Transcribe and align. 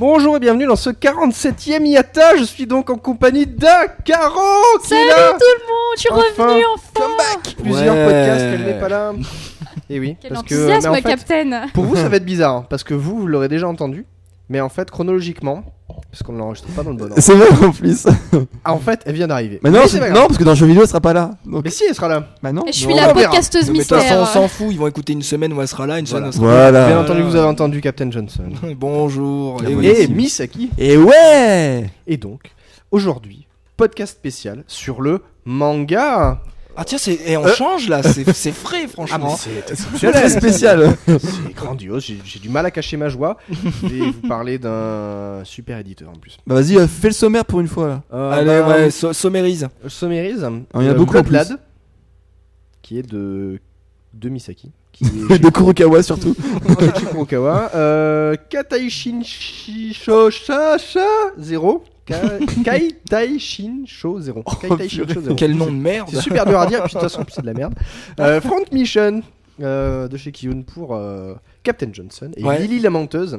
Bonjour 0.00 0.36
et 0.36 0.40
bienvenue 0.40 0.64
dans 0.64 0.76
ce 0.76 0.88
47ème 0.88 1.84
IATA. 1.86 2.36
Je 2.36 2.44
suis 2.44 2.66
donc 2.66 2.88
en 2.88 2.96
compagnie 2.96 3.46
d'Akaro 3.46 4.40
qui 4.82 4.94
est 4.94 4.96
Salut 4.96 5.08
là. 5.08 5.32
tout 5.32 5.44
le 5.58 5.66
monde, 5.66 5.94
je 5.96 6.00
suis 6.00 6.10
Enfin, 6.10 6.46
revenu 6.46 6.64
enfin 6.74 6.90
Comeback 6.94 7.56
Plusieurs 7.62 7.94
Ouais. 7.94 8.04
podcasts, 8.04 8.40
elle 8.54 8.64
n'est 8.64 8.80
pas 8.80 8.88
là. 8.88 9.12
Et 9.90 10.00
oui, 10.00 10.16
Quel 10.18 10.30
parce 10.32 10.42
que 10.44 10.54
enthousiasme, 10.54 10.82
mais 10.84 10.88
en 10.88 11.02
fait, 11.02 11.02
Captain 11.02 11.66
pour 11.74 11.84
vous 11.84 11.96
ça 11.96 12.08
va 12.08 12.16
être 12.16 12.24
bizarre 12.24 12.54
hein, 12.54 12.66
parce 12.70 12.82
que 12.82 12.94
vous 12.94 13.18
vous 13.18 13.26
l'aurez 13.26 13.48
déjà 13.48 13.68
entendu, 13.68 14.06
mais 14.50 14.60
en 14.60 14.68
fait 14.68 14.90
chronologiquement, 14.90 15.64
parce 16.10 16.22
qu'on 16.22 16.32
ne 16.32 16.38
l'enregistre 16.38 16.68
pas 16.74 16.82
dans 16.82 16.90
le 16.90 16.96
bon 16.96 17.04
ordre. 17.04 17.14
C'est 17.18 17.34
vrai 17.34 17.66
en 17.66 17.70
plus. 17.72 18.06
Ah, 18.64 18.72
en 18.74 18.78
fait, 18.78 19.00
elle 19.06 19.14
vient 19.14 19.26
d'arriver. 19.28 19.60
Mais 19.62 19.70
non, 19.70 19.80
c'est 19.86 20.00
non, 20.10 20.26
parce 20.26 20.36
que 20.38 20.44
dans 20.44 20.50
le 20.50 20.56
jeu 20.56 20.66
vidéo, 20.66 20.82
elle 20.82 20.88
sera 20.88 21.00
pas 21.00 21.12
là. 21.12 21.32
Donc, 21.46 21.64
Mais 21.64 21.70
si, 21.70 21.84
elle 21.88 21.94
sera 21.94 22.08
là. 22.08 22.28
bah 22.42 22.52
non. 22.52 22.64
Et 22.66 22.72
je 22.72 22.78
suis 22.78 22.88
Non. 22.88 22.96
la 22.96 23.10
on 23.10 23.14
verra. 23.14 23.28
podcasteuse 23.30 23.70
mais 23.70 23.78
de 23.78 23.82
toute 23.84 23.88
façon, 23.96 24.14
on 24.20 24.26
s'en 24.26 24.48
fout, 24.48 24.68
ils 24.70 24.78
vont 24.78 24.86
écouter 24.88 25.12
une 25.12 25.22
semaine 25.22 25.52
où 25.52 25.60
elle 25.60 25.68
sera 25.68 25.86
là, 25.86 25.98
une 25.98 26.06
semaine 26.06 26.24
où 26.24 26.26
elle 26.26 26.32
sera 26.32 26.44
Voilà. 26.46 26.86
Bien 26.88 27.00
entendu, 27.00 27.22
vous 27.22 27.36
avez 27.36 27.46
entendu 27.46 27.80
Captain 27.80 28.10
Johnson. 28.10 28.42
là. 28.62 28.68
Bonjour. 28.76 29.62
Et 29.64 29.74
oui. 29.74 29.86
Et. 29.86 30.08
Misaki. 30.08 30.70
Et 30.78 30.96
ouais 30.96 31.90
Et 32.06 32.16
donc, 32.16 32.52
aujourd'hui, 32.90 33.46
podcast 33.76 34.12
spécial 34.16 34.64
sur 34.66 35.00
le 35.02 35.22
manga. 35.44 36.40
Ah 36.82 36.84
tiens, 36.86 36.96
c'est... 36.96 37.18
et 37.26 37.36
on 37.36 37.44
Euh. 37.44 37.52
change 37.52 37.88
là, 37.90 38.02
c'est 38.02 38.32
c'est 38.32 38.52
frais 38.52 38.86
franchement. 38.88 39.36
c'est 39.36 39.76
C'est 39.98 40.10
très 40.10 40.30
spécial. 40.30 40.96
C'est 41.06 41.52
grandiose, 41.54 42.02
j'ai 42.06 42.18
j'ai 42.24 42.38
du 42.38 42.48
mal 42.48 42.64
à 42.64 42.70
cacher 42.70 42.96
ma 42.96 43.10
joie. 43.10 43.36
Je 43.50 43.86
vais 43.86 43.98
vous 44.10 44.26
parler 44.28 44.56
d'un 44.58 45.42
super 45.44 45.76
éditeur 45.78 46.08
en 46.08 46.14
plus. 46.18 46.38
Bah 46.46 46.54
vas-y, 46.54 46.78
euh, 46.78 46.86
fais 46.88 47.08
le 47.08 47.14
sommaire 47.14 47.44
pour 47.44 47.60
une 47.60 47.68
fois 47.68 47.86
là. 47.88 48.02
Euh, 48.14 48.30
Allez, 48.32 48.46
bah, 48.46 48.68
ouais, 48.78 48.90
so- 48.90 49.12
sommarise. 49.12 49.68
Je 49.84 49.88
sommarise. 49.90 50.38
il 50.74 50.80
y 50.80 50.84
en 50.84 50.88
a 50.88 50.92
Euh, 50.92 50.94
beaucoup 50.94 51.18
en 51.18 51.22
plus. 51.22 51.36
Qui 52.80 52.98
est 52.98 53.02
de, 53.02 53.60
de 54.14 54.28
Misaki. 54.30 54.70
Qui 54.92 55.04
est 55.04 55.38
de 55.38 55.50
Kurokawa 55.50 56.02
surtout. 56.02 56.34
Kurokawa. 56.96 57.70
Euh, 57.74 58.36
Kataishin 58.48 59.20
Shosha 59.92 60.76
0. 61.38 61.84
Kaitaishin 62.64 63.82
Sho 63.86 64.20
0. 64.20 64.42
Kaitaishin 64.60 65.06
Sho 65.08 65.20
0. 65.20 65.34
Quel 65.34 65.54
nom 65.56 65.66
de 65.66 65.70
merde. 65.72 66.08
C'est 66.12 66.20
super 66.20 66.46
dur 66.46 66.58
à 66.58 66.66
dire, 66.66 66.82
puis 66.84 66.94
de 66.94 67.00
toute 67.00 67.08
façon, 67.08 67.24
c'est 67.28 67.40
de 67.42 67.46
la 67.46 67.54
merde. 67.54 67.74
Euh, 68.18 68.40
Front 68.40 68.64
Mission 68.72 69.22
euh, 69.62 70.08
de 70.08 70.16
chez 70.16 70.32
Kiyun 70.32 70.62
pour 70.62 70.94
euh, 70.94 71.34
Captain 71.62 71.88
Johnson 71.92 72.30
et 72.36 72.44
Ouais. 72.44 72.58
Lily 72.60 72.80
la 72.80 72.90
menteuse 72.90 73.38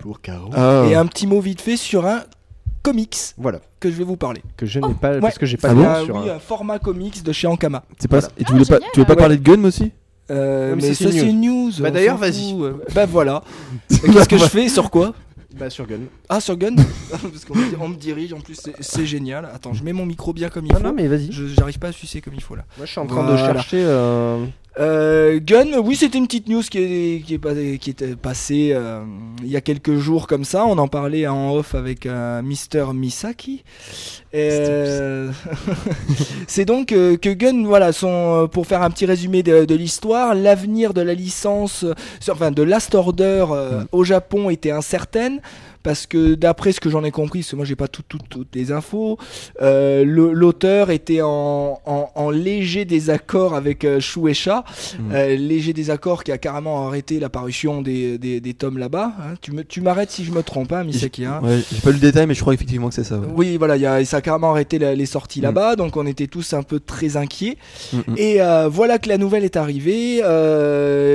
pour 0.00 0.20
Kao. 0.20 0.50
Ah. 0.54 0.84
Et 0.88 0.94
un 0.94 1.06
petit 1.06 1.26
mot 1.26 1.40
vite 1.40 1.60
fait 1.60 1.76
sur 1.76 2.06
un 2.06 2.22
comics 2.82 3.16
Voilà, 3.38 3.60
que 3.80 3.90
je 3.90 3.96
vais 3.96 4.04
vous 4.04 4.16
parler. 4.16 4.42
que 4.56 4.66
je 4.66 4.78
n'ai 4.80 4.94
pas, 4.94 5.18
parce 5.20 5.38
que 5.38 5.46
j'ai 5.46 5.56
pas 5.56 5.70
Ah 5.70 5.74
bon 5.74 5.84
Ah 5.86 6.02
sur 6.04 6.16
oui, 6.16 6.30
un- 6.30 6.34
un 6.34 6.38
format 6.38 6.78
comics 6.78 7.22
de 7.22 7.32
chez 7.32 7.46
Ankama. 7.46 7.82
C'est 7.98 8.08
pas. 8.08 8.20
Voilà. 8.20 8.32
Et 8.38 8.44
tu 8.44 8.52
voulais 8.52 8.64
pas, 8.64 8.74
génial. 8.76 8.90
tu 8.92 9.00
veux 9.00 9.06
pas 9.06 9.12
Ouais. 9.14 9.18
parler 9.18 9.36
de 9.38 9.42
Gun 9.42 9.64
aussi? 9.64 9.90
Euh, 10.30 10.70
Ouais, 10.70 10.76
mais 10.76 10.82
mais 10.88 10.94
ça, 10.94 11.04
ça 11.04 11.12
c'est 11.12 11.20
c'est 11.20 11.26
une 11.28 11.40
news. 11.40 11.70
Bah, 11.80 11.88
on 11.88 11.92
d'ailleurs, 11.92 12.14
s'en 12.16 12.20
vas-y. 12.20 12.50
fout. 12.52 12.62
Euh, 12.62 12.74
Bah 12.94 13.06
voilà. 13.06 13.42
Qu'est-ce 13.88 14.28
que 14.28 14.38
je 14.38 14.44
fais? 14.46 14.68
Sur 14.68 14.90
quoi? 14.90 15.14
Bah, 15.58 15.70
sur 15.70 15.86
Gun. 15.86 16.00
Ah 16.28 16.40
sur 16.40 16.56
Gun 16.56 16.74
Parce 17.10 17.44
qu'on 17.44 17.54
me, 17.56 17.64
on 17.80 17.88
me 17.88 17.96
dirige 17.96 18.32
en 18.32 18.40
plus, 18.40 18.54
c'est- 18.56 18.74
c'est 18.80 19.06
génial. 19.06 19.48
Attends, 19.54 19.72
je 19.74 19.84
mets 19.84 19.92
mon 19.92 20.04
micro 20.06 20.32
bien 20.32 20.48
comme 20.48 20.66
il 20.66 20.72
Ah 20.74 20.78
faut. 20.78 20.82
non, 20.84 20.92
mais 20.92 21.06
vas-y. 21.06 21.30
Je- 21.32 21.46
J'arrive 21.46 21.78
pas 21.78 21.88
à 21.88 21.92
sucer 21.92 22.20
comme 22.20 22.34
il 22.34 22.42
faut 22.42 22.56
là. 22.56 22.64
Moi, 22.76 22.86
je 22.86 22.90
suis 22.90 23.00
en 23.00 23.06
train 23.06 23.30
de 23.30 23.36
chercher. 23.36 23.78
euh, 23.82 24.44
Euh, 24.78 25.40
Gun, 25.42 25.78
oui, 25.82 25.96
c'était 25.96 26.18
une 26.18 26.26
petite 26.26 26.48
news 26.48 26.60
qui 26.62 26.78
est, 26.78 27.22
qui 27.24 27.34
est, 27.34 27.78
qui 27.78 27.90
était 27.90 28.14
passée 28.14 28.72
euh, 28.74 29.02
il 29.42 29.48
y 29.48 29.56
a 29.56 29.62
quelques 29.62 29.96
jours 29.96 30.26
comme 30.26 30.44
ça. 30.44 30.66
On 30.66 30.76
en 30.76 30.86
parlait 30.88 31.26
en 31.26 31.52
off 31.54 31.74
avec 31.74 32.04
euh, 32.04 32.42
Mister 32.42 32.84
Misaki. 32.94 33.64
Euh, 34.34 35.30
C'est 36.46 36.64
donc 36.66 36.92
euh, 36.92 37.16
que 37.16 37.30
Gun, 37.30 37.64
voilà, 37.64 37.92
son, 37.92 38.44
euh, 38.44 38.46
pour 38.46 38.66
faire 38.66 38.82
un 38.82 38.90
petit 38.90 39.06
résumé 39.06 39.42
de, 39.42 39.64
de 39.64 39.74
l'histoire, 39.74 40.34
l'avenir 40.34 40.92
de 40.92 41.00
la 41.00 41.14
licence, 41.14 41.84
euh, 41.84 41.94
enfin 42.30 42.50
de 42.50 42.62
Last 42.62 42.94
Order 42.94 43.46
euh, 43.50 43.66
Mm. 43.80 43.86
au 43.92 44.04
Japon 44.04 44.50
était 44.50 44.70
incertaine. 44.70 45.40
Parce 45.86 46.06
que 46.08 46.34
d'après 46.34 46.72
ce 46.72 46.80
que 46.80 46.90
j'en 46.90 47.04
ai 47.04 47.12
compris, 47.12 47.40
parce 47.42 47.52
que 47.52 47.56
moi 47.56 47.64
j'ai 47.64 47.76
pas 47.76 47.86
tout- 47.86 48.02
tout- 48.08 48.18
toutes 48.28 48.52
les 48.56 48.72
infos, 48.72 49.18
euh, 49.62 50.04
l'auteur 50.04 50.90
était 50.90 51.22
en, 51.22 51.78
en- 51.86 52.10
en 52.12 52.30
léger 52.30 52.84
désaccord 52.84 53.54
avec 53.54 53.84
euh, 53.84 54.00
Shueisha, 54.00 54.64
Mm. 54.98 55.12
euh, 55.14 55.36
léger 55.36 55.72
désaccord 55.72 56.24
qui 56.24 56.32
a 56.32 56.38
carrément 56.38 56.88
arrêté 56.88 57.20
la 57.20 57.28
parution 57.28 57.82
des, 57.82 58.18
des, 58.18 58.40
des 58.40 58.54
tomes 58.54 58.78
là-bas. 58.78 59.12
hein. 59.20 59.34
Tu 59.40 59.52
me- 59.52 59.62
tu 59.62 59.80
m'arrêtes 59.80 60.10
si 60.10 60.24
je 60.24 60.32
me 60.32 60.42
trompe, 60.42 60.72
hein, 60.72 60.82
Misaki. 60.82 61.24
hein. 61.24 61.40
Ouais, 61.44 61.60
j'ai 61.72 61.80
pas 61.80 61.90
lu 61.90 61.96
le 61.96 62.00
détail, 62.00 62.26
mais 62.26 62.34
je 62.34 62.40
crois 62.40 62.54
effectivement 62.54 62.88
que 62.88 62.94
c'est 62.96 63.04
ça. 63.04 63.16
ouais. 63.18 63.28
Oui, 63.36 63.56
voilà, 63.56 63.76
il 63.76 63.82
y 63.82 63.86
a, 63.86 64.04
ça 64.04 64.16
a 64.16 64.20
carrément 64.20 64.50
arrêté 64.50 64.80
la- 64.80 64.94
les 64.96 65.06
sorties 65.06 65.38
Mm. 65.40 65.44
là-bas, 65.44 65.76
donc 65.76 65.96
on 65.96 66.04
était 66.06 66.26
tous 66.26 66.52
un 66.52 66.64
peu 66.64 66.80
très 66.80 67.16
inquiets. 67.16 67.58
Mm, 67.92 67.98
mm. 67.98 68.14
Et 68.16 68.42
euh, 68.42 68.68
voilà 68.68 68.98
que 68.98 69.08
la 69.08 69.18
nouvelle 69.18 69.44
est 69.44 69.56
arrivée. 69.56 70.20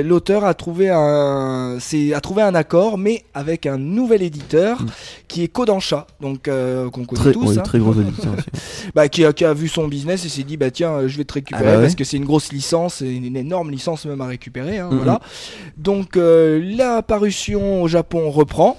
L'auteur 0.02 0.44
a 0.44 0.54
trouvé 0.54 0.88
un, 0.90 1.76
c'est- 1.78 2.14
a 2.14 2.20
trouvé 2.20 2.40
un 2.42 2.54
accord, 2.54 2.96
mais 2.96 3.24
avec 3.34 3.66
un 3.66 3.76
nouvel 3.78 4.22
éditeur 4.22 4.61
Mm. 4.70 4.86
qui 5.28 5.42
est 5.44 5.48
Kodansha, 5.48 6.06
donc 6.20 6.48
euh, 6.48 6.88
qu'on 6.90 7.04
connaît 7.04 7.20
Très, 7.20 7.32
tous. 7.32 7.46
ouais, 7.50 7.58
hein. 7.58 7.62
très 7.62 7.78
gros 7.78 7.90
auditeur 7.92 8.32
aussi. 8.38 8.88
bah, 8.94 9.08
qui, 9.08 9.24
a, 9.24 9.32
qui 9.32 9.44
a 9.44 9.52
vu 9.54 9.68
son 9.68 9.88
business 9.88 10.24
et 10.24 10.28
s'est 10.28 10.42
dit 10.42 10.56
bah 10.56 10.70
tiens 10.70 10.92
euh, 10.92 11.08
je 11.08 11.16
vais 11.18 11.24
te 11.24 11.34
récupérer 11.34 11.62
Ah 11.64 11.70
bah 11.72 11.76
ouais. 11.78 11.82
parce 11.82 11.94
que 11.94 12.04
c'est 12.04 12.16
une 12.16 12.24
grosse 12.24 12.52
licence 12.52 13.00
une 13.00 13.36
énorme 13.36 13.70
licence 13.70 14.04
même 14.06 14.20
à 14.20 14.26
récupérer 14.26 14.78
hein, 14.78 14.88
voilà 14.92 15.20
donc 15.76 16.16
euh, 16.16 16.60
la 16.76 17.02
parution 17.02 17.82
au 17.82 17.88
Japon 17.88 18.30
reprend 18.30 18.76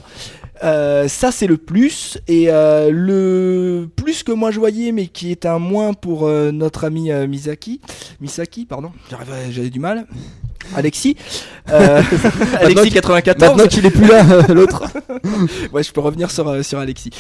Euh, 0.63 1.07
ça 1.09 1.31
c'est 1.31 1.47
le 1.47 1.57
plus 1.57 2.19
et 2.27 2.45
euh, 2.49 2.89
le 2.91 3.89
plus 3.95 4.23
que 4.23 4.31
moi 4.31 4.49
je 4.51 4.59
voyais 4.59 4.91
mais 4.93 5.07
qui 5.07 5.31
est 5.31 5.45
un 5.45 5.59
moins 5.59 5.93
pour 5.93 6.25
euh, 6.27 6.51
notre 6.51 6.85
ami 6.85 7.11
Misaki 7.27 7.81
Misaki 8.22 8.66
pardon 8.66 8.91
j'avais 9.51 9.69
du 9.72 9.79
mal 9.79 10.05
Alexis 10.75 11.16
euh, 11.69 12.01
Alexis 12.59 12.91
94 12.91 13.40
Maintenant 13.40 13.68
qu'il 13.68 13.85
est 13.85 13.90
plus 13.91 14.06
là, 14.07 14.24
l'autre. 14.50 14.84
ouais, 15.74 15.84
je 15.84 15.91
peux 15.91 16.01
revenir 16.01 16.29
sur, 16.29 16.47
euh, 16.47 16.62
sur 16.62 16.79
Alexis. 16.79 17.12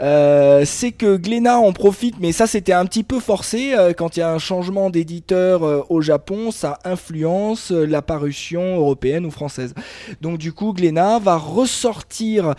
Euh, 0.00 0.64
c'est 0.64 0.90
que 0.92 1.16
Glénat 1.16 1.58
en 1.58 1.72
profite, 1.72 2.16
mais 2.20 2.32
ça 2.32 2.46
c'était 2.46 2.72
un 2.72 2.84
petit 2.86 3.04
peu 3.04 3.20
forcé. 3.20 3.74
euh, 3.74 3.92
quand 3.92 4.16
il 4.16 4.20
y 4.20 4.22
a 4.22 4.30
un 4.32 4.38
changement 4.38 4.90
d'éditeur 4.90 5.62
euh, 5.62 5.82
au 5.88 6.00
Japon, 6.00 6.50
ça 6.50 6.78
influence 6.84 7.70
euh, 7.70 7.86
la 7.86 8.02
parution 8.02 8.76
européenne 8.76 9.24
ou 9.24 9.30
française. 9.30 9.74
Donc 10.20 10.38
du 10.38 10.52
coup, 10.52 10.72
Glénat 10.72 11.18
va 11.20 11.36
ressortir 11.36 12.54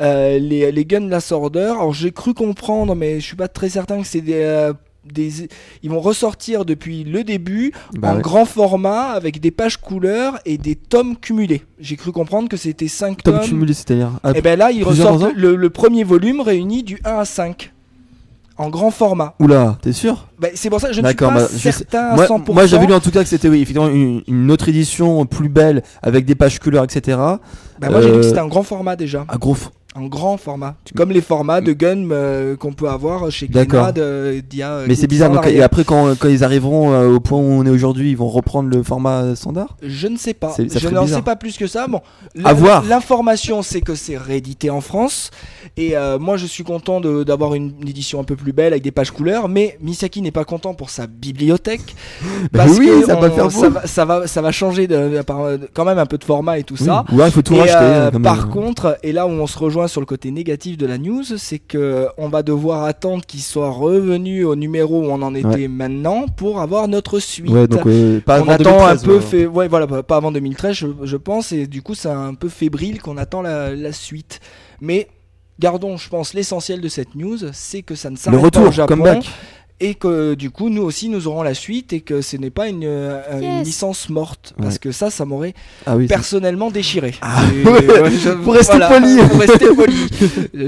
euh, 0.00 0.38
les, 0.38 0.72
les 0.72 0.84
Gun 0.84 1.08
Last 1.08 1.30
Order. 1.32 1.74
Alors 1.78 1.92
j'ai 1.92 2.10
cru 2.10 2.34
comprendre, 2.34 2.94
mais 2.96 3.20
je 3.20 3.26
suis 3.26 3.36
pas 3.36 3.48
très 3.48 3.68
certain 3.68 4.00
que 4.00 4.06
c'est 4.06 4.20
des... 4.20 4.72
des, 5.12 5.48
ils 5.82 5.90
vont 5.90 6.00
ressortir 6.00 6.64
depuis 6.64 7.04
le 7.04 7.24
début 7.24 7.72
Bah 7.98 8.12
en 8.12 8.16
ouais. 8.16 8.22
grand 8.22 8.44
format 8.44 9.10
avec 9.10 9.40
des 9.40 9.50
pages 9.50 9.76
couleurs 9.76 10.38
et 10.44 10.58
des 10.58 10.74
tomes 10.76 11.16
cumulés. 11.16 11.62
J'ai 11.80 11.96
cru 11.96 12.12
comprendre 12.12 12.48
que 12.48 12.56
c'était 12.56 12.88
5 12.88 13.22
Tom 13.22 13.34
tomes. 13.34 13.44
cumulé, 13.44 13.72
c'est-à-dire. 13.74 14.10
Et 14.34 14.40
ben 14.40 14.58
là, 14.58 14.70
ils 14.70 14.84
ressortent 14.84 15.34
le, 15.34 15.56
le 15.56 15.70
premier 15.70 16.04
volume 16.04 16.40
réuni 16.40 16.82
du 16.82 16.98
1 17.04 17.18
à 17.18 17.24
5 17.24 17.72
en 18.56 18.70
grand 18.70 18.90
format. 18.90 19.34
Oula, 19.38 19.78
t'es 19.80 19.92
sûr? 19.92 20.26
Ben, 20.40 20.50
c'est 20.54 20.68
pour 20.68 20.80
ça 20.80 20.88
que 20.88 20.94
je 20.94 21.00
ne 21.00 21.06
suis 21.06 21.14
pas 21.16 21.30
bah, 21.30 21.46
certain 21.48 22.06
à 22.08 22.14
Moi, 22.16 22.26
100%. 22.26 22.52
moi 22.52 22.66
j'avais 22.66 22.86
lu 22.86 22.92
en 22.92 22.98
tout 23.00 23.12
cas 23.12 23.22
que 23.22 23.28
c'était 23.28 23.48
oui, 23.48 23.62
effectivement 23.62 23.88
une, 23.88 24.22
une 24.26 24.50
autre 24.50 24.68
édition 24.68 25.24
plus 25.26 25.48
belle 25.48 25.82
avec 26.02 26.24
des 26.24 26.34
pages 26.34 26.58
couleurs, 26.58 26.82
etc. 26.84 27.18
Ben, 27.78 27.90
moi 27.90 28.00
j'ai 28.00 28.08
lu 28.08 28.14
que 28.14 28.18
euh, 28.18 28.22
c'était 28.24 28.40
un 28.40 28.48
grand 28.48 28.64
format 28.64 28.96
déjà. 28.96 29.24
Un 29.28 29.36
gros. 29.36 29.56
Un 29.98 30.06
grand 30.06 30.36
format. 30.36 30.76
Comme 30.96 31.10
les 31.10 31.20
formats 31.20 31.60
de 31.60 31.72
Gun 31.72 32.10
euh, 32.10 32.56
qu'on 32.56 32.72
peut 32.72 32.88
avoir 32.88 33.30
chez. 33.30 33.48
Glénat 33.48 33.92
euh, 33.98 34.40
d'il 34.48 34.60
y 34.60 34.62
a, 34.62 34.70
euh, 34.72 34.84
Mais 34.86 34.94
c'est 34.94 35.06
10 35.06 35.16
bizarre. 35.16 35.30
Donc, 35.32 35.46
et 35.46 35.62
après, 35.62 35.84
quand, 35.84 36.14
quand 36.18 36.28
ils 36.28 36.44
arriveront 36.44 36.92
euh, 36.92 37.08
au 37.14 37.20
point 37.20 37.38
où 37.38 37.42
on 37.42 37.64
est 37.66 37.70
aujourd'hui, 37.70 38.10
ils 38.10 38.16
vont 38.16 38.28
reprendre 38.28 38.68
le 38.68 38.82
format 38.82 39.34
standard? 39.34 39.76
Je 39.82 40.06
ne 40.06 40.16
sais 40.16 40.34
pas. 40.34 40.50
Ça 40.50 40.62
Je 40.66 40.88
n'en 40.88 41.06
sais 41.06 41.22
pas 41.22 41.36
plus 41.36 41.56
que 41.56 41.66
ça. 41.66 41.86
Bon. 41.88 42.00
L'information, 42.88 43.62
c'est 43.62 43.80
que 43.80 43.94
c'est 43.94 44.16
réédité 44.16 44.70
en 44.70 44.80
France. 44.80 45.30
Et 45.76 45.96
euh, 45.96 46.18
moi, 46.18 46.36
je 46.36 46.46
suis 46.46 46.64
content 46.64 47.00
d'avoir 47.00 47.54
une, 47.54 47.72
une 47.80 47.88
édition 47.88 48.20
un 48.20 48.24
peu 48.24 48.36
plus 48.36 48.52
belle 48.52 48.72
avec 48.72 48.82
des 48.82 48.90
pages 48.90 49.10
couleurs. 49.10 49.48
Mais 49.48 49.78
Misaki 49.80 50.22
n'est 50.22 50.30
pas 50.30 50.44
content 50.44 50.74
pour 50.74 50.90
sa 50.90 51.06
bibliothèque. 51.06 51.94
Bah 52.52 52.64
parce 52.64 52.78
oui, 52.78 52.86
que 52.86 53.04
ça 53.06 53.16
va 53.16 53.30
faire 53.30 53.50
ça 53.50 53.68
va, 53.68 53.86
ça 53.86 54.04
va, 54.04 54.26
ça 54.26 54.40
va 54.42 54.52
changer 54.52 54.86
de, 54.86 55.16
de- 55.16 55.22
par- 55.22 55.48
quand 55.74 55.84
même 55.84 55.98
un 55.98 56.06
peu 56.06 56.18
de 56.18 56.24
format 56.24 56.58
et 56.58 56.62
tout 56.62 56.76
ça. 56.76 57.04
Oui. 57.08 57.14
Ou 57.16 57.16
alors, 57.16 57.28
il 57.28 57.32
faut 57.32 57.42
tout 57.42 57.54
Et, 57.54 57.60
racheter. 57.60 58.10
comme, 58.12 58.22
par 58.22 58.48
contre, 58.48 58.96
et 59.02 59.12
là 59.12 59.26
où 59.26 59.30
on 59.30 59.46
se 59.46 59.58
rejoint 59.58 59.87
sur 59.88 60.00
le 60.00 60.06
côté 60.06 60.30
négatif 60.30 60.76
de 60.76 60.86
la 60.86 60.98
news, 60.98 61.24
c'est 61.24 61.58
que 61.58 62.06
on 62.16 62.28
va 62.28 62.42
devoir 62.42 62.84
attendre 62.84 63.24
qu'il 63.24 63.40
soit 63.40 63.70
revenu 63.70 64.44
au 64.44 64.54
numéro 64.56 65.00
où 65.02 65.06
on 65.06 65.22
en 65.22 65.34
était 65.34 65.68
maintenant 65.68 66.26
pour 66.28 66.60
avoir 66.60 66.88
notre 66.88 67.18
suite. 67.18 67.50
Ouais, 67.50 67.66
donc 67.66 67.86
euh, 67.86 68.20
pas 68.20 68.40
on 68.42 68.48
attend 68.48 68.78
2013, 68.78 69.02
un 69.02 69.06
peu 69.06 69.14
ouais. 69.14 69.20
fait 69.20 69.46
ouais 69.46 69.68
voilà 69.68 69.86
pas 69.86 70.16
avant 70.16 70.32
2013 70.32 70.74
je, 70.74 70.86
je 71.02 71.16
pense 71.16 71.52
et 71.52 71.66
du 71.66 71.82
coup 71.82 71.94
c'est 71.94 72.08
un 72.08 72.34
peu 72.34 72.48
fébrile 72.48 73.00
qu'on 73.00 73.16
attend 73.16 73.42
la, 73.42 73.74
la 73.74 73.92
suite 73.92 74.40
mais 74.80 75.08
gardons 75.58 75.96
je 75.96 76.08
pense 76.08 76.34
l'essentiel 76.34 76.80
de 76.80 76.88
cette 76.88 77.14
news 77.14 77.38
c'est 77.52 77.82
que 77.82 77.94
ça 77.94 78.10
ne 78.10 78.16
s'arrête 78.16 78.52
pas 78.52 78.60
au 78.60 78.72
Japon 78.72 78.94
comeback. 78.94 79.28
Et 79.80 79.94
que 79.94 80.34
du 80.34 80.50
coup 80.50 80.70
nous 80.70 80.82
aussi 80.82 81.08
nous 81.08 81.28
aurons 81.28 81.42
la 81.42 81.54
suite 81.54 81.92
et 81.92 82.00
que 82.00 82.20
ce 82.20 82.36
n'est 82.36 82.50
pas 82.50 82.66
une, 82.68 82.82
euh, 82.84 83.20
une 83.38 83.42
Yes. 83.58 83.66
licence 83.66 84.08
morte 84.08 84.52
parce 84.58 84.74
Ouais. 84.74 84.78
que 84.80 84.92
ça 84.92 85.08
ça 85.10 85.24
m'aurait 85.24 85.54
Ah 85.86 85.96
oui. 85.96 86.06
personnellement 86.08 86.70
déchiré 86.70 87.14
Ah, 87.20 87.42
Et, 87.54 87.64
ouais. 87.64 88.00
ouais, 88.00 88.10
je- 88.10 88.30
Pour 88.30 88.54
rester 88.54 88.78
poli. 88.78 89.16
pour 89.28 89.38
rester 89.40 89.66
poli 89.74 90.08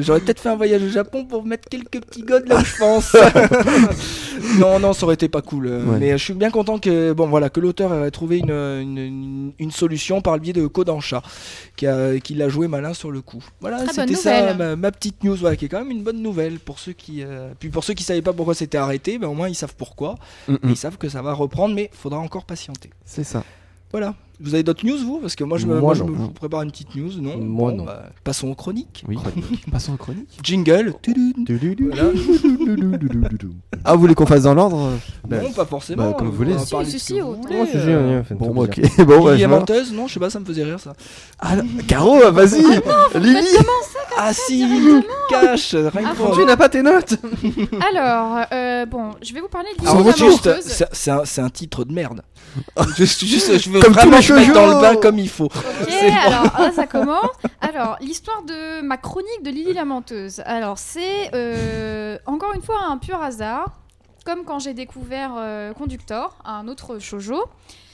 j'aurais 0.02 0.20
peut-être 0.20 0.40
fait 0.40 0.48
un 0.50 0.56
voyage 0.56 0.82
au 0.82 0.88
Japon 0.88 1.24
pour 1.24 1.44
mettre 1.44 1.68
quelques 1.68 2.00
petits 2.04 2.22
godes 2.22 2.48
là 2.48 2.60
où 2.60 2.64
je 2.64 2.76
pense 2.78 3.16
non 4.58 4.78
non 4.78 4.92
ça 4.92 5.04
aurait 5.04 5.14
été 5.14 5.28
pas 5.28 5.42
cool 5.42 5.66
euh, 5.66 5.84
Ouais. 5.84 5.96
mais 5.98 6.10
je 6.12 6.22
suis 6.24 6.34
bien 6.34 6.50
content 6.50 6.78
que 6.78 7.12
bon 7.12 7.26
voilà 7.26 7.50
que 7.50 7.58
l'auteur 7.60 7.92
ait 8.04 8.10
trouvé 8.10 8.38
une, 8.38 8.50
une, 8.52 8.98
une- 8.98 9.52
une 9.58 9.70
solution 9.70 10.20
par 10.20 10.34
le 10.34 10.40
biais 10.40 10.52
de 10.52 10.66
Kodansha 10.66 11.22
qui 11.76 11.86
a 11.86 12.18
qui 12.20 12.34
l'a 12.34 12.48
joué 12.48 12.68
malin 12.68 12.94
sur 12.94 13.10
le 13.10 13.20
coup 13.22 13.42
voilà 13.60 13.78
c'était 13.92 14.14
ça 14.14 14.54
ma, 14.54 14.76
ma 14.76 14.92
petite 14.92 15.24
news 15.24 15.36
voilà, 15.36 15.56
qui 15.56 15.64
est 15.64 15.68
quand 15.68 15.78
même 15.80 15.90
une 15.90 16.02
bonne 16.02 16.22
nouvelle 16.22 16.58
pour 16.58 16.78
ceux 16.78 16.92
qui 16.92 17.22
euh, 17.22 17.50
puis 17.58 17.70
pour 17.70 17.82
ceux 17.84 17.94
qui 17.94 18.04
savaient 18.04 18.22
pas 18.22 18.32
pourquoi 18.32 18.54
c'était 18.54 18.78
arrêté 18.78 19.00
ben 19.19 19.29
au 19.29 19.35
moins 19.35 19.49
ils 19.49 19.55
savent 19.55 19.75
pourquoi 19.76 20.14
Mm, 20.49 20.52
mm. 20.55 20.58
ils 20.70 20.76
savent 20.76 20.97
que 20.99 21.08
ça 21.08 21.23
va 21.23 21.32
reprendre 21.32 21.75
mais 21.75 21.91
faudra 21.93 22.19
encore 22.19 22.44
patienter 22.44 22.91
C'est 23.05 23.25
ça. 23.25 23.43
voilà 23.93 24.14
vous 24.40 24.54
avez 24.54 24.62
d'autres 24.62 24.84
news 24.87 24.98
vous? 25.04 25.19
Parce 25.19 25.37
que 25.37 25.44
moi 25.44 25.58
je 25.58 25.66
me, 25.66 25.72
Moi, 25.75 25.81
moi, 25.81 25.94
je 25.94 26.02
me 26.04 26.10
vous 26.10 26.28
prépare 26.31 26.62
une 26.62 26.70
petite 26.70 26.94
news 26.94 27.10
non? 27.20 27.37
Moi, 27.38 27.70
Bon, 27.72 27.76
non. 27.78 27.84
bah, 27.84 28.04
passons 28.25 28.48
aux 28.48 28.54
chroniques 28.54 29.04
Oui. 29.08 29.19
Passons 29.72 29.94
aux 29.94 29.96
chroniques. 29.96 30.38
jingle. 30.42 30.94
Ah, 33.84 33.94
vous 33.94 34.00
voulez 34.00 34.14
qu'on 34.14 34.26
fasse 34.26 34.42
dans 34.42 34.54
l'ordre? 34.54 34.90
Non 35.28 35.52
pas 35.52 35.64
forcément 35.64 36.10
bah, 36.10 36.16
comme 36.19 36.28
vous 36.28 36.37
voulez. 36.37 36.58
Si, 36.58 36.75
si, 36.84 36.98
si, 36.98 37.20
vous 37.20 37.37
voulez, 37.37 37.64
euh. 37.76 38.22
fait 38.22 38.34
Bon, 38.34 38.54
ok. 38.62 38.81
Bon, 39.06 39.25
bah, 39.25 39.48
menteuse 39.48 39.92
Non, 39.92 40.06
je 40.06 40.14
sais 40.14 40.20
pas, 40.20 40.28
ça 40.31 40.38
me 40.40 40.44
faisait 40.44 40.64
rire 40.64 40.78
ça. 40.81 40.92
Ah, 41.38 41.56
Caro, 41.87 42.31
vas-y. 42.31 42.62
Lily. 43.19 43.46
Ah 44.19 44.32
si, 44.34 44.66
cache, 45.31 45.75
rien 45.75 45.90
Ah, 46.08 46.10
que 46.12 46.16
pour 46.16 46.37
Tu 46.37 46.44
n'as 46.44 46.56
pas 46.56 46.69
tes 46.69 46.82
notes 46.82 47.14
Alors, 47.90 48.44
euh, 48.52 48.84
bon, 48.84 49.12
je 49.22 49.32
vais 49.32 49.40
vous 49.40 49.48
parler 49.48 49.70
de 49.78 49.87
Alors, 49.88 50.02
Lily 50.04 50.37
c'est 51.25 51.40
un 51.40 51.48
titre 51.50 51.84
de 51.84 51.92
merde. 51.92 52.22
juste, 52.97 53.25
juste, 53.25 53.58
je 53.58 53.70
veux 53.70 53.81
Comme 53.81 53.93
vraiment 53.93 54.19
tous 54.20 54.32
me 54.32 54.38
les 54.38 54.47
mettre 54.47 54.55
dans 54.55 54.67
le 54.67 54.73
shoujo. 54.73 54.81
bain 54.81 54.97
comme 54.97 55.19
il 55.19 55.29
faut. 55.29 55.47
Ok, 55.47 55.93
alors 56.26 56.44
là, 56.58 56.73
ça 56.73 56.87
commence. 56.88 57.31
Alors, 57.61 57.97
l'histoire 58.00 58.43
de 58.43 58.81
ma 58.82 58.97
chronique 58.97 59.43
de 59.43 59.50
Lily 59.50 59.73
la 59.73 59.85
menteuse. 59.85 60.41
Alors, 60.44 60.79
c'est 60.79 61.31
euh, 61.35 62.19
encore 62.26 62.55
une 62.55 62.62
fois 62.62 62.81
un 62.88 62.99
pur 62.99 63.20
hasard, 63.20 63.79
comme 64.25 64.44
quand 64.44 64.58
j'ai 64.58 64.75
découvert 64.75 65.35
euh, 65.37 65.73
Conductor, 65.73 66.37
un 66.44 66.69
autre 66.69 66.99
shoujo. 66.99 67.44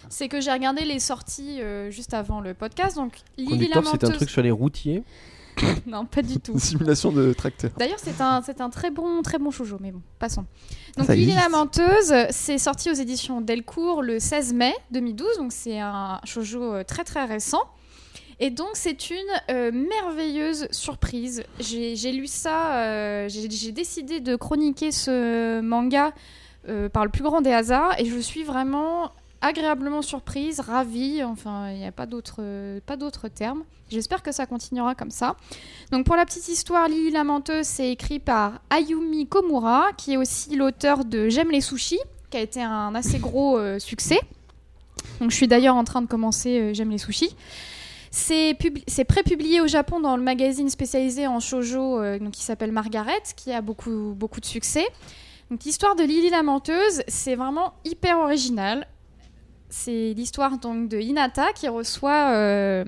C'est 0.09 0.29
que 0.29 0.41
j'ai 0.41 0.53
regardé 0.53 0.85
les 0.85 1.01
sorties 1.01 1.61
euh, 1.61 1.91
juste 1.91 2.15
avant 2.15 2.41
le 2.41 2.55
podcast. 2.55 2.97
Donc, 2.97 3.17
Lily 3.37 3.71
menteuse. 3.75 3.91
c'est 4.01 4.05
un 4.05 4.11
truc 4.11 4.31
sur 4.31 4.43
les 4.43 4.53
routiers. 4.53 5.03
Non, 5.87 6.05
pas 6.05 6.23
du 6.23 6.39
tout. 6.41 6.53
Une 6.53 6.59
simulation 6.59 7.13
de 7.13 7.33
tracteur. 7.33 7.71
D'ailleurs, 7.79 7.99
c'est 7.99 8.21
un, 8.21 8.43
c'est 8.43 8.61
un 8.61 8.71
très 8.71 8.91
bon, 8.91 9.23
très 9.23 9.39
bon 9.39 9.51
shoujo, 9.51 9.79
mais 9.81 9.93
bon, 9.93 10.03
passons. 10.19 10.45
Donc, 10.97 11.07
Ça 11.07 11.15
Lily 11.15 11.31
existe. 11.33 11.51
la 11.51 11.57
menteuse, 11.57 12.15
c'est 12.31 12.59
sorti 12.59 12.91
aux 12.91 12.95
éditions 12.95 13.41
Delcourt 13.41 14.03
le 14.03 14.19
16 14.19 14.53
mai 14.55 14.75
2012, 14.91 15.39
donc 15.39 15.53
c'est 15.53 15.79
un 15.81 16.21
shoujo 16.25 16.63
euh, 16.63 16.85
très 16.85 17.05
très 17.05 17.25
récent. 17.25 17.63
Et 18.39 18.51
donc, 18.51 18.69
c'est 18.75 19.11
une 19.11 19.17
euh, 19.51 19.73
merveilleuse 19.73 20.69
surprise. 20.71 21.43
J'ai 21.59 22.13
lu 22.13 22.27
ça, 22.27 22.77
euh, 22.77 23.29
j'ai 23.31 23.49
j'ai 23.51 23.73
décidé 23.73 24.21
de 24.21 24.37
chroniquer 24.37 24.93
ce 24.93 25.61
manga 25.61 26.13
euh, 26.69 26.89
par 26.91 27.05
le 27.05 27.11
plus 27.11 27.23
grand 27.23 27.41
des 27.41 27.53
hasards, 27.53 27.99
et 27.99 28.05
je 28.05 28.19
suis 28.19 28.43
vraiment 28.45 29.11
agréablement 29.41 30.03
surprise, 30.03 30.61
ravie, 30.61 31.23
enfin, 31.23 31.71
il 31.71 31.79
n'y 31.79 31.87
a 31.87 31.93
pas 31.93 32.07
d'autre 32.07 32.37
euh, 32.41 32.81
terme. 33.35 33.65
J'espère 33.89 34.23
que 34.23 34.33
ça 34.33 34.47
continuera 34.47 34.95
comme 34.95 35.13
ça. 35.13 35.37
Donc 35.93 36.07
pour 36.07 36.17
la 36.17 36.25
petite 36.25 36.49
histoire, 36.49 36.89
Lily 36.89 37.13
la 37.13 37.23
menteuse, 37.23 37.67
c'est 37.67 37.91
écrit 37.91 38.19
par 38.19 38.61
Ayumi 38.71 39.27
Komura, 39.29 39.93
qui 39.97 40.15
est 40.15 40.17
aussi 40.17 40.57
l'auteur 40.57 41.05
de 41.05 41.29
J'aime 41.29 41.51
les 41.51 41.61
sushis, 41.61 42.01
qui 42.31 42.37
a 42.37 42.41
été 42.41 42.63
un 42.63 42.95
assez 42.97 43.19
gros 43.19 43.59
euh, 43.59 43.79
succès. 43.79 44.19
Donc 45.21 45.31
je 45.31 45.37
suis 45.37 45.47
d'ailleurs 45.47 45.77
en 45.77 45.85
train 45.85 46.03
de 46.03 46.09
commencer 46.09 46.59
euh, 46.59 46.75
J'aime 46.75 46.91
les 46.91 46.99
sushis. 46.99 47.37
C'est 48.11 48.57
pub- 48.59 48.79
c'est 48.89 49.05
pré-publié 49.05 49.61
au 49.61 49.67
Japon 49.67 50.01
dans 50.01 50.17
le 50.17 50.23
magazine 50.23 50.71
spécialisé 50.71 51.27
en 51.27 51.39
shoujo 51.39 52.01
euh, 52.01 52.19
donc 52.19 52.33
qui 52.33 52.43
s'appelle 52.43 52.73
Margaret, 52.73 53.23
qui 53.37 53.53
a 53.53 53.61
beaucoup, 53.61 54.15
beaucoup 54.17 54.41
de 54.41 54.47
succès. 54.47 54.87
Donc 55.51 55.63
l'histoire 55.65 55.95
de 55.95 56.03
Lily 56.03 56.31
la 56.31 56.43
menteuse, 56.43 57.03
c'est 57.07 57.37
vraiment 57.37 57.75
hyper 57.85 58.19
original. 58.19 58.89
C'est 59.69 60.15
l'histoire 60.17 60.59
donc 60.59 60.89
de 60.89 60.99
Hinata 60.99 61.53
qui 61.55 61.69
reçoit 61.69 62.31
euh, 62.33 62.85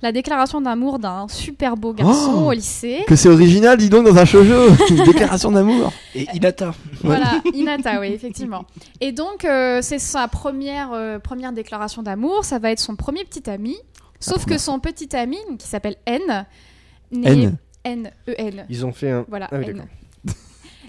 la 0.00 0.12
déclaration 0.12 0.60
d'amour 0.62 0.98
d'un 0.98 1.28
super 1.28 1.76
beau 1.76 1.92
garçon 1.92 2.44
Oh 2.44 2.48
au 2.48 2.52
lycée. 2.52 3.04
Que 3.06 3.16
c'est 3.16 3.28
original, 3.28 3.76
dis 3.76 3.90
donc, 3.90 4.06
dans 4.06 4.16
un 4.16 4.24
shoujo. 4.24 4.68
Une 4.90 5.04
déclaration 5.04 5.52
d'amour. 5.52 5.92
Et 6.14 6.26
Inata. 6.34 6.74
Voilà, 7.02 7.40
Hinata, 7.52 8.00
oui, 8.00 8.08
effectivement. 8.08 8.64
Et 9.00 9.12
donc, 9.12 9.44
euh, 9.44 9.80
c'est 9.82 9.98
sa 9.98 10.26
première, 10.26 10.92
euh, 10.92 11.18
première 11.18 11.52
déclaration 11.52 12.02
d'amour. 12.02 12.44
Ça 12.44 12.58
va 12.58 12.70
être 12.72 12.80
son 12.80 12.96
premier 12.96 13.24
petit 13.24 13.48
ami. 13.50 13.76
Sauf 14.18 14.46
que 14.46 14.56
son 14.56 14.78
petit 14.78 15.14
ami, 15.16 15.38
qui 15.58 15.66
s'appelle 15.66 15.96
N, 16.06 16.46
n'est- 17.10 17.28
N. 17.42 17.58
N-E-N. 17.84 18.66
Ils 18.70 18.86
ont 18.86 18.92
fait 18.92 19.10
un. 19.10 19.24
Voilà, 19.28 19.48
Ah 19.50 19.56
oui, 19.58 19.66
N. 19.70 19.84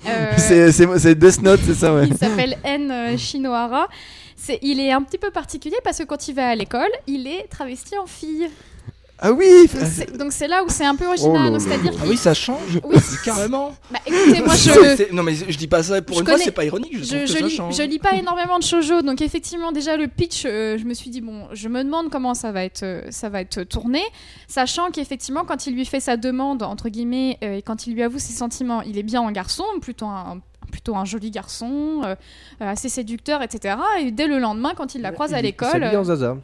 Euh, 0.06 0.34
C'est 0.98 1.16
Death 1.16 1.42
Note, 1.42 1.60
c'est 1.66 1.74
ça, 1.74 1.94
ouais. 1.96 2.08
il 2.08 2.16
s'appelle 2.18 2.58
N 2.64 2.92
euh, 2.92 3.18
Shinohara. 3.18 3.88
C'est, 4.36 4.60
il 4.62 4.80
est 4.80 4.92
un 4.92 5.02
petit 5.02 5.18
peu 5.18 5.32
particulier 5.32 5.78
parce 5.84 6.00
que 6.00 6.04
quand 6.04 6.28
il 6.28 6.36
va 6.36 6.50
à 6.50 6.56
l'école, 6.56 6.92
il 7.08 7.28
est 7.28 7.48
travesti 7.50 7.98
en 7.98 8.06
fille. 8.06 8.50
Ah 9.26 9.32
oui. 9.32 9.46
Donc 9.74 9.84
c'est, 9.90 10.18
donc 10.18 10.32
c'est 10.34 10.48
là 10.50 10.64
où 10.64 10.70
c'est 10.70 10.84
un 10.84 10.96
peu 10.96 11.08
original. 11.08 11.54
Oh 11.56 11.60
c'est-à-dire. 11.60 11.94
Ah 12.02 12.06
oui, 12.08 12.18
ça 12.18 12.34
change. 12.34 12.80
Oui. 12.84 12.98
Carrément. 13.24 13.74
Bah, 13.90 14.00
écoutez, 14.06 14.42
moi 14.42 14.54
je, 14.54 15.14
Non 15.16 15.24
mais 15.24 15.34
je 15.34 15.58
dis 15.58 15.68
pas 15.68 15.82
ça 15.82 16.02
pour 16.02 16.16
Je 16.16 16.20
une 16.22 16.26
fois, 16.26 16.34
connais- 16.36 16.46
c'est 16.46 16.52
pas 16.52 16.66
ironique. 16.66 16.98
Je, 16.98 17.04
je, 17.04 17.26
je 17.26 17.34
ça 17.34 17.40
lis, 17.40 17.50
change. 17.50 17.76
je 17.78 17.84
lis 17.84 18.00
pas 18.00 18.14
énormément 18.16 18.60
de 18.60 18.64
shoujo, 18.64 19.02
donc 19.02 19.22
effectivement 19.22 19.72
déjà 19.72 19.96
le 19.96 20.08
pitch, 20.08 20.44
euh, 20.46 20.78
je 20.78 20.84
me 20.84 20.94
suis 20.94 21.10
dit 21.10 21.22
bon, 21.22 21.48
je 21.54 21.70
me 21.70 21.84
demande 21.84 22.10
comment 22.10 22.34
ça 22.34 22.52
va 22.52 22.66
être, 22.66 22.84
euh, 22.84 23.02
ça 23.12 23.30
va 23.30 23.40
être 23.40 23.64
tourné, 23.64 24.02
sachant 24.50 24.92
qu'effectivement 24.92 25.46
quand 25.46 25.68
il 25.68 25.74
lui 25.74 25.86
fait 25.86 26.02
sa 26.02 26.18
demande 26.18 26.62
entre 26.62 26.90
guillemets 26.90 27.38
euh, 27.44 27.56
et 27.58 27.62
quand 27.62 27.88
il 27.88 27.94
lui 27.94 28.04
avoue 28.04 28.20
ses 28.20 28.34
sentiments, 28.34 28.82
il 28.82 28.98
est 28.98 29.04
bien 29.04 29.26
un 29.26 29.32
garçon, 29.32 29.64
plutôt 29.82 30.06
un 30.08 30.42
plutôt 30.72 30.96
un 30.96 31.06
joli 31.06 31.30
garçon, 31.30 32.02
euh, 32.04 32.16
euh, 32.62 32.70
assez 32.72 32.90
séducteur, 32.90 33.42
etc. 33.44 33.76
Et 34.02 34.12
dès 34.12 34.26
le 34.28 34.40
lendemain, 34.40 34.74
quand 34.76 34.96
il 34.96 35.02
la 35.02 35.12
croise 35.12 35.34
à 35.34 35.40
Il- 35.40 35.44
l'école, 35.44 35.70
s'habille 35.70 35.96
en 35.96 36.02
euh, 36.02 36.04
zaza. 36.04 36.38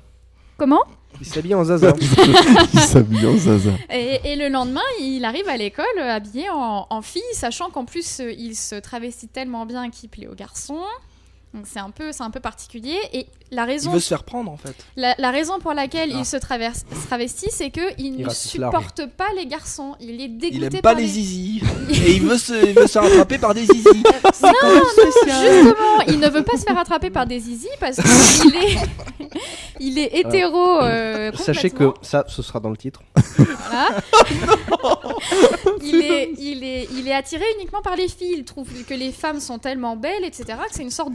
comment? 0.57 0.83
Il 1.21 1.25
s'habille 1.27 1.55
en 1.55 1.63
zaza. 1.65 1.93
Il 2.73 2.79
s'habille 2.79 3.25
en 3.27 3.37
zaza. 3.37 3.71
et, 3.91 4.19
et 4.23 4.35
le 4.35 4.47
lendemain, 4.47 4.81
il 5.01 5.25
arrive 5.25 5.49
à 5.49 5.57
l'école 5.57 5.85
euh, 5.99 6.13
habillé 6.15 6.49
en, 6.49 6.87
en 6.89 7.01
fille, 7.01 7.21
sachant 7.33 7.69
qu'en 7.69 7.83
plus 7.85 8.19
euh, 8.21 8.31
il 8.31 8.55
se 8.55 8.75
travestit 8.75 9.27
tellement 9.27 9.65
bien 9.65 9.89
qu'il 9.89 10.09
plaît 10.09 10.27
aux 10.27 10.35
garçons. 10.35 10.79
Donc 11.53 11.65
c'est 11.67 11.79
un 11.79 11.89
peu, 11.89 12.11
c'est 12.11 12.21
un 12.23 12.29
peu 12.29 12.39
particulier. 12.39 12.95
Et 13.11 13.25
la 13.49 13.63
Il 13.63 13.65
raison 13.65 13.91
veut 13.91 13.99
se 13.99 14.07
faire 14.09 14.23
prendre 14.23 14.51
en 14.51 14.57
fait. 14.57 14.75
La, 14.95 15.15
la 15.17 15.31
raison 15.31 15.59
pour 15.59 15.73
laquelle 15.73 16.11
Ah. 16.13 16.17
il 16.19 16.25
se, 16.25 16.37
traverse, 16.37 16.85
se 17.01 17.07
travestit, 17.07 17.49
c'est 17.49 17.71
qu'il 17.71 17.83
Il 17.97 18.17
ne 18.17 18.29
supporte 18.29 19.07
pas 19.07 19.25
les 19.35 19.47
garçons. 19.47 19.95
Il 19.99 20.21
est 20.21 20.27
dégoûté 20.27 20.57
Il 20.57 20.63
aime 20.63 20.71
par 20.81 20.81
pas 20.81 20.93
les 20.93 21.07
zizi. 21.07 21.61
Et 21.89 22.11
il 22.13 22.21
veut 22.21 22.37
se, 22.37 22.53
il 22.53 22.73
veut 22.75 22.85
se 22.85 22.99
rattraper 22.99 23.39
par 23.39 23.55
des 23.55 23.65
zizi. 23.65 24.03
C'est 24.33 24.45
Non, 24.45 24.81
spécial. 24.91 25.53
Justement, 25.63 26.01
il 26.07 26.19
ne 26.19 26.29
veut 26.29 26.43
pas 26.43 26.55
se 26.57 26.63
faire 26.63 26.77
attraper 26.77 27.09
par 27.09 27.25
des 27.25 27.39
zizi 27.39 27.67
parce 27.79 27.95
qu'il 27.97 28.55
est, 28.55 28.77
il 29.79 29.97
est 29.97 30.19
hétéro. 30.19 30.81
euh, 30.81 31.31
Sachez 31.35 31.71
que 31.71 31.93
ça, 32.03 32.25
ce 32.27 32.43
sera 32.43 32.59
dans 32.59 32.69
le 32.69 32.77
titre. 32.77 33.01
Voilà. 33.37 33.89
il, 35.81 36.01
est, 36.01 36.31
il, 36.37 36.63
est, 36.63 36.87
il 36.93 37.07
est 37.07 37.13
attiré 37.13 37.43
uniquement 37.57 37.81
par 37.81 37.95
les 37.95 38.07
filles. 38.07 38.35
Il 38.37 38.43
trouve 38.43 38.67
que 38.87 38.93
les 38.93 39.11
femmes 39.11 39.39
sont 39.39 39.57
tellement 39.59 39.95
belles, 39.95 40.23
etc., 40.23 40.45
que 40.69 40.75
c'est 40.75 40.83
une 40.83 40.89
sorte 40.91 41.13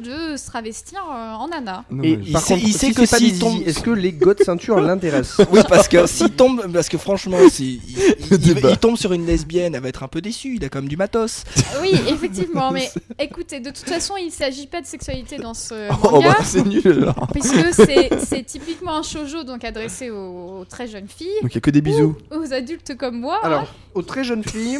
de 0.00 0.36
se 0.36 0.46
travestir 0.46 0.98
euh, 1.10 1.34
en 1.34 1.48
Anna. 1.50 1.84
Non, 1.90 2.02
Et 2.02 2.16
mais- 2.16 2.22
il 2.26 2.32
par 2.32 2.40
sait- 2.42 2.54
contre, 2.54 2.66
il 2.66 2.72
sait 2.72 2.86
si 2.86 2.94
que 2.94 3.04
s'il 3.06 3.32
des 3.34 3.38
tombe- 3.38 3.62
Est-ce 3.66 3.80
que 3.80 3.90
les 3.90 4.12
de 4.12 4.36
ceinture 4.42 4.80
l'intéressent 4.80 5.46
Oui, 5.52 5.60
parce 5.68 5.88
que 5.88 6.06
s'il 6.06 6.30
tombe, 6.30 6.72
parce 6.72 6.88
que 6.88 6.96
franchement, 6.96 7.36
si, 7.50 7.80
il, 7.86 7.98
il- 7.98 8.26
il- 8.32 8.38
débat. 8.54 8.70
il 8.70 8.78
tombe 8.78 8.96
sur 8.96 9.12
une 9.12 9.26
lesbienne, 9.26 9.74
elle 9.74 9.82
va 9.82 9.88
être 9.88 10.02
un 10.02 10.08
peu 10.08 10.20
déçue. 10.22 10.56
Il 10.56 10.64
a 10.64 10.68
quand 10.70 10.78
même 10.80 10.88
du 10.88 10.96
matos. 10.96 11.44
Oui, 11.82 11.90
effectivement, 12.08 12.70
mais 12.70 12.90
écoutez, 13.18 13.60
de 13.60 13.68
toute 13.70 13.88
façon, 13.88 14.14
il 14.18 14.26
ne 14.26 14.30
s'agit 14.30 14.66
pas 14.66 14.80
de 14.80 14.86
sexualité 14.86 15.36
dans 15.36 15.54
ce 15.54 15.74
Oh, 16.02 16.12
manga. 16.12 16.30
bah, 16.30 16.44
c'est 16.44 16.64
nul 16.64 16.82
alors. 16.86 17.28
Puisque 17.32 17.74
c'est 17.74 18.08
c'est 18.26 18.42
typiquement 18.44 18.96
un 18.96 19.02
shoujo 19.02 19.44
donc 19.44 19.64
adressé 19.64 20.10
aux, 20.10 20.60
aux 20.60 20.64
très 20.64 20.86
jeunes 20.86 21.08
filles, 21.08 21.28
Donc 21.42 21.52
il 21.52 21.56
y 21.56 21.58
a 21.58 21.60
que 21.60 21.70
des 21.70 21.82
bisous. 21.82 22.16
aux 22.34 22.52
adultes 22.54 22.96
comme 22.96 23.20
moi. 23.20 23.38
Alors, 23.42 23.60
hein. 23.62 23.66
aux 23.94 24.02
très 24.02 24.24
jeunes 24.24 24.44
filles, 24.44 24.78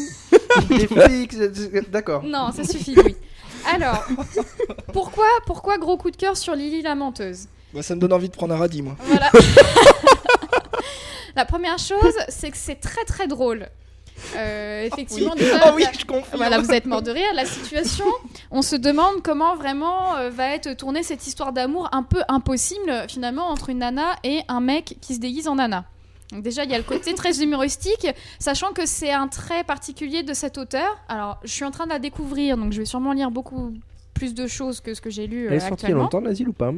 des 0.70 0.86
filles. 0.86 1.28
D'accord. 1.92 2.22
Non, 2.24 2.52
ça 2.56 2.64
suffit, 2.64 2.94
oui. 3.04 3.14
Alors, 3.66 4.04
pourquoi, 4.92 5.26
pourquoi 5.46 5.78
gros 5.78 5.96
coup 5.96 6.10
de 6.10 6.16
cœur 6.16 6.36
sur 6.36 6.54
Lily 6.54 6.82
la 6.82 6.94
menteuse? 6.94 7.46
Moi, 7.72 7.82
ça 7.82 7.94
me 7.94 8.00
donne 8.00 8.12
envie 8.12 8.28
de 8.28 8.34
prendre 8.34 8.54
un 8.54 8.58
radis, 8.58 8.82
moi. 8.82 8.96
Voilà. 9.00 9.30
la 11.36 11.44
première 11.44 11.78
chose, 11.78 12.14
c'est 12.28 12.50
que 12.50 12.56
c'est 12.56 12.80
très 12.80 13.04
très 13.04 13.26
drôle. 13.26 13.68
Euh, 14.36 14.84
effectivement, 14.84 15.34
déjà, 15.34 15.60
Ah 15.62 15.72
oui, 15.74 15.84
je 15.92 16.36
voilà, 16.36 16.58
vous 16.58 16.72
êtes 16.72 16.86
mort 16.86 17.02
de 17.02 17.10
rire. 17.10 17.32
La 17.34 17.44
situation, 17.44 18.04
on 18.50 18.62
se 18.62 18.76
demande 18.76 19.22
comment 19.22 19.54
vraiment 19.54 20.16
euh, 20.16 20.30
va 20.30 20.54
être 20.54 20.76
tournée 20.76 21.02
cette 21.02 21.26
histoire 21.26 21.52
d'amour 21.52 21.88
un 21.92 22.02
peu 22.02 22.22
impossible 22.28 23.04
finalement 23.08 23.48
entre 23.48 23.70
une 23.70 23.78
nana 23.78 24.16
et 24.24 24.40
un 24.48 24.60
mec 24.60 24.96
qui 25.00 25.14
se 25.14 25.20
déguise 25.20 25.46
en 25.46 25.56
nana. 25.56 25.84
Donc 26.32 26.42
déjà, 26.42 26.64
il 26.64 26.70
y 26.70 26.74
a 26.74 26.78
le 26.78 26.84
côté 26.84 27.14
très 27.14 27.42
humoristique, 27.42 28.06
sachant 28.38 28.72
que 28.72 28.84
c'est 28.86 29.12
un 29.12 29.28
trait 29.28 29.64
particulier 29.64 30.22
de 30.22 30.34
cet 30.34 30.58
auteur. 30.58 30.98
Alors, 31.08 31.40
je 31.42 31.50
suis 31.50 31.64
en 31.64 31.70
train 31.70 31.84
de 31.84 31.90
la 31.90 31.98
découvrir, 31.98 32.56
donc 32.58 32.72
je 32.72 32.78
vais 32.78 32.84
sûrement 32.84 33.12
lire 33.12 33.30
beaucoup 33.30 33.72
plus 34.14 34.34
de 34.34 34.46
choses 34.46 34.80
que 34.80 34.92
ce 34.94 35.00
que 35.00 35.10
j'ai 35.10 35.26
lu 35.26 35.46
euh, 35.46 35.50
Elle 35.50 35.56
est 35.56 35.60
sortie 35.60 35.66
il 35.66 35.70
y 35.70 35.70
a 35.70 35.72
actuellement. 35.94 36.02
longtemps, 36.02 36.20
l'asile 36.20 36.48
ou 36.48 36.52
pas? 36.52 36.72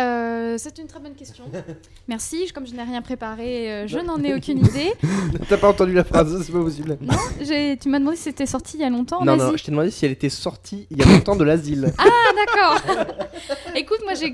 Euh, 0.00 0.56
c'est 0.58 0.78
une 0.78 0.86
très 0.86 0.98
bonne 1.00 1.14
question. 1.14 1.44
Merci. 2.08 2.50
Comme 2.54 2.66
je 2.66 2.72
n'ai 2.74 2.82
rien 2.82 3.02
préparé, 3.02 3.70
euh, 3.70 3.86
je 3.86 3.98
n'en 3.98 4.22
ai 4.24 4.34
aucune 4.34 4.58
idée. 4.58 4.92
T'as 5.48 5.56
pas 5.58 5.68
entendu 5.68 5.92
la 5.92 6.04
phrase, 6.04 6.42
c'est 6.44 6.52
pas 6.52 6.60
possible. 6.62 6.96
Non, 7.00 7.14
j'ai- 7.40 7.76
tu 7.76 7.88
m'as 7.88 7.98
demandé 7.98 8.16
si 8.16 8.24
c'était 8.24 8.46
sorti 8.46 8.76
il 8.78 8.80
y 8.80 8.84
a 8.84 8.90
longtemps 8.90 9.24
Non, 9.24 9.36
non, 9.36 9.56
je 9.56 9.62
t'ai 9.64 9.70
demandé 9.70 9.90
si 9.90 10.04
elle 10.06 10.12
était 10.12 10.28
sortie 10.30 10.86
il 10.90 10.98
y 10.98 11.02
a 11.02 11.06
longtemps 11.06 11.36
de 11.36 11.44
l'asile. 11.44 11.92
Ah, 11.98 12.04
d'accord. 12.34 13.06
Écoute, 13.76 14.00
moi, 14.04 14.14
j'ai- 14.14 14.30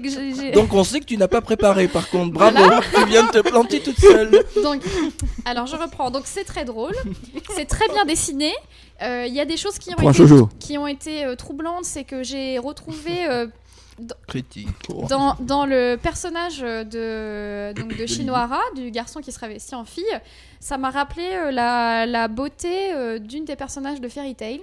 Donc 0.52 0.72
on 0.72 0.84
sait 0.84 1.00
que 1.00 1.04
tu 1.04 1.16
n'as 1.16 1.28
pas 1.28 1.40
préparé 1.40 1.88
par 1.88 2.08
contre. 2.08 2.32
Bravo, 2.32 2.58
tu 2.94 3.04
viens 3.06 3.24
de 3.24 3.30
te 3.30 3.38
planter 3.40 3.80
toute 3.80 3.98
seule. 3.98 4.30
Donc, 4.62 4.82
alors 5.44 5.66
je 5.66 5.76
reprends. 5.76 6.10
Donc 6.10 6.22
c'est 6.26 6.44
très 6.44 6.64
drôle, 6.64 6.94
c'est 7.54 7.66
très 7.66 7.88
bien 7.88 8.04
dessiné. 8.04 8.52
Euh, 9.02 9.24
Il 9.28 9.34
y 9.34 9.40
a 9.40 9.44
des 9.44 9.56
choses 9.58 9.78
qui 9.78 9.90
ont 9.90 9.98
été, 10.08 10.12
shoujo. 10.14 10.48
qui 10.58 10.78
ont 10.78 10.86
été 10.86 11.24
euh, 11.24 11.34
troublantes, 11.36 11.84
c'est 11.84 12.04
que 12.04 12.22
j'ai 12.22 12.58
retrouvé 12.58 13.26
Critique. 14.26 14.68
dans, 15.08 15.36
dans 15.40 15.64
le 15.66 15.96
personnage 15.96 16.58
de 16.60 17.72
donc 17.72 17.96
de 17.96 18.06
Shinohara, 18.06 18.60
du 18.74 18.90
garçon 18.90 19.20
qui 19.20 19.32
se 19.32 19.38
travestit 19.38 19.74
en 19.74 19.84
fille, 19.84 20.04
ça 20.60 20.78
m'a 20.78 20.90
rappelé 20.90 21.26
euh, 21.32 21.50
la, 21.50 22.06
la 22.06 22.28
beauté 22.28 22.92
euh, 22.94 23.18
d'une 23.18 23.44
des 23.44 23.56
personnages 23.56 24.00
de 24.00 24.08
Fairy 24.08 24.34
Tail. 24.34 24.60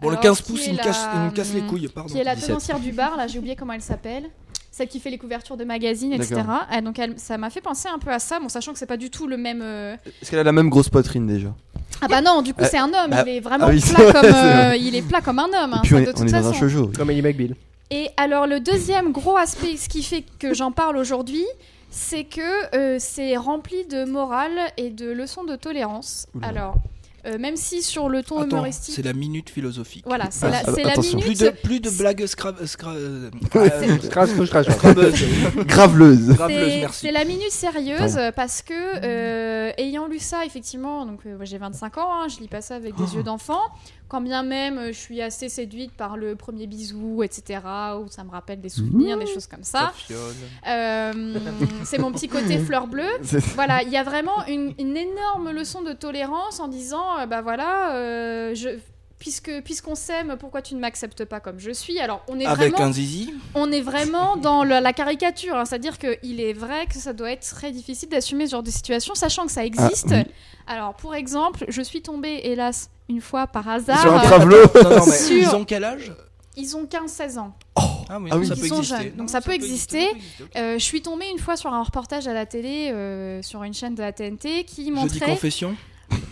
Bon, 0.00 0.08
le 0.10 0.12
Alors, 0.14 0.22
15 0.22 0.40
qui 0.42 0.52
pouces, 0.52 0.66
il 0.66 0.72
me 0.72 0.76
la- 0.76 0.82
casse, 0.84 1.08
il 1.14 1.20
me 1.20 1.30
casse 1.30 1.52
les 1.54 1.62
couilles, 1.62 1.88
pardon. 1.88 2.12
Qui 2.12 2.18
est 2.20 2.24
la 2.24 2.34
17. 2.34 2.48
tenancière 2.48 2.78
du 2.80 2.92
bar, 2.92 3.16
là 3.16 3.26
j'ai 3.26 3.38
oublié 3.38 3.56
comment 3.56 3.72
elle 3.72 3.80
s'appelle. 3.82 4.24
Celle 4.70 4.86
qui 4.88 5.00
fait 5.00 5.10
les 5.10 5.18
couvertures 5.18 5.56
de 5.56 5.64
magazines, 5.64 6.12
etc. 6.12 6.40
Ah, 6.70 6.80
donc 6.80 7.00
elle- 7.00 7.18
ça 7.18 7.36
m'a 7.36 7.50
fait 7.50 7.60
penser 7.60 7.88
un 7.88 7.98
peu 7.98 8.10
à 8.12 8.20
ça, 8.20 8.38
bon, 8.38 8.48
sachant 8.48 8.72
que 8.72 8.78
c'est 8.78 8.86
pas 8.86 8.96
du 8.96 9.10
tout 9.10 9.26
le 9.26 9.36
même. 9.36 9.60
euh, 9.60 9.96
Est-ce 10.22 10.30
qu'elle 10.30 10.38
a 10.38 10.44
la 10.44 10.52
même 10.52 10.68
grosse 10.68 10.88
poitrine 10.88 11.26
déjà? 11.26 11.48
Ah 12.00 12.06
bah 12.06 12.20
non, 12.20 12.42
du 12.42 12.54
coup 12.54 12.62
Euh, 12.62 12.68
c'est 12.70 12.78
un 12.78 12.84
homme, 12.84 13.10
bah, 13.10 13.24
il 13.26 13.32
est 13.36 13.40
vraiment 13.40 13.66
ah 13.66 13.70
oui, 13.72 13.80
plat 13.80 14.04
vrai, 14.04 14.12
comme 14.12 14.30
euh, 14.32 14.76
il 14.76 14.94
est 14.94 15.02
plat 15.02 15.20
comme 15.20 15.40
un 15.40 15.46
homme. 15.46 15.72
hein, 15.72 15.80
Et 15.82 15.86
puis 15.86 15.94
on 15.94 15.98
ça, 15.98 16.02
est, 16.02 16.06
de 16.06 16.10
on 16.10 16.12
toute 16.20 16.28
est 16.28 16.32
dans 16.32 16.46
un 16.48 16.52
shoujo. 16.52 16.92
Comme 16.96 17.10
Ellie 17.10 17.22
McBeal. 17.22 17.56
Et 17.90 18.10
alors 18.16 18.46
le 18.46 18.60
deuxième 18.60 19.12
gros 19.12 19.36
aspect, 19.36 19.76
ce 19.76 19.88
qui 19.88 20.02
fait 20.02 20.24
que 20.38 20.52
j'en 20.54 20.72
parle 20.72 20.96
aujourd'hui, 20.96 21.44
c'est 21.90 22.24
que 22.24 22.76
euh, 22.76 22.96
c'est 22.98 23.36
rempli 23.36 23.86
de 23.86 24.04
morale 24.04 24.58
et 24.76 24.90
de 24.90 25.10
leçons 25.10 25.44
de 25.44 25.56
tolérance. 25.56 26.26
Oula. 26.34 26.48
Alors 26.48 26.74
euh, 27.26 27.36
même 27.36 27.56
si 27.56 27.82
sur 27.82 28.08
le 28.08 28.22
ton 28.22 28.38
Attends, 28.38 28.48
humoristique, 28.58 28.94
c'est 28.94 29.02
la 29.02 29.12
minute 29.12 29.50
philosophique. 29.50 30.04
voilà, 30.06 30.28
c'est 30.30 30.48
la, 30.50 30.62
c'est 30.64 30.84
la 30.84 30.92
attention. 30.92 31.18
Plus 31.18 31.28
minute. 31.30 31.40
de, 31.42 31.48
plus 31.50 31.80
de 31.80 31.90
blagues 31.90 32.22
scra- 32.22 32.62
scra- 32.64 32.94
euh, 32.94 33.28
Crash, 33.50 34.08
crash, 34.08 34.48
crash. 34.48 34.66
scrabeuses. 34.70 35.24
Graveleuse. 35.66 36.28
Graveleuse, 36.28 36.70
C'est 36.72 36.80
merci. 36.80 37.00
c'est 37.06 37.12
la 37.12 37.24
minute 37.24 37.50
sérieuse 37.50 38.16
euh, 38.16 38.30
parce 38.30 38.62
que 38.62 38.72
euh, 38.74 39.72
ayant 39.78 40.06
lu 40.06 40.20
ça 40.20 40.44
effectivement, 40.46 41.04
donc 41.06 41.20
euh, 41.26 41.38
j'ai 41.42 41.58
25 41.58 41.98
ans, 41.98 42.08
hein, 42.22 42.26
je 42.28 42.38
lis 42.40 42.48
pas 42.48 42.60
ça 42.60 42.76
avec 42.76 42.94
des 42.94 43.16
yeux 43.16 43.24
d'enfant. 43.24 43.60
Quand 44.08 44.20
bien 44.22 44.42
même 44.42 44.78
euh, 44.78 44.86
je 44.88 44.98
suis 44.98 45.20
assez 45.20 45.48
séduite 45.50 45.92
par 45.92 46.16
le 46.16 46.34
premier 46.34 46.66
bisou, 46.66 47.22
etc. 47.22 47.60
Où 48.02 48.08
ça 48.08 48.24
me 48.24 48.30
rappelle 48.30 48.60
des 48.60 48.70
souvenirs, 48.70 49.18
des 49.18 49.26
choses 49.26 49.46
comme 49.46 49.64
ça. 49.64 49.92
Euh, 50.66 51.34
c'est 51.84 51.98
mon 51.98 52.12
petit 52.12 52.28
côté 52.28 52.58
fleur 52.58 52.86
bleue. 52.86 53.04
Voilà, 53.54 53.82
il 53.82 53.90
y 53.90 53.96
a 53.96 54.02
vraiment 54.02 54.44
une, 54.46 54.72
une 54.78 54.96
énorme 54.96 55.50
leçon 55.50 55.82
de 55.82 55.92
tolérance 55.92 56.60
en 56.60 56.68
disant, 56.68 57.18
euh, 57.20 57.26
bah 57.26 57.42
voilà, 57.42 57.94
euh, 57.96 58.54
je, 58.54 58.70
puisque 59.18 59.50
puisqu'on 59.62 59.94
s'aime, 59.94 60.36
pourquoi 60.38 60.62
tu 60.62 60.74
ne 60.74 60.80
m'acceptes 60.80 61.24
pas 61.24 61.40
comme 61.40 61.58
je 61.58 61.70
suis? 61.72 61.98
Alors 61.98 62.22
on 62.28 62.38
est 62.38 62.46
Avec 62.46 62.72
vraiment 62.72 62.88
un 62.88 62.92
zizi? 62.92 63.32
on 63.54 63.70
est 63.72 63.80
vraiment 63.80 64.36
dans 64.36 64.64
le- 64.64 64.80
la 64.80 64.92
caricature, 64.92 65.56
hein. 65.56 65.64
c'est-à-dire 65.64 65.98
qu'il 65.98 66.40
est 66.40 66.52
vrai 66.52 66.86
que 66.86 66.94
ça 66.98 67.12
doit 67.12 67.30
être 67.32 67.46
très 67.48 67.72
difficile 67.72 68.08
d'assumer 68.08 68.46
ce 68.46 68.52
genre 68.52 68.62
de 68.62 68.70
situation, 68.70 69.14
sachant 69.14 69.46
que 69.46 69.52
ça 69.52 69.64
existe. 69.64 70.08
oui. 70.10 70.24
Alors, 70.66 70.94
pour 70.94 71.14
exemple, 71.14 71.64
je 71.68 71.82
suis 71.82 72.02
tombée, 72.02 72.40
hélas, 72.44 72.90
une 73.08 73.20
fois 73.20 73.46
par 73.46 73.68
hasard. 73.68 74.00
Sur 74.00 74.12
un 74.12 74.18
euh, 74.20 74.22
travelo. 74.24 74.56
Non, 74.82 74.90
non, 74.98 75.06
mais 75.06 75.16
Sur- 75.16 75.36
ils 75.36 75.48
ont 75.54 75.64
quel 75.64 75.84
âge? 75.84 76.12
Ils 76.56 76.76
ont 76.76 76.84
15-16 76.84 77.38
ans. 77.38 77.54
Ah 77.76 78.18
oui, 78.20 78.30
Ah 78.32 78.36
oui. 78.38 78.46
ça 78.46 78.54
Ils 78.56 78.60
peut 78.62 78.66
sont 78.68 78.78
exister. 78.78 78.96
jeunes, 78.96 79.10
donc 79.10 79.18
Non, 79.18 79.28
ça 79.28 79.40
peut 79.40 79.52
exister. 79.52 80.00
ça 80.00 80.06
peut 80.10 80.16
exister, 80.16 80.42
ok. 80.44 80.48
Euh, 80.56 80.72
je 80.78 80.84
suis 80.84 81.02
tombée 81.02 81.26
une 81.30 81.38
fois 81.38 81.56
sur 81.56 81.72
un 81.72 81.82
reportage 81.82 82.26
à 82.26 82.32
la 82.32 82.46
télé, 82.46 82.90
euh, 82.92 83.40
sur 83.42 83.62
une 83.62 83.74
chaîne 83.74 83.94
de 83.94 84.02
la 84.02 84.12
TNT, 84.12 84.64
qui 84.64 84.90
montrait. 84.90 85.26
confession. 85.26 85.76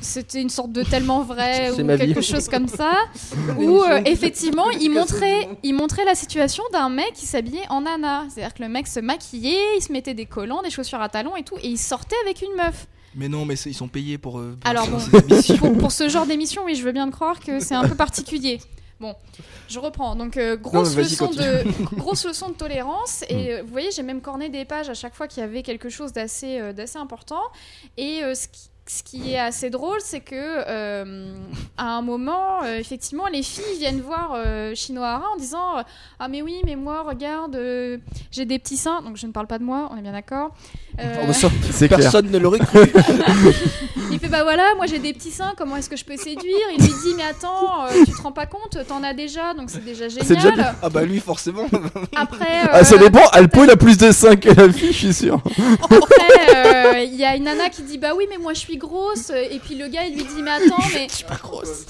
C'était 0.00 0.40
une 0.40 0.48
sorte 0.48 0.72
de 0.72 0.82
tellement 0.82 1.20
vrai 1.22 1.70
ou 1.78 1.86
vie. 1.86 1.96
quelque 1.98 2.22
chose 2.22 2.48
comme 2.48 2.66
ça, 2.66 2.92
où 3.58 3.82
euh, 3.82 4.00
effectivement 4.06 4.70
il 4.70 4.88
montrait, 4.90 5.48
il 5.62 5.74
montrait 5.74 6.04
la 6.06 6.14
situation 6.14 6.62
d'un 6.72 6.88
mec 6.88 7.12
qui 7.14 7.26
s'habillait 7.26 7.66
en 7.68 7.82
nana. 7.82 8.24
C'est-à-dire 8.30 8.54
que 8.54 8.62
le 8.62 8.68
mec 8.68 8.86
se 8.86 9.00
maquillait, 9.00 9.76
il 9.76 9.82
se 9.82 9.92
mettait 9.92 10.14
des 10.14 10.26
collants, 10.26 10.62
des 10.62 10.70
chaussures 10.70 11.00
à 11.00 11.08
talons 11.08 11.36
et 11.36 11.42
tout, 11.42 11.56
et 11.62 11.68
il 11.68 11.78
sortait 11.78 12.16
avec 12.24 12.40
une 12.42 12.54
meuf. 12.56 12.86
Mais 13.16 13.28
non, 13.28 13.44
mais 13.44 13.54
ils 13.54 13.74
sont 13.74 13.88
payés 13.88 14.18
pour. 14.18 14.38
euh, 14.38 14.56
pour 14.60 14.70
Alors 14.70 14.88
bon. 14.88 14.98
Pour, 15.58 15.78
pour 15.78 15.92
ce 15.92 16.08
genre 16.08 16.26
d'émission, 16.26 16.62
oui, 16.64 16.74
je 16.74 16.82
veux 16.82 16.92
bien 16.92 17.08
te 17.08 17.14
croire 17.14 17.40
que 17.40 17.60
c'est 17.60 17.74
un 17.74 17.88
peu 17.88 17.94
particulier. 17.96 18.60
Bon, 18.98 19.14
je 19.68 19.78
reprends. 19.78 20.16
Donc, 20.16 20.36
euh, 20.36 20.56
grosse, 20.56 20.96
Non, 20.96 21.02
leçon 21.02 21.30
de, 21.30 21.94
grosse 21.96 22.24
leçon 22.24 22.48
de 22.48 22.54
tolérance. 22.54 23.24
Et 23.28 23.52
euh, 23.52 23.62
vous 23.62 23.70
voyez, 23.70 23.90
j'ai 23.90 24.02
même 24.02 24.22
corné 24.22 24.48
des 24.48 24.64
pages 24.64 24.88
à 24.88 24.94
chaque 24.94 25.14
fois 25.14 25.28
qu'il 25.28 25.42
y 25.42 25.44
avait 25.44 25.62
quelque 25.62 25.90
chose 25.90 26.12
d'assez 26.12 26.58
euh, 26.58 26.72
d'assez 26.72 26.96
important. 26.96 27.42
Et 27.98 28.22
ce, 28.34 28.48
qui, 28.48 28.70
ce 28.88 29.02
qui 29.02 29.32
est 29.32 29.38
assez 29.38 29.70
drôle, 29.70 29.98
c'est 30.00 30.20
que 30.20 30.34
euh, 30.34 31.32
à 31.76 31.96
un 31.96 32.02
moment, 32.02 32.62
euh, 32.64 32.78
effectivement, 32.78 33.26
les 33.26 33.42
filles 33.42 33.78
viennent 33.78 34.00
voir 34.00 34.34
euh, 34.36 34.74
Shinohara 34.74 35.24
en 35.34 35.36
disant 35.36 35.78
euh, 35.78 35.82
Ah, 36.18 36.28
mais 36.28 36.42
oui, 36.42 36.60
mais 36.64 36.76
moi, 36.76 37.02
regarde, 37.02 37.56
euh, 37.56 37.98
j'ai 38.30 38.44
des 38.44 38.58
petits 38.58 38.76
seins. 38.76 39.02
Donc, 39.02 39.16
je 39.16 39.26
ne 39.26 39.32
parle 39.32 39.46
pas 39.46 39.58
de 39.58 39.64
moi, 39.64 39.88
on 39.92 39.96
est 39.96 40.02
bien 40.02 40.12
d'accord. 40.12 40.50
Clair. 40.96 41.88
Personne 41.88 42.30
ne 42.30 42.38
l'aurait 42.38 42.58
cru. 42.58 42.80
il 44.12 44.18
fait 44.18 44.28
bah 44.28 44.42
voilà, 44.44 44.74
moi 44.76 44.86
j'ai 44.86 44.98
des 44.98 45.12
petits 45.12 45.30
seins, 45.30 45.52
comment 45.56 45.76
est-ce 45.76 45.90
que 45.90 45.96
je 45.96 46.04
peux 46.04 46.16
séduire? 46.16 46.56
Il 46.76 46.82
lui 46.82 46.88
dit 46.88 47.14
mais 47.16 47.22
attends, 47.22 47.84
euh, 47.84 48.04
tu 48.04 48.12
te 48.12 48.22
rends 48.22 48.32
pas 48.32 48.46
compte, 48.46 48.78
t'en 48.88 49.02
as 49.02 49.12
déjà, 49.12 49.52
donc 49.54 49.68
c'est 49.68 49.84
déjà 49.84 50.08
génial. 50.08 50.26
C'est 50.26 50.34
déjà 50.36 50.50
bien. 50.52 50.74
Ah 50.82 50.88
bah 50.88 51.02
lui 51.04 51.20
forcément. 51.20 51.66
Après, 52.16 52.64
euh, 52.64 52.68
Ah, 52.72 52.84
ça 52.84 52.96
dépend. 52.96 53.26
Alpo, 53.32 53.64
il 53.64 53.70
a 53.70 53.76
plus 53.76 53.98
de 53.98 54.10
5 54.10 54.40
que 54.40 54.48
la 54.48 54.72
fille, 54.72 54.92
je 54.92 54.98
suis 54.98 55.14
sûr. 55.14 55.42
après, 55.84 56.54
euh, 56.54 57.00
il 57.00 57.14
y 57.14 57.24
a 57.24 57.36
une 57.36 57.44
nana 57.44 57.68
qui 57.68 57.82
dit 57.82 57.98
bah 57.98 58.12
oui 58.16 58.24
mais 58.30 58.38
moi 58.38 58.54
je 58.54 58.60
suis 58.60 58.75
grosse, 58.76 59.30
et 59.30 59.58
puis 59.58 59.74
le 59.74 59.88
gars 59.88 60.04
il 60.06 60.14
lui 60.14 60.24
dit 60.24 60.42
mais 60.42 60.50
attends 60.52 60.76
mais 60.94 61.06
pas 61.28 61.36
grosse. 61.36 61.86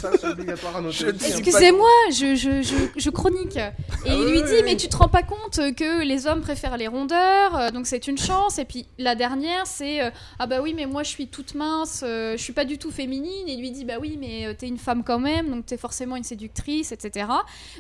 Je 0.91 1.07
ne 1.07 1.19
sais 1.19 1.29
excusez-moi, 1.39 1.89
je, 2.11 2.35
je, 2.35 2.63
je, 2.63 2.75
je 2.97 3.11
chronique. 3.11 3.57
Et 3.57 3.61
Ah 3.61 4.15
il 4.15 4.25
lui 4.31 4.39
oui, 4.41 4.43
dit 4.45 4.53
oui, 4.55 4.63
mais 4.65 4.71
oui. 4.73 4.77
tu 4.77 4.89
te 4.89 4.97
rends 4.97 5.09
pas 5.09 5.23
compte 5.23 5.57
que 5.75 6.05
les 6.05 6.27
hommes 6.27 6.41
préfèrent 6.41 6.77
les 6.77 6.89
rondeurs, 6.89 7.57
euh, 7.57 7.71
donc 7.71 7.87
c'est 7.87 8.07
une 8.07 8.19
chance. 8.19 8.59
Et 8.59 8.65
puis 8.65 8.87
la 8.99 9.15
dernière 9.15 9.67
c'est 9.67 10.03
euh, 10.03 10.11
ah 10.39 10.47
bah 10.47 10.61
oui 10.63 10.75
mais 10.75 10.87
moi 10.87 11.03
je 11.03 11.11
suis 11.11 11.29
toute 11.29 11.55
mince, 11.55 12.03
euh, 12.05 12.37
je 12.37 12.43
suis 12.43 12.53
pas 12.53 12.65
du 12.65 12.79
tout 12.79 12.91
féminine. 12.91 13.49
Et 13.49 13.53
il 13.53 13.61
lui 13.61 13.71
dit 13.71 13.85
bah 13.85 13.95
oui 14.01 14.17
mais 14.21 14.47
euh, 14.47 14.55
t'es 14.57 14.69
une 14.69 14.79
femme 14.79 15.03
quand 15.05 15.19
même, 15.19 15.51
donc 15.51 15.67
t'es 15.67 15.77
forcément 15.77 16.17
une 16.17 16.25
séductrice, 16.25 16.93
etc. 16.93 17.27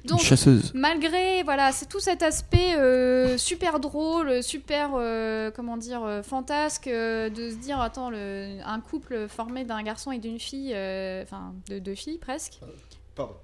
Une 0.04 0.10
Donc 0.10 0.20
chasseuse. 0.20 0.72
malgré 0.74 1.42
voilà 1.42 1.72
c'est 1.72 1.86
tout 1.88 2.00
cet 2.00 2.22
aspect 2.22 2.76
euh, 2.76 3.38
super 3.38 3.80
drôle 3.80 4.42
super 4.42 4.90
euh, 4.96 5.50
comment 5.54 5.76
dire 5.76 6.02
euh, 6.04 6.22
fantasque 6.22 6.86
euh, 6.86 7.28
de 7.30 7.50
se 7.50 7.56
dire 7.56 7.80
attends 7.80 8.10
le, 8.10 8.58
un 8.64 8.80
formé 9.28 9.64
d'un 9.64 9.82
garçon 9.82 10.12
et 10.12 10.18
d'une 10.18 10.38
fille 10.38 10.72
euh, 10.74 11.22
enfin 11.22 11.54
de 11.68 11.78
deux 11.78 11.94
filles 11.94 12.18
presque 12.18 12.60
Pardon. 13.16 13.34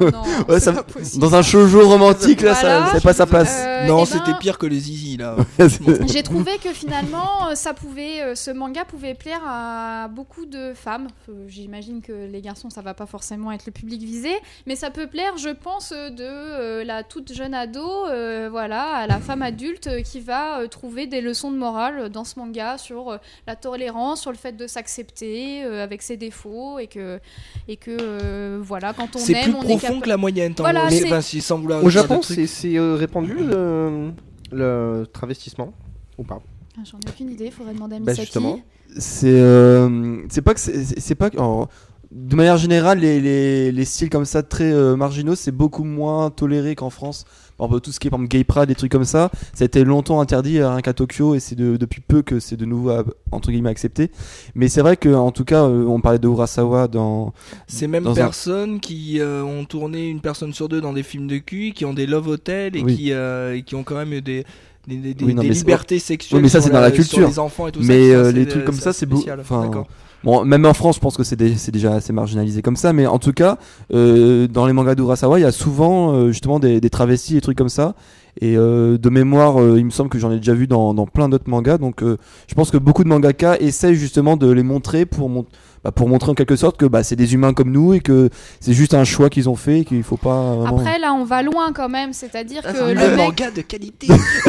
Oh 0.00 0.10
non, 0.10 0.22
Ouais, 0.48 0.58
ça-. 0.58 0.84
Dans 1.18 1.34
un 1.36 1.42
shoujo 1.42 1.88
romantique, 1.88 2.40
là, 2.40 2.54
Voilà. 2.54 2.86
ça 2.86 2.92
c'est 2.94 3.02
pas 3.04 3.12
sa 3.12 3.26
place. 3.26 3.62
Euh, 3.64 3.86
Non, 3.86 3.98
eh 4.04 4.10
ben, 4.12 4.18
c'était 4.18 4.36
pire 4.38 4.58
que 4.58 4.66
les 4.66 4.80
zizi 4.80 5.16
là. 5.16 5.36
j'ai 6.12 6.22
trouvé 6.24 6.58
que 6.58 6.70
finalement 6.72 7.48
euh, 7.50 7.54
ça 7.54 7.72
pouvait 7.72 8.20
euh, 8.22 8.34
ce 8.34 8.50
manga 8.50 8.84
pouvait 8.84 9.14
plaire 9.14 9.40
à 9.46 10.08
beaucoup 10.08 10.44
de 10.46 10.74
femmes 10.74 11.06
j'imagine 11.46 12.02
que 12.02 12.12
les 12.12 12.40
garçons 12.40 12.68
ça 12.70 12.82
va 12.82 12.92
pas 12.94 13.06
forcément 13.06 13.52
être 13.52 13.64
le 13.66 13.72
public 13.72 14.02
visé 14.02 14.30
mais 14.66 14.74
ça 14.76 14.90
peut 14.90 15.06
plaire 15.06 15.36
je 15.38 15.48
pense 15.50 15.90
de 15.92 16.10
euh, 16.20 16.84
la 16.84 17.02
toute 17.04 17.32
jeune 17.32 17.54
ado 17.54 18.06
euh, 18.06 18.48
voilà 18.50 18.82
à 18.96 19.06
la 19.06 19.18
femme 19.20 19.42
adulte 19.42 20.02
qui 20.02 20.20
va 20.20 20.66
trouver 20.68 21.06
des 21.06 21.20
leçons 21.20 21.50
de 21.52 21.56
morale 21.56 22.08
dans 22.10 22.24
ce 22.24 22.38
manga 22.38 22.76
sur 22.78 23.18
la 23.46 23.56
tolérance 23.56 24.20
sur 24.22 24.30
le 24.32 24.36
fait 24.36 24.52
de 24.56 24.66
s'accepter 24.66 25.62
avec 25.62 26.02
ses 26.02 26.16
défauts 26.16 26.78
et 26.78 26.86
que 26.88 27.20
et 27.68 27.76
que 27.76 27.96
euh, 28.00 28.58
voilà 28.60 28.92
quand 28.92 29.16
on 29.16 29.19
C'est 29.24 29.32
aime 29.34 29.42
plus 29.44 29.54
on 29.54 29.60
profond 29.62 29.78
capable 29.78 30.02
que 30.02 30.08
la 30.08 30.16
moyenne. 30.16 30.54
Voilà, 30.58 30.90
c'est- 30.90 31.06
Enfin, 31.06 31.20
si, 31.20 31.40
sans 31.40 31.58
vouloir 31.58 31.82
Au 31.84 31.90
Japon, 31.90 32.20
c'est 32.22 32.76
euh, 32.76 32.94
répandu 32.96 33.34
le, 33.38 34.10
le 34.52 35.06
travestissement 35.12 35.72
ou 36.18 36.24
pas? 36.24 36.40
Ah, 36.76 36.82
j'en 36.84 36.98
ai 36.98 37.10
aucune 37.10 37.30
idée 37.30 37.50
faudrait 37.50 37.74
demander 37.74 37.96
à 37.96 37.98
Bah 37.98 38.12
Misaki 38.12 38.22
justement. 38.22 38.60
C'est 38.98 39.28
euh, 39.40 40.22
c'est 40.28 40.42
pas 40.42 40.54
que 40.54 40.60
c'est 40.60 40.84
c'est 40.98 41.14
pas 41.14 41.30
que- 41.30 41.36
alors, 41.36 41.68
de 42.10 42.34
manière 42.34 42.56
générale, 42.56 42.98
les, 42.98 43.20
les, 43.20 43.70
les 43.70 43.84
styles 43.84 44.10
comme 44.10 44.24
ça 44.24 44.42
très 44.42 44.72
euh, 44.72 44.96
marginaux, 44.96 45.36
c'est 45.36 45.52
beaucoup 45.52 45.84
moins 45.84 46.30
toléré 46.30 46.74
qu'en 46.74 46.90
France. 46.90 47.24
Exemple, 47.64 47.80
tout 47.82 47.92
ce 47.92 48.00
qui 48.00 48.08
est 48.08 48.10
par 48.10 48.18
exemple, 48.18 48.30
gay 48.36 48.44
pride, 48.44 48.66
des 48.66 48.74
trucs 48.74 48.90
comme 48.92 49.04
ça, 49.04 49.30
ça 49.54 49.62
a 49.62 49.66
été 49.66 49.84
longtemps 49.84 50.20
interdit 50.20 50.58
euh, 50.58 50.70
rien 50.70 50.80
qu'à 50.80 50.92
Tokyo 50.92 51.34
et 51.34 51.40
c'est 51.40 51.54
de- 51.54 51.76
depuis 51.76 52.00
peu 52.00 52.22
que 52.22 52.40
c'est 52.40 52.56
de 52.56 52.64
nouveau 52.64 52.90
euh, 52.90 53.02
entre 53.32 53.50
guillemets 53.50 53.70
accepté. 53.70 54.10
Mais 54.54 54.68
c'est 54.68 54.80
vrai 54.80 54.96
que 54.96 55.08
en 55.14 55.30
tout 55.32 55.44
cas, 55.44 55.64
euh, 55.64 55.84
on 55.86 56.00
parlait 56.00 56.18
de 56.18 56.26
Urasawa 56.28 56.88
dans. 56.88 57.32
Ces 57.66 57.86
mêmes 57.86 58.06
un- 58.06 58.14
personnes 58.14 58.80
qui 58.80 59.20
euh, 59.20 59.42
ont 59.42 59.64
tourné 59.64 60.08
une 60.08 60.20
personne 60.20 60.52
sur 60.52 60.68
deux 60.68 60.80
dans 60.80 60.92
des 60.92 61.02
films 61.02 61.26
de 61.26 61.38
cul, 61.38 61.72
qui 61.74 61.84
ont 61.84 61.94
des 61.94 62.06
love 62.06 62.28
hotels 62.28 62.76
et 62.76 62.82
Oui. 62.82 62.96
qui, 62.96 63.12
euh, 63.12 63.54
et 63.56 63.62
qui 63.62 63.74
ont 63.74 63.82
quand 63.84 63.96
même 63.96 64.12
eu 64.12 64.22
des, 64.22 64.44
des, 64.88 64.96
des- 64.96 65.14
des- 65.14 65.24
Oui, 65.24 65.34
non, 65.34 65.42
des 65.42 65.48
mais 65.48 65.54
c'est- 65.54 65.60
libertés 65.60 65.98
sexuelles. 65.98 66.38
Oui, 66.38 66.42
mais 66.44 66.48
ça, 66.48 66.60
c'est 66.60 66.70
dans 66.70 66.80
la 66.80 66.90
culture. 66.90 67.28
Les 67.28 67.38
enfants 67.38 67.66
et 67.66 67.72
tout 67.72 67.82
ça, 67.82 67.88
Mais 67.88 68.10
ça, 68.10 68.16
euh, 68.16 68.32
les 68.32 68.46
trucs 68.46 68.64
comme 68.64 68.74
ça, 68.74 68.92
c'est 68.92 69.06
beau. 69.06 69.22
Enfin, 69.38 69.62
D'accord. 69.64 69.86
Bon, 70.22 70.44
même 70.44 70.66
en 70.66 70.74
France, 70.74 70.96
je 70.96 71.00
pense 71.00 71.16
que 71.16 71.24
c'est 71.24 71.36
dé- 71.36 71.56
c'est 71.56 71.72
déjà 71.72 71.94
assez 71.94 72.12
marginalisé 72.12 72.60
comme 72.60 72.76
ça, 72.76 72.92
mais 72.92 73.06
en 73.06 73.18
tout 73.18 73.32
cas, 73.32 73.56
euh, 73.94 74.46
dans 74.48 74.66
les 74.66 74.74
mangas 74.74 74.94
d'Urasawa, 74.94 75.38
il 75.38 75.42
y 75.42 75.46
a 75.46 75.52
souvent 75.52 76.12
euh, 76.12 76.28
justement 76.28 76.58
des, 76.58 76.78
des 76.80 76.90
travestis 76.90 77.36
et 77.36 77.40
trucs 77.40 77.56
comme 77.56 77.70
ça. 77.70 77.94
Et 78.40 78.56
euh, 78.56 78.98
de 78.98 79.08
mémoire, 79.10 79.60
euh, 79.60 79.78
il 79.78 79.84
me 79.84 79.90
semble 79.90 80.10
que 80.10 80.18
j'en 80.18 80.30
ai 80.30 80.36
déjà 80.36 80.52
vu 80.54 80.66
dans, 80.66 80.94
plein 81.06 81.28
d'autres 81.30 81.48
mangas. 81.48 81.78
Donc, 81.78 82.02
euh, 82.02 82.16
je 82.48 82.54
pense 82.54 82.70
que 82.70 82.76
beaucoup 82.76 83.02
de 83.02 83.08
mangaka 83.08 83.58
essayent 83.60 83.96
justement 83.96 84.36
de 84.36 84.50
les 84.50 84.62
montrer 84.62 85.06
pour, 85.06 85.28
mon- 85.30 85.46
bah, 85.84 85.92
pour 85.92 86.08
montrer 86.08 86.30
en 86.30 86.34
quelque 86.34 86.56
sorte 86.56 86.76
que 86.76 86.86
bah, 86.86 87.02
c'est 87.02 87.16
des 87.16 87.34
humains 87.34 87.52
comme 87.54 87.70
nous 87.70 87.94
et 87.94 88.00
que 88.00 88.28
c'est 88.60 88.72
juste 88.74 88.94
un 88.94 89.04
choix 89.04 89.30
qu'ils 89.30 89.48
ont 89.48 89.56
fait 89.56 89.80
et 89.80 89.84
qu'il 89.84 90.02
faut 90.02 90.16
pas. 90.16 90.54
Vraiment... 90.54 90.78
Après, 90.78 90.98
là, 90.98 91.12
on 91.14 91.24
va 91.24 91.42
loin 91.42 91.72
quand 91.72 91.88
même. 91.88 92.12
C'est-à-dire 92.12 92.62
que 92.62 92.88
le 92.88 92.94
mec, 92.94 93.16
manga 93.16 93.50
de 93.50 93.62
qualité. 93.62 94.08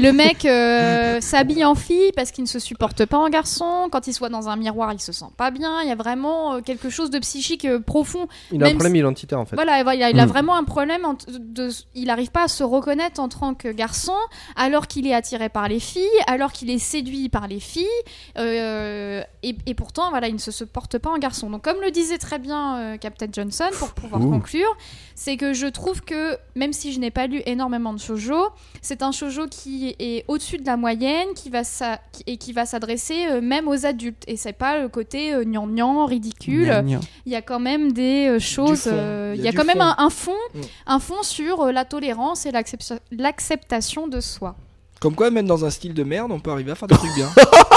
le 0.00 0.10
mec 0.12 0.44
euh, 0.44 1.20
s'habille 1.20 1.64
en 1.64 1.74
fille 1.74 2.12
parce 2.16 2.30
qu'il 2.30 2.44
ne 2.44 2.48
se 2.48 2.58
supporte 2.58 3.06
pas 3.06 3.18
en 3.18 3.28
garçon. 3.28 3.88
Quand 3.90 4.06
il 4.06 4.12
soit 4.12 4.28
dans 4.28 4.48
un 4.48 4.56
miroir, 4.56 4.92
il 4.92 5.00
se 5.00 5.12
sent 5.12 5.26
pas 5.36 5.50
bien. 5.50 5.82
Il 5.82 5.88
y 5.88 5.92
a 5.92 5.96
vraiment 5.96 6.54
euh, 6.54 6.60
quelque 6.60 6.90
chose 6.90 7.10
de 7.10 7.18
psychique 7.18 7.64
euh, 7.64 7.80
profond. 7.80 8.28
Il 8.50 8.62
a 8.62 8.66
un 8.66 8.70
problème 8.70 8.96
identitaire 8.96 9.38
en 9.40 9.44
fait. 9.44 9.56
Voilà, 9.56 9.80
il 9.80 10.02
a, 10.02 10.10
il 10.10 10.18
a 10.20 10.26
Mm. 10.26 10.28
vraiment 10.28 10.56
un 10.56 10.64
problème. 10.64 11.04
en- 11.04 11.16
de, 11.28 11.68
il 11.94 12.06
n'arrive 12.06 12.30
pas 12.30 12.44
à 12.44 12.48
se 12.48 12.62
reconnaître 12.64 13.20
en 13.20 13.28
tant 13.28 13.54
que 13.54 13.68
garçon, 13.68 14.12
alors 14.56 14.86
qu'il 14.86 15.06
est 15.06 15.14
attiré 15.14 15.48
par 15.48 15.68
les 15.68 15.80
filles, 15.80 16.02
alors 16.26 16.52
qu'il 16.52 16.70
est 16.70 16.78
séduit 16.78 17.28
par 17.28 17.48
les 17.48 17.60
filles, 17.60 17.86
euh, 18.38 19.22
et, 19.42 19.56
et 19.66 19.74
pourtant, 19.74 20.01
voilà, 20.10 20.28
il 20.28 20.34
ne 20.34 20.38
se, 20.38 20.50
se 20.50 20.64
porte 20.64 20.98
pas 20.98 21.10
en 21.10 21.18
garçon. 21.18 21.50
Donc, 21.50 21.62
comme 21.62 21.80
le 21.80 21.90
disait 21.90 22.18
très 22.18 22.38
bien 22.38 22.76
euh, 22.78 22.96
Captain 22.96 23.26
Johnson, 23.32 23.68
pour 23.78 23.92
pouvoir 23.92 24.20
Ouh. 24.22 24.30
conclure, 24.30 24.76
c'est 25.14 25.36
que 25.36 25.52
je 25.52 25.66
trouve 25.66 26.00
que 26.02 26.36
même 26.56 26.72
si 26.72 26.92
je 26.92 27.00
n'ai 27.00 27.10
pas 27.10 27.26
lu 27.26 27.42
énormément 27.46 27.92
de 27.92 27.98
shoujo, 27.98 28.48
c'est 28.80 29.02
un 29.02 29.12
shoujo 29.12 29.46
qui 29.48 29.94
est 29.98 30.24
au-dessus 30.28 30.56
de 30.58 30.66
la 30.66 30.76
moyenne, 30.76 31.28
qui 31.34 31.50
va 31.50 31.64
sa- 31.64 31.98
qui- 32.12 32.24
et 32.26 32.36
qui 32.38 32.52
va 32.52 32.66
s'adresser 32.66 33.26
euh, 33.30 33.40
même 33.40 33.68
aux 33.68 33.86
adultes. 33.86 34.22
Et 34.26 34.36
c'est 34.36 34.52
pas 34.52 34.78
le 34.80 34.88
côté 34.88 35.32
euh, 35.34 35.44
gnangnan, 35.44 36.06
ridicule 36.06 36.72
il 37.26 37.32
y 37.32 37.36
a 37.36 37.42
quand 37.42 37.60
même 37.60 37.92
des 37.92 38.28
euh, 38.28 38.38
choses. 38.38 38.84
euh, 38.86 39.32
Il 39.36 39.40
y 39.40 39.42
a 39.42 39.44
y 39.46 39.48
a 39.48 39.50
du 39.52 39.56
quand 39.56 39.64
même 39.64 39.80
un, 39.80 39.94
un 39.98 40.10
fond, 40.10 40.32
Mm. 40.54 40.60
un 40.86 40.98
fond 40.98 41.22
sur 41.22 41.60
euh, 41.62 41.72
la 41.72 41.84
tolérance 41.84 42.46
et 42.46 42.50
l'accepta- 42.50 42.98
l'acceptation 43.10 44.08
de 44.08 44.20
soi. 44.20 44.54
Comme 45.00 45.14
quoi, 45.14 45.30
même 45.30 45.46
dans 45.46 45.64
un 45.64 45.70
style 45.70 45.94
de 45.94 46.04
merde, 46.04 46.30
on 46.32 46.38
peut 46.40 46.50
arriver 46.50 46.70
à 46.70 46.74
faire 46.74 46.88
des 46.88 46.94
trucs 46.96 47.14
bien. 47.14 47.28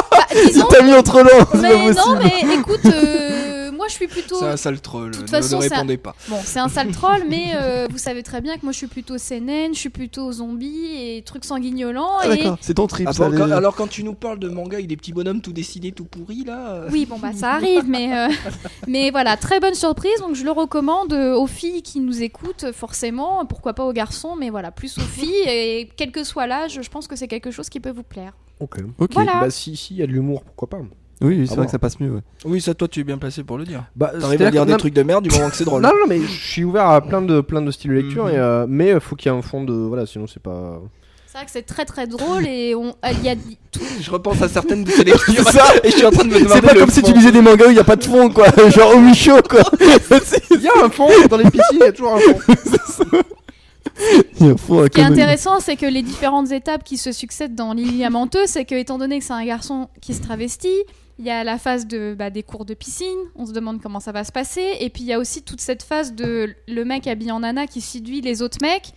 Disons, 0.47 0.67
T'as 0.69 0.81
mis 0.83 0.93
entre 0.93 1.21
l'eau 1.21 1.59
mais 1.61 1.91
non, 1.93 2.17
mais 2.17 2.55
écoute, 2.57 2.85
euh, 2.85 3.71
moi 3.71 3.87
je 3.87 3.93
suis 3.93 4.07
plutôt. 4.07 4.37
C'est 4.39 4.45
un 4.47 4.57
sale 4.57 4.81
troll. 4.81 5.11
De 5.11 5.17
toute 5.17 5.23
ne, 5.23 5.27
façon, 5.27 5.57
ne 5.57 5.61
répondez 5.61 5.97
pas. 5.97 6.15
Bon, 6.27 6.37
c'est 6.43 6.59
un 6.59 6.67
sale 6.69 6.91
troll, 6.91 7.23
mais 7.29 7.51
euh, 7.55 7.87
vous 7.89 7.97
savez 7.97 8.23
très 8.23 8.41
bien 8.41 8.55
que 8.57 8.61
moi 8.63 8.71
je 8.71 8.77
suis 8.77 8.87
plutôt 8.87 9.15
CNN, 9.17 9.69
je 9.73 9.79
suis 9.79 9.89
plutôt 9.89 10.31
zombie 10.31 10.87
et 10.97 11.21
trucs 11.25 11.45
sanguinolents. 11.45 12.17
Ah, 12.21 12.25
et... 12.27 12.37
d'accord, 12.37 12.57
c'est 12.61 12.73
ton 12.75 12.87
trip. 12.87 13.07
Ah, 13.09 13.13
ça, 13.13 13.25
bon, 13.25 13.31
les- 13.31 13.37
quand- 13.37 13.51
alors 13.51 13.75
quand 13.75 13.87
tu 13.87 14.03
nous 14.03 14.13
parles 14.13 14.39
de 14.39 14.49
manga 14.49 14.75
avec 14.77 14.87
des 14.87 14.97
petits 14.97 15.13
bonhommes 15.13 15.41
tout 15.41 15.53
dessinés, 15.53 15.91
tout 15.91 16.05
pourris 16.05 16.43
là. 16.45 16.73
euh, 16.73 16.89
Oui, 16.91 17.05
bon 17.05 17.17
bah 17.19 17.31
ça 17.35 17.51
arrive, 17.51 17.83
mais 17.87 18.13
euh, 18.15 18.27
mais 18.87 19.11
voilà, 19.11 19.37
très 19.37 19.59
bonne 19.59 19.75
surprise. 19.75 20.19
Donc 20.19 20.35
je 20.35 20.43
le 20.43 20.51
recommande 20.51 21.13
aux 21.13 21.47
filles 21.47 21.81
qui 21.81 21.99
nous 21.99 22.21
écoutent, 22.23 22.71
forcément. 22.73 23.45
Pourquoi 23.45 23.73
pas 23.73 23.85
aux 23.85 23.93
garçons, 23.93 24.35
mais 24.37 24.49
voilà, 24.49 24.71
plus 24.71 24.97
aux 24.97 25.01
filles. 25.01 25.43
Et 25.47 25.89
quel 25.95 26.11
que 26.11 26.23
soit 26.23 26.47
l'âge, 26.47 26.79
je 26.81 26.89
pense 26.89 27.07
que 27.07 27.15
c'est 27.15 27.27
quelque 27.27 27.51
chose 27.51 27.69
qui 27.69 27.79
peut 27.79 27.91
vous 27.91 28.03
plaire. 28.03 28.33
Ok. 28.59 28.77
Ok. 28.99 29.11
Voilà. 29.13 29.39
Bah 29.41 29.49
si, 29.49 29.75
si, 29.75 29.93
il 29.95 29.97
y 29.99 30.03
a 30.03 30.07
de 30.07 30.11
l'humour, 30.11 30.43
pourquoi 30.43 30.69
pas. 30.69 30.77
Oui, 31.21 31.45
c'est 31.45 31.53
Ah 31.53 31.55
vrai 31.55 31.61
bon. 31.61 31.65
que 31.65 31.71
ça 31.71 31.79
passe 31.79 31.99
mieux. 31.99 32.11
ouais. 32.11 32.21
Oui, 32.45 32.59
ça, 32.61 32.73
toi, 32.73 32.87
tu 32.87 32.99
es 32.99 33.03
bien 33.03 33.17
placé 33.17 33.43
pour 33.43 33.57
le 33.57 33.63
dire. 33.63 33.83
Bah, 33.95 34.11
T'arrives 34.19 34.41
à 34.41 34.51
dire 34.51 34.61
que- 34.61 34.65
des 34.67 34.71
non, 34.73 34.77
trucs 34.77 34.93
de 34.93 35.03
merde 35.03 35.23
du 35.23 35.29
moment 35.35 35.49
que 35.49 35.55
c'est 35.55 35.63
drôle. 35.65 35.81
Non, 35.81 35.89
non, 35.89 36.07
mais 36.09 36.19
je 36.21 36.25
suis 36.27 36.63
ouvert 36.63 36.87
à 36.89 37.01
plein 37.01 37.21
de, 37.21 37.39
plein 37.41 37.61
de 37.61 37.71
styles 37.71 37.91
de 37.91 37.95
lecture, 37.95 38.25
Mhm. 38.25 38.31
et, 38.31 38.37
euh, 38.37 38.65
mais 38.67 38.89
il 38.91 38.99
faut 38.99 39.15
qu'il 39.15 39.31
y 39.31 39.35
ait 39.35 39.37
un 39.37 39.41
fond 39.41 39.63
de. 39.63 39.73
Voilà, 39.73 40.05
sinon 40.05 40.27
c'est 40.27 40.41
pas. 40.41 40.81
C'est 41.27 41.37
vrai 41.39 41.45
que 41.47 41.51
c'est 41.51 41.63
très 41.63 41.83
très 41.83 42.07
drôle 42.07 42.45
et 42.47 42.75
on, 42.75 42.87
euh, 42.89 42.91
il 43.11 43.23
y 43.25 43.29
a 43.29 43.35
tout. 43.35 43.79
Je 44.01 44.09
repense 44.11 44.41
à 44.41 44.47
certaines 44.47 44.83
de 44.85 44.89
ces 44.91 45.03
lectures 45.03 45.43
ça. 45.51 45.65
et 45.83 45.91
je 45.91 45.95
suis 45.97 46.05
en 46.05 46.11
train 46.11 46.23
de 46.23 46.29
me 46.29 46.39
demander. 46.39 46.53
C'est 46.55 46.61
pas 46.61 46.73
le 46.73 46.79
comme 46.81 46.89
si 46.91 47.01
tu 47.01 47.11
lisais 47.13 47.31
des 47.33 47.41
mangas 47.41 47.65
où 47.67 47.69
il 47.71 47.73
n'y 47.73 47.79
a 47.79 47.83
pas 47.83 47.97
de 47.97 48.03
fond, 48.05 48.29
quoi. 48.29 48.47
Genre 48.69 48.95
au 48.95 48.99
Michaud, 48.99 49.41
quoi. 49.49 49.59
Il 49.81 50.61
y 50.61 50.67
a 50.67 50.85
un 50.85 50.89
fond 50.89 51.07
dans 51.29 51.35
les 51.37 51.43
piscines, 51.49 51.73
il 51.73 51.79
y 51.79 51.83
a 51.83 51.91
toujours 51.91 52.15
un 52.15 52.19
fond. 52.19 52.39
Ce 54.85 54.89
qui 54.89 54.99
est 54.99 55.03
intéressant, 55.03 55.59
c'est 55.59 55.75
que 55.75 55.85
les 55.85 56.01
différentes 56.01 56.51
étapes 56.51 56.83
qui 56.83 56.97
se 56.97 57.11
succèdent 57.11 57.55
dans 57.55 57.73
menteuse, 58.11 58.49
c'est 58.49 58.65
que 58.65 58.75
étant 58.75 58.97
donné 58.97 59.19
que 59.19 59.25
c'est 59.25 59.33
un 59.33 59.45
garçon 59.45 59.89
qui 60.01 60.13
se 60.13 60.21
travestit, 60.21 60.83
il 61.17 61.25
y 61.25 61.29
a 61.29 61.43
la 61.45 61.57
phase 61.57 61.87
de, 61.87 62.13
bah, 62.17 62.29
des 62.29 62.43
cours 62.43 62.65
de 62.65 62.73
piscine, 62.73 63.07
on 63.35 63.45
se 63.45 63.53
demande 63.53 63.81
comment 63.81 64.01
ça 64.01 64.11
va 64.11 64.23
se 64.25 64.31
passer, 64.33 64.65
et 64.81 64.89
puis 64.89 65.03
il 65.03 65.07
y 65.07 65.13
a 65.13 65.19
aussi 65.19 65.41
toute 65.43 65.61
cette 65.61 65.83
phase 65.83 66.13
de 66.13 66.53
le 66.67 66.83
mec 66.85 67.07
habillé 67.07 67.31
en 67.31 67.39
nana 67.39 67.67
qui 67.67 67.79
séduit 67.81 68.19
les 68.21 68.41
autres 68.41 68.57
mecs. 68.61 68.91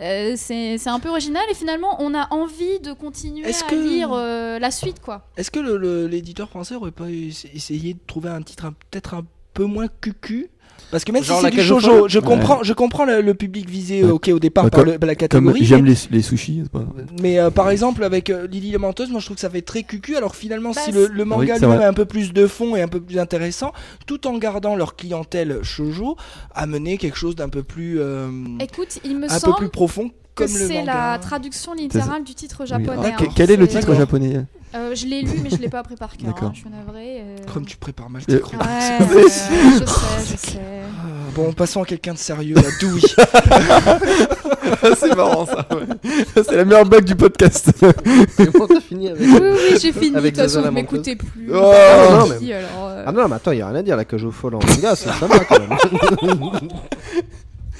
Euh, 0.00 0.34
c'est 0.36 0.76
c'est 0.76 0.90
un 0.90 0.98
peu 0.98 1.08
original 1.08 1.44
et 1.52 1.54
finalement 1.54 2.02
on 2.02 2.14
a 2.14 2.26
envie 2.34 2.80
de 2.80 2.92
continuer 2.92 3.44
à 3.46 3.70
que- 3.70 3.76
lire 3.76 4.10
euh, 4.12 4.58
la 4.58 4.72
suite 4.72 5.00
quoi. 5.00 5.28
Est-ce 5.36 5.52
que 5.52 5.60
le- 5.60 5.76
le- 5.76 6.08
l'éditeur 6.08 6.48
français 6.50 6.74
aurait 6.74 6.90
pas 6.90 7.08
essa- 7.08 7.46
essayé 7.54 7.94
de 7.94 8.00
trouver 8.04 8.28
un 8.30 8.42
titre 8.42 8.72
peut-être 8.90 9.14
un 9.14 9.24
peu 9.52 9.66
moins 9.66 9.86
cucu 10.00 10.48
Parce 10.90 11.02
que 11.04 11.10
même 11.12 11.24
Genre 11.24 11.38
si 11.40 11.44
c'est 11.46 11.50
du 11.50 11.60
shoujo, 11.60 12.08
je 12.08 12.20
comprends, 12.20 12.62
je 12.62 12.72
comprends 12.72 13.04
le, 13.04 13.20
le 13.20 13.34
public 13.34 13.68
visé 13.68 14.04
Ouais. 14.04 14.10
ok 14.10 14.28
au 14.32 14.38
départ 14.38 14.70
par, 14.70 14.80
comme- 14.84 14.92
le- 14.92 14.98
par 14.98 15.06
la 15.08 15.14
catégorie. 15.16 15.64
j'aime 15.64 15.84
les, 15.84 15.94
les 16.10 16.22
sushis, 16.22 16.62
pas. 16.72 16.84
Mais 17.20 17.38
euh, 17.40 17.50
par 17.50 17.70
exemple 17.70 18.04
avec 18.04 18.30
euh, 18.30 18.46
Lily 18.46 18.70
la 18.70 18.78
menteuse, 18.78 19.10
moi 19.10 19.18
je 19.18 19.24
trouve 19.24 19.34
que 19.36 19.40
ça 19.40 19.50
fait 19.50 19.62
très 19.62 19.82
cucu. 19.82 20.14
Alors 20.16 20.36
finalement, 20.36 20.70
Bah, 20.70 20.80
si 20.84 20.92
le, 20.92 21.08
le 21.08 21.24
manga 21.24 21.54
Oui, 21.54 21.60
lui-même 21.60 21.80
a 21.80 21.88
un 21.88 21.92
peu 21.94 22.04
plus 22.04 22.32
de 22.32 22.46
fond 22.46 22.76
et 22.76 22.82
un 22.82 22.88
peu 22.88 23.00
plus 23.00 23.18
intéressant, 23.18 23.72
tout 24.06 24.26
en 24.28 24.38
gardant 24.38 24.76
leur 24.76 24.94
clientèle 24.94 25.58
shoujo, 25.62 26.16
amener 26.54 26.96
quelque 26.96 27.16
chose 27.18 27.34
d'un 27.34 27.48
peu 27.48 27.62
plus 27.64 27.98
euh, 27.98 28.28
Écoute, 28.60 29.00
il 29.04 29.18
me 29.18 29.32
un 29.32 29.40
peu 29.40 29.52
plus 29.58 29.68
profond 29.70 30.10
que 30.34 30.46
c'est 30.46 30.82
la 30.84 31.18
traduction 31.18 31.74
littérale 31.74 32.24
du 32.24 32.34
titre 32.34 32.58
Oui. 32.60 32.66
japonais. 32.66 32.96
Ah, 33.04 33.08
hein. 33.20 33.24
que- 33.26 33.34
Quel 33.34 33.50
est 33.50 33.56
le 33.56 33.68
titre 33.68 33.94
japonais 33.94 34.44
Euh, 34.74 34.94
Je 34.94 35.06
l'ai 35.06 35.22
lu 35.22 35.38
mais 35.42 35.50
je 35.50 35.56
l'ai 35.56 35.68
pas 35.68 35.78
appris 35.80 35.94
par 35.94 36.16
cœur. 36.16 36.34
Hein, 36.42 36.50
Je 36.52 36.60
suis 36.60 36.68
navrée. 36.70 37.20
euh. 37.20 37.36
Comme 37.52 37.64
tu 37.64 37.76
prépares 37.76 38.10
mal 38.10 38.22
Euh, 38.28 38.34
tes 38.36 38.40
chroniques. 38.40 38.66
Ouais, 38.66 38.98
euh, 39.00 39.22
je 39.24 39.28
sais, 39.28 40.32
je 40.32 40.36
sais. 40.36 40.58
Ah, 40.58 41.30
Bon, 41.36 41.52
passons 41.52 41.82
à 41.82 41.84
quelqu'un 41.86 42.12
de 42.14 42.18
sérieux, 42.18 42.54
la 42.56 42.70
douille. 42.80 43.02
c'est 44.98 45.14
marrant 45.16 45.46
ça. 45.46 45.66
ouais. 45.72 45.86
C'est 46.34 46.56
la 46.56 46.64
meilleure 46.64 46.86
blague 46.86 47.04
du 47.04 47.14
podcast. 47.16 47.70
C'est 48.36 48.52
bon, 48.52 48.66
t'as 48.68 48.80
fini 48.80 49.08
avec. 49.10 49.20
Oui, 49.22 49.40
oui, 49.40 49.78
j'ai 49.80 49.92
fini. 49.92 50.10
De 50.12 50.16
Avec 50.18 50.34
toute 50.34 50.42
façon, 50.44 50.62
vous 50.62 50.70
m'écoutez 50.70 51.16
plus. 51.16 51.50
Oh, 51.52 51.72
Ah, 51.72 52.08
non, 52.28 52.38
si, 52.38 52.52
alors, 52.52 52.68
euh, 52.88 53.04
Ah 53.06 53.12
non, 53.12 53.28
mais 53.28 53.36
attends, 53.36 53.50
il 53.52 53.58
y 53.58 53.62
a 53.62 53.68
rien 53.68 53.78
à 53.78 53.82
dire, 53.82 53.96
la 53.96 54.04
cage 54.04 54.24
aux 54.24 54.30
folles 54.30 54.54
en 54.56 54.60
manga, 54.60 54.94
c'est 54.96 55.10
sympa 55.10 55.38
quand 55.40 55.58
même. 55.58 55.76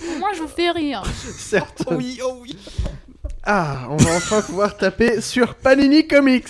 Moi, 0.21 0.31
je 0.37 0.41
vous 0.43 0.49
fais 0.49 0.71
rire. 0.71 1.03
Certes. 1.39 1.85
oui, 1.91 2.19
oh 2.25 2.39
oui. 2.43 2.57
Ah, 3.47 3.87
on 3.91 3.97
va 3.97 4.17
enfin 4.17 4.41
pouvoir 4.43 4.77
taper 4.77 5.21
sur 5.21 5.55
Panini 5.55 6.07
Comics. 6.07 6.47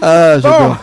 Ah, 0.00 0.36
Bon, 0.36 0.42
j'adore. 0.42 0.76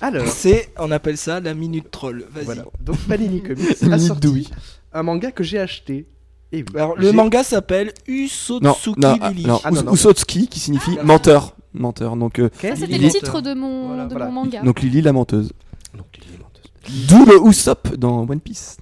alors, 0.00 0.26
C'est, 0.28 0.72
on 0.78 0.90
appelle 0.90 1.16
ça 1.16 1.38
la 1.40 1.54
minute 1.54 1.90
troll. 1.90 2.24
Vas-y. 2.32 2.44
voilà. 2.44 2.64
Donc 2.80 2.96
Panini 3.08 3.42
Comics 3.44 3.82
a 3.82 3.84
Minute 3.86 4.00
sorti 4.00 4.20
douille. 4.20 4.48
un 4.92 5.02
manga 5.04 5.30
que 5.30 5.44
j'ai 5.44 5.58
acheté. 5.60 6.06
Et 6.52 6.62
oui, 6.62 6.64
Alors, 6.74 6.96
le 6.96 7.12
manga 7.12 7.44
s'appelle 7.44 7.92
Non, 8.08 8.14
Usotsuki 8.14 8.98
non, 9.00 9.16
ah, 9.20 9.30
Lily. 9.30 9.46
non, 9.46 9.60
Ah, 9.62 9.70
non, 9.70 9.76
Us- 9.78 9.84
non. 9.84 9.92
Usotsuki 9.92 10.48
qui 10.48 10.58
signifie 10.58 10.96
Ah. 11.00 11.04
menteur. 11.04 11.54
Menteur. 11.72 12.16
Donc, 12.16 12.40
euh, 12.40 12.48
Ça, 12.60 12.74
c'était 12.74 12.86
Lily 12.86 13.04
le 13.06 13.10
titre 13.12 13.40
de 13.40 13.54
mon, 13.54 13.86
Voilà, 13.88 14.06
de 14.06 14.10
voilà. 14.10 14.26
mon 14.26 14.32
manga. 14.32 14.60
donc 14.62 14.80
Lily 14.82 15.02
la 15.02 15.12
menteuse. 15.12 15.52
Donc, 15.96 16.06
il 16.18 16.34
est 16.34 16.38
menteuse. 16.38 17.06
D'où 17.08 17.24
le 17.24 17.48
Usopp 17.48 17.94
dans 17.96 18.28
One 18.28 18.40
Piece. 18.40 18.78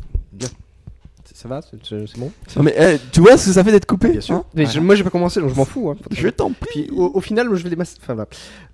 Ça 1.40 1.48
va 1.48 1.60
C'est 1.62 2.18
bon 2.18 2.32
Non 2.56 2.64
mais 2.64 2.74
eh, 2.76 2.96
tu 3.12 3.20
vois 3.20 3.36
ce 3.36 3.46
que 3.46 3.52
ça 3.52 3.62
fait 3.62 3.70
d'être 3.70 3.86
coupé 3.86 4.08
Bien 4.08 4.20
sûr. 4.20 4.34
hein 4.34 4.44
Mais 4.54 4.66
je- 4.66 4.80
moi, 4.80 4.96
j'ai 4.96 5.04
pas 5.04 5.10
commencé, 5.10 5.38
donc 5.40 5.50
je 5.50 5.54
m'en 5.54 5.64
fous. 5.64 5.88
hein. 5.90 5.96
Je 6.10 6.26
t'en 6.30 6.50
prie. 6.50 6.86
Puis 6.86 6.90
au, 6.90 7.12
au 7.14 7.20
final, 7.20 7.46
je 7.54 7.62
vais 7.62 7.70
les. 7.70 7.76
Enfin, 7.80 8.14
voilà. 8.14 8.26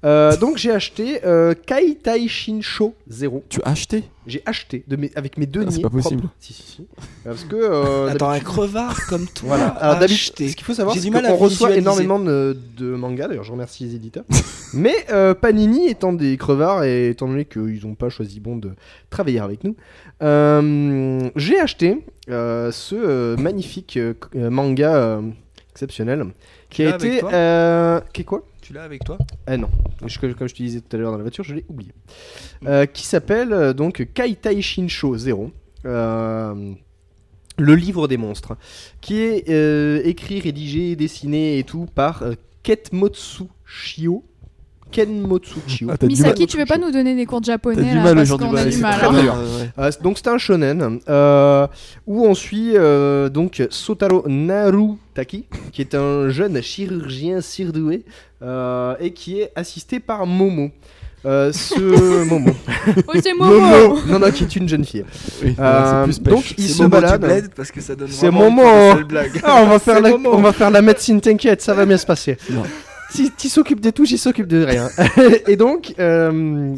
Euh, 0.07 0.35
donc 0.39 0.57
j'ai 0.57 0.71
acheté 0.71 1.21
euh, 1.27 1.53
Kaitai 1.53 2.27
Shinsho 2.27 2.95
0. 3.07 3.45
Tu 3.51 3.61
as 3.65 3.69
acheté? 3.69 4.05
J'ai 4.27 4.43
acheté 4.47 4.85
de 4.89 4.97
mes, 4.97 5.11
avec 5.17 5.37
mes 5.37 5.47
deux 5.47 5.65
Ah, 5.67 5.71
c'est 5.71 5.83
pas 5.83 5.91
possible. 5.91 6.21
propres. 6.23 6.35
Si, 6.41 6.53
si, 6.55 6.63
si. 6.63 6.87
Parce 7.25 7.45
que. 7.45 7.57
euh, 7.57 8.09
Attends, 8.09 8.31
un 8.31 8.41
crevard 8.41 8.99
comme 9.09 9.27
toi. 9.27 9.49
Voilà. 9.49 9.67
a 9.69 9.91
Alors, 9.91 10.03
acheté. 10.03 10.49
ce 10.49 10.57
qu'il 10.57 10.65
faut 10.65 10.73
savoir, 10.75 10.97
c'est 10.97 11.11
qu'on 11.11 11.37
reçoit 11.37 11.77
énormément 11.77 12.19
de, 12.19 12.57
de 12.77 12.87
mangas. 12.95 13.29
D'ailleurs, 13.29 13.45
je 13.45 13.53
remercie 13.53 13.85
les 13.85 13.95
éditeurs. 13.97 14.25
Mais 14.75 14.95
euh, 15.11 15.35
Panini 15.35 15.89
étant 15.89 16.13
des 16.13 16.37
crevards 16.37 16.85
et 16.85 17.11
étant 17.11 17.29
donné 17.29 17.45
qu'ils 17.45 17.81
n'ont 17.87 17.95
pas 17.95 18.09
choisi 18.09 18.41
bon 18.41 18.57
de 18.57 18.71
travailler 19.11 19.41
avec 19.41 19.63
nous, 19.65 19.77
euh, 20.23 21.29
j'ai 21.37 21.61
acheté 21.61 22.05
euh, 22.31 22.73
ce 22.73 22.95
euh, 22.95 23.37
magnifique 23.37 23.99
manga 24.35 24.95
euh, 24.97 25.23
exceptionnel, 25.73 26.25
qui 26.71 26.83
a 26.85 26.95
été. 26.95 27.21
euh, 27.33 28.01
Qui 28.13 28.23
est 28.23 28.25
quoi? 28.25 28.45
Tu 28.65 28.73
l'as 28.73 28.85
avec 28.85 29.05
toi? 29.05 29.19
Ah 29.47 29.59
non, 29.59 29.69
je- 30.07 30.19
comme 30.19 30.49
je 30.49 30.55
te 30.55 30.63
disais 30.63 30.81
tout 30.81 30.97
à 30.97 30.99
l'heure 30.99 31.11
dans 31.13 31.19
la 31.19 31.23
voiture, 31.23 31.45
je 31.45 31.55
l'ai 31.55 31.67
oublié. 31.69 31.93
Euh, 32.67 32.87
qui 32.87 33.05
s'appelle 33.05 33.53
euh, 33.53 33.73
donc 33.75 34.09
Kaitai 34.15 34.63
Shinsho 34.63 35.19
0. 35.19 35.51
Euh, 35.85 36.73
le 37.59 37.75
livre 37.75 38.09
des 38.09 38.17
monstres. 38.17 38.57
Qui 39.03 39.21
est 39.21 39.51
euh, 39.51 40.01
écrit, 40.05 40.41
rédigé, 40.41 40.97
dessiné 40.97 41.59
et 41.59 41.65
tout 41.65 41.87
par 41.95 42.25
Ketmotsu 42.63 43.45
Shio. 43.67 44.25
Kenmotsu 44.95 45.57
Shio. 45.67 45.89
Ah, 45.91 46.07
Misaki, 46.07 46.43
mal- 46.43 46.49
tu 46.49 46.57
veux 46.57 46.65
pas 46.67 46.79
nous 46.79 46.91
donner 46.93 47.15
des 47.17 47.27
cours 47.27 47.41
de 47.41 47.47
japonais 47.47 47.83
du 47.83 47.95
là, 47.97 48.03
mal 48.03 48.15
parce 48.15 48.29
aujourd'hui. 48.31 48.49
qu'on 48.49 48.57
a 48.57 48.65
du 48.65 48.73
c'est 48.73 48.81
mal. 48.81 48.99
très 48.99 49.07
hein. 49.09 49.21
dur, 49.23 49.35
ouais. 49.35 49.71
Euh, 49.85 49.91
donc 50.03 50.19
c'est 50.19 50.29
un 50.29 50.39
shonen 50.39 51.01
euh, 51.09 51.67
où 52.07 52.25
on 52.27 52.35
suit 52.35 52.73
euh, 52.77 53.29
donc 53.29 53.63
Sotaro 53.71 54.25
Narutaki 54.29 55.45
qui 55.73 55.81
est 55.81 55.95
un 55.95 56.29
jeune 56.29 56.61
chirurgien 56.63 57.41
surdoué 57.41 58.05
euh, 58.43 58.95
et 59.01 59.13
qui 59.13 59.41
est 59.41 59.51
assisté 59.57 60.01
par 60.01 60.27
Momo. 60.27 60.71
Euh, 61.27 61.53
ce 61.53 62.25
Momo. 62.29 62.51
Oh, 63.09 63.13
c'est 63.23 63.33
Momo 63.33 63.99
non 64.07 64.19
non 64.19 64.31
qui 64.31 64.45
est 64.45 64.57
une 64.57 64.69
jeune 64.69 64.85
fille. 64.85 65.05
Oui, 65.43 65.57
Euh, 65.59 66.05
c'est 66.05 66.05
plus 66.05 66.19
pêche. 66.19 66.35
donc 66.35 66.55
il 66.59 66.69
se 66.69 66.83
Momo, 66.83 66.89
balade. 66.91 67.21
blaides 67.23 67.51
parce 67.57 67.71
que 67.71 67.81
ça 67.81 67.95
donne 67.95 68.09
C'est 68.11 68.27
une 68.27 68.33
Momo. 68.35 68.63
blague. 69.09 69.41
Ah, 69.43 69.63
on 69.63 69.67
va 69.69 69.79
faire 69.81 69.95
C'est 69.97 70.03
la, 70.03 70.11
Momo. 70.11 70.31
on 70.35 70.43
va 70.43 70.53
faire 70.53 70.71
la 70.71 70.83
médecine, 70.83 71.21
t'inquiète, 71.23 71.63
ça 71.63 71.73
va 71.73 71.87
bien 71.87 71.97
se 71.97 72.05
passer. 72.07 72.37
Non. 72.51 72.63
Si 73.15 73.31
tu 73.31 73.49
s'occupes 73.49 73.81
des 73.81 73.93
touches, 73.93 74.11
il 74.11 74.19
s'occupe 74.19 74.49
de 74.49 74.65
rien. 74.65 74.89
et 75.47 75.57
donc, 75.57 75.95
euh, 76.01 76.75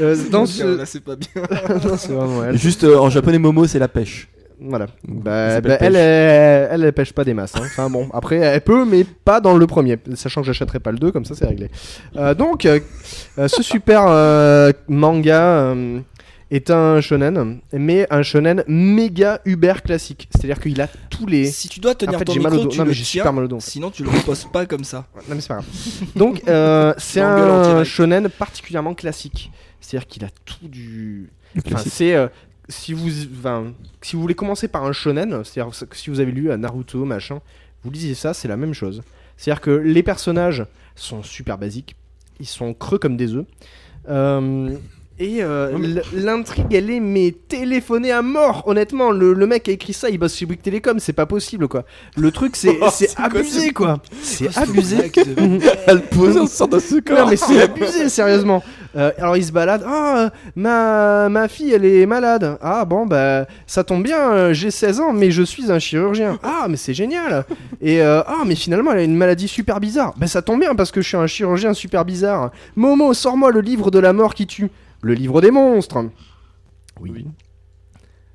euh, 0.00 0.16
dans 0.30 0.46
ce, 0.46 0.78
Là, 0.78 0.86
c'est 0.86 1.02
pas 1.02 1.16
bien. 1.16 1.28
non, 1.84 1.96
c'est 1.96 2.12
vraiment 2.12 2.44
elle. 2.44 2.56
Juste 2.56 2.84
euh, 2.84 2.96
en 2.98 3.10
japonais, 3.10 3.38
Momo, 3.38 3.66
c'est 3.66 3.80
la 3.80 3.88
pêche. 3.88 4.28
Voilà. 4.60 4.86
Il 5.08 5.14
Bah, 5.14 5.60
bah, 5.60 5.76
elle, 5.80 5.92
Pêche. 5.92 6.00
elle, 6.00 6.70
elle, 6.70 6.84
elle 6.84 6.92
pêche 6.92 7.12
pas 7.12 7.24
des 7.24 7.34
masses. 7.34 7.54
hein. 7.56 7.62
Enfin 7.64 7.90
bon, 7.90 8.08
après, 8.14 8.36
elle 8.36 8.60
peut, 8.60 8.84
mais 8.84 9.04
pas 9.24 9.40
dans 9.40 9.56
le 9.56 9.66
premier. 9.66 9.98
Sachant 10.14 10.42
que 10.42 10.46
j'achèterai 10.46 10.78
pas 10.78 10.92
le 10.92 10.98
2, 10.98 11.10
comme 11.10 11.24
ça, 11.24 11.34
c'est 11.34 11.46
réglé. 11.46 11.70
Euh, 12.16 12.34
donc, 12.34 12.64
euh, 12.66 12.78
euh, 13.38 13.48
ce 13.48 13.62
super 13.64 14.04
euh, 14.06 14.70
manga 14.88 15.42
euh, 15.42 15.98
est 16.54 16.70
un 16.70 17.00
shonen, 17.00 17.60
mais 17.72 18.06
un 18.10 18.22
shonen 18.22 18.64
méga 18.66 19.40
uber 19.44 19.74
classique. 19.84 20.28
C'est-à-dire 20.30 20.60
qu'il 20.60 20.80
a 20.80 20.88
tous 21.10 21.26
les. 21.26 21.46
Si 21.46 21.68
tu 21.68 21.80
dois 21.80 21.94
tenir 21.94 22.16
En 22.16 22.18
fait, 22.18 22.24
ton 22.24 22.32
j'ai 22.32 22.40
mal 22.40 22.52
au 22.52 22.56
micro, 22.56 22.68
dos. 22.68 22.72
tu 22.72 22.78
Non, 22.78 22.84
le 22.84 22.90
mais 22.90 22.96
tiens, 22.96 23.04
super 23.04 23.32
mal 23.32 23.44
au 23.44 23.48
dos. 23.48 23.60
Sinon, 23.60 23.90
tu 23.90 24.02
le 24.04 24.10
reposes 24.10 24.46
pas 24.52 24.66
comme 24.66 24.84
ça. 24.84 25.06
Non 25.28 25.34
mais 25.34 25.40
c'est 25.40 25.48
pas 25.48 25.54
grave. 25.54 25.66
Donc 26.16 26.42
euh, 26.48 26.94
c'est 26.98 27.20
un 27.20 27.84
shonen 27.84 28.28
particulièrement 28.28 28.94
classique. 28.94 29.50
C'est-à-dire 29.80 30.06
qu'il 30.06 30.24
a 30.24 30.28
tout 30.44 30.68
du. 30.68 31.30
Enfin, 31.66 31.82
c'est 31.86 32.14
euh, 32.14 32.28
si 32.68 32.92
vous, 32.92 33.10
enfin, 33.38 33.72
si 34.00 34.16
vous 34.16 34.22
voulez 34.22 34.34
commencer 34.34 34.68
par 34.68 34.84
un 34.84 34.92
shonen, 34.92 35.44
c'est-à-dire 35.44 35.86
que 35.88 35.96
si 35.96 36.10
vous 36.10 36.20
avez 36.20 36.32
lu 36.32 36.50
euh, 36.50 36.56
Naruto 36.56 37.04
machin, 37.04 37.40
vous 37.82 37.90
lisez 37.90 38.14
ça, 38.14 38.34
c'est 38.34 38.48
la 38.48 38.56
même 38.56 38.72
chose. 38.74 39.02
C'est-à-dire 39.36 39.60
que 39.60 39.70
les 39.70 40.02
personnages 40.02 40.64
sont 40.96 41.22
super 41.22 41.58
basiques, 41.58 41.96
ils 42.40 42.46
sont 42.46 42.72
creux 42.74 42.98
comme 42.98 43.16
des 43.16 43.34
œufs. 43.34 43.46
Euh, 44.08 44.76
et 45.18 45.42
euh, 45.42 46.00
l'intrigue, 46.12 46.74
elle 46.74 46.90
est 46.90 46.98
mais 47.00 47.32
téléphonée 47.48 48.10
à 48.10 48.20
mort. 48.22 48.64
Honnêtement, 48.66 49.10
le, 49.12 49.32
le 49.32 49.46
mec 49.46 49.68
a 49.68 49.72
écrit 49.72 49.92
ça, 49.92 50.10
il 50.10 50.18
bosse 50.18 50.34
chez 50.36 50.44
Bouygues 50.46 50.62
Télécom, 50.62 50.98
c'est 50.98 51.12
pas 51.12 51.26
possible 51.26 51.68
quoi. 51.68 51.84
Le 52.16 52.30
truc, 52.32 52.56
c'est 52.56 52.78
Oh, 52.82 52.88
abusé 53.16 53.70
quoi. 53.72 54.00
C'est 54.22 54.56
abusé. 54.58 55.12
Elle 55.86 56.02
pose 56.02 56.36
en 56.36 56.46
sorte 56.46 56.72
de 56.72 56.78
ce 56.80 56.96
Non 56.96 57.00
corps. 57.04 57.28
mais 57.28 57.36
c'est 57.36 57.62
abusé 57.62 58.08
sérieusement. 58.08 58.62
Euh, 58.96 59.10
alors 59.18 59.36
il 59.36 59.44
se 59.44 59.52
balade. 59.52 59.84
Ah 59.86 60.18
euh, 60.18 60.30
ma 60.56 61.28
ma 61.28 61.48
fille 61.48 61.72
elle 61.72 61.84
est 61.84 62.06
malade. 62.06 62.58
Ah 62.62 62.84
bon 62.84 63.06
bah 63.06 63.46
ça 63.66 63.82
tombe 63.82 64.02
bien. 64.04 64.52
J'ai 64.52 64.70
16 64.70 65.00
ans 65.00 65.12
mais 65.12 65.30
je 65.32 65.42
suis 65.42 65.70
un 65.72 65.78
chirurgien. 65.80 66.38
Ah 66.44 66.66
mais 66.68 66.76
c'est 66.76 66.94
génial. 66.94 67.44
Et 67.80 68.02
euh, 68.02 68.22
ah 68.26 68.42
mais 68.46 68.54
finalement 68.54 68.92
elle 68.92 68.98
a 68.98 69.02
une 69.02 69.16
maladie 69.16 69.48
super 69.48 69.80
bizarre. 69.80 70.14
Bah 70.16 70.26
ça 70.28 70.42
tombe 70.42 70.60
bien 70.60 70.74
parce 70.76 70.92
que 70.92 71.02
je 71.02 71.08
suis 71.08 71.16
un 71.16 71.26
chirurgien 71.26 71.74
super 71.74 72.04
bizarre. 72.04 72.50
Momo 72.76 73.14
sors-moi 73.14 73.50
le 73.50 73.60
livre 73.60 73.90
de 73.90 73.98
la 73.98 74.12
mort 74.12 74.34
qui 74.34 74.46
tue. 74.46 74.70
Le 75.04 75.12
livre 75.12 75.42
des 75.42 75.50
monstres. 75.50 76.02
Oui. 76.98 77.26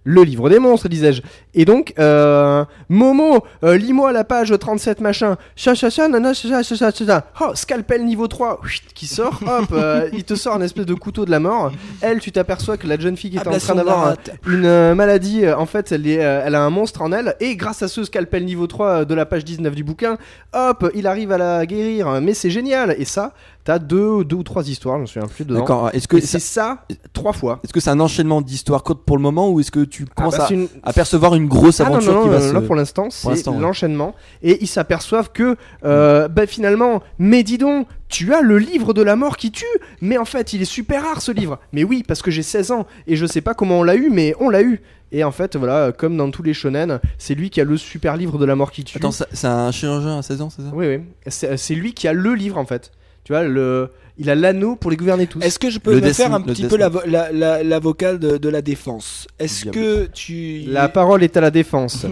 Le 0.04 0.24
livre 0.24 0.50
des 0.50 0.60
monstres, 0.60 0.88
disais-je. 0.88 1.22
Et 1.54 1.66
donc, 1.66 1.94
euh, 2.00 2.64
Momo, 2.90 3.44
euh, 3.64 3.76
lis-moi 3.76 4.12
la 4.12 4.24
page 4.24 4.54
37 4.58 5.02
machin. 5.02 5.36
Cha 5.56 5.74
cha 5.74 5.90
cha 5.90 6.08
nana 6.08 6.34
cha 6.34 6.64
cha 6.64 6.76
cha 6.76 6.92
cha. 6.92 7.26
Oh, 7.42 7.52
scalpel 7.54 8.06
niveau 8.06 8.28
3 8.28 8.62
Whit, 8.64 8.94
qui 8.94 9.08
sort. 9.08 9.42
Hop, 9.46 9.72
euh, 9.72 10.10
il 10.14 10.24
te 10.24 10.36
sort 10.36 10.56
un 10.56 10.62
espèce 10.62 10.86
de 10.86 10.94
couteau 10.94 11.26
de 11.26 11.32
la 11.32 11.40
mort. 11.40 11.72
Elle, 12.02 12.20
tu 12.20 12.32
t'aperçois 12.32 12.78
que 12.78 12.88
la 12.88 13.00
jeune 13.00 13.18
fille 13.18 13.32
qui 13.32 13.38
est 13.38 13.42
en 13.42 13.52
Ablation 13.52 13.74
train 13.74 13.84
d'avoir 13.84 14.16
une 14.48 14.94
maladie, 14.94 15.50
en 15.52 15.66
fait, 15.66 15.92
elle, 15.92 16.08
est, 16.08 16.14
elle 16.14 16.56
a 16.56 16.62
un 16.62 16.70
monstre 16.70 17.02
en 17.02 17.12
elle. 17.12 17.36
Et 17.40 17.56
grâce 17.56 17.82
à 17.82 17.88
ce 17.88 18.04
scalpel 18.04 18.46
niveau 18.46 18.68
3 18.68 18.88
euh, 18.88 19.06
de 19.06 19.16
la 19.16 19.26
page 19.26 19.44
19 19.44 19.76
du 19.76 19.84
bouquin, 19.84 20.18
hop, 20.54 20.90
il 20.96 21.08
arrive 21.08 21.32
à 21.32 21.38
la 21.38 21.66
guérir. 21.66 22.22
Mais 22.22 22.34
c'est 22.34 22.52
génial. 22.52 22.96
Et 22.98 23.06
ça, 23.06 23.34
t'as 23.70 23.78
deux, 23.78 24.24
deux 24.24 24.36
ou 24.38 24.42
trois 24.44 24.68
histoires, 24.68 24.96
je 24.98 25.02
me 25.02 25.06
souviens 25.06 25.28
plus 25.28 25.46
dedans. 25.46 25.60
D'accord. 25.60 25.92
Est-ce 25.94 26.08
Que 26.08 26.20
c'est 26.20 26.40
ça- 26.40 26.80
ça 26.88 26.96
trois 27.14 27.34
fois. 27.34 27.60
est-ce 27.64 27.72
que 27.72 27.80
c'est 27.80 27.92
un 27.92 28.00
enchaînement 28.00 28.42
d'histoires 28.42 28.82
courtes 28.82 29.04
pour 29.06 29.16
le 29.16 29.22
moment 29.22 29.52
ou 29.52 29.60
est-ce 29.60 29.70
que 29.70 29.82
tu 29.86 30.08
Ah, 30.10 30.14
commences 30.16 30.38
bah, 30.38 30.48
à, 30.50 30.54
une- 30.54 30.68
à 30.82 30.92
percevoir 30.92 31.36
une 31.36 31.48
grosse 31.48 31.80
Ah 31.80 31.84
non, 31.84 31.90
aventure 31.98 32.14
non, 32.14 32.22
qui 32.24 32.28
non, 32.30 32.34
va 32.34 32.42
se... 32.42 32.52
là 32.54 32.62
pour 32.62 32.74
l'instant 32.76 33.08
c'est 33.12 33.30
l'instant, 33.30 33.54
ouais. 33.54 33.60
l'enchaînement 33.62 34.16
et 34.42 34.58
ils 34.64 34.68
s'aperçoivent 34.68 35.32
que 35.32 35.56
euh, 35.86 36.28
bah, 36.28 36.48
finalement 36.48 37.04
mais 37.20 37.44
dis 37.44 37.60
donc 37.60 37.88
tu 38.08 38.34
as 38.34 38.42
le 38.42 38.58
livre 38.58 38.94
de 38.96 39.04
la 39.04 39.16
mort 39.16 39.38
qui 39.38 39.52
tue 39.52 39.66
mais 40.02 40.18
en 40.18 40.26
fait 40.26 40.54
il 40.54 40.64
est 40.64 40.66
super 40.66 41.04
rare 41.04 41.22
ce 41.22 41.32
livre 41.32 41.60
mais 41.72 41.84
oui 41.84 42.04
parce 42.08 42.24
que 42.24 42.32
j'ai 42.32 42.42
16 42.42 42.72
ans 42.72 42.88
et 43.06 43.16
je 43.16 43.26
sais 43.28 43.42
pas 43.42 43.54
comment 43.54 43.80
on 43.82 43.84
l'a 43.84 43.94
eu 43.96 44.10
mais 44.10 44.34
on 44.40 44.50
l'a 44.50 44.64
eu 44.64 44.82
et 45.12 45.24
en 45.24 45.32
fait 45.32 45.56
voilà 45.56 45.92
comme 45.92 46.18
dans 46.18 46.32
tous 46.32 46.42
les 46.44 46.54
shonen 46.56 47.00
c'est 47.20 47.36
lui 47.36 47.52
qui 47.52 47.62
a 47.62 47.66
le 47.66 47.78
super 47.78 48.18
livre 48.18 48.40
de 48.40 48.46
la 48.46 48.56
mort 48.56 48.72
qui 48.72 48.84
tue 48.84 48.98
Attends, 48.98 49.12
c'est 49.12 49.46
un 49.48 49.72
chirurgien 49.72 50.18
à 50.18 50.22
16 50.24 50.42
ans, 50.42 50.50
c'est 50.50 50.64
ça? 50.64 50.70
Oui 50.74 50.88
oui 50.88 51.02
c'est 51.28 51.76
lui 51.76 51.94
qui 51.94 52.08
a 52.08 52.14
le 52.14 52.34
livre 52.34 52.58
en 52.58 52.66
fait 52.66 52.92
tu 53.30 53.34
vois 53.34 53.44
le 53.44 53.92
il 54.18 54.28
a 54.32 54.34
l'anneau 54.34 54.76
pour 54.76 54.90
les 54.90 54.98
gouverner 54.98 55.28
tous 55.28 55.40
Est-ce 55.40 55.60
que 55.60 55.70
je 55.70 55.78
peux 55.78 55.92
Le 55.92 55.98
me 55.98 56.02
dessin- 56.02 56.24
faire 56.24 56.34
un 56.34 56.42
petit 56.42 56.64
dessin. 56.64 56.76
peu 56.90 57.06
la- 57.06 57.32
la- 57.32 57.62
l'avocat 57.64 58.16
de, 58.18 58.38
de 58.38 58.50
la 58.50 58.64
défense? 58.64 59.28
Est-ce 59.38 59.66
que 59.66 60.08
tu... 60.08 60.62
la 60.66 60.90
parole 60.90 61.24
est 61.24 61.38
à 61.38 61.42
la 61.42 61.52
défense 61.52 62.08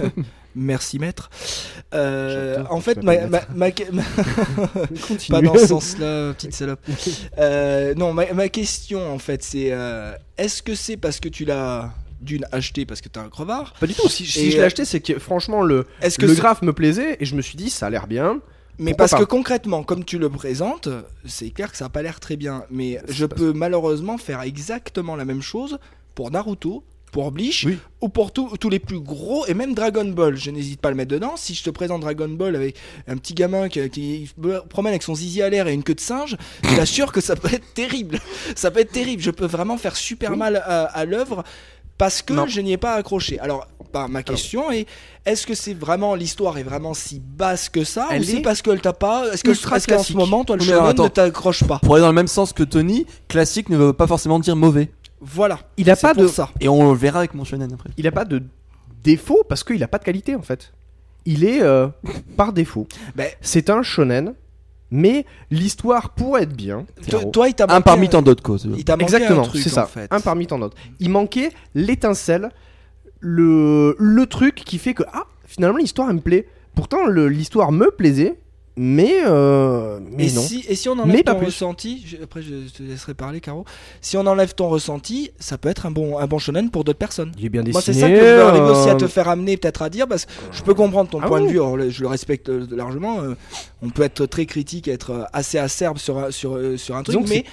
Merci 0.54 0.98
maître. 0.98 1.30
Euh, 1.94 2.62
en 2.68 2.80
fait, 2.80 2.96
tu 2.96 3.06
ma, 3.06 3.26
m'appelles 3.26 3.46
ma- 3.54 3.70
ma- 3.70 4.02
ma- 4.02 4.86
Continue. 5.08 5.28
pas 5.30 5.40
dans 5.40 5.54
ce 5.56 5.66
sens-là, 5.68 6.32
petite 6.36 6.52
salope. 6.52 6.80
Euh, 7.38 7.94
non, 7.94 8.12
ma, 8.12 8.30
ma 8.34 8.48
question 8.50 9.10
en 9.10 9.18
fait, 9.18 9.42
c'est 9.42 9.68
euh, 9.72 10.12
est-ce 10.36 10.62
que 10.62 10.74
c'est 10.74 10.96
parce 10.98 11.18
que 11.20 11.28
tu 11.30 11.44
l'as 11.46 11.92
d'une 12.20 12.44
acheté 12.52 12.84
parce 12.86 13.00
que 13.00 13.08
t'es 13.08 13.20
un 13.20 13.28
crevard? 13.30 13.72
Pas 13.80 13.86
du 13.86 13.94
tout 13.94 14.08
si, 14.08 14.26
si 14.26 14.50
je 14.50 14.58
l'ai 14.58 14.64
acheté 14.64 14.84
c'est 14.84 15.00
que 15.00 15.18
franchement 15.18 15.62
le 15.62 15.86
le 16.02 16.34
graphe 16.34 16.62
me 16.62 16.72
plaisait 16.72 17.16
et 17.20 17.24
je 17.24 17.34
me 17.36 17.42
suis 17.42 17.56
dit 17.56 17.70
ça 17.70 17.86
a 17.86 17.90
l'air 17.90 18.06
bien 18.08 18.40
Mais 18.78 18.92
Pourquoi 18.92 19.08
parce 19.08 19.22
que 19.22 19.26
concrètement, 19.28 19.82
comme 19.82 20.04
tu 20.04 20.18
le 20.18 20.28
présentes, 20.28 20.88
c'est 21.24 21.50
clair 21.50 21.70
que 21.70 21.76
ça 21.76 21.86
n'a 21.86 21.88
pas 21.90 22.02
l'air 22.02 22.20
très 22.20 22.36
bien. 22.36 22.64
Mais 22.70 23.00
je 23.08 23.26
peux 23.26 23.52
malheureusement 23.52 24.18
faire 24.18 24.42
exactement 24.42 25.16
la 25.16 25.24
même 25.24 25.42
chose 25.42 25.78
pour 26.14 26.30
Naruto, 26.30 26.84
pour 27.10 27.32
Bleach, 27.32 27.64
Oui. 27.64 27.78
ou 28.02 28.08
pour 28.10 28.32
tous 28.32 28.56
tous 28.58 28.68
les 28.68 28.78
plus 28.78 29.00
gros, 29.00 29.46
et 29.46 29.54
même 29.54 29.74
Dragon 29.74 30.04
Ball. 30.04 30.36
Je 30.36 30.50
n'hésite 30.50 30.80
pas 30.80 30.88
à 30.88 30.90
le 30.90 30.96
mettre 30.96 31.10
dedans. 31.10 31.34
Si 31.36 31.54
je 31.54 31.62
te 31.64 31.70
présente 31.70 32.02
Dragon 32.02 32.28
Ball 32.28 32.54
avec 32.54 32.76
un 33.06 33.16
petit 33.16 33.34
gamin 33.34 33.68
qui, 33.68 34.30
promène 34.68 34.90
avec 34.92 35.02
son 35.02 35.14
zizi 35.14 35.40
à 35.42 35.48
l'air 35.48 35.66
et 35.68 35.72
une 35.72 35.82
queue 35.82 35.94
de 35.94 36.00
singe, 36.00 36.36
je 36.62 36.76
t'assure 36.76 37.10
que 37.12 37.20
ça 37.20 37.34
peut 37.34 37.52
être 37.52 37.72
terrible. 37.74 38.18
Ça 38.54 38.70
peut 38.70 38.80
être 38.80 38.92
terrible. 38.92 39.22
Je 39.22 39.30
peux 39.30 39.46
vraiment 39.46 39.78
faire 39.78 39.96
super 39.96 40.36
mal 40.36 40.56
à, 40.56 40.84
à 40.84 41.04
l'œuvre. 41.04 41.44
Parce 41.98 42.22
que 42.22 42.32
Non. 42.32 42.46
je 42.46 42.60
n'y 42.60 42.72
ai 42.72 42.76
pas 42.76 42.94
accroché. 42.94 43.38
Alors, 43.40 43.66
bah, 43.92 44.06
ma 44.08 44.22
question 44.22 44.70
est 44.70 44.86
est-ce 45.26 45.46
que 45.46 45.54
c'est 45.54 45.74
vraiment 45.74 46.14
l'histoire 46.14 46.56
est 46.58 46.62
vraiment 46.62 46.94
si 46.94 47.20
basse 47.20 47.68
que 47.68 47.84
ça 47.84 48.06
Elle 48.10 48.20
ou 48.22 48.24
c'est 48.24 48.36
est 48.36 48.40
parce 48.42 48.62
qu'elle 48.62 48.80
t'a 48.80 48.92
pas 48.92 49.24
est-ce 49.32 49.42
que 49.42 49.50
est-ce 49.50 49.86
qu'en 49.88 50.02
ce 50.02 50.12
moment 50.12 50.44
toi 50.44 50.56
le 50.56 50.64
Mais 50.64 50.70
alors, 50.72 50.82
shonen 50.84 50.90
attends. 50.92 51.04
ne 51.04 51.08
t'accroche 51.08 51.64
pas 51.64 51.78
Pour 51.80 51.94
aller 51.94 52.02
dans 52.02 52.08
le 52.08 52.14
même 52.14 52.28
sens 52.28 52.52
que 52.52 52.62
Tony, 52.62 53.06
classique 53.28 53.68
ne 53.68 53.76
veut 53.76 53.92
pas 53.92 54.06
forcément 54.06 54.38
dire 54.38 54.56
mauvais. 54.56 54.90
Voilà. 55.20 55.58
il 55.76 55.90
a 55.90 55.96
C'est 55.96 56.06
pas 56.06 56.14
pour 56.14 56.22
de 56.22 56.28
ça. 56.28 56.50
Et 56.60 56.68
on 56.68 56.92
le 56.92 56.96
verra 56.96 57.18
avec 57.20 57.34
mon 57.34 57.44
shonen 57.44 57.72
après. 57.72 57.90
il 57.96 58.06
a 58.06 58.12
pas 58.12 58.24
de 58.24 58.42
défaut 59.02 59.42
parce 59.48 59.64
qu'il 59.64 59.82
a 59.82 59.88
pas 59.88 59.98
de 59.98 60.04
qualité 60.04 60.34
en 60.36 60.42
fait. 60.42 60.72
Il 61.24 61.44
est 61.44 61.62
euh, 61.62 61.88
par 62.36 62.52
défaut. 62.52 62.86
Ben, 63.16 63.28
C'est 63.40 63.70
un 63.70 63.82
shonen, 63.82 64.34
mais 64.90 65.26
l'histoire 65.50 66.10
pourrait 66.10 66.42
être 66.44 66.56
bien. 66.56 66.86
toi, 67.08 67.24
toi, 67.26 67.48
il 67.48 67.54
t'a 67.54 67.66
Un 67.68 67.80
parmi 67.80 68.08
tant 68.08 68.22
d'autres 68.22 68.42
causes. 68.42 68.68
Il 68.76 68.84
t'a 68.84 68.96
Exactement, 68.98 69.44
c'est 69.52 69.68
ça. 69.68 69.84
en 69.84 69.86
fait. 69.86 70.08
Un 70.12 70.20
parmi 70.20 70.46
tant 70.46 70.58
d'autres. 70.58 70.76
Il 71.00 71.10
manquait 71.10 71.50
l'étincelle, 71.74 72.50
le, 73.20 73.96
le 73.98 74.26
truc 74.26 74.54
qui 74.56 74.78
fait 74.78 74.94
que 74.94 75.02
ah 75.12 75.24
finalement 75.46 75.78
l'histoire 75.78 76.08
elle 76.10 76.16
me 76.16 76.20
plaît. 76.20 76.46
Pourtant 76.74 77.06
l'histoire 77.06 77.72
me 77.72 77.90
plaisait, 77.90 78.38
mais 78.80 79.16
euh, 79.26 79.98
mais 80.12 80.28
et 80.28 80.32
non. 80.32 80.40
si, 80.40 80.64
et 80.68 80.74
si 80.76 80.88
on 80.88 80.98
enlève 80.98 81.22
ton 81.24 81.38
ressenti, 81.38 82.04
je- 82.06 82.22
après 82.22 82.40
je 82.42 82.70
te 82.72 82.82
laisserai 82.82 83.14
parler 83.14 83.40
Caro, 83.40 83.64
si 84.00 84.16
on 84.16 84.26
enlève 84.26 84.54
ton 84.54 84.68
ressenti, 84.68 85.30
ça 85.40 85.58
peut 85.58 85.68
être 85.68 85.84
un 85.86 85.90
bon, 85.90 86.18
un 86.18 86.26
bon 86.26 86.38
shonen 86.38 86.70
pour 86.70 86.84
d'autres 86.84 86.98
personnes. 86.98 87.32
Il 87.38 87.44
est 87.46 87.48
bien 87.48 87.62
dessiné. 87.62 87.72
Moi 87.72 87.82
c'est 87.82 87.92
ça 87.92 88.08
que 88.08 88.16
je 88.16 88.20
veux 88.20 88.42
arriver 88.42 88.70
aussi 88.70 88.88
à 88.88 88.94
euh, 88.94 88.96
te 88.98 89.06
faire 89.08 89.28
amener 89.28 89.56
peut-être 89.56 89.82
à 89.82 89.90
dire, 89.90 90.06
parce 90.06 90.26
que 90.26 90.30
je 90.52 90.62
peux 90.62 90.74
comprendre 90.74 91.10
ton 91.10 91.20
Ah 91.20 91.26
point 91.26 91.40
oui. 91.40 91.48
de 91.48 91.52
vue, 91.52 91.58
alors, 91.60 91.78
je 91.90 92.00
le 92.00 92.08
respecte 92.08 92.48
euh, 92.48 92.66
largement, 92.70 93.18
on 93.82 93.90
peut 93.90 94.02
être 94.02 94.26
très 94.26 94.46
critique, 94.46 94.86
être 94.88 95.26
assez 95.32 95.58
acerbe 95.58 95.98
sur, 95.98 96.18
un- 96.18 96.30
sur, 96.30 96.58
sur 96.78 96.94
un 96.96 97.02
truc, 97.02 97.20
mais 97.28 97.44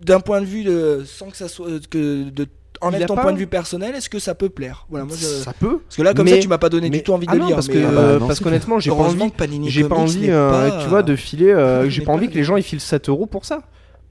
d'un 0.00 0.20
point 0.20 0.40
de 0.40 0.46
vue 0.46 0.64
de, 0.64 1.02
sans 1.06 1.26
que 1.30 1.36
ça 1.36 1.48
soit, 1.48 1.68
que 1.88 2.24
de 2.30 2.46
enlève 2.86 3.06
ton 3.06 3.14
pas- 3.14 3.22
point 3.22 3.32
de 3.32 3.38
vue 3.38 3.46
personnel, 3.46 3.94
est-ce 3.94 4.08
que 4.08 4.18
ça 4.18 4.34
peut 4.34 4.48
plaire 4.48 4.86
Voilà, 4.90 5.04
moi, 5.04 5.16
je- 5.18 5.24
Ça 5.26 5.52
peut. 5.52 5.78
Parce 5.84 5.96
que 5.96 6.02
là, 6.02 6.14
comme 6.14 6.24
Mais- 6.26 6.32
ça, 6.32 6.38
tu 6.38 6.48
m'as 6.48 6.58
pas 6.58 6.68
donné 6.68 6.90
mais- 6.90 6.98
du 6.98 7.02
tout 7.02 7.12
envie 7.12 7.26
Ah 7.28 7.34
de 7.34 7.38
non, 7.40 7.46
lire. 7.46 7.56
parce 7.56 7.68
que 7.68 7.78
mais, 7.78 7.84
Ah 7.84 7.90
bah, 7.92 8.00
euh, 8.00 8.18
non, 8.18 8.26
parce 8.26 8.40
qu'honnêtement, 8.40 8.78
j'ai 8.78 8.90
pas 8.90 8.96
envie. 8.96 9.30
que 9.30 9.36
Panini 9.36 9.70
J'ai 9.70 9.84
pas 9.84 9.96
envie, 9.96 10.30
euh, 10.30 10.50
pas, 10.70 10.82
tu 10.82 10.88
vois, 10.88 11.02
de 11.02 11.16
filer. 11.16 11.50
euh, 11.50 11.88
j'ai 11.90 12.02
pas 12.02 12.12
envie 12.12 12.28
que 12.28 12.34
les 12.34 12.44
gens 12.44 12.56
ils 12.56 12.62
filent 12.62 12.80
7 12.80 13.08
euros 13.08 13.26
pour 13.26 13.44
ça, 13.44 13.60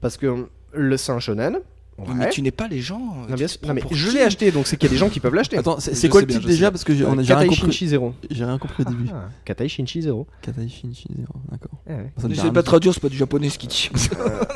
parce 0.00 0.16
que 0.16 0.46
le 0.72 0.96
c'est 0.96 1.12
un 1.12 1.20
shonen. 1.20 1.58
Ouais. 1.96 2.06
Mais 2.16 2.28
tu 2.30 2.42
n'es 2.42 2.50
pas 2.50 2.66
les 2.66 2.80
gens. 2.80 2.98
Non, 3.28 3.36
bien 3.36 3.46
Non, 3.68 3.72
mais 3.72 3.82
je 3.92 4.10
l'ai 4.10 4.22
acheté, 4.22 4.50
donc 4.50 4.66
c'est 4.66 4.76
qu'il 4.76 4.88
y 4.88 4.90
a 4.90 4.94
des 4.94 4.98
gens 4.98 5.08
qui 5.08 5.20
peuvent 5.20 5.32
l'acheter. 5.32 5.56
Attends, 5.58 5.78
c'est 5.78 5.92
Je 5.92 5.96
c'est 5.96 6.08
quoi 6.08 6.22
sais 6.22 6.26
le 6.26 6.32
titre 6.32 6.42
je 6.42 6.48
sais 6.48 6.54
déjà. 6.54 6.72
Parce 6.72 6.82
que 6.82 6.92
j'ai 6.92 7.04
on 7.04 7.12
a- 7.12 7.20
Euh, 7.20 7.22
j'ai 7.22 7.32
rien 7.34 7.44
Katai 7.44 7.46
compris. 7.60 7.72
Shinchi 7.72 7.86
Zero. 7.86 8.14
J'ai 8.32 8.44
rien 8.44 8.58
compris 8.58 8.82
au 8.84 8.90
début. 8.90 9.04
Ah, 9.14 9.28
Katai 9.44 9.68
Shinchi 9.68 10.02
Zero. 10.02 10.26
Katai 10.42 10.68
Shinchi 10.68 11.06
Zero, 11.16 11.32
d'accord. 11.52 11.70
Eh 11.88 11.92
ouais. 11.92 12.12
N'essaie 12.28 12.42
rien 12.42 12.52
pas 12.52 12.64
traduire, 12.64 12.92
c'est 12.94 12.98
pas 13.00 13.08
du 13.08 13.16
japonais 13.16 13.48
ce 13.48 13.58
qu'il 13.60 13.68
dit. 13.68 13.90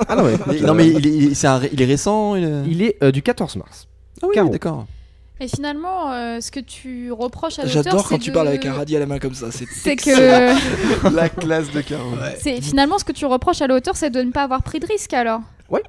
Ah 0.08 0.16
non, 0.16 0.24
mais, 0.24 0.32
Mais- 0.48 0.66
Non, 0.66 0.74
mais 0.74 0.88
il 0.88 1.06
est, 1.06 1.10
il 1.16 1.24
est- 1.30 1.34
c'est 1.34 1.46
un 1.46 1.58
ré- 1.58 1.70
il 1.72 1.80
est 1.80 1.84
récent. 1.84 2.34
Il 2.34 2.42
est... 2.42 2.62
il 2.66 2.82
est 2.82 2.96
euh, 3.04 3.12
du 3.12 3.22
14 3.22 3.54
mars. 3.54 3.86
Ah 4.22 4.26
oui, 4.28 4.34
Caro. 4.34 4.48
d'accord. 4.50 4.86
Et 5.40 5.46
finalement, 5.46 6.10
euh, 6.10 6.40
ce 6.40 6.50
que 6.50 6.58
tu 6.58 7.12
reproches 7.12 7.60
à 7.60 7.62
l'auteur, 7.62 7.82
J'adore 7.84 8.08
quand 8.08 8.18
tu 8.18 8.30
de- 8.30 8.34
parles 8.34 8.48
avec 8.48 8.66
un 8.66 8.72
radis 8.72 8.96
à 8.96 8.98
la 8.98 9.06
main 9.06 9.20
comme 9.20 9.34
ça. 9.34 9.52
C'est 9.52 9.94
que 9.96 11.10
La 11.14 11.28
classe 11.28 11.70
de 11.70 11.80
Caro. 11.80 12.10
c'est 12.40 12.60
finalement 12.60 12.98
ce 12.98 13.04
que 13.04 13.12
tu 13.12 13.24
reproches 13.26 13.62
à 13.62 13.68
l'auteur, 13.68 13.96
c'est 13.96 14.10
de 14.10 14.20
ne 14.20 14.32
pas 14.32 14.42
avoir 14.42 14.62
pris 14.64 14.80
de 14.80 14.86
risque 14.86 15.12
alors. 15.12 15.40
Ouais. 15.70 15.82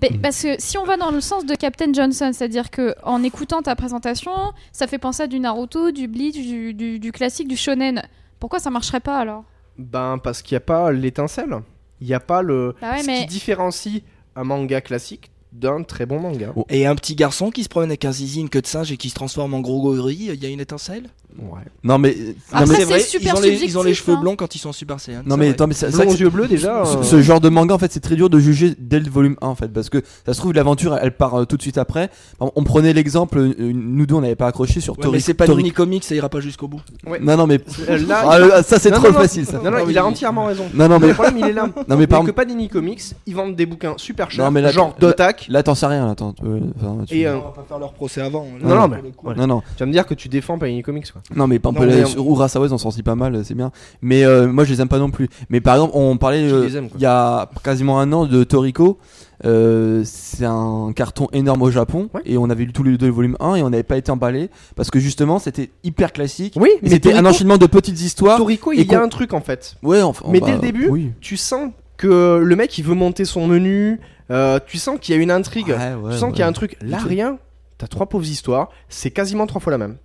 Mais- 0.00 0.10
Parce 0.22 0.42
que 0.42 0.56
si 0.58 0.78
on 0.78 0.84
va 0.84 0.96
dans 0.96 1.10
le 1.10 1.20
sens 1.20 1.44
de 1.44 1.54
Captain 1.54 1.92
Johnson, 1.92 2.30
c'est-à-dire 2.32 2.70
que 2.70 2.94
en 3.02 3.22
écoutant 3.22 3.60
ta 3.60 3.76
présentation, 3.76 4.30
ça 4.72 4.86
fait 4.86 4.98
penser 4.98 5.24
à 5.24 5.26
du 5.26 5.38
Naruto, 5.38 5.90
du 5.90 6.08
Bleach, 6.08 6.34
du, 6.36 6.72
du- 6.72 6.98
du 6.98 7.12
classique, 7.12 7.48
du 7.48 7.56
shonen. 7.58 8.02
Pourquoi 8.40 8.58
ça 8.58 8.70
marcherait 8.70 9.00
pas 9.00 9.18
alors? 9.18 9.44
Ben, 9.76 10.18
parce 10.22 10.40
qu'il 10.42 10.54
n'y 10.54 10.58
a 10.58 10.60
pas 10.60 10.92
l'étincelle. 10.92 11.56
Il 12.00 12.06
n'y 12.06 12.14
a 12.14 12.20
pas 12.20 12.40
le. 12.42 12.74
Bah 12.80 12.92
ouais, 12.92 13.02
Ce 13.02 13.06
mais- 13.06 13.20
qui 13.20 13.26
différencie 13.26 14.02
un 14.36 14.44
manga 14.44 14.80
classique 14.80 15.30
d'un 15.54 15.82
très 15.82 16.04
bon 16.06 16.18
manga. 16.20 16.52
Oh. 16.56 16.66
Et 16.68 16.84
un 16.86 16.94
petit 16.96 17.14
garçon 17.14 17.50
qui 17.50 17.62
se 17.62 17.68
promène 17.68 17.90
avec 17.90 18.04
un 18.04 18.12
zizi, 18.12 18.40
une 18.40 18.48
queue 18.50 18.60
de 18.62 18.66
singe 18.66 18.90
et 18.92 18.96
qui 18.96 19.08
se 19.08 19.14
transforme 19.14 19.54
en 19.54 19.60
gros 19.60 19.80
gorille, 19.82 20.30
il 20.34 20.42
y 20.42 20.46
a 20.46 20.50
une 20.50 20.60
étincelle? 20.60 21.04
Ouais. 21.36 21.60
Non, 21.82 21.98
mais. 21.98 22.16
Après, 22.52 22.64
non, 22.66 22.72
mais, 22.72 22.78
c'est 22.78 22.84
vrai, 22.84 23.00
super 23.00 23.34
ils 23.34 23.38
ont, 23.38 23.40
les, 23.40 23.62
ils 23.64 23.78
ont 23.78 23.82
les 23.82 23.94
cheveux 23.94 24.12
hein. 24.16 24.20
blonds 24.20 24.36
quand 24.36 24.54
ils 24.54 24.58
sont 24.60 24.72
Super 24.72 25.00
Saiyan. 25.00 25.22
non, 25.26 25.36
mais 25.36 25.46
vrai. 25.46 25.54
attends, 25.54 25.66
mais 25.66 25.74
ça- 25.74 25.88
Blond 25.88 25.98
ça- 25.98 26.06
aux 26.06 26.14
yeux 26.14 26.30
bleus 26.30 26.46
déjà. 26.46 26.84
ce, 26.84 26.98
euh, 26.98 27.02
ce 27.02 27.22
genre 27.22 27.40
de 27.40 27.48
manga 27.48 27.74
en 27.74 27.78
fait 27.78 27.90
c'est 27.92 27.98
très 27.98 28.14
dur 28.14 28.30
de 28.30 28.38
juger 28.38 28.74
dès 28.78 29.00
le 29.00 29.10
volume 29.10 29.34
1 29.42 29.48
en 29.48 29.54
fait 29.56 29.66
parce 29.66 29.90
que 29.90 30.00
ça 30.24 30.32
se 30.32 30.38
trouve 30.38 30.52
l'aventure 30.52 30.96
elle 30.96 31.10
part 31.16 31.34
euh, 31.40 31.44
tout 31.44 31.56
de 31.56 31.62
suite 31.62 31.76
après 31.76 32.08
on 32.38 32.62
prenait 32.62 32.92
l'exemple 32.92 33.38
euh, 33.38 33.52
nous 33.58 34.06
deux 34.06 34.14
on 34.14 34.20
n'avait 34.20 34.36
pas 34.36 34.46
accroché 34.46 34.78
sur 34.80 34.96
Ouais, 34.96 35.02
Tori 35.02 35.14
mais 35.16 35.20
c'est 35.20 35.34
pas 35.34 35.46
Tori- 35.46 35.72
Comics, 35.72 36.04
ça 36.04 36.14
ira 36.14 36.28
pas 36.28 36.38
jusqu'au 36.38 36.68
bout. 36.68 36.80
Ouais. 37.04 37.18
non 37.20 37.36
non 37.36 37.48
mais 37.48 37.58
là, 38.06 38.22
Ah, 38.54 38.62
ça 38.62 38.78
c'est 38.78 38.90
Non, 38.90 38.98
trop 38.98 39.08
non, 39.08 39.14
non. 39.14 39.18
facile 39.20 39.44
ça 39.44 39.58
Non, 39.58 39.72
non, 39.72 39.88
il 39.88 39.98
a 39.98 40.06
entièrement 40.06 40.44
raison. 40.46 40.66
non 40.72 40.88
non 40.88 41.00
Mais 41.00 41.00
mais 41.00 41.08
le 41.08 41.14
problème, 41.14 41.38
il 41.38 41.46
est 41.46 41.52
là. 41.52 41.68
non 41.88 41.96
mais 41.96 42.06
par 42.06 42.22
que 42.22 42.30
Panini 42.30 42.68
Comics, 42.68 43.02
ils 43.26 43.34
vendent 43.34 43.56
des 43.56 43.66
bouquins 43.66 43.94
super 43.96 44.30
chers, 44.30 44.44
genre 44.70 44.94
là- 45.00 45.08
Là 45.48 45.62
t'en 45.62 45.74
sais 45.74 45.86
rien 45.86 46.06
là, 46.06 46.14
t'en- 46.14 46.34
euh, 46.44 46.60
enfin, 46.76 47.04
tu- 47.06 47.16
Et, 47.16 47.26
euh, 47.26 47.36
On 47.36 47.40
va 47.40 47.50
pas 47.50 47.64
faire 47.68 47.78
leur 47.78 47.92
procès 47.92 48.20
avant. 48.20 48.46
Non, 48.62 48.68
non, 48.74 48.80
pour 48.80 48.88
mais- 48.88 49.02
le 49.02 49.10
coup. 49.10 49.26
ouais. 49.28 49.34
non 49.34 49.46
non 49.46 49.62
Tu 49.76 49.80
vas 49.80 49.86
me 49.86 49.92
dire 49.92 50.06
que 50.06 50.14
tu 50.14 50.28
défends 50.28 50.58
Panini 50.58 50.82
Comics, 50.82 51.10
quoi. 51.12 51.22
non 51.34 51.46
mais 51.46 51.60
Non, 51.62 51.72
mais 51.72 51.86
là, 51.86 52.02
on- 52.04 52.06
sur 52.06 52.24
Urasawa 52.26 52.66
ils 52.66 52.72
en 52.72 52.78
sortent 52.78 53.02
pas 53.02 53.14
mal 53.14 53.44
c'est 53.44 53.54
bien 53.54 53.70
mais 54.02 54.24
euh, 54.24 54.46
moi 54.46 54.64
je 54.64 54.72
les 54.72 54.80
aime 54.80 54.88
pas 54.88 54.98
non 54.98 55.10
plus 55.10 55.28
mais 55.50 55.60
par 55.60 55.74
exemple 55.76 55.92
on 55.94 56.16
parlait 56.16 56.48
Je 56.48 56.54
euh, 56.54 56.64
les 56.66 56.76
aime, 56.76 56.88
quoi. 56.88 56.96
il 56.98 57.02
y 57.02 57.06
a 57.06 57.48
quasiment 57.62 57.98
un 58.00 58.12
an 58.12 58.26
de 58.26 58.44
Toriko 58.44 58.98
euh, 59.44 60.02
c'est 60.04 60.44
un 60.44 60.92
carton 60.94 61.26
énorme 61.32 61.62
au 61.62 61.70
Japon 61.70 62.08
Ouais. 62.14 62.22
et 62.24 62.38
on 62.38 62.48
avait 62.50 62.64
lu 62.64 62.72
tous 62.72 62.82
les 62.84 62.96
deux 62.96 63.06
le 63.06 63.12
volume 63.12 63.36
1 63.40 63.56
et 63.56 63.62
on 63.62 63.70
n'avait 63.70 63.82
pas 63.82 63.96
été 63.96 64.10
emballé 64.12 64.48
parce 64.76 64.90
que 64.90 64.98
justement 65.00 65.38
c'était 65.38 65.70
hyper 65.82 66.12
classique 66.12 66.54
Oui, 66.60 66.70
Et 66.74 66.78
mais 66.82 66.88
c'était 66.90 67.10
un 67.10 67.14
Toriko, 67.16 67.28
enchaînement 67.30 67.58
de 67.58 67.66
petites 67.66 68.00
histoires 68.00 68.38
Toriko, 68.38 68.72
et 68.72 68.76
il 68.76 68.86
y 68.90 68.94
a 68.94 68.98
qu'on- 68.98 69.04
un 69.04 69.08
truc 69.08 69.32
en 69.34 69.40
fait. 69.40 69.76
Ouais, 69.82 70.00
enfin. 70.02 70.24
Mais 70.30 70.40
bah, 70.40 70.46
dès 70.46 70.52
le 70.52 70.58
début, 70.60 70.88
oui. 70.88 71.10
Tu 71.20 71.36
sens 71.36 71.70
que 71.96 72.40
le 72.42 72.56
mec, 72.56 72.76
il 72.78 72.84
veut 72.84 72.94
monter 72.94 73.24
son 73.24 73.46
menu. 73.46 74.00
Euh, 74.30 74.58
tu 74.66 74.78
sens 74.78 74.98
qu'il 75.00 75.14
y 75.14 75.18
a 75.18 75.22
une 75.22 75.30
intrigue. 75.30 75.68
Ouais, 75.68 75.94
ouais, 75.94 76.12
tu 76.12 76.18
sens 76.18 76.30
qu'il 76.30 76.40
y 76.40 76.42
a 76.42 76.46
un 76.46 76.52
truc. 76.52 76.76
Là, 76.80 76.98
rien. 76.98 77.38
T'as 77.78 77.86
trois 77.88 78.06
pauvres 78.08 78.26
histoires. 78.26 78.70
C'est 78.88 79.10
quasiment 79.10 79.46
trois 79.46 79.60
fois 79.60 79.72
la 79.72 79.78
même. 79.78 79.96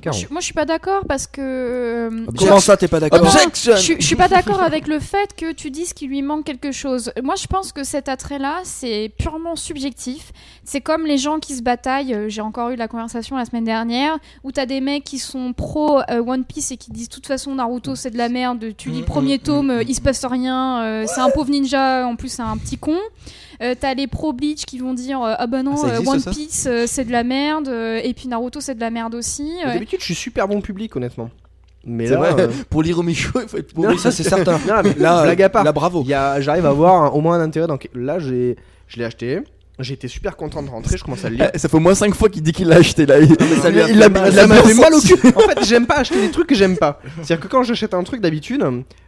Caro. 0.00 0.16
Je- 0.16 0.28
moi, 0.30 0.38
je 0.38 0.44
suis 0.44 0.54
pas 0.54 0.64
d'accord 0.64 1.02
parce 1.08 1.26
que. 1.26 1.40
euh, 1.40 2.26
Comment 2.38 2.60
ça, 2.60 2.76
t'es 2.76 2.86
pas 2.86 3.00
d'accord 3.00 3.18
je, 3.24 3.94
je 3.98 4.06
suis 4.06 4.14
pas 4.14 4.28
d'accord 4.28 4.62
avec 4.62 4.86
le 4.86 5.00
fait 5.00 5.34
que 5.36 5.50
tu 5.52 5.72
dises 5.72 5.92
qu'il 5.92 6.08
lui 6.10 6.22
manque 6.22 6.44
quelque 6.44 6.70
chose. 6.70 7.10
Moi, 7.20 7.34
je 7.34 7.48
pense 7.48 7.72
que 7.72 7.82
cet 7.82 8.08
attrait-là, 8.08 8.60
c'est 8.62 9.10
purement 9.18 9.56
subjectif. 9.56 10.30
C'est 10.62 10.80
comme 10.80 11.04
les 11.04 11.18
gens 11.18 11.40
qui 11.40 11.56
se 11.56 11.62
bataillent. 11.62 12.14
euh, 12.14 12.28
J'ai 12.28 12.42
encore 12.42 12.70
eu 12.70 12.76
la 12.76 12.86
conversation 12.86 13.36
la 13.36 13.44
semaine 13.44 13.64
dernière 13.64 14.18
où 14.44 14.52
t'as 14.52 14.66
des 14.66 14.80
mecs 14.80 15.02
qui 15.02 15.18
sont 15.18 15.52
pro 15.52 15.98
euh, 16.10 16.22
One 16.24 16.44
Piece 16.44 16.70
et 16.70 16.76
qui 16.76 16.92
disent 16.92 17.08
de 17.08 17.14
toute 17.14 17.26
façon 17.26 17.56
Naruto 17.56 17.96
c'est 17.96 18.10
de 18.10 18.18
la 18.18 18.28
merde. 18.28 18.66
Tu 18.76 18.90
lis 18.90 19.02
Mm, 19.02 19.04
premier 19.06 19.36
mm, 19.38 19.40
tome, 19.40 19.78
mm, 19.78 19.82
il 19.88 19.94
se 19.96 20.00
passe 20.00 20.24
rien. 20.24 20.80
euh, 20.84 21.04
c'est 21.08 21.20
un 21.20 21.30
pauvre 21.30 21.50
ninja. 21.50 22.06
En 22.06 22.14
plus, 22.14 22.28
c'est 22.28 22.42
un 22.42 22.56
petit 22.56 22.78
con. 22.78 22.96
Euh, 23.62 23.74
t'as 23.78 23.94
les 23.94 24.06
pro 24.06 24.32
Bleach 24.32 24.64
qui 24.66 24.78
vont 24.78 24.94
dire 24.94 25.20
euh, 25.22 25.34
ah 25.36 25.46
bah 25.48 25.62
non 25.64 25.74
Ah, 25.82 25.86
euh, 25.86 25.90
existe, 25.98 26.08
One 26.08 26.20
ça 26.20 26.30
Piece 26.30 26.66
euh, 26.68 26.84
c'est 26.86 27.04
de 27.04 27.10
la 27.12 27.24
merde 27.24 27.68
et 27.68 28.14
puis 28.14 28.28
Naruto 28.28 28.60
c'est 28.60 28.74
de 28.76 28.80
la 28.80 28.90
merde 28.90 29.14
aussi. 29.16 29.50
D'habitude, 29.64 29.98
je 30.00 30.04
suis 30.04 30.14
super 30.14 30.46
bon 30.46 30.60
public, 30.60 30.94
honnêtement. 30.94 31.30
Mais 31.84 32.06
là, 32.06 32.16
vrai, 32.16 32.42
euh, 32.42 32.48
pour 32.70 32.82
lire 32.82 32.98
au 32.98 33.02
Michaud, 33.02 33.40
il 33.42 33.48
faut 33.48 33.56
être 33.56 33.76
Non, 33.76 33.96
ça 33.96 34.10
c'est 34.10 34.22
certain. 34.28 34.52
non, 34.66 34.82
mais 34.84 34.94
Là, 34.94 35.22
blague 35.24 35.42
à 35.42 35.48
part. 35.48 35.64
là, 35.64 35.72
bravo. 35.72 36.04
J'arrive 36.06 36.66
à 36.66 36.70
avoir 36.70 37.02
un- 37.02 37.08
au 37.08 37.20
moins 37.20 37.38
un 37.38 37.40
intérêt. 37.42 37.66
Dans... 37.66 37.78
Là, 37.94 38.18
j'ai, 38.18 38.56
je 38.88 38.96
l'ai 38.98 39.04
acheté. 39.04 39.40
Été 39.80 40.08
super 40.08 40.36
content 40.36 40.62
de 40.62 40.68
rentrer. 40.70 40.96
Je 40.98 41.04
commence 41.04 41.24
à 41.24 41.30
le 41.30 41.36
lire. 41.36 41.50
Eh, 41.54 41.58
Ça 41.58 41.68
fait 41.68 41.76
au 41.76 41.80
moins 41.80 41.94
5 41.94 42.14
fois 42.14 42.28
qu'il 42.28 42.42
dit 42.42 42.52
qu'il 42.52 42.66
l'a 42.68 42.76
acheté 42.76 43.06
là. 43.06 43.20
Il, 43.20 43.28
ça 43.62 43.70
lui 43.70 43.80
a 43.80 43.88
il 43.88 43.96
l'a- 43.98 44.08
mal. 44.08 44.24
il 44.28 44.34
Ça 44.34 44.40
l'a 44.42 44.46
m'a 44.48 44.54
bien 44.60 44.64
fait 44.64 44.74
mal 44.74 44.92
au 44.94 45.00
cul. 45.00 45.14
En 45.36 45.40
fait, 45.40 45.64
j'aime 45.64 45.86
pas 45.86 45.96
acheter 45.96 46.20
des 46.20 46.30
trucs 46.30 46.46
que 46.48 46.54
j'aime 46.54 46.76
pas. 46.76 47.00
C'est-à-dire 47.22 47.40
que 47.40 47.46
quand 47.48 47.62
j'achète 47.62 47.94
un 47.94 48.02
truc 48.02 48.20
d'habitude, 48.20 48.64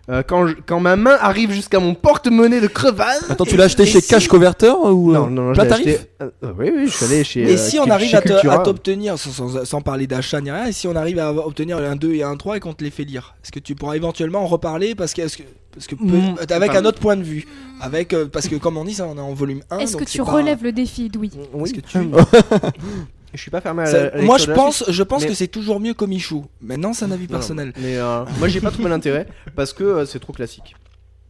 euh, 0.08 0.22
quand, 0.26 0.46
je- 0.46 0.54
quand 0.66 0.80
ma 0.80 0.96
main 0.96 1.16
arrive 1.20 1.50
jusqu'à 1.52 1.80
mon 1.80 1.94
porte-monnaie 1.94 2.60
de 2.60 2.66
crevasse. 2.66 3.24
Attends, 3.28 3.44
tu 3.44 3.56
l'as 3.56 3.64
acheté 3.64 3.82
Et 3.82 3.86
chez 3.86 4.00
si- 4.00 4.08
Cash 4.08 4.28
Converter 4.28 4.70
ou 4.70 5.12
Non, 5.12 5.26
euh, 5.26 5.30
non, 5.30 5.42
non, 5.42 5.54
je 5.54 5.60
l'ai 5.60 5.72
acheté. 5.72 5.98
euh, 6.22 6.30
euh, 6.44 6.52
oui, 6.58 6.70
oui, 6.74 6.86
je 6.86 6.92
suis 6.92 7.04
allé 7.04 7.24
chez. 7.24 7.40
Et 7.42 7.54
euh, 7.54 7.56
si 7.56 7.78
on 7.78 7.84
chez 7.84 7.90
arrive 7.90 8.14
à 8.14 8.22
te- 8.22 8.28
Cultura. 8.28 8.54
à 8.54 8.58
t'obtenir, 8.60 9.18
sans, 9.18 9.30
sans- 9.32 9.64
sans 9.64 9.80
parler 9.80 10.06
d'achat 10.06 10.40
ni 10.40 10.50
rien, 10.50 10.66
et 10.66 10.72
si 10.72 10.86
on 10.88 10.94
arrive 10.96 11.18
à 11.18 11.32
obtenir 11.32 11.78
un 11.78 11.96
2 11.96 12.14
et 12.14 12.22
un 12.22 12.36
3 12.36 12.56
et 12.56 12.60
qu'on 12.60 12.72
te 12.74 12.82
les 12.84 12.90
fait 12.90 13.04
lire, 13.04 13.34
est-ce 13.44 13.52
que 13.52 13.58
tu 13.60 13.74
pourras 13.74 13.94
éventuellement 13.96 14.42
en 14.42 14.46
reparler 14.46 14.94
parce 14.94 15.14
que, 15.14 15.22
est-ce 15.22 15.36
que, 15.36 15.42
parce 15.72 15.86
que 15.86 15.94
Mm, 15.94 16.36
avec 16.50 16.72
pas- 16.72 16.78
un 16.78 16.84
autre 16.84 16.98
point 17.00 17.16
de 17.16 17.22
vue, 17.22 17.46
avec 17.80 18.12
euh, 18.12 18.26
parce 18.26 18.48
que 18.48 18.56
comme 18.56 18.76
on 18.76 18.84
dit 18.84 18.94
ça, 18.94 19.06
on 19.06 19.16
est 19.16 19.20
en 19.20 19.32
volume 19.34 19.62
1. 19.70 19.78
Est-ce 19.78 19.96
que 19.96 20.04
tu 20.04 20.18
pas- 20.18 20.32
relèves 20.32 20.62
le 20.62 20.72
défi, 20.72 21.10
Louis 21.14 21.30
Oui. 21.52 21.70
Est-ce 21.70 21.74
que 21.74 21.80
tu- 21.80 21.98
Je 23.32 23.40
suis 23.40 23.50
pas 23.52 23.60
fermé 23.60 23.84
à 23.84 23.86
Ça- 23.86 24.10
moi 24.22 24.38
je 24.38 24.50
pense, 24.50 24.84
je 24.88 25.02
pense 25.04 25.22
mais- 25.22 25.28
que 25.28 25.34
c'est 25.34 25.46
toujours 25.46 25.78
mieux 25.78 25.94
que 25.94 26.04
Michou. 26.04 26.46
Maintenant 26.60 26.92
c'est 26.92 27.04
un 27.04 27.12
avis 27.12 27.26
non, 27.26 27.34
personnel. 27.34 27.72
Mais 27.80 27.96
euh, 27.96 28.24
moi, 28.40 28.48
j'ai 28.48 28.60
pas 28.60 28.72
trouvé 28.72 28.88
l'intérêt 28.88 29.28
parce 29.54 29.72
que 29.72 29.84
euh, 29.84 30.04
c'est 30.04 30.18
trop 30.18 30.32
classique. 30.32 30.74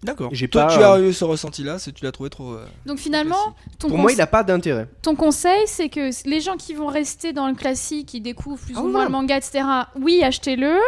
D'accord. 0.03 0.31
J'ai 0.33 0.49
Toi 0.49 0.67
pas, 0.67 0.77
tu 0.77 0.83
as 0.83 0.93
euh, 0.95 1.09
eu 1.11 1.13
ce 1.13 1.25
ressenti 1.25 1.63
là, 1.63 1.77
tu 1.79 1.93
l'as 2.03 2.11
trouvé 2.13 2.31
trop. 2.31 2.53
euh, 2.55 2.65
Donc 2.87 2.99
finalement, 2.99 3.55
ton, 3.79 3.89
Pour 3.89 3.99
conse- 3.99 4.01
moi, 4.01 4.13
il 4.13 4.21
a 4.23 4.27
pas 4.27 4.43
d'intérêt. 4.43 4.89
ton 5.03 5.15
conseil, 5.15 5.61
c'est 5.67 5.91
que 5.91 6.09
les 6.29 6.41
gens 6.41 6.57
qui 6.57 6.73
vont 6.73 6.87
rester 6.87 7.33
dans 7.35 7.47
le 7.49 7.55
classique, 7.55 8.09
qui 8.09 8.21
découvrent 8.23 8.63
plus 8.65 8.75
Ah 8.79 8.81
ou 8.81 8.87
ouais. 8.87 8.93
moins 8.93 9.05
le 9.05 9.11
manga, 9.11 9.37
etc., 9.37 9.63
oui, 10.01 10.23
achetez-le. 10.25 10.79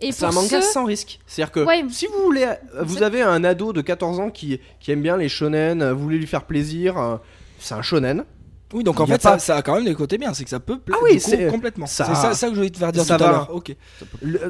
Et 0.00 0.12
C'est 0.12 0.24
un 0.24 0.30
manga 0.30 0.60
ceux- 0.60 0.72
sans 0.72 0.84
risque. 0.84 1.18
C'est-à-dire 1.26 1.50
que 1.52 1.60
Ouais. 1.66 1.82
si 1.90 2.06
vous 2.06 2.22
voulez, 2.24 2.46
vous 2.82 3.02
avez 3.02 3.22
un 3.22 3.42
ado 3.42 3.72
de 3.72 3.80
14 3.80 4.20
ans 4.20 4.30
qui, 4.30 4.60
qui 4.78 4.92
aime 4.92 5.02
bien 5.02 5.16
les 5.16 5.28
shonen, 5.28 5.90
vous 5.90 6.02
voulez 6.04 6.18
lui 6.18 6.28
faire 6.28 6.44
plaisir, 6.44 6.96
euh, 6.96 7.16
c'est 7.58 7.74
un 7.74 7.82
shonen. 7.82 8.24
Oui, 8.72 8.84
donc 8.84 9.00
en 9.00 9.06
fait, 9.06 9.20
ça, 9.20 9.32
pas- 9.32 9.38
ça 9.38 9.56
a 9.56 9.62
quand 9.62 9.74
même 9.74 9.84
des 9.84 9.94
côtés 9.94 10.16
bien, 10.18 10.32
c'est 10.32 10.44
que 10.44 10.50
ça 10.50 10.60
peut 10.60 10.78
plaire 10.78 10.98
Ah 11.00 11.04
oui, 11.04 11.20
complètement. 11.50 11.86
ça- 11.86 12.04
C'est 12.04 12.14
ça, 12.14 12.34
ça 12.34 12.46
que 12.48 12.52
je 12.54 12.58
voulais 12.58 12.70
te 12.70 12.78
faire 12.78 12.92
dire 12.92 13.04
ça 13.04 13.16
tout 13.16 13.24
à 13.24 13.30
l'heure. 13.30 13.50
Ok. 13.54 13.74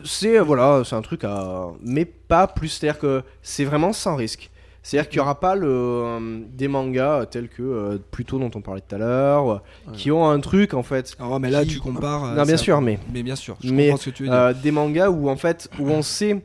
C'est 0.04 0.38
euh, 0.38 0.42
voilà, 0.42 0.82
c'est 0.84 0.94
un 0.96 1.02
truc 1.02 1.24
à, 1.24 1.68
mais 1.82 2.04
pas 2.04 2.46
plus. 2.46 2.68
C'est-à-dire 2.68 3.00
que 3.00 3.22
c'est 3.42 3.64
vraiment 3.64 3.92
sans 3.92 4.16
risque. 4.16 4.50
C'est-à-dire 4.82 5.10
qu'il 5.10 5.18
n'y 5.18 5.22
aura 5.22 5.38
pas 5.38 5.54
le, 5.56 5.68
euh, 5.68 6.40
des 6.54 6.66
mangas 6.66 7.26
tels 7.26 7.48
que 7.50 7.62
euh, 7.62 7.98
plutôt 8.10 8.38
dont 8.38 8.50
on 8.54 8.62
parlait 8.62 8.80
tout 8.80 8.94
à 8.94 8.98
l'heure, 8.98 9.50
euh, 9.52 9.58
qui 9.92 10.10
ont 10.10 10.26
un 10.28 10.40
truc 10.40 10.72
en 10.72 10.82
fait. 10.82 11.14
Alors, 11.18 11.38
mais 11.38 11.50
là, 11.50 11.64
Qui- 11.64 11.74
tu 11.74 11.80
compares. 11.80 12.24
euh, 12.24 12.34
non, 12.34 12.44
bien 12.44 12.56
sûr, 12.56 12.80
mais 12.80 12.98
Mais 13.12 13.22
bien 13.22 13.36
sûr, 13.36 13.56
je 13.62 13.72
Mais, 13.74 13.88
comprends 13.88 14.00
ce 14.02 14.10
que 14.10 14.14
tu 14.16 14.22
veux 14.22 14.28
dire. 14.30 14.38
euh, 14.38 14.52
des 14.54 14.70
mangas 14.70 15.10
où 15.10 15.28
en 15.28 15.36
fait 15.36 15.68
où 15.78 15.90
on 15.90 16.00
sait 16.00 16.42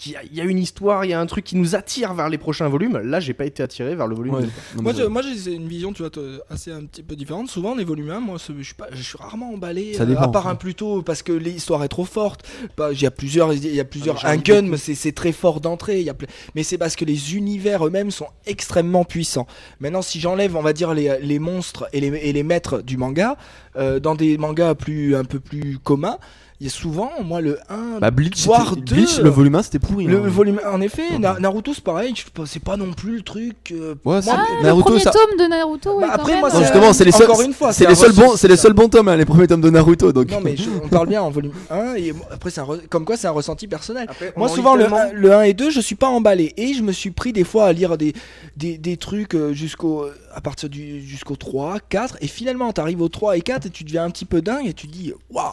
qu'il 0.00 0.12
y 0.12 0.16
a- 0.16 0.22
il 0.24 0.34
y 0.34 0.40
a 0.40 0.44
une 0.44 0.58
histoire, 0.58 1.04
il 1.04 1.10
y 1.10 1.12
a 1.12 1.20
un 1.20 1.26
truc 1.26 1.44
qui 1.44 1.56
nous 1.56 1.74
attire 1.76 2.14
vers 2.14 2.28
les 2.28 2.38
prochains 2.38 2.68
volumes. 2.68 2.98
Là, 2.98 3.20
j'ai 3.20 3.34
pas 3.34 3.44
été 3.44 3.62
attiré 3.62 3.94
vers 3.94 4.06
le 4.06 4.16
volume. 4.16 4.34
Ouais. 4.34 4.46
Moi, 4.80 4.92
mais 4.92 4.98
je- 4.98 5.04
moi 5.06 5.22
j'ai 5.22 5.52
une 5.52 5.68
vision 5.68 5.92
tu 5.92 6.02
vois, 6.02 6.10
assez 6.48 6.72
un 6.72 6.84
petit 6.84 7.02
peu 7.02 7.14
différente. 7.16 7.48
Souvent, 7.48 7.74
les 7.74 7.84
volumes 7.84 8.10
1, 8.10 8.20
moi, 8.20 8.36
je 8.38 8.62
suis, 8.62 8.74
pas, 8.74 8.88
je 8.92 9.02
suis 9.02 9.18
rarement 9.18 9.52
emballé. 9.52 9.94
Ça 9.94 10.02
euh, 10.04 10.06
dépend. 10.06 10.22
à 10.22 10.28
part 10.28 10.48
un 10.48 10.54
plutôt 10.54 11.02
parce 11.02 11.22
que 11.22 11.32
l'histoire 11.32 11.84
est 11.84 11.88
trop 11.88 12.04
forte. 12.04 12.46
Bah, 12.76 12.88
Il 12.92 13.00
y 13.02 13.06
a 13.06 13.10
plusieurs, 13.10 13.52
il 13.52 13.74
y 13.74 13.80
a 13.80 13.84
plusieurs 13.84 14.16
Ah, 14.22 14.28
mais 14.28 14.30
un 14.30 14.34
j'en 14.34 14.40
ai 14.40 14.62
gun, 14.62 14.68
mais 14.68 14.76
c'est 14.78 14.94
c'est 14.94 15.12
très 15.12 15.32
fort 15.32 15.60
d'entrée. 15.60 16.00
il 16.00 16.06
y 16.06 16.10
a 16.10 16.14
ple- 16.14 16.26
Mais 16.54 16.62
c'est 16.62 16.78
parce 16.78 16.96
que 16.96 17.04
les 17.04 17.34
univers 17.36 17.86
eux-mêmes 17.86 18.10
sont 18.10 18.28
extrêmement 18.46 19.04
puissants. 19.04 19.46
Maintenant, 19.80 20.02
si 20.02 20.18
j'enlève, 20.20 20.56
on 20.56 20.62
va 20.62 20.72
dire, 20.72 20.94
les, 20.94 21.18
les 21.20 21.38
monstres 21.38 21.88
et 21.92 22.00
les, 22.00 22.08
et 22.08 22.32
les 22.32 22.42
maîtres 22.42 22.80
du 22.82 22.96
manga, 22.96 23.36
euh, 23.76 24.00
dans 24.00 24.14
des 24.14 24.38
mangas 24.38 24.74
plus, 24.74 25.14
un 25.14 25.24
peu 25.24 25.40
plus 25.40 25.78
communs, 25.78 26.18
il 26.60 26.66
y 26.66 26.66
a 26.68 26.72
souvent, 26.72 27.10
moi, 27.24 27.40
le 27.40 27.58
1, 27.70 28.00
Bah, 28.00 28.10
Bleach, 28.10 28.44
voire 28.44 28.68
c'était- 28.70 28.82
2. 28.82 28.94
Bleach, 28.96 29.18
le 29.18 29.30
volume 29.30 29.54
1 29.54 29.62
c'était 29.62 29.78
pourri. 29.78 30.04
le 30.04 30.18
hein. 30.18 30.28
volume, 30.28 30.60
en 30.70 30.80
effet, 30.82 31.18
Na- 31.18 31.38
Naruto 31.40 31.72
c'est 31.72 31.82
pareil, 31.82 32.12
c'est 32.44 32.62
pas 32.62 32.76
non 32.76 32.92
plus 32.92 33.16
le 33.16 33.22
truc. 33.22 33.72
euh, 33.72 33.94
Ouais, 34.04 34.20
c'est- 34.20 34.30
Ah, 34.30 34.44
le 34.62 34.80
premier 34.80 35.00
ça- 35.00 35.10
tome 35.10 35.38
de 35.38 35.44
Naruto, 35.48 35.94
ouais, 35.98 36.06
Bah, 36.06 36.12
après, 36.12 36.38
moi, 36.38 36.50
Non, 36.50 36.54
c'est- 36.56 36.62
justement, 36.64 36.92
c'est 36.92 37.04
les 37.06 37.12
seuls, 37.12 37.30
encore 37.30 37.40
une 37.40 37.54
fois, 37.54 37.72
c'est 37.72 37.86
les 37.86 37.94
seuls 37.94 38.12
bons, 38.12 38.36
c'est 38.36 38.46
les 38.48 38.56
ça. 38.56 38.62
seuls 38.64 38.74
bons 38.74 38.88
tomes, 38.88 39.08
hein, 39.08 39.16
les 39.16 39.24
premiers 39.24 39.46
tomes 39.46 39.62
de 39.62 39.70
Naruto. 39.70 40.12
Donc. 40.12 40.30
Non 40.30 40.40
mais 40.42 40.54
je- 40.56 40.68
on 40.84 40.88
parle 40.88 41.08
bien 41.08 41.22
en 41.22 41.30
volume 41.30 41.52
1 41.70 41.94
et 41.94 42.12
après 42.30 42.50
c'est 42.50 42.60
un 42.60 42.64
re- 42.64 42.86
comme 42.88 43.04
quoi 43.06 43.16
c'est 43.16 43.26
un 43.26 43.30
ressenti 43.32 43.66
personnel. 43.66 44.06
Après, 44.10 44.32
Moi 44.36 44.48
en 44.50 44.54
souvent 44.54 44.74
le, 44.74 44.82
tellement. 44.82 44.98
1, 44.98 45.12
le 45.12 45.32
1 45.32 45.42
et 45.42 45.54
2 45.54 45.70
je 45.70 45.80
suis 45.80 45.94
pas 45.94 46.08
emballé 46.08 46.52
et 46.58 46.74
je 46.74 46.82
me 46.82 46.92
suis 46.92 47.10
pris 47.10 47.32
des 47.32 47.44
fois 47.44 47.64
à 47.66 47.72
lire 47.72 47.96
des, 47.96 48.12
des, 48.56 48.76
des 48.76 48.96
trucs 48.98 49.34
euh, 49.34 49.52
jusqu'au 49.54 50.06
à 50.34 50.40
partir 50.40 50.68
du 50.68 51.00
jusqu'au 51.00 51.36
3, 51.36 51.78
4 51.88 52.18
et 52.20 52.26
finalement 52.26 52.70
tu 52.72 52.80
arrives 52.82 53.00
au 53.00 53.08
3 53.08 53.36
et 53.36 53.40
4 53.40 53.66
et 53.66 53.70
tu 53.70 53.84
deviens 53.84 54.04
un 54.04 54.10
petit 54.10 54.24
peu 54.26 54.42
dingue 54.42 54.66
et 54.66 54.74
tu 54.74 54.86
dis 54.86 55.12
waouh 55.30 55.44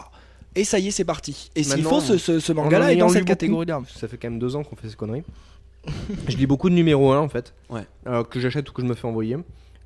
et 0.58 0.63
ça 0.63 0.80
y 0.80 0.88
est 0.88 0.91
c'est 0.91 1.06
parti. 1.06 1.50
Et 1.56 1.63
s'il 1.63 1.84
faut 1.84 2.02
ce, 2.02 2.17
ce, 2.17 2.39
ce 2.39 2.52
en 2.52 2.56
manga 2.56 2.78
en 2.78 2.80
là 2.82 2.93
est 2.93 2.98
dans 2.98 3.10
cette 3.10 3.20
beaucoup, 3.20 3.28
catégorie-là. 3.30 3.82
Ça 3.96 4.08
fait 4.08 4.17
quand 4.17 4.30
même 4.30 4.39
deux 4.39 4.56
ans 4.56 4.63
qu'on 4.63 4.76
fait 4.76 4.89
ces 4.89 4.96
conneries. 4.96 5.24
je 6.28 6.36
lis 6.36 6.48
beaucoup 6.48 6.70
de 6.70 6.76
numéro 6.76 7.12
1 7.12 7.20
en 7.20 7.30
fait. 7.30 7.54
Ouais. 7.70 7.86
Euh, 8.08 8.24
que 8.24 8.39
j'achète 8.39 8.70
ou 8.70 8.74
que 8.74 8.82
je 8.82 8.88
me 8.88 8.93
fais 8.93 9.08
envoyer. 9.08 9.38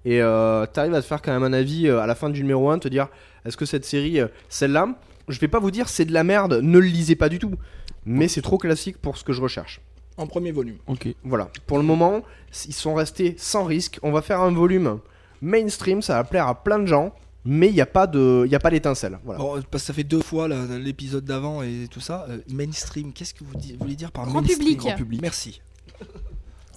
Et 0.05 0.21
euh, 0.21 0.65
t'arrives 0.65 0.95
à 0.95 1.01
te 1.01 1.05
faire 1.05 1.21
quand 1.21 1.31
même 1.31 1.43
un 1.43 1.53
avis 1.53 1.87
euh, 1.87 1.99
à 1.99 2.07
la 2.07 2.15
fin 2.15 2.29
du 2.29 2.41
numéro 2.41 2.69
1, 2.69 2.79
te 2.79 2.87
dire 2.87 3.07
est-ce 3.45 3.57
que 3.57 3.65
cette 3.65 3.85
série, 3.85 4.19
euh, 4.19 4.27
celle-là, 4.49 4.95
je 5.27 5.39
vais 5.39 5.47
pas 5.47 5.59
vous 5.59 5.71
dire 5.71 5.89
c'est 5.89 6.05
de 6.05 6.13
la 6.13 6.23
merde, 6.23 6.59
ne 6.61 6.79
le 6.79 6.87
lisez 6.87 7.15
pas 7.15 7.29
du 7.29 7.39
tout. 7.39 7.53
Mais 8.05 8.27
c'est 8.27 8.41
trop 8.41 8.57
classique 8.57 8.97
pour 8.97 9.17
ce 9.17 9.23
que 9.23 9.31
je 9.31 9.41
recherche. 9.41 9.79
En 10.17 10.25
premier 10.25 10.51
volume. 10.51 10.77
Ok. 10.87 11.07
Voilà. 11.23 11.49
Pour 11.67 11.77
le 11.77 11.83
moment, 11.83 12.21
ils 12.67 12.73
sont 12.73 12.95
restés 12.95 13.35
sans 13.37 13.63
risque. 13.63 13.99
On 14.01 14.11
va 14.11 14.21
faire 14.23 14.41
un 14.41 14.51
volume 14.51 14.99
mainstream, 15.41 16.01
ça 16.01 16.15
va 16.15 16.23
plaire 16.23 16.47
à 16.47 16.63
plein 16.63 16.79
de 16.79 16.87
gens. 16.87 17.13
Mais 17.43 17.67
il 17.69 17.73
n'y 17.73 17.81
a 17.81 17.85
pas 17.87 18.05
de, 18.05 18.43
il 18.45 18.51
y 18.51 18.55
a 18.55 18.59
pas 18.59 18.69
d'étincelle. 18.69 19.17
Voilà. 19.25 19.39
Bon, 19.39 19.53
parce 19.71 19.83
que 19.83 19.87
ça 19.87 19.93
fait 19.93 20.03
deux 20.03 20.21
fois 20.21 20.47
l'épisode 20.47 21.25
d'avant 21.25 21.63
et 21.63 21.87
tout 21.89 21.99
ça. 21.99 22.25
Euh, 22.29 22.37
mainstream, 22.53 23.11
qu'est-ce 23.13 23.33
que 23.33 23.43
vous 23.43 23.51
voulez 23.79 23.95
dire 23.95 24.11
par 24.11 24.25
Grand 24.25 24.41
mainstream 24.41 24.59
public. 24.59 24.77
Grand 24.79 24.95
public. 24.95 25.21
Merci. 25.21 25.61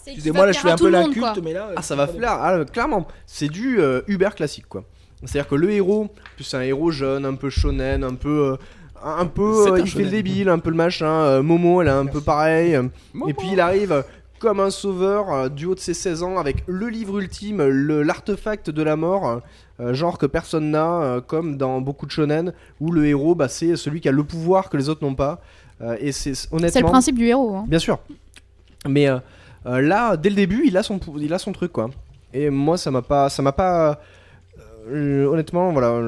Excusez-moi 0.06 0.44
là 0.46 0.52
je 0.52 0.58
fais 0.58 0.70
un 0.70 0.76
peu 0.76 0.84
le 0.86 0.90
la 0.90 1.00
monde, 1.00 1.12
culte 1.12 1.24
quoi. 1.24 1.34
mais 1.42 1.52
là. 1.54 1.70
Ah, 1.76 1.82
ça 1.82 1.96
va 1.96 2.06
plaire. 2.06 2.32
Ah, 2.32 2.64
clairement, 2.70 3.06
c'est 3.26 3.48
du 3.48 3.80
euh, 3.80 4.02
Uber 4.06 4.30
classique, 4.36 4.66
quoi. 4.68 4.84
C'est-à-dire 5.24 5.48
que 5.48 5.54
le 5.54 5.70
héros, 5.70 6.08
plus 6.36 6.44
c'est 6.44 6.58
un 6.58 6.62
héros 6.62 6.90
jeune, 6.90 7.24
un 7.24 7.34
peu 7.34 7.48
shonen, 7.48 8.04
un 8.04 8.14
peu, 8.14 8.52
euh, 8.52 8.56
un 9.02 9.24
peu, 9.24 9.66
euh, 9.68 9.72
un 9.74 9.78
il 9.78 9.90
fait 9.90 10.02
le 10.04 10.10
débile, 10.10 10.50
un 10.50 10.58
peu 10.58 10.68
le 10.68 10.76
machin. 10.76 11.06
euh, 11.06 11.42
Momo, 11.42 11.80
elle 11.80 11.88
est 11.88 11.92
un 11.92 12.04
peu 12.04 12.20
pareil. 12.20 12.74
euh, 12.74 12.82
Momo. 13.14 13.28
Et 13.30 13.34
puis 13.34 13.48
il 13.52 13.60
arrive 13.60 13.92
euh, 13.92 14.02
comme 14.44 14.60
un 14.60 14.68
sauveur 14.68 15.32
euh, 15.32 15.48
du 15.48 15.64
haut 15.64 15.74
de 15.74 15.80
ses 15.80 15.94
16 15.94 16.22
ans 16.22 16.36
avec 16.36 16.64
le 16.66 16.88
livre 16.90 17.18
ultime, 17.18 17.62
l'artefact 17.66 18.68
de 18.68 18.82
la 18.82 18.94
mort. 18.94 19.40
euh, 19.80 19.94
genre 19.94 20.18
que 20.18 20.26
personne 20.26 20.70
n'a, 20.70 20.86
euh, 21.00 21.20
comme 21.22 21.56
dans 21.56 21.80
beaucoup 21.80 22.04
de 22.04 22.10
shonen, 22.10 22.52
où 22.78 22.92
le 22.92 23.06
héros, 23.06 23.34
bah, 23.34 23.48
c'est 23.48 23.74
celui 23.76 24.02
qui 24.02 24.08
a 24.10 24.12
le 24.12 24.22
pouvoir 24.22 24.68
que 24.68 24.76
les 24.76 24.90
autres 24.90 25.02
n'ont 25.02 25.14
pas. 25.14 25.40
Euh, 25.80 25.96
et 25.98 26.12
c'est 26.12 26.32
honnêtement. 26.52 26.68
C'est 26.70 26.80
le 26.82 26.86
principe 26.88 27.16
du 27.16 27.26
héros. 27.26 27.56
hein. 27.56 27.64
Bien 27.66 27.78
sûr. 27.78 27.98
Mais 28.86 29.08
euh, 29.08 29.16
euh, 29.64 29.80
là, 29.80 30.18
dès 30.18 30.28
le 30.28 30.36
début, 30.36 30.62
il 30.66 30.76
a 30.76 30.82
son, 30.82 31.00
il 31.18 31.32
a 31.32 31.38
son 31.38 31.52
truc, 31.52 31.72
quoi. 31.72 31.88
Et 32.34 32.50
moi, 32.50 32.76
ça 32.76 32.90
m'a 32.90 33.00
pas, 33.00 33.30
ça 33.30 33.40
m'a 33.40 33.52
pas. 33.52 33.98
euh, 34.90 35.24
honnêtement, 35.26 35.72
voilà. 35.72 35.98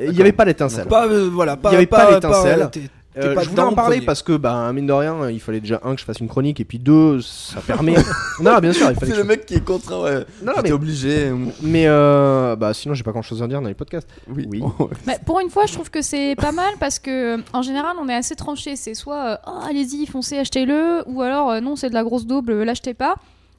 Il 0.00 0.10
n'y 0.12 0.20
avait 0.22 0.32
pas 0.32 0.46
d'étincelle. 0.46 0.86
Pas 0.88 1.06
euh, 1.06 1.28
voilà, 1.30 1.58
pas 1.58 1.68
Il 1.68 1.72
y 1.74 1.76
avait 1.76 1.86
pas 1.86 2.10
l'étincelle. 2.14 2.70
Euh, 3.16 3.34
pas 3.34 3.42
je 3.42 3.48
voulais 3.50 3.62
en 3.62 3.72
parler 3.72 3.96
premier. 3.96 4.06
parce 4.06 4.22
que, 4.22 4.36
bah, 4.36 4.72
mine 4.72 4.86
de 4.86 4.92
rien, 4.92 5.28
il 5.30 5.40
fallait 5.40 5.60
déjà 5.60 5.80
un 5.84 5.94
que 5.94 6.00
je 6.00 6.04
fasse 6.04 6.20
une 6.20 6.28
chronique 6.28 6.60
et 6.60 6.64
puis 6.64 6.78
deux, 6.78 7.20
ça 7.20 7.60
permet. 7.60 7.94
non, 8.40 8.58
bien 8.58 8.72
sûr, 8.72 8.88
il 8.90 8.94
fallait. 8.94 9.12
C'est 9.12 9.16
le 9.18 9.22
je- 9.24 9.28
mec 9.28 9.46
qui 9.46 9.54
est 9.54 9.64
contraint, 9.64 10.00
ouais. 10.02 10.24
Non, 10.44 10.52
mais, 10.62 10.70
obligé. 10.72 11.32
mais 11.62 11.84
euh, 11.86 12.54
bah, 12.56 12.72
sinon, 12.74 12.94
j'ai 12.94 13.02
pas 13.02 13.12
grand 13.12 13.22
chose 13.22 13.42
à 13.42 13.48
dire 13.48 13.60
dans 13.60 13.68
les 13.68 13.74
podcasts. 13.74 14.08
Oui. 14.28 14.46
Oui. 14.50 14.62
Bah, 15.06 15.14
pour 15.26 15.40
une 15.40 15.50
fois, 15.50 15.66
je 15.66 15.72
trouve 15.72 15.90
que 15.90 16.02
c'est 16.02 16.34
pas 16.36 16.52
mal 16.52 16.72
parce 16.78 16.98
que 16.98 17.36
euh, 17.38 17.42
en 17.52 17.62
général, 17.62 17.96
on 18.00 18.08
est 18.08 18.14
assez 18.14 18.36
tranché. 18.36 18.76
C'est 18.76 18.94
soit 18.94 19.24
euh, 19.24 19.36
Oh, 19.46 19.60
allez-y, 19.68 20.06
foncez, 20.06 20.38
achetez-le, 20.38 21.02
ou 21.06 21.22
alors 21.22 21.50
euh, 21.50 21.60
non, 21.60 21.74
c'est 21.76 21.88
de 21.88 21.94
la 21.94 22.04
grosse 22.04 22.26
daube, 22.26 22.50
euh, 22.50 22.64
l'achetez 22.64 22.94
pas. 22.94 23.16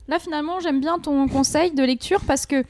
Là, 0.08 0.18
finalement, 0.20 0.60
j'aime 0.60 0.80
bien 0.82 0.98
ton 1.00 1.28
conseil 1.28 1.72
de 1.74 1.84
lecture 1.84 2.20
parce 2.28 2.46
que 2.46 2.64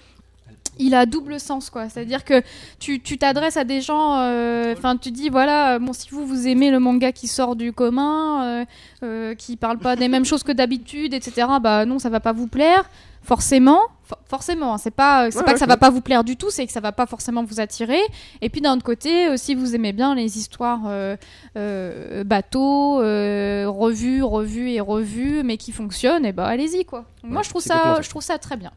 il 0.81 0.95
a 0.95 1.05
double 1.05 1.39
sens, 1.39 1.69
quoi. 1.69 1.89
C'est-à-dire 1.89 2.23
que 2.25 2.41
tu 2.79 2.99
t'adresses 3.17 3.57
à 3.57 3.63
des 3.63 3.81
gens, 3.81 4.17
euh, 4.19 4.73
enfin, 4.77 4.97
tu 4.97 5.11
dis 5.11 5.29
voilà, 5.29 5.75
euh, 5.75 5.79
bon, 5.79 5.93
si 5.93 6.09
vous 6.09 6.25
vous 6.25 6.47
aimez 6.47 6.71
le 6.71 6.79
manga 6.79 7.11
qui 7.11 7.27
sort 7.27 7.55
du 7.55 7.71
commun, 7.73 8.43
euh, 8.43 8.65
euh, 9.03 9.35
qui 9.35 9.57
parle 9.57 9.77
pas 9.77 9.95
des 9.95 10.07
mêmes 10.07 10.25
choses 10.25 10.43
que 10.43 10.51
d'habitude, 10.51 11.13
etc. 11.13 11.47
Bah 11.61 11.85
non, 11.85 11.99
ça 11.99 12.09
va 12.09 12.19
pas 12.19 12.31
vous 12.33 12.47
plaire. 12.47 12.89
Forcément, 13.23 13.79
For- 14.03 14.17
forcément, 14.27 14.73
hein, 14.73 14.77
c'est 14.79 14.89
pas, 14.89 15.29
c'est 15.29 15.37
Ouais, 15.37 15.43
pas 15.43 15.49
ouais, 15.49 15.53
que 15.53 15.59
ça 15.59 15.67
va 15.67 15.77
pas 15.77 15.91
vous 15.91 16.01
plaire 16.01 16.23
du 16.23 16.37
tout, 16.37 16.49
c'est 16.49 16.65
que 16.65 16.71
ça 16.71 16.79
va 16.79 16.91
pas 16.91 17.05
forcément 17.05 17.43
vous 17.43 17.59
attirer. 17.59 17.99
Et 18.41 18.49
puis 18.49 18.61
d'un 18.61 18.73
autre 18.73 18.83
côté, 18.83 19.27
euh, 19.27 19.37
si 19.37 19.53
vous 19.53 19.75
aimez 19.75 19.93
bien 19.93 20.15
les 20.15 20.39
histoires 20.39 20.81
euh, 20.87 21.15
euh, 21.55 22.23
bateaux, 22.23 22.95
revues, 22.97 24.23
revues 24.23 24.71
et 24.71 24.79
revues, 24.81 25.43
mais 25.43 25.57
qui 25.57 25.71
fonctionnent, 25.71 26.25
et 26.25 26.31
bah 26.33 26.47
allez-y 26.47 26.83
quoi. 26.85 27.05
Donc 27.23 27.31
moi 27.33 27.41
je 27.43 27.49
trouve 27.49 27.61
ça. 27.61 28.01
je 28.01 28.09
trouve 28.09 28.23
ça 28.23 28.37
très 28.39 28.57
bien. 28.57 28.71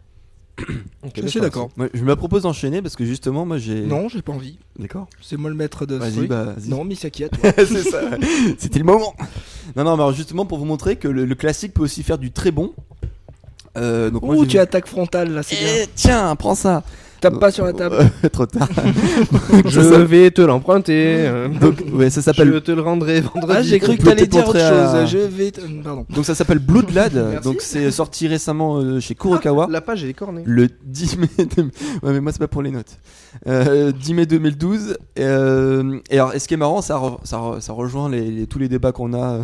Ok, 1.03 1.13
Je 1.23 1.27
suis 1.27 1.41
d'accord. 1.41 1.71
Je 1.93 2.05
me 2.05 2.17
propose 2.17 2.43
d'enchaîner 2.43 2.81
parce 2.81 2.97
que 2.97 3.05
justement, 3.05 3.45
moi 3.45 3.59
j'ai. 3.59 3.83
Non, 3.83 4.09
j'ai 4.09 4.23
pas 4.23 4.33
envie. 4.33 4.59
D'accord. 4.79 5.09
C'est 5.21 5.37
moi 5.37 5.51
le 5.51 5.57
maître 5.57 5.85
de 5.87 5.97
Vas-y, 5.97 6.27
bah. 6.27 6.45
vas-y. 6.57 6.69
Non, 6.69 6.85
Misaki 6.85 7.25
à 7.25 7.29
toi. 7.29 7.51
c'est 7.57 7.83
ça. 7.83 8.01
C'était 8.59 8.79
le 8.79 8.85
moment. 8.85 9.15
Non, 9.77 9.85
non, 9.85 9.97
mais 9.97 10.03
alors 10.03 10.13
justement 10.13 10.47
pour 10.47 10.59
vous 10.59 10.65
montrer 10.65 10.97
que 10.97 11.09
le, 11.09 11.25
le 11.25 11.35
classique 11.35 11.75
peut 11.75 11.83
aussi 11.83 12.03
faire 12.03 12.19
du 12.19 12.31
très 12.31 12.51
bon. 12.51 12.73
Euh, 13.77 14.11
donc 14.11 14.23
Ouh, 14.23 14.47
tu 14.47 14.59
attaques 14.59 14.87
frontal 14.87 15.33
là, 15.33 15.43
c'est 15.43 15.57
bien. 15.57 15.69
Eh, 15.83 15.89
tiens, 15.95 16.37
prends 16.37 16.55
ça. 16.55 16.85
Tape 17.31 17.41
pas 17.41 17.51
sur 17.51 17.65
la 17.65 17.73
table. 17.73 17.97
Euh, 18.25 18.29
Trop 18.33 18.47
tard. 18.47 18.69
Je 19.67 19.81
vais 19.81 20.31
te 20.31 20.43
l'emprunter. 20.43 21.17
euh, 21.27 21.49
donc, 21.49 21.83
ouais, 21.93 22.11
ça 22.11 22.21
je 22.21 22.25
s'appelle. 22.27 22.61
te 22.63 22.73
le 22.73 22.83
rendrai 22.83 23.21
vendredi. 23.21 23.55
Ah, 23.57 23.63
j'ai 23.63 23.79
cru 23.79 23.97
que 23.97 24.03
t'allais 24.05 24.27
dire 24.27 24.47
autre 24.49 24.59
à- 24.61 25.03
chose. 25.03 25.11
Je 25.11 25.19
vais. 25.19 25.51
te- 25.51 25.61
Pardon. 25.83 26.07
Donc 26.11 26.25
ça 26.27 26.35
s'appelle 26.35 26.59
Bloodlad. 26.59 27.41
Donc 27.43 27.57
c'est 27.61 27.91
sorti 27.91 28.29
récemment 28.29 28.77
euh, 28.79 29.01
chez 29.01 29.15
Kurokawa. 29.15 29.69
La 29.71 29.81
page 29.81 30.05
est 30.05 30.11
écornée. 30.11 30.43
Le 30.45 30.69
10 30.85 31.19
mai. 31.19 31.29
de- 31.57 31.63
Ouais, 32.03 32.13
mais 32.13 32.21
moi, 32.21 32.33
c'est 32.33 32.39
pas 32.39 32.49
pour 32.49 32.63
les 32.63 32.71
notes. 32.71 32.99
Euh, 33.47 33.93
10 33.93 34.15
mai 34.15 34.27
2012. 34.27 34.97
Euh, 35.19 35.99
et 36.11 36.15
alors, 36.19 36.35
et 36.35 36.39
ce 36.39 36.47
qui 36.49 36.55
est 36.55 36.59
marrant, 36.59 36.83
ça, 36.83 36.97
re- 36.97 37.19
ça, 37.25 37.37
re- 37.39 37.61
ça 37.61 37.73
rejoint 37.73 38.09
les, 38.09 38.31
les- 38.31 38.47
tous 38.47 38.59
les 38.59 38.69
débats 38.69 38.93
qu'on 38.93 39.15
a 39.15 39.41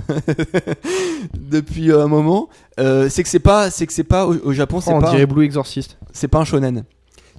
depuis 1.51 1.91
euh, 1.91 2.05
un 2.05 2.09
moment. 2.09 2.49
Euh, 2.79 3.09
c'est 3.09 3.23
que 3.23 3.29
c'est 3.29 3.39
pas, 3.41 3.71
c'est 3.71 3.87
que 3.87 3.93
c'est 3.93 4.05
pas 4.05 4.27
au, 4.27 4.35
au 4.45 4.53
Japon, 4.53 4.81
c'est 4.81 4.91
Oh, 4.93 4.97
on 4.97 5.01
pas, 5.01 5.11
dirait 5.11 5.27
Blue 5.27 5.45
Exorcist. 5.45 5.99
c'est 6.13 6.29
pas 6.29 6.39
un 6.39 6.45
shonen. 6.45 6.85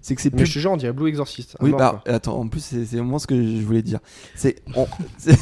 C'est 0.02 0.16
que 0.16 0.22
c'est 0.22 0.32
Mais 0.34 0.38
plus. 0.38 0.46
je 0.48 0.54
te 0.56 0.60
jure, 0.60 0.72
on 0.72 0.78
dirait 0.78 0.94
Blue 0.94 1.08
Exorcist. 1.08 1.56
Oui, 1.62 1.70
mort, 1.72 1.80
bah 1.80 2.02
quoi. 2.04 2.14
attends. 2.14 2.40
En 2.40 2.48
plus, 2.48 2.60
c'est 2.62 2.86
c'est 2.86 2.98
vraiment 2.98 3.20
ce 3.20 3.28
que 3.28 3.36
je 3.36 3.64
voulais 3.64 3.84
dire. 3.84 4.00
C'est, 4.36 4.56
on- 4.76 4.88
c'est- 5.18 5.38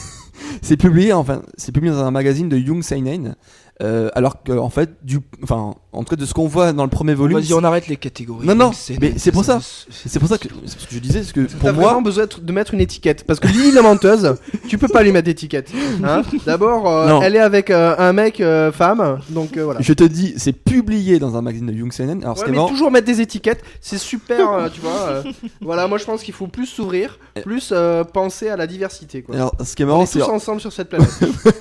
c'est 0.62 0.78
publié, 0.78 1.13
enfin, 1.13 1.41
c'est 1.58 1.72
publié 1.72 1.91
dans 1.93 2.04
un 2.04 2.12
magazine 2.12 2.50
de 2.50 2.58
Young 2.58 2.82
Seinen. 2.84 3.36
Euh, 3.82 4.10
alors 4.13 4.43
que 4.43 4.52
en 4.52 4.69
fait, 4.69 4.91
du, 5.06 5.19
enfin, 5.43 5.74
en 5.91 6.04
tout 6.04 6.12
cas 6.12 6.15
de 6.15 6.25
ce 6.25 6.34
qu'on 6.36 6.47
voit 6.47 6.71
dans 6.71 6.84
le 6.84 6.89
premier 6.89 7.13
volume, 7.15 7.39
Vas-y, 7.39 7.54
on 7.54 7.63
arrête 7.63 7.88
les 7.88 7.95
catégories. 7.97 8.45
Non, 8.45 8.54
non, 8.56 8.71
C'est- 8.73 8.99
mais 9.02 9.13
c'est 9.17 9.32
pour 9.32 9.43
ça. 9.43 9.60
C'est 9.89 10.19
pour 10.19 10.30
ça 10.30 10.38
que, 10.38 10.47
c'est 10.65 10.80
ce 10.80 10.86
que 10.88 10.93
je 10.93 10.99
disais, 10.99 11.19
parce 11.21 11.32
que 11.32 11.41
pour 11.41 11.69
vraiment 11.71 11.93
moi, 11.93 12.02
besoin 12.02 12.25
de 12.41 12.52
mettre 12.54 12.73
une 12.75 12.82
étiquette 12.82 13.23
parce 13.25 13.39
que 13.39 13.47
Lily 13.47 13.71
la 13.71 13.82
menteuse, 13.82 14.36
tu 14.67 14.78
peux 14.78 14.88
pas 14.88 15.02
lui 15.02 15.12
mettre 15.12 15.25
d'étiquette. 15.25 15.71
Hein 16.04 16.21
D'abord, 16.45 16.88
euh, 16.88 17.08
Non. 17.10 17.21
elle 17.23 17.36
est 17.36 17.39
avec 17.39 17.71
euh, 17.71 17.95
un 17.97 18.13
mec 18.13 18.39
euh, 18.39 18.71
femme, 18.71 19.19
donc 19.30 19.58
euh, 19.58 19.63
voilà. 19.65 19.82
je 19.82 19.93
te 19.93 20.04
dis, 20.04 20.34
c'est 20.38 20.54
publié 20.54 21.17
dans 21.17 21.36
un 21.36 21.41
magazine 21.41 21.65
de 21.67 21.73
Young 21.73 21.91
Seinen. 21.91 22.23
Alors, 22.23 22.38
Ouais, 22.38 22.43
mais 22.49 22.56
marrant, 22.58 22.67
toujours 22.69 22.91
mettre 22.91 23.08
des 23.08 23.21
étiquettes, 23.21 23.63
c'est 23.82 23.97
super, 23.97 24.54
euh, 24.54 24.69
tu 24.71 24.82
vois. 24.82 24.91
euh, 25.10 25.23
voilà, 25.62 25.88
moi 25.88 25.97
je 25.97 26.06
pense 26.06 26.21
qu'il 26.21 26.34
faut 26.36 26.47
plus 26.47 26.67
s'ouvrir, 26.67 27.17
plus 27.43 27.69
euh, 27.71 28.04
penser 28.04 28.47
à 28.49 28.56
la 28.58 28.67
diversité. 28.67 29.23
Quoi. 29.23 29.36
alors, 29.36 29.56
ce 29.65 29.75
qui 29.75 29.82
est 29.82 29.86
On 29.86 29.89
marrant, 29.89 30.04
est 30.04 30.06
c'est 30.06 30.19
tous 30.19 30.25
ensemble 30.30 30.62
sur 30.62 30.71
cette 30.71 30.89
planète. 30.89 31.10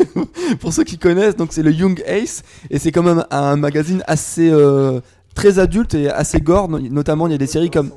pour 0.60 0.72
ceux 0.72 0.84
qui 0.84 0.98
connaissent, 0.98 1.36
donc 1.36 1.48
c'est 1.52 1.62
le 1.62 1.72
Young 1.72 2.02
Ace, 2.06 2.42
et 2.70 2.78
c'est 2.78 2.92
quand 2.92 3.02
même 3.02 3.24
un 3.30 3.56
magazine 3.56 4.02
assez 4.06 4.17
euh, 4.38 5.00
très 5.34 5.58
adulte 5.58 5.94
et 5.94 6.10
assez 6.10 6.40
gore. 6.40 6.68
no- 6.68 6.78
Notamment, 6.78 7.26
il 7.26 7.32
y 7.32 7.34
a 7.34 7.38
des 7.38 7.46
séries 7.46 7.70
comme, 7.70 7.90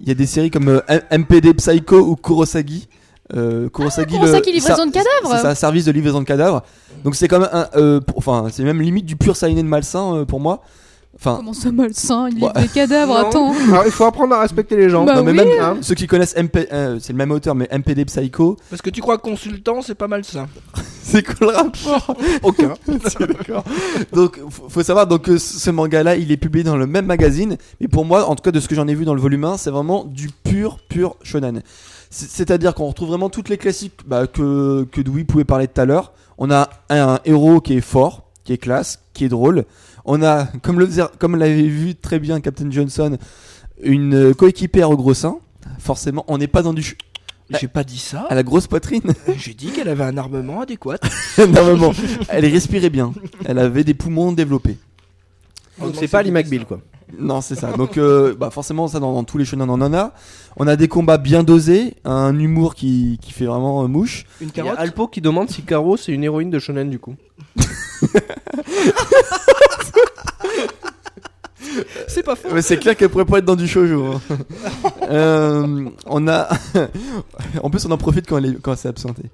il 0.00 0.08
y 0.08 0.10
a 0.10 0.14
des 0.14 0.26
séries 0.26 0.50
comme 0.50 0.68
euh, 0.68 0.80
MPD 1.10 1.54
Psycho 1.54 1.98
ou 1.98 2.16
Kurosagi. 2.16 2.88
Euh, 3.34 3.68
Kurosagi, 3.68 4.16
Ah, 4.20 4.24
le- 4.24 4.52
livraison 4.52 4.86
de 4.86 4.92
cadavres. 4.92 5.36
C'est 5.36 5.42
ça, 5.42 5.54
service 5.54 5.84
de 5.84 5.90
livraison 5.92 6.20
de 6.20 6.24
cadavres. 6.26 6.62
Donc 7.04 7.16
c'est 7.16 7.26
quand 7.28 7.40
même, 7.40 7.48
un, 7.52 7.66
euh, 7.76 8.00
pour- 8.00 8.18
enfin, 8.18 8.46
c'est 8.52 8.62
même 8.62 8.80
limite 8.80 9.04
du 9.06 9.16
pur 9.16 9.34
seinen 9.36 9.66
malsain 9.66 10.14
euh, 10.18 10.24
pour 10.24 10.38
moi. 10.40 10.62
Enfin, 11.18 11.36
Comment 11.38 11.54
ça 11.54 11.72
malsain 11.72 12.28
Il 12.28 12.34
livre 12.36 12.52
Ouais. 12.54 12.62
des 12.62 12.68
cadavres, 12.68 13.14
Non. 13.18 13.26
attends. 13.28 13.54
Alors, 13.70 13.82
il 13.86 13.90
faut 13.90 14.04
apprendre 14.04 14.34
à 14.34 14.40
respecter 14.40 14.76
les 14.76 14.90
gens. 14.90 15.04
Bah 15.04 15.14
non, 15.16 15.24
mais 15.24 15.30
oui. 15.32 15.36
même 15.38 15.48
Hein 15.60 15.76
ceux 15.80 15.94
qui 15.94 16.06
connaissent 16.06 16.36
MP, 16.36 16.68
euh, 16.72 16.98
c'est 17.00 17.12
le 17.14 17.16
même 17.16 17.30
auteur, 17.30 17.54
mais 17.54 17.66
MPD 17.72 18.04
Psycho, 18.04 18.56
Parce 18.68 18.82
que 18.82 18.90
tu 18.90 19.00
crois 19.00 19.16
que 19.16 19.22
consultant, 19.22 19.80
c'est 19.80 19.94
pas 19.94 20.08
mal 20.08 20.24
ça. 20.24 20.46
c'est 21.02 21.22
quoi 21.22 21.52
le 21.52 21.56
rapport 21.56 22.14
Aucun. 22.42 22.74
D'accord. 23.20 23.64
Donc, 24.12 24.38
faut, 24.50 24.68
faut 24.68 24.82
savoir 24.82 25.06
donc 25.06 25.22
que 25.22 25.38
ce 25.38 25.70
manga-là, 25.70 26.16
il 26.16 26.30
est 26.30 26.36
publié 26.36 26.64
dans 26.64 26.76
le 26.76 26.86
même 26.86 27.06
magazine. 27.06 27.56
Et 27.80 27.88
pour 27.88 28.04
moi, 28.04 28.28
en 28.28 28.34
tout 28.36 28.42
cas 28.42 28.50
de 28.52 28.60
ce 28.60 28.68
que 28.68 28.74
j'en 28.74 28.86
ai 28.86 28.94
vu 28.94 29.04
dans 29.06 29.14
le 29.14 29.20
volume 29.20 29.44
1, 29.44 29.56
c'est 29.56 29.70
vraiment 29.70 30.04
du 30.04 30.28
pur, 30.44 30.78
pur 30.88 31.16
shonen. 31.22 31.62
C'est- 32.10 32.28
C'est-à-dire 32.30 32.74
qu'on 32.74 32.86
retrouve 32.88 33.08
vraiment 33.08 33.30
toutes 33.30 33.48
les 33.48 33.56
classiques 33.56 34.00
bah, 34.06 34.26
que 34.26 34.86
que 34.92 35.00
Dewey 35.00 35.24
pouvait 35.24 35.44
parler 35.44 35.66
tout 35.66 35.80
à 35.80 35.86
l'heure. 35.86 36.12
On 36.36 36.50
a 36.50 36.68
un, 36.90 37.14
un 37.14 37.18
héros 37.24 37.60
qui 37.62 37.72
est 37.74 37.80
fort, 37.80 38.24
qui 38.44 38.52
est 38.52 38.58
classe, 38.58 39.00
qui 39.14 39.24
est 39.24 39.28
drôle. 39.30 39.64
On 40.06 40.22
a, 40.22 40.46
comme 40.62 40.78
le 40.78 40.86
faisait- 40.86 41.02
comme 41.18 41.36
l'avait 41.36 41.62
vu 41.64 41.94
très 41.94 42.18
bien 42.18 42.40
Captain 42.40 42.70
Johnson, 42.70 43.18
une 43.82 44.14
euh, 44.14 44.34
coéquipière 44.34 44.90
au 44.90 44.96
gros 44.96 45.14
sein. 45.14 45.36
Forcément, 45.80 46.24
on 46.28 46.38
n'est 46.38 46.46
pas 46.46 46.62
dans 46.62 46.72
du 46.72 46.96
J'ai 47.50 47.66
pas 47.68 47.82
dit 47.84 47.98
ça. 47.98 48.20
à 48.30 48.34
la 48.36 48.42
grosse 48.44 48.66
poitrine. 48.68 49.02
J'ai 49.36 49.52
dit 49.54 49.70
qu'elle 49.72 49.88
avait 49.88 50.04
un 50.04 50.16
armement 50.16 50.60
adéquat. 50.60 50.98
Normalement, 51.38 51.92
elle 52.28 52.46
respirait 52.46 52.88
bien. 52.90 53.12
Elle 53.44 53.58
avait 53.58 53.82
des 53.84 53.94
poumons 53.94 54.32
développés. 54.32 54.76
Donc 55.80 55.94
c'est 55.98 56.08
pas 56.08 56.20
Ali 56.20 56.30
McBeal 56.30 56.64
quoi. 56.64 56.80
Non, 57.18 57.40
c'est 57.40 57.54
ça. 57.54 57.70
Donc, 57.72 57.98
euh, 57.98 58.34
bah 58.34 58.50
forcément, 58.50 58.88
ça 58.88 58.98
dans, 58.98 59.12
dans 59.12 59.22
tous 59.24 59.38
les 59.38 59.44
shonen 59.44 59.68
on 59.70 59.74
en 59.80 59.92
a. 59.94 60.12
On 60.56 60.66
a 60.66 60.74
des 60.74 60.88
combats 60.88 61.18
bien 61.18 61.42
dosés, 61.44 61.94
un 62.04 62.36
humour 62.38 62.74
qui, 62.74 63.18
qui 63.22 63.32
fait 63.32 63.44
vraiment 63.44 63.84
euh, 63.84 63.86
mouche. 63.86 64.24
Une 64.40 64.48
Il 64.48 64.56
y 64.56 64.60
a 64.60 64.64
carotte? 64.64 64.78
Alpo 64.80 65.06
qui 65.06 65.20
demande 65.20 65.48
si 65.50 65.62
Caro 65.62 65.96
c'est 65.96 66.12
une 66.12 66.24
héroïne 66.24 66.50
de 66.50 66.58
shonen 66.58 66.90
du 66.90 66.98
coup. 66.98 67.14
C'est 72.08 72.22
pas 72.22 72.36
faux. 72.36 72.48
Mais 72.52 72.62
c'est 72.62 72.78
clair 72.78 72.96
qu'elle 72.96 73.08
pourrait 73.08 73.24
pas 73.24 73.38
être 73.38 73.44
dans 73.44 73.56
du 73.56 73.66
shoujo. 73.68 74.12
hein. 74.14 74.20
Euh, 75.08 75.88
on 76.06 76.26
a, 76.26 76.48
en 77.62 77.70
plus 77.70 77.86
on 77.86 77.90
en 77.92 77.96
profite 77.98 78.26
quand 78.26 78.38
elle 78.38 78.46
est, 78.46 78.60
quand 78.60 78.72
elle 78.72 78.78
s'est 78.78 78.88
absentée. 78.88 79.30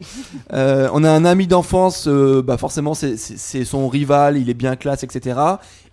Euh, 0.53 0.89
on 0.93 1.03
a 1.03 1.11
un 1.11 1.25
ami 1.25 1.47
d'enfance, 1.47 2.07
euh, 2.09 2.43
bah 2.43 2.59
forcément 2.59 2.93
c'est- 2.93 3.17
c'est 3.17 3.39
c'est 3.39 3.65
son 3.65 3.89
rival, 3.89 4.37
il 4.37 4.51
est 4.51 4.55
bien 4.55 4.77
classe, 4.77 5.03
etc. 5.03 5.41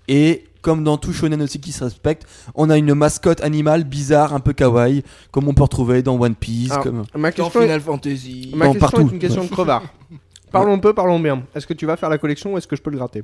Et 0.10 0.44
comme 0.62 0.84
dans 0.84 0.98
tout 0.98 1.14
shonen 1.14 1.42
aussi 1.42 1.62
qui 1.62 1.72
se 1.72 1.86
respecte, 1.86 2.26
on 2.56 2.70
a 2.70 2.78
une 2.78 2.94
mascotte 2.94 3.42
animale 3.42 3.86
bizarre, 3.86 4.34
un 4.34 4.42
peu 4.42 4.52
kawaii, 4.52 5.04
comme 5.32 5.48
on 5.48 5.54
peut 5.54 5.64
retrouver 5.64 6.02
dans 6.04 6.20
One 6.20 6.36
Piece. 6.36 6.72
Alors, 6.72 6.84
Comme... 6.84 7.04
Ma 7.16 7.32
Dans 7.32 7.36
question, 7.46 7.62
est, 7.62 7.64
Final 7.66 7.80
Fantasy. 7.82 8.52
ma 8.54 8.66
Non, 8.66 8.74
question 8.74 8.90
partout. 8.90 9.08
est 9.10 9.14
une 9.14 9.20
question 9.20 9.44
de 9.46 9.50
crevard. 9.50 9.84
Parlons 10.52 10.78
peu, 10.80 10.94
parlons 10.94 11.20
bien. 11.22 11.44
Est-ce 11.56 11.66
que 11.68 11.74
tu 11.74 11.86
vas 11.86 11.96
faire 11.96 12.10
la 12.10 12.18
collection 12.18 12.54
ou 12.54 12.58
est-ce 12.58 12.68
que 12.68 12.76
je 12.76 12.82
peux 12.82 12.90
le 12.92 12.98
gratter? 12.98 13.24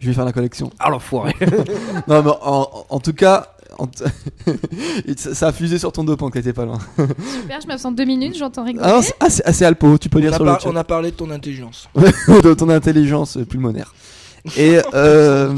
Je 0.00 0.06
vais 0.08 0.12
faire 0.14 0.24
la 0.24 0.32
collection. 0.32 0.70
Ah 0.78 0.90
l'enfoiré 0.90 1.34
Non, 2.08 2.22
mais 2.22 2.30
en, 2.42 2.68
en 2.88 3.00
tout 3.00 3.12
cas, 3.12 3.54
en 3.78 3.86
t- 3.86 4.04
ça 5.16 5.48
a 5.48 5.52
fusé 5.52 5.78
sur 5.78 5.92
ton 5.92 6.04
dos 6.04 6.16
pendant 6.16 6.30
que 6.30 6.38
t'étais 6.38 6.52
pas 6.54 6.64
loin. 6.64 6.78
Super, 6.96 7.60
je 7.60 7.66
m'absente 7.66 7.96
deux 7.96 8.04
minutes, 8.06 8.36
j'entends 8.36 8.64
rigoler. 8.64 8.84
Ah 8.86 8.92
non, 8.96 9.02
c'est 9.02 9.14
assez, 9.20 9.42
assez 9.44 9.64
alpo, 9.64 9.98
tu 9.98 10.08
peux 10.08 10.18
On 10.18 10.22
lire 10.22 10.32
a, 10.32 10.36
sur 10.36 10.44
le 10.44 10.52
chat. 10.52 10.68
on 10.70 10.76
a 10.76 10.84
parlé 10.84 11.10
de 11.10 11.16
ton 11.16 11.30
intelligence. 11.30 11.88
de 11.94 12.54
ton 12.54 12.68
intelligence 12.70 13.38
pulmonaire. 13.48 13.94
Et, 14.56 14.78
euh, 14.94 15.54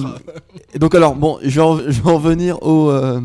et 0.74 0.78
donc 0.80 0.95
alors 0.97 1.14
bon, 1.14 1.38
je 1.43 1.49
vais, 1.61 1.61
en, 1.66 1.78
je 1.78 2.03
vais 2.03 2.11
en 2.11 2.18
venir 2.18 2.61
au, 2.64 2.90
euh, 2.90 3.20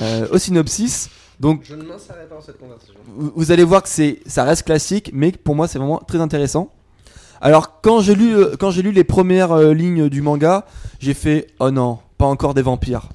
euh, 0.00 0.28
au 0.30 0.38
synopsis. 0.38 1.10
Donc 1.40 1.62
Je 1.64 1.74
ne 1.74 1.82
m'insérerai 1.82 2.26
pas 2.28 2.36
dans 2.36 2.40
cette 2.40 2.58
conversation. 2.58 2.94
vous 3.16 3.32
vous 3.34 3.50
allez 3.50 3.64
voir 3.64 3.82
que 3.82 3.88
c'est 3.88 4.20
ça 4.26 4.44
reste 4.44 4.62
classique, 4.62 5.10
mais 5.12 5.32
pour 5.32 5.56
moi 5.56 5.66
c'est 5.66 5.78
vraiment 5.80 5.98
très 5.98 6.20
intéressant. 6.20 6.70
Alors 7.40 7.80
quand 7.80 8.00
j'ai 8.00 8.14
lu 8.14 8.34
euh, 8.34 8.56
quand 8.58 8.70
j'ai 8.70 8.82
lu 8.82 8.92
les 8.92 9.04
premières 9.04 9.52
euh, 9.52 9.74
lignes 9.74 10.08
du 10.08 10.22
manga, 10.22 10.66
j'ai 11.00 11.14
fait 11.14 11.48
oh 11.58 11.70
non, 11.70 11.98
pas 12.18 12.26
encore 12.26 12.54
des 12.54 12.62
vampires. 12.62 13.08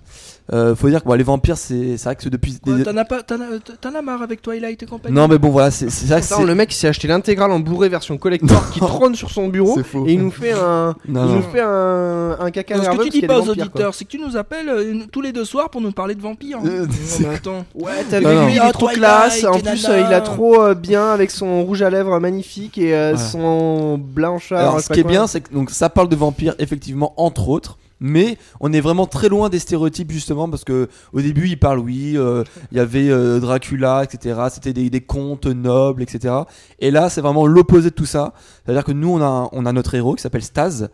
Euh, 0.53 0.75
faut 0.75 0.89
dire 0.89 1.01
que 1.01 1.07
bon, 1.07 1.13
les 1.13 1.23
vampires 1.23 1.57
c'est 1.57 1.95
vrai 1.95 2.15
que 2.15 2.23
c'est 2.23 2.29
depuis 2.29 2.59
Quoi, 2.59 2.75
des- 2.75 2.83
T'en 2.83 2.97
as, 2.97 3.05
pas- 3.05 3.23
t'en 3.23 3.35
as- 3.35 3.59
t'en 3.79 3.95
as 3.95 4.01
marre 4.01 4.21
avec 4.21 4.41
Twilight 4.41 4.83
et 4.83 4.85
compagnie 4.85 5.15
non 5.15 5.27
mais 5.29 5.37
bon 5.37 5.49
voilà 5.49 5.71
c'est 5.71 5.89
c'est 5.89 6.07
ça 6.21 6.37
que 6.37 6.43
le 6.45 6.55
mec 6.55 6.73
il 6.73 6.75
s'est 6.75 6.89
acheté 6.89 7.07
l'intégrale 7.07 7.51
en 7.51 7.59
bourré 7.59 7.87
version 7.87 8.17
collector 8.17 8.69
qui 8.71 8.79
trône 8.79 9.15
sur 9.15 9.29
son 9.29 9.47
bureau 9.47 9.81
faux. 9.83 10.05
et 10.07 10.13
il 10.13 10.19
nous 10.21 10.29
fait 10.31 10.51
un, 10.51 10.93
Non, 11.07 11.25
il 11.25 11.31
non. 11.31 11.35
nous 11.37 11.41
fait 11.43 11.61
un, 11.61 12.37
un 12.39 12.51
caca 12.51 12.75
Non, 12.75 12.83
ce 12.83 12.87
nerveux 12.89 13.03
que 13.05 13.09
tu 13.09 13.19
dis 13.21 13.27
pas 13.27 13.39
aux 13.39 13.43
vampires, 13.43 13.63
auditeurs, 13.63 13.93
c'est 13.95 14.03
que 14.05 14.09
tu 14.09 14.19
nous 14.19 14.35
appelles 14.35 14.67
euh, 14.69 14.93
tous 15.11 15.21
les 15.21 15.31
deux 15.31 15.45
soirs 15.45 15.69
pour 15.69 15.79
nous 15.79 15.91
parler 15.91 16.15
de 16.15 16.21
vampires. 16.21 16.57
hein. 16.57 16.67
Euh, 16.67 16.85
non, 16.85 17.27
mais 17.29 17.35
attends. 17.35 17.65
Ouais, 17.75 17.91
t'as 18.09 18.19
vu, 18.19 18.25
lui 18.25 18.53
il 18.55 18.59
Ah, 18.61 18.69
est 18.69 18.71
trop 18.73 18.87
Twilight, 18.87 18.99
classe. 18.99 19.43
En 19.45 19.59
plus, 19.59 19.87
euh, 19.89 20.03
il 20.05 20.13
a 20.13 20.21
trop 20.21 20.61
euh, 20.61 20.73
bien 20.75 21.11
avec 21.11 21.31
son 21.31 21.63
rouge 21.63 21.81
à 21.81 21.89
lèvres 21.89 22.19
magnifique 22.19 22.77
et 22.77 22.93
euh, 22.93 23.15
son 23.15 23.97
blanchard. 23.97 24.59
Alors, 24.59 24.81
ce 24.81 24.91
qui 24.91 24.99
est 24.99 25.03
bien, 25.03 25.27
c'est 25.27 25.41
que 25.41 25.53
donc 25.53 25.69
ça 25.69 25.89
parle 25.89 26.09
de 26.09 26.15
vampires 26.15 26.55
effectivement 26.59 27.13
entre 27.17 27.47
autres, 27.49 27.77
mais 28.01 28.37
on 28.59 28.73
est 28.73 28.81
vraiment 28.81 29.05
très 29.05 29.29
loin 29.29 29.47
des 29.47 29.59
stéréotypes 29.59 30.11
justement 30.11 30.49
parce 30.49 30.65
que 30.65 30.89
au 31.13 31.21
début 31.21 31.47
il 31.47 31.57
parle 31.57 31.79
oui, 31.79 32.17
euh, 32.17 32.43
il 32.71 32.77
y 32.77 32.81
avait 32.81 33.09
euh, 33.09 33.39
Dracula, 33.39 34.03
etc. 34.03 34.39
C'était 34.51 34.73
des, 34.73 34.89
des 34.89 35.01
contes 35.01 35.45
nobles, 35.45 36.01
etc. 36.03 36.33
Et 36.79 36.91
là 36.91 37.09
c'est 37.09 37.21
vraiment 37.21 37.45
l'opposé 37.47 37.91
de 37.91 37.95
tout 37.95 38.05
ça. 38.05 38.33
C'est-à-dire 38.65 38.83
que 38.83 38.91
nous 38.91 39.09
on 39.13 39.21
a 39.21 39.47
on 39.53 39.65
a 39.65 39.71
notre 39.71 39.93
héros 39.95 40.15
qui 40.15 40.21
s'appelle 40.23 40.41
Staz, 40.43 40.89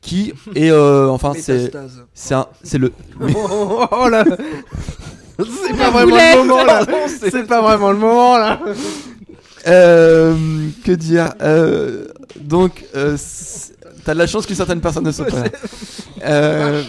qui 0.00 0.32
est 0.54 0.70
euh, 0.70 1.08
enfin 1.10 1.32
c'est 1.36 1.70
c'est 2.14 2.34
un- 2.34 2.46
c'est 2.62 2.78
le 2.78 2.92
Oh, 3.20 3.26
oh, 3.50 3.86
oh, 3.90 4.08
là 4.08 4.24
C'est 5.38 5.76
pas 5.76 5.90
vraiment 5.90 6.16
le 6.16 6.38
moment 6.46 6.64
là 6.64 6.86
C'est 7.08 7.46
pas 7.46 7.60
vraiment 7.60 7.90
le 7.90 7.98
moment 7.98 8.38
là 8.38 8.60
euh, 9.66 10.34
que 10.84 10.92
dire 10.92 11.34
euh, 11.40 12.06
donc 12.40 12.84
euh, 12.96 13.16
T'as 14.04 14.14
de 14.14 14.18
la 14.18 14.26
chance 14.26 14.46
que 14.46 14.54
certaines 14.54 14.80
personnes 14.80 15.04
ne 15.04 15.12
sont 15.12 15.24
pas 15.24 15.40
là. 15.40 15.44
Euh, 16.24 16.82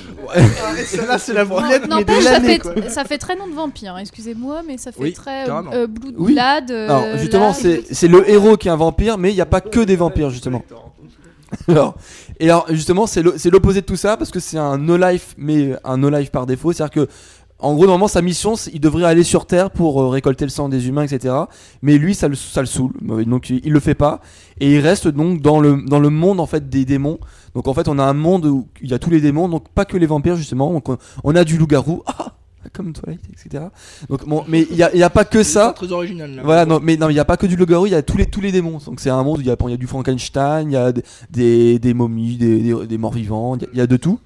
Celle-là 0.85 1.17
c'est 1.19 1.33
la 1.33 1.45
brunette 1.45 1.83
mais 1.83 1.87
N'empêche, 1.87 2.17
de 2.19 2.23
ça 2.23 2.41
fait, 2.41 2.59
quoi 2.59 2.73
ça 2.89 3.03
fait 3.03 3.17
très 3.17 3.35
nom 3.35 3.47
de 3.47 3.53
vampire, 3.53 3.95
hein, 3.95 3.99
excusez-moi, 3.99 4.61
mais 4.67 4.77
ça 4.77 4.91
fait 4.91 5.01
Oui, 5.01 5.13
très 5.13 5.45
carrément. 5.45 5.71
euh, 5.73 5.87
Blood 5.87 6.13
Oui. 6.17 6.33
Blood, 6.33 6.71
euh, 6.71 6.85
Alors 6.89 7.17
justement, 7.17 7.47
là, 7.49 7.53
c'est 7.53 7.83
c'est 7.91 8.07
le 8.07 8.29
héros 8.29 8.57
qui 8.57 8.67
est 8.67 8.71
un 8.71 8.75
vampire, 8.75 9.17
mais 9.17 9.31
il 9.31 9.35
n'y 9.35 9.41
a 9.41 9.45
pas 9.45 9.61
que 9.61 9.79
des 9.79 9.95
vampires 9.95 10.29
justement. 10.29 10.63
Alors, 11.67 11.93
et 12.39 12.49
alors 12.49 12.65
justement, 12.69 13.05
c'est 13.05 13.21
l'opposé 13.21 13.81
de 13.81 13.85
tout 13.85 13.95
ça 13.95 14.17
parce 14.17 14.31
que 14.31 14.39
c'est 14.39 14.57
un 14.57 14.79
no 14.79 14.97
life, 14.97 15.35
mais 15.37 15.73
un 15.83 15.97
no 15.97 16.09
life 16.09 16.31
par 16.31 16.47
défaut. 16.47 16.73
C'est-à-dire 16.73 17.05
que, 17.05 17.11
en 17.63 17.73
gros, 17.73 17.85
normalement, 17.85 18.07
sa 18.07 18.21
mission, 18.21 18.55
il 18.73 18.79
devrait 18.79 19.05
aller 19.05 19.23
sur 19.23 19.45
Terre 19.45 19.71
pour 19.71 20.01
euh, 20.01 20.09
récolter 20.09 20.45
le 20.45 20.49
sang 20.51 20.69
des 20.69 20.87
humains, 20.87 21.03
etc. 21.03 21.33
Mais 21.81 21.97
lui, 21.97 22.13
ça 22.13 22.27
le, 22.27 22.35
ça 22.35 22.61
le 22.61 22.67
saoule, 22.67 22.93
Euh, 23.09 23.23
donc 23.25 23.49
il, 23.49 23.61
il 23.63 23.71
le 23.71 23.79
fait 23.79 23.95
pas 23.95 24.21
et 24.59 24.73
il 24.75 24.79
reste 24.79 25.07
donc 25.07 25.41
dans 25.41 25.59
le 25.59 25.81
dans 25.87 25.99
le 25.99 26.09
monde 26.09 26.39
en 26.39 26.45
fait 26.45 26.69
des 26.69 26.85
démons. 26.85 27.17
Donc 27.55 27.67
en 27.67 27.73
fait, 27.73 27.87
on 27.87 27.97
a 27.99 28.03
un 28.03 28.13
monde 28.13 28.45
où 28.45 28.67
il 28.81 28.91
y 28.91 28.93
a 28.93 28.99
tous 28.99 29.09
les 29.09 29.21
démons, 29.21 29.49
donc 29.49 29.69
pas 29.69 29.85
que 29.85 29.97
les 29.97 30.05
vampires 30.05 30.35
justement. 30.35 30.71
Donc 30.71 30.89
on, 30.89 30.97
on 31.23 31.35
a 31.35 31.43
du 31.43 31.57
loup-garou, 31.57 32.03
ah, 32.05 32.33
comme 32.71 32.93
Twilight, 32.93 33.21
etc. 33.31 33.65
Donc 34.09 34.27
bon, 34.27 34.43
mais 34.47 34.65
il 34.71 34.77
y 34.77 34.83
a, 34.83 34.95
y 34.95 35.03
a 35.03 35.09
pas 35.09 35.25
que 35.25 35.43
C'est 35.43 35.53
ça. 35.53 35.73
très 35.75 35.91
original 35.91 36.31
là. 36.35 36.41
Voilà, 36.43 36.65
non, 36.65 36.79
mais 36.81 36.97
non, 36.97 37.09
il 37.09 37.13
n'y 37.13 37.19
a 37.19 37.25
pas 37.25 37.37
que 37.37 37.45
du 37.45 37.55
loup-garou, 37.55 37.85
il 37.87 37.91
y 37.91 37.95
a 37.95 38.01
tous 38.01 38.17
les, 38.17 38.25
tous 38.25 38.41
les 38.41 38.51
démons. 38.51 38.79
Donc 38.85 38.99
c'est 38.99 39.09
un 39.09 39.21
monde 39.23 39.37
où 39.39 39.41
il 39.41 39.47
y 39.47 39.51
a, 39.51 39.57
il 39.65 39.69
y 39.71 39.73
a 39.73 39.77
du 39.77 39.87
Frankenstein, 39.87 40.69
il 40.69 40.73
y 40.73 40.77
a 40.77 40.91
des, 41.29 41.77
des, 41.79 41.93
momies, 41.93 42.37
des, 42.37 42.59
des, 42.61 42.87
des 42.87 42.97
morts 42.97 43.13
vivants, 43.13 43.55
il 43.57 43.61
y 43.63 43.65
a- 43.65 43.69
il 43.73 43.77
y, 43.79 43.81
a 43.81 43.87
de 43.87 43.97
tout. 43.97 44.19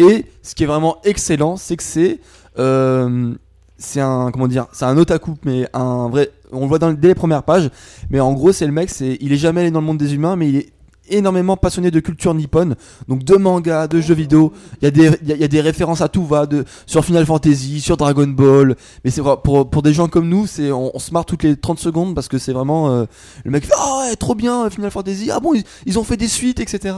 Et 0.00 0.24
ce 0.42 0.54
qui 0.54 0.64
est 0.64 0.66
vraiment 0.66 0.96
excellent, 1.04 1.56
c'est 1.56 1.76
que 1.76 1.82
c'est 1.82 2.20
euh, 2.58 3.34
c'est 3.76 4.00
un 4.00 4.30
comment 4.30 4.48
dire, 4.48 4.66
c'est 4.72 4.86
un 4.86 4.96
otaku, 4.96 5.32
mais 5.44 5.68
un 5.74 6.08
vrai. 6.08 6.30
On 6.52 6.62
le 6.62 6.66
voit 6.66 6.78
dès 6.78 7.08
les 7.08 7.14
premières 7.14 7.42
pages, 7.42 7.70
mais 8.10 8.18
en 8.18 8.32
gros 8.32 8.52
c'est 8.52 8.66
le 8.66 8.72
mec, 8.72 8.90
c'est 8.90 9.18
il 9.20 9.32
est 9.32 9.36
jamais 9.36 9.60
allé 9.60 9.70
dans 9.70 9.80
le 9.80 9.86
monde 9.86 9.98
des 9.98 10.14
humains, 10.14 10.36
mais 10.36 10.48
il 10.48 10.56
est 10.56 10.72
énormément 11.08 11.56
passionné 11.56 11.90
de 11.90 12.00
culture 12.00 12.34
nippone, 12.34 12.76
donc 13.08 13.24
de 13.24 13.36
manga, 13.36 13.88
de 13.88 14.00
jeux 14.00 14.14
vidéo. 14.14 14.52
Il 14.80 14.88
y 14.88 15.44
a 15.44 15.48
des 15.48 15.60
références 15.60 16.00
à 16.00 16.08
tout 16.08 16.24
va, 16.24 16.46
de 16.46 16.64
sur 16.86 17.04
Final 17.04 17.26
Fantasy, 17.26 17.80
sur 17.80 17.96
Dragon 17.96 18.26
Ball. 18.26 18.76
Mais 19.04 19.10
c'est 19.10 19.22
pour 19.22 19.70
pour 19.70 19.82
des 19.82 19.92
gens 19.92 20.08
comme 20.08 20.28
nous, 20.28 20.46
c'est 20.46 20.72
on, 20.72 20.98
se 20.98 21.12
marre 21.12 21.26
toutes 21.26 21.42
les 21.42 21.56
30 21.56 21.78
secondes 21.78 22.14
parce 22.14 22.28
que 22.28 22.38
c'est 22.38 22.52
vraiment 22.52 22.90
euh, 22.90 23.04
le 23.44 23.50
mec 23.50 23.64
fait 23.64 23.74
oh 23.78 24.00
ouais, 24.02 24.16
trop 24.16 24.34
bien 24.34 24.70
Final 24.70 24.90
Fantasy. 24.90 25.30
Ah 25.30 25.40
bon 25.40 25.52
ils, 25.86 25.98
ont 25.98 26.04
fait 26.04 26.16
des 26.16 26.28
suites 26.28 26.60
etc. 26.60 26.94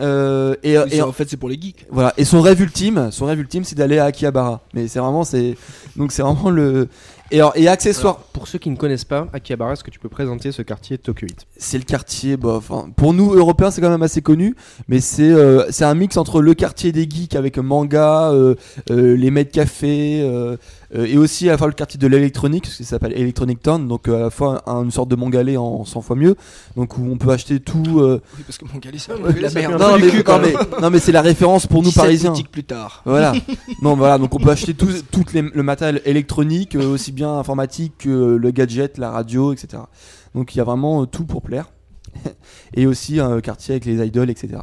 euh, 0.00 0.54
et, 0.62 0.76
Oui, 0.78 0.84
et 0.86 0.90
c'est- 0.96 1.02
en- 1.02 1.12
fait, 1.12 1.28
c'est 1.28 1.36
pour 1.36 1.48
les 1.48 1.60
geeks. 1.60 1.86
voilà. 1.90 2.12
Et 2.16 2.24
son 2.24 2.40
rêve 2.40 2.60
ultime, 2.60 3.08
son 3.10 3.26
rêve 3.26 3.38
ultime, 3.40 3.64
c'est 3.64 3.76
d'aller 3.76 3.98
à 3.98 4.06
Akihabara. 4.06 4.60
Mais 4.74 4.88
c'est 4.88 4.98
vraiment, 4.98 5.24
c'est 5.24 5.56
donc 5.96 6.12
c'est 6.12 6.22
vraiment 6.22 6.50
le 6.50 6.88
et 7.30 7.36
alors 7.38 7.52
et 7.56 7.68
accessoire, 7.68 8.14
Alors, 8.14 8.26
Pour 8.34 8.48
ceux 8.48 8.58
qui 8.58 8.68
ne 8.70 8.76
connaissent 8.76 9.04
pas, 9.06 9.28
Akihabara, 9.32 9.72
est-ce 9.72 9.84
que 9.84 9.90
tu 9.90 9.98
peux 10.00 10.08
présenter 10.08 10.52
ce 10.52 10.60
quartier 10.62 10.98
Tokyoite 10.98 11.46
c'est 11.56 11.78
le 11.78 11.84
quartier. 11.84 12.36
Bah, 12.36 12.54
enfin, 12.56 12.88
pour 12.96 13.14
nous 13.14 13.32
Européens, 13.34 13.70
c'est 13.70 13.80
quand 13.80 13.88
même 13.90 14.02
assez 14.02 14.20
connu, 14.22 14.54
mais 14.88 15.00
c'est 15.00 15.30
euh, 15.30 15.64
c'est 15.70 15.84
un 15.84 15.94
mix 15.94 16.16
entre 16.16 16.42
le 16.42 16.52
quartier 16.54 16.92
des 16.92 17.08
geeks 17.08 17.34
avec 17.36 17.56
manga, 17.58 18.30
euh, 18.32 18.54
euh, 18.90 19.16
les 19.16 19.30
maîtres 19.30 19.52
café, 19.52 20.20
euh, 20.22 20.24
euh, 20.34 20.56
et 20.92 21.16
aussi 21.16 21.48
à 21.48 21.52
la 21.52 21.58
fois 21.58 21.66
le 21.66 21.72
quartier 21.72 21.98
de 21.98 22.06
l'électronique, 22.06 22.64
parce 22.64 22.76
que 22.76 22.84
ça 22.84 22.90
s'appelle 22.90 23.12
Electronic 23.12 23.60
Town, 23.62 23.88
donc 23.88 24.08
euh, 24.08 24.16
à 24.16 24.20
la 24.20 24.30
fois 24.30 24.62
un- 24.68 24.84
une 24.84 24.90
sorte 24.90 25.08
de 25.08 25.16
mangalais 25.16 25.56
en 25.56 25.84
100 25.84 26.00
fois 26.02 26.16
mieux, 26.16 26.36
donc 26.76 26.98
où 26.98 27.02
on 27.10 27.16
peut 27.16 27.30
acheter 27.30 27.60
tout. 27.60 28.00
euh, 28.00 28.20
Oui, 28.36 28.44
parce 28.46 28.58
que 28.58 28.64
gars, 28.78 28.90
c'est 28.98 29.12
Ouais, 29.14 29.40
la 29.40 29.48
ça 29.50 29.58
merde. 29.58 29.80
Non, 29.80 29.96
mais, 29.98 30.08
cul, 30.10 30.16
non, 30.18 30.22
quand 30.24 30.40
mais, 30.40 30.54
non, 30.82 30.90
mais 30.90 30.98
c'est 30.98 31.12
la 31.12 31.22
référence 31.22 31.66
pour 31.66 31.82
nous 31.82 31.88
17 31.88 32.02
parisiens. 32.02 32.34
plus 32.50 32.64
tard. 32.64 33.02
Voilà. 33.04 33.32
non, 33.82 33.96
voilà, 33.96 34.18
donc 34.18 34.34
on 34.34 34.38
peut 34.38 34.50
acheter 34.50 34.74
tout, 34.74 34.88
tout 35.10 35.24
les- 35.32 35.42
le 35.42 35.62
matériel 35.62 36.02
électronique, 36.04 36.74
euh, 36.76 36.92
aussi 36.94 37.12
bien 37.12 37.32
informatique 37.38 37.94
que 37.98 38.08
euh, 38.08 38.36
le 38.36 38.50
gadget, 38.50 38.98
la 38.98 39.10
radio, 39.10 39.52
etc. 39.52 39.82
Donc 40.34 40.54
il 40.54 40.58
y 40.58 40.60
a 40.60 40.64
vraiment 40.64 41.02
euh, 41.02 41.06
tout 41.06 41.24
pour 41.24 41.42
plaire. 41.42 41.70
Et 42.74 42.86
aussi 42.86 43.18
un 43.20 43.40
quartier 43.40 43.72
avec 43.74 43.84
les 43.84 44.04
idoles, 44.06 44.30
etc. 44.30 44.58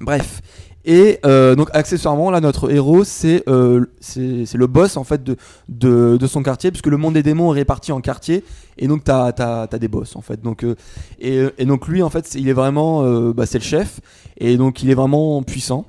Bref. 0.00 0.40
Et 0.84 1.18
euh, 1.24 1.54
donc 1.54 1.70
accessoirement, 1.72 2.30
là, 2.30 2.40
notre 2.40 2.70
héros, 2.70 3.04
c'est 3.04 3.42
euh, 3.48 3.86
c'est 4.00 4.54
le 4.54 4.66
boss 4.66 4.96
en 4.96 5.04
fait 5.04 5.24
de, 5.24 5.36
de, 5.68 6.18
de 6.18 6.26
son 6.26 6.42
quartier, 6.42 6.70
puisque 6.70 6.88
le 6.88 6.98
monde 6.98 7.14
des 7.14 7.22
démons 7.22 7.54
est 7.54 7.58
réparti 7.58 7.90
en 7.90 8.00
quartiers, 8.02 8.44
et 8.76 8.86
donc 8.86 9.02
t'as 9.02 9.28
as, 9.28 9.78
des 9.78 9.88
boss 9.88 10.14
en 10.14 10.20
fait. 10.20 10.42
Donc, 10.42 10.62
euh, 10.62 10.76
et, 11.20 11.46
et 11.56 11.64
donc 11.64 11.88
lui, 11.88 12.02
en 12.02 12.10
fait, 12.10 12.34
il 12.34 12.48
est 12.48 12.52
vraiment, 12.52 13.02
euh, 13.02 13.32
bah, 13.32 13.46
c'est 13.46 13.58
le 13.58 13.64
chef, 13.64 14.00
et 14.36 14.56
donc 14.58 14.82
il 14.82 14.90
est 14.90 14.94
vraiment 14.94 15.42
puissant. 15.42 15.86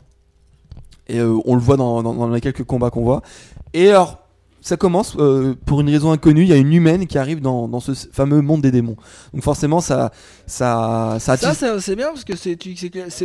Et 1.07 1.19
euh, 1.19 1.37
on 1.45 1.55
le 1.55 1.61
voit 1.61 1.77
dans, 1.77 2.01
dans, 2.01 2.13
dans 2.13 2.29
les 2.29 2.41
quelques 2.41 2.63
combats 2.63 2.89
qu'on 2.89 3.03
voit. 3.03 3.21
Et 3.73 3.89
alors, 3.89 4.24
ça 4.65 4.77
commence 4.77 5.15
euh, 5.19 5.53
pour 5.67 5.81
une 5.81 5.89
raison 5.91 6.11
inconnue. 6.11 6.41
Il 6.41 6.47
y 6.47 6.53
a 6.53 6.57
une 6.57 6.73
humaine 6.73 7.05
qui 7.05 7.19
arrive 7.19 7.39
dans, 7.39 7.67
dans 7.67 7.79
ce 7.79 7.91
fameux 8.11 8.41
monde 8.41 8.61
des 8.61 8.71
démons. 8.71 8.95
Donc 9.31 9.43
forcément, 9.43 9.79
ça, 9.79 10.11
ça, 10.47 11.17
ça 11.19 11.33
attise. 11.33 11.51
Ça, 11.51 11.79
c'est 11.79 11.95
bien 11.95 12.07
parce 12.07 12.23
que 12.23 12.35
c'est 12.35 12.55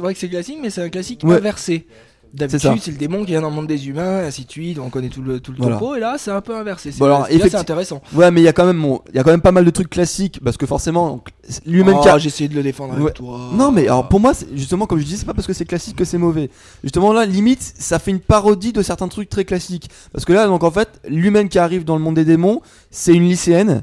vrai 0.00 0.12
que 0.12 0.20
c'est 0.20 0.28
classique, 0.28 0.58
mais 0.60 0.68
c'est 0.68 0.82
un 0.82 0.90
classique 0.90 1.22
Ouais. 1.24 1.36
inversé. 1.36 1.86
D'habitude, 2.32 2.78
c'est 2.80 2.92
le 2.92 2.96
démon 2.96 3.20
qui 3.24 3.32
vient 3.32 3.40
dans 3.40 3.48
le 3.50 3.56
monde 3.56 3.66
des 3.66 3.88
humains, 3.88 4.24
ainsi 4.24 4.44
de 4.44 4.50
suite. 4.52 4.78
On 4.78 4.88
connaît 4.88 5.08
tout 5.08 5.20
le, 5.20 5.40
tout 5.40 5.50
le 5.50 5.58
Voilà. 5.58 5.76
topo, 5.78 5.96
et 5.96 6.00
là, 6.00 6.14
c'est 6.16 6.30
un 6.30 6.40
peu 6.40 6.54
inversé. 6.56 6.92
C'est 6.92 7.00
Bon, 7.00 7.06
alors, 7.06 7.20
là, 7.22 7.26
c'est 7.28 7.36
effecti- 7.38 7.56
intéressant. 7.56 8.00
Ouais, 8.14 8.30
mais 8.30 8.40
il 8.40 8.44
y 8.44 8.48
a 8.48 8.52
quand 8.52 8.66
même, 8.66 8.84
il 9.12 9.16
y 9.16 9.18
a 9.18 9.24
quand 9.24 9.32
même 9.32 9.40
pas 9.40 9.50
mal 9.50 9.64
de 9.64 9.70
trucs 9.70 9.90
classiques 9.90 10.38
parce 10.44 10.56
que 10.56 10.64
forcément, 10.64 11.24
lui-même 11.66 11.96
Oh, 11.98 12.02
qui 12.02 12.08
a- 12.08 12.18
j'ai 12.18 12.28
essayé 12.28 12.48
de 12.48 12.54
le 12.54 12.62
défendre 12.62 12.94
Ouais. 12.94 13.02
avec 13.02 13.14
toi. 13.14 13.40
Non, 13.52 13.72
mais 13.72 13.82
alors 13.88 14.08
pour 14.08 14.20
moi, 14.20 14.32
justement, 14.54 14.86
comme 14.86 15.00
je 15.00 15.04
dis, 15.04 15.16
c'est 15.16 15.26
pas 15.26 15.34
parce 15.34 15.48
que 15.48 15.52
c'est 15.52 15.64
classique 15.64 15.96
que 15.96 16.04
c'est 16.04 16.18
mauvais. 16.18 16.50
Justement, 16.84 17.12
là, 17.12 17.26
limite, 17.26 17.60
ça 17.78 17.98
fait 17.98 18.12
une 18.12 18.20
parodie 18.20 18.72
de 18.72 18.82
certains 18.82 19.08
trucs 19.08 19.28
très 19.28 19.44
classiques. 19.44 19.90
Parce 20.12 20.24
que 20.24 20.32
là, 20.32 20.46
donc 20.46 20.62
en 20.62 20.70
fait, 20.70 21.00
l'humaine 21.08 21.48
qui 21.48 21.58
arrive 21.58 21.84
dans 21.84 21.96
le 21.96 22.02
monde 22.02 22.14
des 22.14 22.24
démons, 22.24 22.60
c'est 22.92 23.12
une 23.12 23.24
lycéenne, 23.28 23.82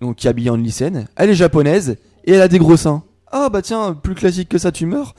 donc 0.00 0.14
qui 0.16 0.28
est 0.28 0.30
habillée 0.30 0.50
en 0.50 0.56
lycéenne. 0.56 1.06
Elle 1.16 1.30
est 1.30 1.34
japonaise 1.34 1.96
et 2.26 2.32
elle 2.34 2.42
a 2.42 2.48
des 2.48 2.58
gros 2.60 2.76
seins. 2.76 3.02
Ah 3.32 3.48
bah 3.48 3.60
tiens, 3.60 3.92
plus 3.92 4.14
classique 4.14 4.48
que 4.48 4.58
ça, 4.58 4.70
tu 4.70 4.86
meurs. 4.86 5.16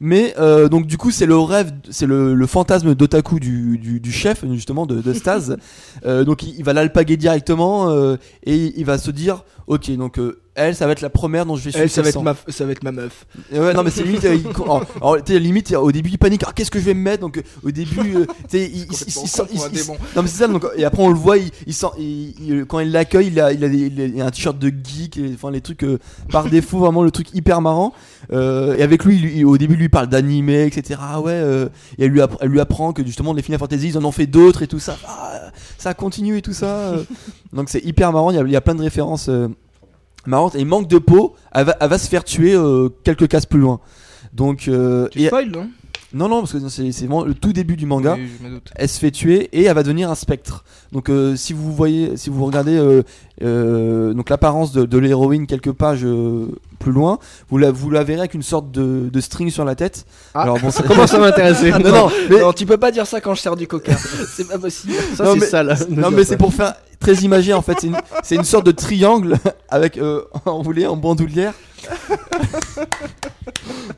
Mais 0.00 0.34
euh, 0.38 0.68
donc 0.68 0.86
du 0.86 0.96
coup 0.96 1.10
c'est 1.10 1.26
le 1.26 1.38
rêve, 1.38 1.72
c'est 1.90 2.06
le, 2.06 2.34
le 2.34 2.46
fantasme 2.46 2.94
d'otaku 2.94 3.38
du, 3.38 3.76
du, 3.76 4.00
du 4.00 4.12
chef 4.12 4.44
justement 4.50 4.86
de, 4.86 5.00
de 5.00 5.12
Stase. 5.12 5.56
Euh, 6.06 6.24
donc 6.24 6.42
il, 6.42 6.54
il 6.56 6.64
va 6.64 6.72
l'alpaguer 6.72 7.16
directement 7.16 7.90
euh, 7.90 8.16
et 8.44 8.72
il 8.78 8.84
va 8.86 8.96
se 8.96 9.10
dire 9.10 9.44
ok 9.66 9.90
donc 9.96 10.18
euh, 10.18 10.40
elle 10.54 10.74
ça 10.74 10.86
va 10.86 10.92
être 10.92 11.00
la 11.00 11.10
première 11.10 11.46
dont 11.46 11.56
je 11.56 11.62
vais 11.64 11.70
suivre 11.70 11.84
Elle, 11.84 11.90
ça, 11.90 12.02
va 12.02 12.08
être 12.08 12.22
ma, 12.22 12.34
ça 12.48 12.64
va 12.66 12.72
être 12.72 12.82
ma 12.82 12.92
meuf. 12.92 13.24
Ouais, 13.52 13.72
non, 13.72 13.82
mais 13.82 13.90
c'est 13.90 14.02
limite. 14.02 14.24
euh, 14.24 14.34
il- 14.34 14.46
alors, 14.62 14.84
alors, 14.96 15.16
tu 15.24 15.32
sais, 15.32 15.38
limite, 15.38 15.72
au 15.72 15.92
début, 15.92 16.10
il 16.10 16.18
panique. 16.18 16.42
Ah, 16.46 16.52
qu'est-ce 16.54 16.70
que 16.70 16.78
je 16.78 16.84
vais 16.84 16.94
me 16.94 17.00
mettre? 17.00 17.20
Donc, 17.20 17.38
euh, 17.38 17.42
au 17.62 17.70
début, 17.70 18.16
euh, 18.16 18.26
tu 18.48 18.58
sais, 18.58 18.70
il, 18.72 18.82
il- 18.82 18.88
il-. 19.72 19.86
Non, 20.16 20.22
mais 20.22 20.26
c'est 20.28 20.38
ça. 20.38 20.48
Donc, 20.48 20.66
et 20.76 20.84
après, 20.84 21.02
on 21.02 21.08
le 21.08 21.14
voit. 21.14 21.38
Il, 21.38 21.50
il 21.66 21.72
sent, 21.74 21.86
il- 21.98 22.34
il- 22.40 22.64
quand 22.66 22.80
il 22.80 22.90
l'accueille, 22.90 23.28
il 23.28 23.40
a, 23.40 23.52
il 23.52 23.64
a, 23.64 23.68
des- 23.68 23.78
il 23.86 24.00
a- 24.00 24.04
il 24.06 24.20
a 24.20 24.26
un 24.26 24.30
t-shirt 24.30 24.58
de 24.58 24.68
geek. 24.68 25.16
et, 25.18 25.30
Enfin, 25.34 25.50
les 25.50 25.60
trucs 25.60 25.84
euh, 25.84 25.98
par 26.30 26.44
défaut, 26.50 26.78
vraiment 26.78 27.02
le 27.02 27.10
truc 27.10 27.32
hyper 27.34 27.60
marrant. 27.60 27.92
Euh, 28.32 28.76
et 28.76 28.82
avec 28.82 29.04
lui, 29.04 29.16
il- 29.16 29.36
il- 29.38 29.44
au 29.46 29.56
début, 29.56 29.76
lui 29.76 29.84
il 29.84 29.90
parle 29.90 30.08
d'animé, 30.08 30.64
etc. 30.66 31.00
Ah 31.02 31.20
ouais. 31.20 31.32
euh, 31.32 31.68
et 31.98 32.04
elle 32.04 32.10
lui, 32.10 32.20
appre- 32.20 32.36
elle 32.40 32.48
lui 32.48 32.60
apprend 32.60 32.92
que 32.92 33.04
justement, 33.04 33.32
les 33.32 33.42
Final 33.42 33.58
Fantasy, 33.60 33.88
ils 33.88 33.98
en 33.98 34.04
ont 34.04 34.12
fait 34.12 34.26
d'autres 34.26 34.62
et 34.62 34.66
tout 34.66 34.78
ça. 34.80 34.96
Ah, 35.06 35.50
ça 35.78 35.94
continue 35.94 36.36
et 36.38 36.42
tout 36.42 36.52
ça. 36.52 36.66
euh. 36.90 37.04
Donc, 37.52 37.68
c'est 37.68 37.84
hyper 37.84 38.12
marrant. 38.12 38.30
Il 38.30 38.36
y 38.36 38.40
a, 38.40 38.42
il 38.42 38.50
y 38.50 38.56
a 38.56 38.60
plein 38.60 38.74
de 38.74 38.82
références. 38.82 39.28
euh, 39.28 39.48
marrantes 40.26 40.54
et 40.54 40.64
manque 40.64 40.88
de 40.88 40.98
peau 40.98 41.34
elle 41.52 41.66
va, 41.66 41.76
elle 41.80 41.88
va 41.88 41.98
se 41.98 42.08
faire 42.08 42.24
tuer 42.24 42.54
euh, 42.54 42.88
quelques 43.04 43.28
cases 43.28 43.46
plus 43.46 43.60
loin 43.60 43.80
donc 44.32 44.68
euh, 44.68 45.08
Tu 45.10 45.22
et- 45.22 45.26
spoil, 45.26 45.48
non? 45.50 45.68
Non 46.12 46.28
non 46.28 46.40
parce 46.40 46.52
que 46.54 46.68
c'est 46.68 46.90
vraiment 46.90 47.22
le 47.24 47.34
tout 47.34 47.52
début 47.52 47.76
du 47.76 47.86
manga 47.86 48.14
Oui, 48.18 48.28
je 48.40 48.44
me 48.44 48.50
doute. 48.54 48.68
elle 48.74 48.88
se 48.88 48.98
fait 48.98 49.12
tuer 49.12 49.48
et 49.52 49.64
elle 49.66 49.74
va 49.76 49.84
devenir 49.84 50.10
un 50.10 50.16
spectre 50.16 50.64
donc 50.90 51.08
euh, 51.08 51.36
si 51.36 51.52
vous 51.52 51.72
voyez 51.72 52.16
si 52.16 52.30
vous 52.30 52.44
regardez 52.44 52.76
euh, 52.76 53.04
euh, 53.44 54.12
donc 54.12 54.28
l'apparence 54.28 54.72
de, 54.72 54.84
de 54.86 54.98
l'héroïne 54.98 55.46
quelques 55.46 55.70
pages 55.70 56.04
euh, 56.04 56.46
plus 56.80 56.90
loin 56.90 57.18
vous 57.48 57.58
la, 57.58 57.70
vous 57.70 57.90
la 57.90 58.02
verrez 58.02 58.20
avec 58.20 58.34
une 58.34 58.42
sorte 58.42 58.72
de, 58.72 59.08
de 59.08 59.20
string 59.20 59.50
sur 59.50 59.64
la 59.64 59.76
tête 59.76 60.04
Ah. 60.34 60.42
alors 60.42 60.58
bon 60.58 60.70
c'est- 60.72 60.84
Comment 60.84 61.06
ça 61.06 61.18
m'intéresser 61.20 61.70
non 61.70 61.78
non 61.78 62.10
mais, 62.28 62.40
Non, 62.40 62.52
tu 62.52 62.66
peux 62.66 62.76
pas 62.78 62.90
dire 62.90 63.06
ça 63.06 63.20
quand 63.20 63.34
je 63.34 63.40
sers 63.40 63.54
du 63.54 63.68
coca. 63.68 63.94
c'est 63.96 64.48
pas 64.48 64.58
possible. 64.58 64.94
Ça, 65.16 65.22
Non, 65.24 65.34
c'est 65.34 65.40
mais- 65.40 65.46
sale. 65.46 65.78
non 65.90 66.10
mais 66.10 66.24
c'est 66.24 66.36
pour 66.36 66.52
faire 66.52 66.74
très 67.00 67.14
imagé 67.14 67.52
en 67.54 67.62
fait 67.62 67.76
c'est 67.80 67.86
une, 67.88 67.96
c'est 68.22 68.34
une 68.36 68.44
sorte 68.44 68.66
de 68.66 68.72
triangle 68.72 69.36
avec 69.68 69.96
euh, 69.98 70.22
en 70.46 70.62
voulez 70.62 70.86
en 70.86 70.96
bandoulière 70.96 71.54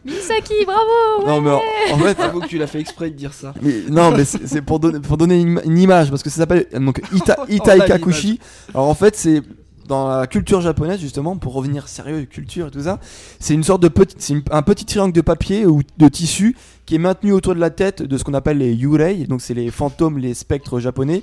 Misaki, 0.04 0.54
bravo 0.64 1.26
non 1.26 1.40
mais 1.40 1.50
en, 1.50 1.60
en 1.94 1.98
fait 1.98 2.16
J'avoue 2.18 2.40
que 2.40 2.46
tu 2.48 2.58
l'as 2.58 2.66
fait 2.66 2.80
exprès 2.80 3.10
de 3.10 3.16
dire 3.16 3.32
ça. 3.32 3.54
Mais 3.62 3.74
non, 3.90 4.10
mais 4.12 4.24
c'est 4.24 4.46
c'est 4.46 4.62
pour 4.62 4.78
donner, 4.80 5.00
pour 5.00 5.16
donner 5.16 5.40
une, 5.40 5.60
une 5.64 5.78
image 5.78 6.10
parce 6.10 6.22
que 6.22 6.30
ça 6.30 6.36
s'appelle 6.36 6.66
donc 6.80 7.00
Ita, 7.12 7.36
On 7.40 7.46
Ita 7.52 7.72
a 7.72 7.76
Ikakushi. 7.76 8.38
Alors 8.74 8.88
en 8.88 8.94
fait, 8.94 9.16
c'est 9.16 9.42
dans 9.88 10.08
la 10.08 10.26
culture 10.26 10.60
japonaise 10.60 11.00
justement 11.00 11.36
pour 11.36 11.54
revenir 11.54 11.88
sérieux 11.88 12.22
culture 12.24 12.68
et 12.68 12.70
tout 12.70 12.82
ça, 12.82 12.98
c'est 13.40 13.54
une 13.54 13.64
sorte 13.64 13.82
de 13.82 13.88
petit, 13.88 14.14
c'est 14.18 14.34
une- 14.34 14.42
un 14.50 14.62
petit 14.62 14.84
triangle 14.84 15.12
de 15.12 15.20
papier 15.20 15.66
ou 15.66 15.82
de 15.98 16.08
tissu 16.08 16.56
qui 16.86 16.94
est 16.94 16.98
maintenu 16.98 17.32
autour 17.32 17.54
de 17.54 17.60
la 17.60 17.70
tête 17.70 18.02
de 18.02 18.16
ce 18.18 18.24
qu'on 18.24 18.34
appelle 18.34 18.58
les 18.58 18.72
yurei, 18.72 19.24
donc 19.28 19.40
c'est 19.42 19.54
les 19.54 19.70
fantômes, 19.70 20.18
les 20.18 20.34
spectres 20.34 20.78
japonais. 20.80 21.22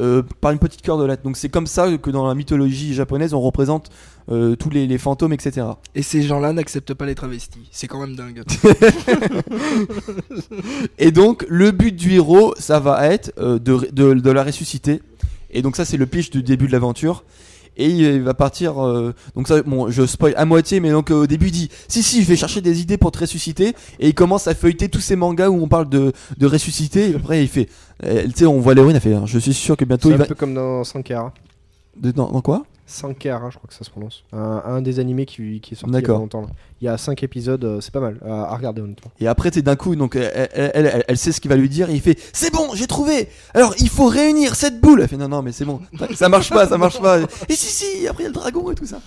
Euh, 0.00 0.22
par 0.40 0.52
une 0.52 0.58
petite 0.58 0.84
cordelette. 0.84 1.22
Donc 1.22 1.36
c'est 1.36 1.48
comme 1.48 1.66
ça 1.66 1.96
que 1.98 2.10
dans 2.10 2.26
la 2.26 2.34
mythologie 2.34 2.94
japonaise 2.94 3.34
on 3.34 3.40
représente 3.40 3.90
euh, 4.30 4.54
tous 4.54 4.70
les, 4.70 4.86
les 4.86 4.98
fantômes, 4.98 5.32
etc. 5.32 5.66
Et 5.94 6.02
ces 6.02 6.22
gens-là 6.22 6.52
n'acceptent 6.52 6.94
pas 6.94 7.06
les 7.06 7.14
travestis. 7.14 7.68
C'est 7.72 7.88
quand 7.88 8.00
même 8.00 8.14
dingue. 8.14 8.42
Et 10.98 11.10
donc, 11.10 11.44
le 11.48 11.72
but 11.72 11.94
du 11.94 12.12
héros, 12.12 12.54
ça 12.56 12.78
va 12.78 13.08
être 13.08 13.32
euh, 13.38 13.58
de, 13.58 13.88
de, 13.92 14.14
de 14.14 14.30
la 14.30 14.44
ressusciter. 14.44 15.02
Et 15.50 15.62
donc, 15.62 15.74
ça, 15.74 15.84
c'est 15.84 15.96
le 15.96 16.06
pitch 16.06 16.30
du 16.30 16.44
début 16.44 16.68
de 16.68 16.72
l'aventure. 16.72 17.24
Et 17.80 17.88
il 17.88 18.20
va 18.22 18.34
partir. 18.34 18.84
euh, 18.84 19.14
donc, 19.34 19.48
ça, 19.48 19.62
bon, 19.62 19.90
je 19.90 20.04
spoil 20.06 20.34
à 20.36 20.44
moitié, 20.44 20.80
mais 20.80 20.90
donc 20.90 21.10
euh, 21.10 21.22
au 21.22 21.26
début, 21.26 21.46
il 21.46 21.52
dit 21.52 21.70
Si, 21.88 22.02
si, 22.02 22.22
je 22.22 22.28
vais 22.28 22.36
chercher 22.36 22.60
des 22.60 22.80
idées 22.80 22.98
pour 22.98 23.10
te 23.10 23.18
ressusciter. 23.20 23.74
Et 23.98 24.08
il 24.08 24.14
commence 24.14 24.46
à 24.48 24.54
feuilleter 24.54 24.88
tous 24.88 25.00
ces 25.00 25.16
mangas 25.16 25.48
où 25.48 25.62
on 25.62 25.68
parle 25.68 25.88
de, 25.88 26.12
de 26.38 26.46
ressusciter. 26.46 27.10
Et 27.10 27.14
après, 27.14 27.42
il 27.42 27.48
fait 27.48 27.68
euh, 28.04 28.24
Tu 28.26 28.32
sais, 28.36 28.46
on 28.46 28.60
voit 28.60 28.74
l'héroïne, 28.74 28.96
elle 28.96 29.02
fait 29.02 29.16
Je 29.26 29.38
suis 29.38 29.54
sûr 29.54 29.76
que 29.76 29.84
bientôt 29.84 30.10
il 30.10 30.14
un 30.14 30.18
va. 30.18 30.24
peu 30.26 30.34
comme 30.34 30.54
dans 30.54 30.84
Sankara. 30.84 31.32
De- 32.00 32.10
dans, 32.10 32.30
dans 32.30 32.40
quoi 32.40 32.64
Sankara, 32.86 33.50
je 33.50 33.56
crois 33.58 33.68
que 33.68 33.74
ça 33.74 33.84
se 33.84 33.90
prononce. 33.90 34.24
Un, 34.32 34.62
un 34.66 34.82
des 34.82 34.98
animés 34.98 35.24
qui, 35.24 35.60
qui 35.60 35.74
est 35.74 35.76
sorti 35.76 35.92
il 35.94 36.00
y 36.00 36.04
a 36.04 36.06
pas 36.08 36.18
longtemps. 36.18 36.40
là. 36.40 36.48
Il 36.80 36.86
y 36.86 36.88
a 36.88 36.98
5 36.98 37.22
épisodes, 37.22 37.62
euh, 37.64 37.80
c'est 37.80 37.92
pas 37.92 38.00
mal 38.00 38.18
à, 38.26 38.52
à 38.52 38.56
regarder 38.56 38.80
honnêtement. 38.82 39.12
Et 39.20 39.28
après, 39.28 39.50
c'est 39.54 39.62
d'un 39.62 39.76
coup, 39.76 39.94
donc 39.94 40.16
elle, 40.16 40.48
elle, 40.54 40.72
elle- 40.74 40.86
elle- 40.94 41.04
elle 41.06 41.16
sait 41.16 41.30
ce 41.30 41.40
qu'il 41.40 41.50
va 41.50 41.56
lui 41.56 41.68
dire. 41.68 41.88
Et 41.88 41.94
il 41.94 42.00
fait 42.00 42.18
C'est 42.32 42.52
bon, 42.52 42.70
j'ai 42.74 42.88
trouvé 42.88 43.28
Alors, 43.54 43.74
il 43.78 43.88
faut 43.88 44.06
réunir 44.06 44.56
cette 44.56 44.80
boule 44.80 45.02
Elle 45.02 45.08
fait 45.08 45.16
Non, 45.16 45.28
non, 45.28 45.40
mais 45.42 45.52
c'est 45.52 45.64
bon, 45.64 45.80
ça 46.16 46.28
marche 46.28 46.50
pas, 46.50 46.66
ça 46.66 46.78
marche 46.78 47.00
pas. 47.00 47.20
Et 47.48 47.54
si, 47.54 47.66
si, 47.66 48.08
après, 48.08 48.24
il 48.24 48.26
y 48.26 48.26
a 48.26 48.30
le 48.30 48.34
dragon 48.34 48.68
et 48.72 48.74
tout 48.74 48.86
ça. 48.86 49.00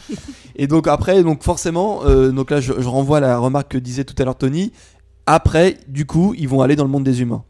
Et 0.56 0.68
donc, 0.68 0.88
après, 0.88 1.22
donc 1.22 1.44
forcément, 1.44 2.06
euh, 2.06 2.32
donc 2.32 2.52
là, 2.52 2.62
je, 2.62 2.72
je 2.80 2.88
renvoie 2.88 3.18
à 3.18 3.22
la 3.22 3.38
remarque 3.38 3.72
que 3.72 3.78
disait 3.78 4.06
tout 4.06 4.16
à 4.18 4.24
l'heure 4.24 4.38
Tony. 4.38 4.72
Après, 5.26 5.78
du 5.90 6.06
coup, 6.06 6.34
ils 6.38 6.48
vont 6.48 6.62
aller 6.62 6.76
dans 6.78 6.84
le 6.86 6.90
monde 6.90 7.04
des 7.04 7.22
humains. 7.22 7.44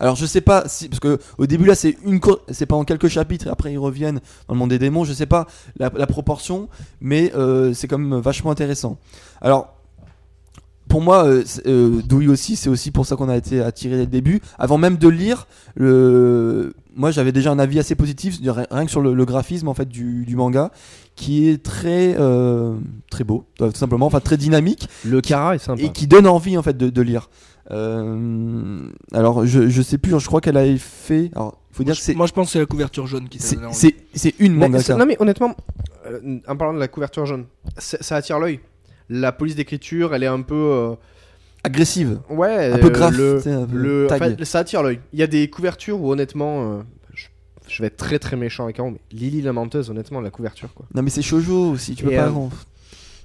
Alors 0.00 0.16
je 0.16 0.26
sais 0.26 0.40
pas 0.40 0.64
si 0.66 0.88
parce 0.88 1.00
que 1.00 1.18
au 1.38 1.46
début 1.46 1.64
là 1.64 1.74
c'est 1.74 1.96
une 2.04 2.20
c'est 2.50 2.66
pendant 2.66 2.84
quelques 2.84 3.08
chapitres 3.08 3.46
et 3.46 3.50
après 3.50 3.72
ils 3.72 3.78
reviennent 3.78 4.20
dans 4.48 4.54
le 4.54 4.58
monde 4.58 4.70
des 4.70 4.78
démons 4.78 5.04
je 5.04 5.12
sais 5.12 5.26
pas 5.26 5.46
la, 5.78 5.90
proportion 6.06 6.68
mais 7.00 7.32
euh, 7.36 7.72
c'est 7.74 7.86
quand 7.86 7.98
même 7.98 8.18
vachement 8.18 8.50
intéressant 8.50 8.98
alors 9.40 9.74
pour 10.88 11.02
moi, 11.02 11.26
euh, 11.26 11.44
euh, 11.66 12.00
Dewey 12.02 12.28
aussi, 12.28 12.56
c'est 12.56 12.70
aussi 12.70 12.90
pour 12.90 13.04
ça 13.04 13.14
qu'on 13.14 13.28
a 13.28 13.36
été 13.36 13.60
attiré 13.60 13.96
dès 13.96 14.04
le 14.04 14.10
début. 14.10 14.40
Avant 14.58 14.78
même 14.78 14.96
de 14.96 15.08
lire, 15.08 15.46
le... 15.74 16.74
moi 16.96 17.10
j'avais 17.10 17.30
déjà 17.30 17.50
un 17.50 17.58
avis 17.58 17.78
assez 17.78 17.94
positif, 17.94 18.38
rien 18.70 18.86
que 18.86 18.90
sur 18.90 19.02
le, 19.02 19.24
graphisme 19.26 19.68
en 19.68 19.74
fait 19.74 19.86
du 19.86 20.34
manga, 20.34 20.70
qui 21.18 21.48
est 21.48 21.60
très 21.62 22.14
euh, 22.18 22.76
très 23.10 23.24
beau, 23.24 23.44
euh, 23.60 23.70
tout 23.70 23.76
simplement, 23.76 24.06
enfin 24.06 24.20
très 24.20 24.36
dynamique 24.36 24.88
Le 25.04 25.20
Kara 25.20 25.56
est 25.56 25.58
sympa. 25.58 25.82
et 25.82 25.90
qui 25.90 26.06
donne 26.06 26.26
envie 26.28 26.56
en 26.56 26.62
fait 26.62 26.76
de, 26.76 26.90
de 26.90 27.02
lire. 27.02 27.28
Euh, 27.70 28.88
alors 29.12 29.44
je, 29.44 29.68
je 29.68 29.82
sais 29.82 29.98
plus, 29.98 30.18
je 30.18 30.26
crois 30.26 30.40
qu'elle 30.40 30.56
avait 30.56 30.78
fait. 30.78 31.30
Alors 31.34 31.58
faut 31.72 31.82
dire 31.84 31.94
que 31.96 32.00
c'est 32.00 32.14
Moi, 32.14 32.26
je 32.26 32.32
pense 32.32 32.46
que 32.46 32.52
c'est 32.52 32.58
la 32.60 32.66
couverture 32.66 33.06
jaune 33.06 33.28
qui 33.28 33.40
c'est 33.40 33.58
c'est 33.72 33.94
c'est 34.14 34.34
une 34.38 34.54
Mais 34.54 34.68
manga. 34.68 34.80
c'est- 34.80 34.94
non 34.96 35.06
mais 35.06 35.16
honnêtement, 35.20 35.54
euh, 36.06 36.38
en 36.46 36.56
parlant 36.56 36.72
de 36.74 36.78
la 36.78 36.88
couverture 36.88 37.26
jaune, 37.26 37.44
ça 37.78 38.16
attire 38.16 38.38
l'œil. 38.38 38.60
La 39.10 39.32
police 39.32 39.56
d'écriture, 39.56 40.14
elle 40.14 40.22
est 40.22 40.26
un 40.28 40.42
peu, 40.42 40.54
euh, 40.54 40.94
agressive, 41.64 42.20
ouais, 42.30 42.72
un 42.72 42.78
peu 42.78 42.90
graphe, 42.90 43.16
le- 43.16 44.06
tag. 44.08 44.44
ça 44.44 44.60
attire 44.60 44.82
l'œil. 44.82 45.00
Il 45.12 45.18
y 45.18 45.22
a 45.22 45.26
des 45.26 45.48
couvertures 45.50 46.00
où 46.00 46.12
honnêtement, 46.12 46.72
euh, 46.74 46.82
je, 47.68 47.82
vais 47.82 47.86
être 47.88 47.96
très 47.96 48.18
très 48.18 48.36
méchant 48.36 48.64
avec 48.64 48.78
Aaron, 48.78 48.92
mais 48.92 49.00
Lily 49.12 49.42
la 49.42 49.52
menteuse, 49.52 49.90
honnêtement, 49.90 50.20
la 50.20 50.30
couverture 50.30 50.72
quoi. 50.74 50.86
Non 50.94 51.02
mais 51.02 51.10
c'est 51.10 51.22
shoujo 51.22 51.70
aussi, 51.72 51.94
tu 51.94 52.04
peux 52.04 52.12
Et, 52.12 52.16
pas. 52.16 52.26
euh. 52.28 52.48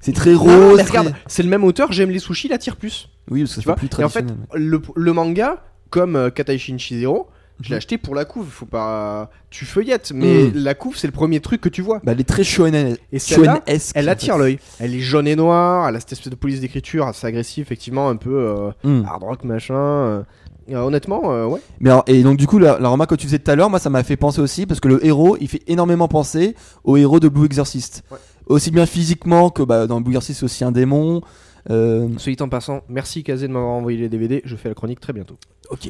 C'est 0.02 0.14
très 0.14 0.34
Non, 0.34 0.40
rose. 0.40 0.78
mais 0.78 0.84
très- 0.84 0.98
regarde, 1.00 1.16
c'est 1.28 1.44
le 1.44 1.50
même 1.50 1.64
auteur, 1.64 1.92
j'aime 1.92 2.10
les 2.10 2.20
sushis, 2.20 2.48
il 2.48 2.54
attire 2.54 2.76
plus. 2.76 3.10
Oui, 3.32 3.42
parce 3.42 3.52
que 3.52 3.56
Tu 3.56 3.62
c'est 3.62 3.66
vois 3.66 3.76
plus 3.76 3.88
Et 4.00 4.04
en 4.04 4.10
fait, 4.10 4.22
traditionnel. 4.24 4.46
le, 4.70 4.82
le 4.96 5.14
manga, 5.14 5.64
comme 5.90 6.16
euh, 6.18 6.30
Kataishi 6.30 6.78
Shizero, 6.78 7.30
je 7.62 7.70
l'ai 7.70 7.76
Mhm. 7.76 7.78
acheté 7.78 7.98
pour 7.98 8.14
la 8.16 8.26
couve. 8.26 8.48
Faut 8.50 8.66
pas, 8.66 9.30
tu 9.50 9.64
feuillettes, 9.64 10.12
mais 10.14 10.46
Mhm. 10.46 10.52
la 10.56 10.74
couve 10.74 10.98
c'est 10.98 11.08
le 11.08 11.14
premier 11.14 11.40
truc 11.40 11.62
que 11.62 11.70
tu 11.70 11.82
vois. 11.82 12.02
Bah, 12.04 12.12
elle 12.12 12.20
est 12.20 12.26
très 12.28 12.44
shonen. 12.44 12.98
Et 13.14 13.20
celle-là, 13.20 13.62
shonen-esque, 13.66 13.92
Elle 13.96 14.10
en 14.10 14.12
attire 14.12 14.34
fait. 14.34 14.40
l'œil. 14.40 14.60
Elle 14.80 14.94
est 14.96 15.00
jaune 15.00 15.28
et 15.28 15.36
noire, 15.38 15.88
elle 15.88 15.96
a 15.96 16.00
cette 16.02 16.12
espèce 16.12 16.32
de 16.32 16.36
police 16.36 16.60
d'écriture 16.60 17.08
assez 17.08 17.26
agressive, 17.26 17.62
effectivement, 17.62 18.10
un 18.10 18.18
peu 18.18 18.36
euh, 18.36 18.72
Hmm. 18.84 19.06
hard 19.06 19.24
rock 19.24 19.44
machin. 19.46 19.76
euh. 19.76 20.24
Euh, 20.72 20.82
honnêtement, 20.82 21.32
euh, 21.32 21.46
ouais. 21.46 21.60
Mais 21.80 21.90
alors, 21.90 22.04
et 22.08 22.24
donc 22.24 22.38
du 22.38 22.48
coup, 22.48 22.58
la, 22.58 22.80
la 22.80 22.90
remarque 22.90 23.10
que 23.12 23.16
tu 23.16 23.28
faisais 23.28 23.40
tout 23.40 23.52
à 23.52 23.56
l'heure, 23.56 23.70
moi, 23.70 23.80
ça 23.80 23.90
m'a 23.90 24.04
fait 24.04 24.16
penser 24.16 24.40
aussi 24.42 24.66
parce 24.66 24.80
que 24.80 24.88
le 24.88 25.06
héros, 25.06 25.38
il 25.42 25.48
fait 25.48 25.62
énormément 25.68 26.08
penser 26.08 26.56
au 26.84 26.96
héros 26.98 27.20
de 27.20 27.28
Blue 27.28 27.46
Exorcist. 27.46 28.04
Ouais. 28.12 28.18
Aussi 28.48 28.72
bien 28.72 28.86
physiquement 28.86 29.50
que 29.50 29.64
bah, 29.64 29.88
dans 29.88 30.02
Blue 30.02 30.12
Exorcist, 30.12 30.40
c'est 30.40 30.46
aussi 30.46 30.64
un 30.64 30.72
démon. 30.72 31.22
Euh, 31.70 32.10
Soit 32.18 32.42
en 32.42 32.50
passant, 32.50 32.82
merci 32.90 33.24
Kazé 33.24 33.48
de 33.48 33.54
m'avoir 33.54 33.72
envoyé 33.72 33.98
les 33.98 34.10
DVD. 34.10 34.42
Je 34.46 34.56
fais 34.56 34.70
la 34.70 34.76
chronique 34.76 35.00
très 35.00 35.14
bientôt. 35.14 35.38
ok. 35.70 35.90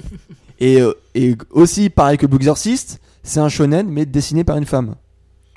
Et, 0.60 0.82
euh, 0.82 0.94
et 1.16 1.36
aussi, 1.52 1.90
pareil 1.90 2.18
que 2.18 2.26
Blue 2.28 2.38
Exorcist, 2.38 3.00
c'est 3.24 3.40
un 3.40 3.50
shonen 3.50 3.88
mais 3.90 4.06
dessiné 4.06 4.44
par 4.44 4.58
une 4.58 4.66
femme. 4.66 4.96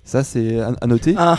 Ça, 0.06 0.24
c'est 0.24 0.58
à, 0.60 0.72
à 0.80 0.86
noter. 0.86 1.14
Ah 1.18 1.36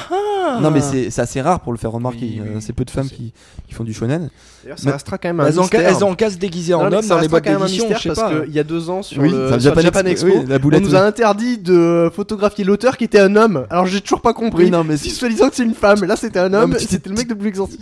Ah. 0.49 0.59
Non 0.61 0.72
mais 0.72 0.80
c'est 0.80 1.09
c'est 1.11 1.22
assez 1.22 1.41
rare 1.41 1.59
pour 1.59 1.74
le 1.74 1.78
faire 1.78 1.91
remarquer. 1.91 2.20
Oui, 2.22 2.41
oui, 2.41 2.49
Euh, 2.55 2.59
c'est 2.61 2.72
peu 2.72 2.86
de 2.86 2.89
femmes 2.89 3.09
qui, 3.09 3.34
qui 3.68 3.74
font 3.74 3.84
du 3.84 3.93
shonen. 3.93 4.30
D'ailleurs, 4.63 4.80
ça 4.80 4.86
Mais- 4.86 4.91
restera 4.93 5.18
quand 5.18 5.28
même 5.28 5.41
un 5.41 5.45
Elles 5.47 5.59
ont, 5.59 5.63
mystère. 5.63 5.82
elles 5.82 6.03
ont 6.05 6.15
qu'à 6.15 6.30
se 6.32 6.38
déguiser 6.38 6.74
en 6.74 6.89
homme 6.89 7.01
ça 7.01 7.15
dans 7.15 7.20
les 7.22 7.28
boîtes 7.28 7.43
quand 7.43 7.51
même 7.51 7.61
un 7.61 7.65
d'édition, 7.65 7.89
je 7.93 7.99
sais 8.01 8.09
parce 8.09 8.20
pas. 8.22 8.39
qu'il 8.45 8.53
y 8.53 8.59
a 8.59 8.63
deux 8.63 8.89
ans 8.89 9.01
sur 9.03 9.22
Oui, 9.22 9.30
le, 9.30 9.49
sur 9.49 9.59
Japan 9.59 9.76
le 9.76 9.82
Japan 9.84 9.99
Expo, 10.05 10.28
Expo, 10.28 10.41
oui, 10.41 10.45
la 10.47 10.55
on 10.55 10.59
boulette, 10.59 10.84
nous 10.84 10.91
oui. 10.91 10.95
a 10.95 11.03
interdit 11.03 11.57
de 11.57 12.09
photographier 12.15 12.63
l'auteur 12.63 12.95
qui 12.95 13.03
était 13.03 13.20
un 13.20 13.36
homme. 13.36 13.65
Alors 13.70 13.88
j'ai 13.88 13.99
toujours 13.99 14.22
pas 14.22 14.34
compris. 14.34 14.63
Oui, 14.65 14.72
non, 14.72 14.86
mais 14.86 14.95
si 14.95 15.09
soi-disant 15.09 15.49
que 15.49 15.55
c'est 15.57 15.63
une 15.65 15.74
femme, 15.76 16.05
là 16.05 16.15
c'était 16.15 16.39
un 16.39 16.53
homme, 16.53 16.76
c'était 16.80 17.09
le 17.09 17.15
mec 17.15 17.28
de 17.28 17.34
Blue 17.34 17.49
Exorcist. 17.49 17.82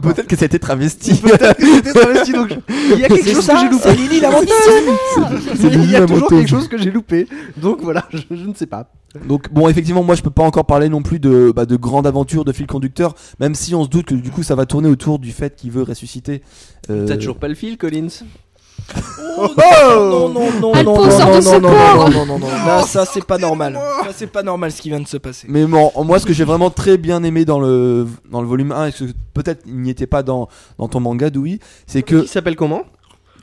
peut-être 0.00 0.28
que 0.28 0.36
ça 0.36 0.44
a 0.44 0.46
été 0.46 0.60
travesti. 0.60 1.14
Peut-être 1.16 1.56
que 1.56 1.66
c'était 1.74 1.92
travesti, 1.92 2.32
donc 2.32 2.50
il 2.94 3.00
y 3.00 3.04
a 3.04 3.08
quelque 3.08 3.24
C'est 3.24 3.34
chose 3.34 3.44
ça, 3.44 3.54
que 3.54 3.60
j'ai 3.60 3.68
loupé. 3.68 3.88
c'est 3.88 3.94
Lily 3.96 4.20
la 4.20 4.30
C'est 5.56 5.68
Il 5.72 5.90
y 5.90 5.96
a 5.96 6.06
toujours 6.06 6.28
quelque 6.28 6.48
chose 6.48 6.68
que 6.68 6.78
j'ai 6.78 6.90
loupé. 6.92 7.26
Donc 7.56 7.80
voilà, 7.82 8.06
je, 8.12 8.18
je 8.30 8.44
ne 8.46 8.54
sais 8.54 8.66
pas. 8.66 8.88
Donc 9.26 9.50
bon, 9.50 9.66
effectivement, 9.68 10.02
moi 10.02 10.14
je 10.16 10.22
peux 10.22 10.30
pas 10.30 10.42
encore 10.42 10.64
parler 10.64 10.88
non 10.88 11.02
plus 11.02 11.20
de, 11.20 11.52
bah, 11.54 11.66
de 11.66 11.76
grande 11.76 12.06
aventure 12.06 12.44
de 12.44 12.52
fil 12.52 12.66
conducteur, 12.66 13.14
même 13.40 13.54
si 13.54 13.74
on 13.74 13.84
se 13.84 13.88
doute 13.88 14.06
que 14.06 14.14
du 14.14 14.30
coup 14.30 14.42
ça 14.42 14.54
va 14.54 14.66
tourner 14.66 14.88
autour 14.88 15.18
du 15.18 15.32
fait 15.32 15.54
qu'il 15.56 15.70
veut 15.70 15.82
ressusciter. 15.82 16.42
euh, 16.90 17.06
T'as 17.06 17.16
toujours 17.16 17.36
pas 17.36 17.48
le 17.48 17.54
fil, 17.54 17.76
Collins? 17.78 18.08
Oh, 19.38 19.48
non, 19.58 20.28
non, 20.30 20.50
non, 20.50 20.72
non, 20.72 20.82
non, 20.82 20.82
non, 20.82 21.60
non, 21.60 21.60
non, 21.60 22.08
non, 22.08 22.26
non, 22.26 22.38
non, 22.38 22.38
non, 22.38 22.82
ça 22.86 23.04
c'est 23.04 23.24
pas 23.24 23.36
normal. 23.36 23.78
Ça 24.04 24.10
c'est 24.14 24.26
pas 24.28 24.42
normal 24.42 24.72
ce 24.72 24.80
qui 24.80 24.88
vient 24.88 25.00
de 25.00 25.06
se 25.06 25.18
passer. 25.18 25.46
Mais 25.50 25.66
bon, 25.66 25.92
moi 26.04 26.18
ce 26.18 26.24
que 26.24 26.32
j'ai 26.32 26.44
vraiment 26.44 26.70
très 26.70 26.96
bien 26.96 27.22
aimé 27.22 27.44
dans 27.44 27.60
le, 27.60 28.06
dans 28.30 28.40
le 28.40 28.46
volume 28.48 28.72
1, 28.72 28.86
et 28.86 28.92
que 28.92 29.04
peut-être 29.34 29.64
il 29.66 29.76
n'y 29.82 29.90
était 29.90 30.06
pas 30.06 30.22
dans, 30.22 30.48
dans 30.78 30.88
ton 30.88 31.00
manga, 31.00 31.28
Doui, 31.28 31.60
c'est 31.86 32.02
que 32.02 32.22
Qui 32.22 32.28
s'appelle 32.28 32.56
comment? 32.56 32.84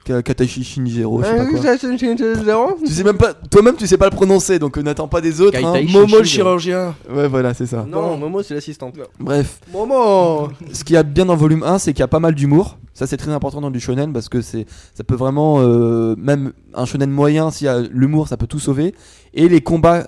Katashi 0.03 0.63
Shinjiro, 0.63 1.21
je 1.21 1.27
sais 1.27 1.35
pas 1.35 1.43
Euh, 1.43 1.45
quoi. 1.51 2.43
Zéro 2.43 2.77
Tu 2.85 2.91
sais 2.91 3.03
même 3.03 3.17
pas, 3.17 3.33
toi-même 3.33 3.75
tu 3.75 3.87
sais 3.87 3.97
pas 3.97 4.09
le 4.09 4.15
prononcer, 4.15 4.59
donc 4.59 4.77
euh, 4.77 4.81
n'attends 4.81 5.07
pas 5.07 5.21
des 5.21 5.39
autres. 5.41 5.57
hein. 5.63 5.73
Kaitai. 5.73 5.91
Momo 5.91 6.01
le 6.01 6.07
Shinjiro. 6.07 6.23
chirurgien. 6.23 6.95
Ouais, 7.09 7.27
voilà, 7.27 7.53
c'est 7.53 7.65
ça. 7.65 7.85
Non, 7.87 8.17
Momo 8.17 8.43
c'est 8.43 8.53
l'assistante. 8.53 8.95
Bref, 9.19 9.59
Momo 9.71 10.49
ce 10.71 10.83
qu'il 10.83 10.93
y 10.95 10.97
a 10.97 11.03
bien 11.03 11.25
dans 11.25 11.33
le 11.33 11.39
volume 11.39 11.63
1, 11.63 11.77
c'est 11.79 11.93
qu'il 11.93 12.01
y 12.01 12.03
a 12.03 12.07
pas 12.07 12.19
mal 12.19 12.35
d'humour. 12.35 12.77
Ça, 12.93 13.07
c'est 13.07 13.17
très 13.17 13.31
important 13.31 13.59
dans 13.61 13.71
du 13.71 13.79
shonen 13.79 14.13
parce 14.13 14.29
que 14.29 14.41
c'est, 14.41 14.67
ça 14.93 15.03
peut 15.03 15.15
vraiment, 15.15 15.61
euh, 15.61 16.15
même 16.17 16.53
un 16.75 16.85
shonen 16.85 17.09
moyen, 17.09 17.49
s'il 17.49 17.65
y 17.65 17.69
a 17.69 17.79
l'humour, 17.79 18.27
ça 18.27 18.37
peut 18.37 18.45
tout 18.45 18.59
sauver. 18.59 18.93
Et 19.33 19.49
les 19.49 19.61
combats, 19.61 20.07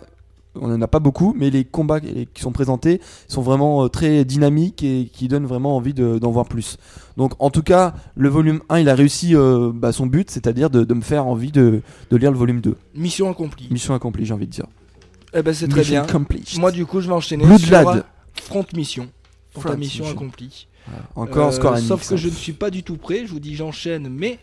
on 0.60 0.72
en 0.74 0.82
a 0.82 0.88
pas 0.88 0.99
beaucoup, 0.99 1.34
mais 1.38 1.49
les 1.49 1.64
combats 1.66 1.99
qui 1.99 2.41
sont 2.41 2.51
présentés 2.51 3.01
sont 3.28 3.41
vraiment 3.41 3.84
euh, 3.86 3.88
très 3.89 4.26
dynamiques 4.26 4.84
et 4.84 5.10
qui 5.12 5.28
donnent 5.28 5.45
vraiment 5.45 5.76
envie 5.76 5.93
de- 5.93 6.18
d'en 6.20 6.32
voir 6.32 6.45
plus. 6.45 6.78
Donc, 7.18 7.34
en 7.39 7.49
tout 7.49 7.64
cas, 7.64 7.93
le 8.16 8.30
volume 8.30 8.62
1, 8.70 8.80
il 8.80 8.89
a 8.89 8.95
réussi 8.95 9.36
euh, 9.36 9.72
bah, 9.74 9.91
son 9.91 10.06
but, 10.06 10.30
c'est-à-dire 10.32 10.70
de, 10.70 10.84
de 10.84 10.93
me 10.93 11.01
faire 11.01 11.28
envie 11.28 11.51
de, 11.51 11.82
de 12.10 12.18
lire 12.18 12.32
le 12.32 12.38
volume 12.38 12.62
2. 12.62 12.76
Mission 12.95 13.30
accomplie. 13.30 13.68
Mission 13.72 13.93
accomplie, 13.93 14.26
j'ai 14.26 14.34
envie 14.34 14.47
de 14.47 14.51
dire. 14.51 14.66
Eh 15.34 15.41
ben 15.43 15.53
c'est 15.53 15.68
très 15.68 15.84
bien. 15.84 16.03
accomplished. 16.03 16.58
Moi 16.60 16.72
du 16.72 16.86
coup 16.86 17.01
je 17.01 17.08
vais 17.08 17.14
enchaîner 17.14 17.43
sur 17.58 18.03
Front 18.43 18.66
Mission. 18.74 19.08
Front 19.51 19.76
mission 19.78 20.03
Mission. 20.06 20.06
accomplie. 20.18 20.68
Encore 21.16 21.51
Euh, 21.53 21.72
Enix. 21.74 21.88
Sauf 21.88 22.08
que 22.10 22.16
je 22.16 22.28
ne 22.28 22.34
suis 22.34 22.53
pas 22.53 22.70
du 22.70 22.84
tout 22.84 22.95
prêt. 22.97 23.24
Je 23.26 23.32
vous 23.32 23.39
dis 23.39 23.56
j'enchaîne, 23.56 24.08
mais 24.10 24.39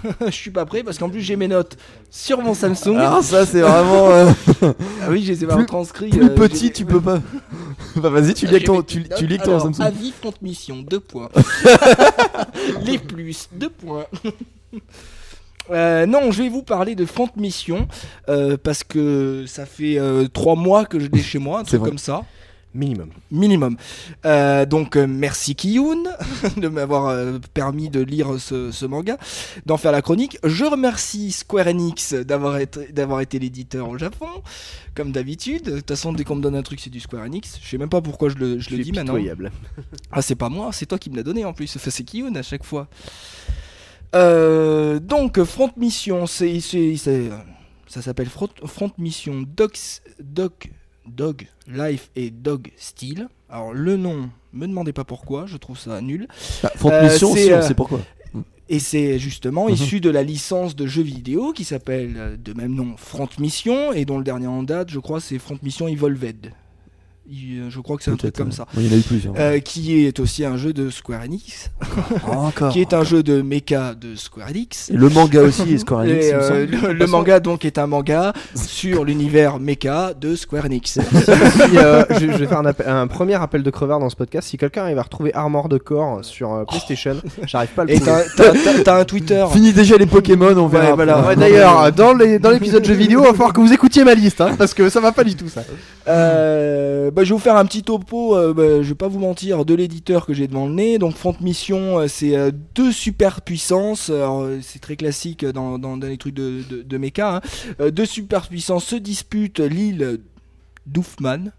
je 0.26 0.30
suis 0.30 0.50
pas 0.50 0.64
prêt 0.66 0.82
parce 0.82 0.98
qu'en 0.98 1.08
plus 1.08 1.20
j'ai 1.20 1.36
mes 1.36 1.48
notes 1.48 1.76
sur 2.10 2.40
mon 2.40 2.54
Samsung. 2.54 2.96
Alors 2.96 3.22
ça, 3.22 3.46
c'est 3.46 3.60
vraiment... 3.60 4.10
euh, 4.10 4.30
ah 5.02 5.06
oui, 5.10 5.22
je 5.24 5.32
les 5.32 5.44
ai 5.44 5.46
plus- 5.46 5.66
transcrits. 5.66 6.10
Plus 6.10 6.22
euh, 6.22 6.34
petit, 6.34 6.72
tu 6.72 6.84
peux 6.84 7.00
pas. 7.00 7.20
bah 7.96 8.10
vas-y, 8.10 8.34
tu 8.34 8.46
Ah, 8.48 8.52
lis 8.52 8.64
ton, 8.64 8.82
tu, 8.82 9.04
tu 9.16 9.26
lis 9.26 9.38
ton 9.38 9.56
Alors, 9.56 9.62
Samsung. 9.62 9.82
Avis 9.82 10.12
front 10.12 10.34
mission, 10.42 10.76
deux 10.82 11.00
points. 11.00 11.28
Les 12.84 12.98
plus, 12.98 13.48
deux 13.52 13.70
points. 13.70 14.06
Euh, 15.70 16.06
non, 16.06 16.32
je 16.32 16.42
vais 16.42 16.48
vous 16.48 16.62
parler 16.62 16.94
de 16.94 17.04
Front 17.06 17.28
Mission 17.36 17.86
euh, 18.28 18.56
parce 18.62 18.82
que 18.82 19.44
ça 19.46 19.64
fait 19.64 19.98
euh, 19.98 20.26
trois 20.26 20.56
mois 20.56 20.84
que 20.84 20.98
je 20.98 21.06
l'ai 21.06 21.22
chez 21.22 21.38
moi, 21.38 21.60
un 21.60 21.64
truc 21.64 21.82
comme 21.82 21.98
ça. 21.98 22.24
Minimum. 22.74 23.10
minimum. 23.30 23.76
Euh, 24.24 24.64
donc 24.64 24.96
euh, 24.96 25.06
merci 25.06 25.54
Kiyun 25.54 26.04
de 26.56 26.68
m'avoir 26.68 27.06
euh, 27.08 27.38
permis 27.52 27.90
de 27.90 28.00
lire 28.00 28.40
ce, 28.40 28.70
ce 28.72 28.86
manga, 28.86 29.18
d'en 29.66 29.76
faire 29.76 29.92
la 29.92 30.00
chronique. 30.00 30.38
Je 30.42 30.64
remercie 30.64 31.32
Square 31.32 31.66
Enix 31.68 32.14
d'avoir 32.14 32.56
été, 32.58 32.90
d'avoir 32.92 33.20
été 33.20 33.38
l'éditeur 33.38 33.88
au 33.90 33.98
Japon, 33.98 34.26
comme 34.94 35.12
d'habitude. 35.12 35.64
De 35.64 35.76
toute 35.76 35.88
façon, 35.88 36.12
dès 36.14 36.24
qu'on 36.24 36.36
me 36.36 36.42
donne 36.42 36.54
un 36.56 36.62
truc, 36.62 36.80
c'est 36.80 36.88
du 36.90 37.00
Square 37.00 37.24
Enix. 37.24 37.58
Je 37.62 37.68
sais 37.68 37.78
même 37.78 37.90
pas 37.90 38.00
pourquoi 38.00 38.30
je 38.30 38.36
le, 38.36 38.58
je 38.58 38.70
le 38.70 38.82
dis 38.82 38.92
maintenant. 38.92 39.14
pitoyable. 39.14 39.52
Ah, 40.10 40.22
c'est 40.22 40.34
pas 40.34 40.48
moi, 40.48 40.70
c'est 40.72 40.86
toi 40.86 40.98
qui 40.98 41.10
me 41.10 41.16
l'as 41.16 41.22
donné 41.22 41.44
en 41.44 41.52
plus. 41.52 41.74
Enfin, 41.76 41.90
c'est 41.90 42.04
Kiyun 42.04 42.34
à 42.36 42.42
chaque 42.42 42.64
fois. 42.64 42.88
Donc, 44.14 45.42
Front 45.44 45.70
Mission, 45.76 46.26
c'est, 46.26 46.60
c'est, 46.60 46.96
c'est- 46.96 47.30
ça 47.86 48.00
s'appelle 48.02 48.28
Front, 48.28 48.48
Front 48.64 48.90
Mission 48.98 49.44
Dog, 49.46 49.72
Dog, 50.22 50.52
Dog 51.06 51.46
Life 51.68 52.10
et 52.16 52.30
Dog 52.30 52.70
Steel. 52.76 53.28
Alors, 53.50 53.72
le 53.74 53.96
nom, 53.96 54.30
me 54.52 54.66
demandez 54.66 54.92
pas 54.92 55.04
pourquoi, 55.04 55.46
je 55.46 55.56
trouve 55.56 55.78
ça 55.78 56.00
nul. 56.00 56.26
Bah, 56.62 56.72
Front 56.76 56.90
Euh, 56.90 57.02
Mission, 57.04 57.34
c'est, 57.34 57.44
si, 57.46 57.52
on 57.52 57.56
euh, 57.56 57.62
sait 57.62 57.74
pourquoi. 57.74 58.00
Et 58.68 58.78
c'est 58.78 59.18
justement 59.18 59.66
Mhm. 59.66 59.74
issu 59.74 60.00
de 60.00 60.08
la 60.08 60.22
licence 60.22 60.74
de 60.76 60.86
jeux 60.86 61.02
vidéo 61.02 61.52
qui 61.52 61.64
s'appelle 61.64 62.14
euh, 62.16 62.36
de 62.36 62.52
même 62.54 62.74
nom 62.74 62.94
Front 62.96 63.28
Mission 63.38 63.92
et 63.92 64.04
dont 64.04 64.16
le 64.18 64.24
dernier 64.24 64.46
en 64.46 64.62
date, 64.62 64.90
je 64.90 64.98
crois, 64.98 65.20
c'est 65.20 65.38
Front 65.38 65.58
Mission 65.62 65.88
Evolved. 65.88 66.52
Il- 67.30 67.60
euh, 67.60 67.70
Je 67.70 67.78
crois 67.80 67.96
que 67.96 68.02
c'est 68.02 68.10
un 68.10 68.16
truc 68.16 68.34
comme 68.34 68.50
ça. 68.52 68.66
Il 68.76 68.86
y 68.86 68.90
en 68.90 68.94
a 68.94 68.98
eu 68.98 69.02
plusieurs. 69.02 69.34
Euh, 69.38 69.58
qui 69.60 70.04
est 70.04 70.18
aussi 70.18 70.44
un 70.44 70.56
jeu 70.56 70.72
de 70.72 70.90
Square 70.90 71.22
Enix, 71.22 71.70
Encore. 72.26 72.72
qui 72.72 72.80
est 72.80 72.92
un 72.92 73.04
jeu 73.04 73.22
de 73.22 73.40
mecha 73.42 73.94
de 73.94 74.16
Square 74.16 74.48
Enix. 74.48 74.90
Et 74.90 74.94
le 74.94 75.08
manga 75.08 75.40
aussi 75.42 75.72
est 75.74 75.78
Square 75.78 76.00
Enix. 76.00 76.26
Et, 76.26 76.34
euh, 76.34 76.66
le, 76.66 76.92
le 76.92 77.06
manga 77.06 77.38
donc 77.40 77.64
est 77.64 77.78
un 77.78 77.86
manga 77.86 78.32
sur 78.56 79.04
l'univers 79.06 79.60
mecha 79.60 80.12
de 80.14 80.34
Square 80.34 80.64
Enix. 80.66 80.98
Si, 81.12 81.78
euh, 81.78 82.04
je, 82.10 82.18
je 82.18 82.36
vais 82.38 82.46
faire 82.46 82.58
un, 82.58 82.66
appel- 82.66 82.88
un 82.88 83.06
premier 83.06 83.34
appel 83.40 83.62
de 83.62 83.70
crevard 83.70 84.00
dans 84.00 84.10
ce 84.10 84.16
podcast. 84.16 84.48
Si 84.48 84.58
quelqu'un 84.58 84.82
arrive 84.82 84.98
à 84.98 85.02
retrouver 85.02 85.32
Armor 85.34 85.68
de 85.68 85.78
Corps 85.78 86.24
sur 86.24 86.52
euh, 86.52 86.64
PlayStation, 86.64 87.16
j'arrive 87.46 87.70
pas 87.70 87.82
à 87.82 87.84
le 87.84 87.94
trouver. 88.00 88.82
t'as 88.84 88.98
un 89.00 89.04
Twitter. 89.04 89.44
Fini 89.52 89.72
déjà 89.72 89.96
les 89.96 90.06
Pokémon, 90.06 90.56
on 90.56 90.66
verra. 90.66 90.86
Ouais, 90.90 90.94
voilà. 90.96 91.26
Ouais, 91.26 91.36
D'ailleurs, 91.36 91.92
dans 91.92 92.14
les- 92.14 92.38
dans 92.40 92.50
l'épisode 92.50 92.84
jeux 92.84 92.94
vidéo, 92.94 93.20
il 93.20 93.26
va 93.26 93.32
falloir 93.32 93.52
que 93.52 93.60
vous 93.60 93.72
écoutiez 93.72 94.02
ma 94.04 94.14
liste, 94.14 94.40
hein, 94.40 94.54
parce 94.58 94.74
que 94.74 94.88
ça 94.88 95.00
va 95.00 95.12
pas 95.12 95.22
du 95.24 95.36
tout 95.36 95.48
ça. 95.48 95.62
Euh, 96.08 97.10
bah, 97.12 97.24
je 97.24 97.30
vais 97.30 97.34
vous 97.34 97.42
faire 97.42 97.56
un 97.56 97.64
petit 97.64 97.82
topo, 97.82 98.36
euh, 98.36 98.52
bah, 98.54 98.82
je 98.82 98.88
vais 98.88 98.94
pas 98.94 99.08
vous 99.08 99.18
mentir, 99.18 99.64
de 99.64 99.74
l'éditeur 99.74 100.26
que 100.26 100.34
j'ai 100.34 100.48
devant 100.48 100.66
le 100.66 100.72
nez. 100.72 100.98
Donc 100.98 101.14
Front 101.16 101.36
Mission, 101.40 101.98
euh, 101.98 102.08
c'est 102.08 102.36
euh, 102.36 102.50
deux 102.74 102.92
superpuissances. 102.92 104.10
Alors, 104.10 104.42
euh, 104.42 104.58
c'est 104.62 104.80
très 104.80 104.96
classique 104.96 105.44
dans, 105.44 105.78
dans, 105.78 105.96
les 105.96 106.18
trucs 106.18 106.34
de, 106.34 106.62
de, 106.82 106.98
mecha. 106.98 107.36
hein. 107.36 107.90
Deux 107.90 108.06
superpuissances 108.06 108.86
se 108.86 108.96
disputent 108.96 109.60
l'île 109.60 110.20
d'Oufman. 110.86 111.52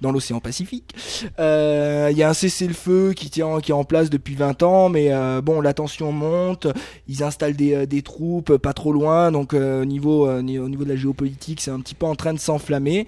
Dans 0.00 0.12
l'océan 0.12 0.40
Pacifique. 0.40 0.94
Euh, 1.38 2.08
Il 2.10 2.16
y 2.18 2.22
a 2.22 2.28
un 2.30 2.34
cessez-le-feu 2.34 3.12
qui 3.14 3.30
tient 3.30 3.60
qui 3.60 3.70
est 3.70 3.74
en 3.74 3.84
place 3.84 4.10
depuis 4.10 4.34
20 4.34 4.62
ans, 4.62 4.88
mais 4.88 5.12
euh, 5.12 5.40
bon, 5.40 5.60
la 5.60 5.74
tension 5.74 6.12
monte. 6.12 6.66
Ils 7.08 7.22
installent 7.22 7.56
des, 7.56 7.74
euh, 7.74 7.86
des 7.86 8.02
troupes 8.02 8.56
pas 8.56 8.72
trop 8.72 8.92
loin, 8.92 9.30
donc 9.32 9.54
euh, 9.54 9.82
au 9.82 9.84
niveau 9.84 10.26
euh, 10.26 10.42
ni- 10.42 10.58
au 10.58 10.68
niveau 10.68 10.84
de 10.84 10.90
la 10.90 10.96
géopolitique, 10.96 11.60
c'est 11.60 11.70
un 11.70 11.80
petit 11.80 11.94
peu 11.94 12.06
en 12.06 12.14
train 12.14 12.32
de 12.34 12.38
s'enflammer. 12.38 13.06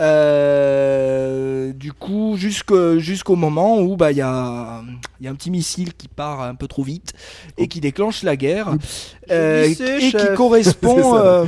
Euh, 0.00 1.72
du 1.72 1.92
coup, 1.92 2.36
jusqu'au 2.36 3.36
moment 3.36 3.78
où 3.80 3.96
bah 3.96 4.10
il 4.12 4.18
y 4.18 4.22
a 4.22 4.82
il 5.20 5.24
y 5.24 5.28
a 5.28 5.30
un 5.30 5.34
petit 5.34 5.50
missile 5.50 5.94
qui 5.94 6.08
part 6.08 6.40
un 6.42 6.54
peu 6.54 6.66
trop 6.66 6.82
vite 6.82 7.12
et 7.58 7.68
qui 7.68 7.80
déclenche 7.80 8.22
la 8.22 8.36
guerre 8.36 8.74
euh, 9.30 9.64
sais, 9.74 9.98
et 10.32 10.34
correspond 10.34 11.16
euh, 11.18 11.44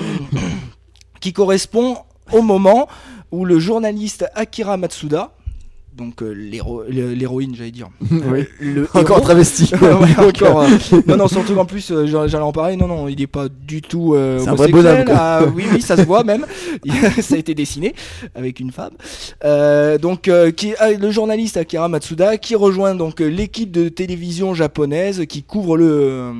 qui 1.20 1.32
correspond 1.32 1.96
au 2.32 2.42
moment 2.42 2.88
où 3.32 3.44
le 3.44 3.58
journaliste 3.58 4.26
Akira 4.34 4.76
Matsuda, 4.76 5.32
donc 5.94 6.22
euh, 6.22 6.32
l'héroïne, 6.32 7.54
j'allais 7.54 7.70
dire, 7.70 7.90
Oui. 8.10 8.46
le 8.60 8.84
Encore 8.94 9.18
héros- 9.18 9.20
travesti. 9.20 9.70
Ouais, 9.82 10.24
encore. 10.26 10.62
euh, 10.62 10.68
non, 11.06 11.16
non, 11.18 11.28
surtout 11.36 11.54
qu'en 11.54 11.66
plus, 11.66 11.90
euh, 11.90 12.06
j'allais 12.06 12.34
en 12.42 12.50
parler. 12.52 12.76
Non, 12.76 12.88
non, 12.88 13.08
il 13.08 13.20
est 13.20 13.26
pas 13.26 13.48
du 13.50 13.82
tout 13.82 14.14
euh, 14.14 14.38
C'est 14.38 14.48
un 14.48 14.54
vrai 14.54 14.68
bonhomme. 14.68 15.04
Ah, 15.10 15.42
oui, 15.54 15.64
oui, 15.70 15.82
ça 15.82 15.98
se 15.98 16.02
voit 16.02 16.24
même. 16.24 16.46
ça 17.20 17.34
a 17.34 17.38
été 17.38 17.54
dessiné 17.54 17.94
avec 18.34 18.58
une 18.58 18.72
femme. 18.72 18.92
Donc, 20.00 20.30
qui 20.56 20.72
le 20.98 21.10
journaliste 21.10 21.58
Akira 21.58 21.88
Matsuda, 21.88 22.38
qui 22.38 22.54
rejoint 22.54 22.94
donc 22.94 23.20
l'équipe 23.20 23.70
de 23.70 23.90
télévision 23.90 24.54
japonaise 24.54 25.26
qui 25.28 25.42
couvre 25.42 25.76
le, 25.76 26.32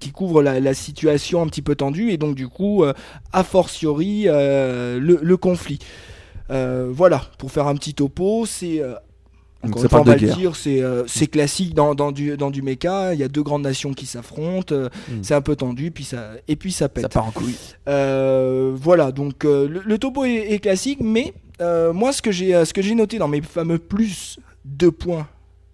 qui 0.00 0.10
couvre 0.10 0.42
la, 0.42 0.60
la 0.60 0.74
situation 0.74 1.40
un 1.40 1.46
petit 1.46 1.62
peu 1.62 1.74
tendue 1.76 2.10
et 2.10 2.18
donc 2.18 2.34
du 2.34 2.48
coup, 2.48 2.84
a 3.32 3.42
fortiori 3.42 4.24
le, 4.24 4.98
le 5.22 5.36
conflit. 5.38 5.78
Euh, 6.50 6.88
voilà, 6.90 7.22
pour 7.38 7.50
faire 7.52 7.66
un 7.66 7.74
petit 7.74 7.94
topo, 7.94 8.46
c'est 8.46 8.80
euh, 8.80 8.94
encore 9.62 9.82
une 9.82 9.88
fois, 9.88 10.00
on 10.00 10.04
va 10.04 10.16
le 10.16 10.32
dire, 10.34 10.56
c'est 10.56 10.80
euh, 10.80 11.04
classique 11.30 11.74
dans, 11.74 11.94
dans 11.94 12.12
du 12.12 12.36
dans 12.36 12.50
du 12.50 12.62
mecha. 12.62 13.12
Il 13.14 13.20
y 13.20 13.24
a 13.24 13.28
deux 13.28 13.42
grandes 13.42 13.62
nations 13.62 13.92
qui 13.92 14.06
s'affrontent, 14.06 14.74
euh, 14.74 14.88
Mm. 15.08 15.22
c'est 15.22 15.34
un 15.34 15.40
peu 15.40 15.56
tendu, 15.56 15.90
puis 15.90 16.04
ça 16.04 16.30
et 16.46 16.56
puis 16.56 16.72
ça 16.72 16.88
pète. 16.88 17.02
Ça 17.02 17.08
part 17.08 17.26
en 17.26 17.30
couille. 17.32 17.56
Euh, 17.88 18.72
voilà, 18.74 19.12
donc 19.12 19.44
le, 19.44 19.66
le 19.84 19.98
topo 19.98 20.24
est, 20.24 20.52
est 20.52 20.58
classique, 20.58 21.00
mais 21.02 21.34
moi 21.92 22.12
ce 22.12 22.22
que 22.22 22.30
j'ai 22.32 22.64
ce 22.64 22.72
que 22.72 22.82
j'ai 22.82 22.94
noté 22.94 23.18
dans 23.18 23.28
mes 23.28 23.42
fameux 23.42 23.78
plus 23.78 24.38
deux 24.64 24.92
points 24.92 25.26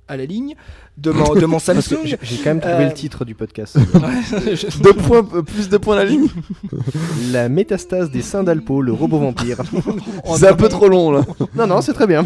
à 0.09 0.17
la 0.17 0.27
ligne, 0.27 0.55
de 0.97 1.11
mon, 1.11 1.35
de 1.35 1.47
mon 1.47 1.59
Parce 1.65 1.89
que 1.89 1.97
Samsung. 1.97 2.17
J'ai 2.23 2.37
quand 2.39 2.51
même 2.51 2.61
trouvé 2.61 2.75
Euh, 2.85 2.89
le 2.89 2.95
titre 2.95 3.25
du 3.25 3.35
podcast. 3.35 3.77
Deux 4.83 4.93
points, 4.95 5.27
euh, 5.35 5.43
plus 5.43 5.69
de 5.69 5.77
points 5.77 5.97
à 5.97 6.05
la 6.05 6.05
ligne. 6.05 6.29
La 7.33 7.49
métastase 7.49 8.11
des 8.11 8.23
seins 8.23 8.43
d'Alpo, 8.45 8.81
le 8.83 8.93
robot 8.93 9.19
vampire. 9.19 9.59
C'est 10.37 10.49
un 10.49 10.55
peu 10.55 10.69
trop 10.69 10.89
long 10.89 11.11
là. 11.11 11.23
non, 11.57 11.67
non, 11.67 11.81
c'est 11.81 11.93
très 11.95 12.07
bien. 12.07 12.25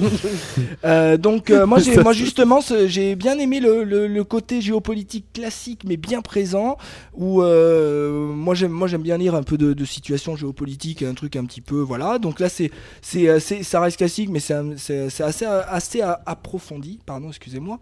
Euh, 0.84 1.16
donc 1.16 1.50
euh, 1.50 1.66
moi, 1.66 1.78
moi 2.02 2.12
justement, 2.12 2.60
j'ai 2.86 3.14
bien 3.16 3.38
aimé 3.38 3.60
le, 3.60 3.84
le- 3.84 4.06
le 4.06 4.24
côté 4.24 4.60
géopolitique 4.60 5.26
classique, 5.32 5.82
mais 5.86 5.96
bien 5.96 6.20
présent. 6.20 6.76
Où 7.14 7.42
euh, 7.42 8.26
moi 8.32 8.54
j'aime, 8.54 8.70
moi 8.72 8.86
j'aime 8.88 9.02
bien 9.02 9.16
lire 9.18 9.34
un 9.34 9.42
peu 9.42 9.58
de, 9.58 9.72
de 9.72 9.84
situation 9.84 10.36
géopolitique, 10.36 11.02
un 11.02 11.14
truc 11.14 11.36
un 11.36 11.44
petit 11.44 11.60
peu, 11.60 11.80
voilà. 11.80 12.18
Donc 12.18 12.38
là, 12.40 12.48
c'est, 12.48 12.70
c'est, 13.02 13.28
euh, 13.28 13.40
c'est- 13.40 13.62
ça 13.62 13.80
reste 13.80 13.96
classique, 13.96 14.28
mais 14.30 14.40
c'est, 14.40 14.54
un- 14.54 14.76
c'est, 14.76 15.10
c'est 15.10 15.24
assez, 15.24 15.44
assez 15.46 16.00
approfondi. 16.26 17.00
Pardon, 17.06 17.28
excusez-moi. 17.28 17.78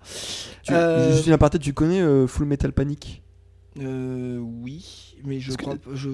Tu, 0.62 0.72
Euh, 0.78 1.12
Juste 1.12 1.26
une 1.26 1.32
aparté, 1.32 1.58
tu 1.58 1.72
connais 1.72 2.00
euh, 2.00 2.26
Full 2.26 2.46
Metal 2.46 2.72
Panic? 2.72 3.22
Euh, 3.78 4.38
oui, 4.62 5.14
mais 5.26 5.38
je 5.38 5.48
Parce 5.48 5.56
que- 5.58 5.62
crois, 5.64 5.74
pas- 5.74 5.90
je. 5.94 6.08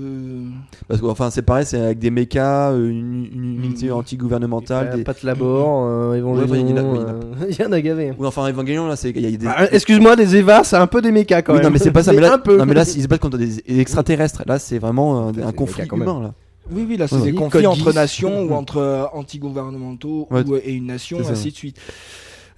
Parce 0.88 1.00
que 1.00 1.06
enfin 1.06 1.30
c'est 1.30 1.42
pareil, 1.42 1.64
c'est 1.64 1.80
avec 1.80 2.00
des 2.00 2.10
mechas, 2.10 2.72
euh, 2.72 2.90
une, 2.90 3.24
une 3.32 3.64
unité 3.64 3.92
anti-gouvernementale. 3.92 4.96
Des- 4.96 5.04
Pat 5.04 5.22
Labor, 5.22 5.86
euh, 5.86 6.14
Evangelion. 6.16 6.66
Il 7.48 7.54
y 7.56 7.64
en 7.64 7.70
a- 7.70 7.80
gavé. 7.80 8.12
Oui, 8.18 8.26
enfin 8.26 8.48
Evangelion 8.48 8.88
là, 8.88 8.96
c'est 8.96 9.10
il 9.10 9.20
y 9.20 9.26
a 9.32 9.36
des. 9.36 9.46
Ah, 9.46 9.68
Excuse-moi, 9.72 10.16
des 10.16 10.34
Eva, 10.36 10.64
c'est 10.64 10.74
un 10.76 10.88
peu 10.88 11.00
des 11.00 11.12
mechas 11.12 11.42
quand 11.42 11.52
Oui, 11.52 11.58
même. 11.58 11.66
non 11.68 11.72
mais 11.72 11.78
c'est 11.78 11.92
pas 11.92 12.02
ça. 12.02 12.12
Mais 12.12 12.20
là, 12.20 12.34
un 12.34 12.38
peu. 12.38 12.56
non, 12.56 12.66
mais 12.66 12.74
là, 12.74 12.82
ils 12.82 13.02
se 13.02 13.06
battent 13.06 13.20
contre 13.20 13.38
des 13.38 13.62
extraterrestres. 13.80 14.42
Là, 14.46 14.58
c'est 14.58 14.78
vraiment 14.80 15.28
un, 15.28 15.52
conflit 15.52 15.82
mechas 15.82 15.86
quand 15.88 15.96
même. 15.98 16.08
humain 16.08 16.20
là. 16.20 16.34
Oui, 16.70 16.84
oui, 16.88 16.96
là, 16.96 17.06
c'est 17.06 17.16
Ouais, 17.16 17.22
des 17.30 17.32
conflits 17.34 17.66
entre 17.66 17.92
nations 17.92 18.42
ou 18.44 18.54
entre 18.54 19.08
anti-gouvernementaux 19.12 20.26
Ouais, 20.30 20.42
ou, 20.46 20.56
et 20.56 20.72
une 20.72 20.86
nation, 20.86 21.18
ainsi 21.28 21.50
de 21.50 21.56
suite. 21.56 21.76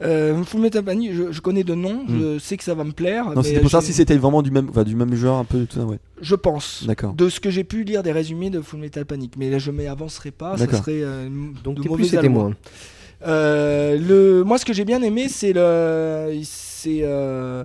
Euh, 0.03 0.43
Full 0.43 0.61
Metal 0.61 0.83
Panic, 0.83 1.13
je, 1.15 1.33
je 1.33 1.41
connais 1.41 1.65
de 1.65 1.75
nom, 1.75 2.05
je 2.09 2.39
sais 2.39 2.57
que 2.57 2.65
ça 2.65 2.75
va 2.75 2.85
me 2.85 2.93
plaire. 2.93 3.31
Non, 3.31 3.43
c'était 3.43 3.61
pour 3.61 3.71
savoir 3.71 3.85
si 3.85 3.93
c'était 3.93 4.17
vraiment 4.17 4.43
du 4.43 4.51
même, 4.51 4.69
enfin, 4.71 4.83
du 4.83 4.97
même 4.97 5.15
genre, 5.15 5.39
un 5.39 5.45
peu 5.45 5.67
tout 5.67 5.79
ça, 5.79 5.85
ouais. 5.85 5.99
Je 6.21 6.35
pense. 6.35 6.85
D'accord. 6.87 7.15
De 7.15 7.29
ce 7.29 7.41
que 7.41 7.51
j'ai 7.51 7.65
pu 7.65 7.85
lire 7.85 8.03
des 8.03 8.13
résumés 8.13 8.51
de 8.51 8.61
Full 8.61 8.81
Metal 8.81 9.05
Panic, 9.05 9.35
mais 9.37 9.51
là 9.51 9.59
je 9.59 9.71
m'avancerai 9.71 10.31
pas, 10.31 10.57
ça 10.57 10.67
D'accord. 10.67 10.81
serait 10.81 11.03
euh, 11.03 11.29
Donc 11.63 11.81
de 11.81 11.89
mauvais 11.89 12.03
plus 12.03 12.19
témoin. 12.19 12.53
Euh, 13.27 13.97
le, 13.99 14.45
moi, 14.45 14.59
ce 14.59 14.65
que 14.65 14.73
j'ai 14.73 14.85
bien 14.85 15.01
aimé, 15.03 15.29
c'est 15.29 15.53
le, 15.53 16.41
c'est 16.43 17.01
euh, 17.03 17.65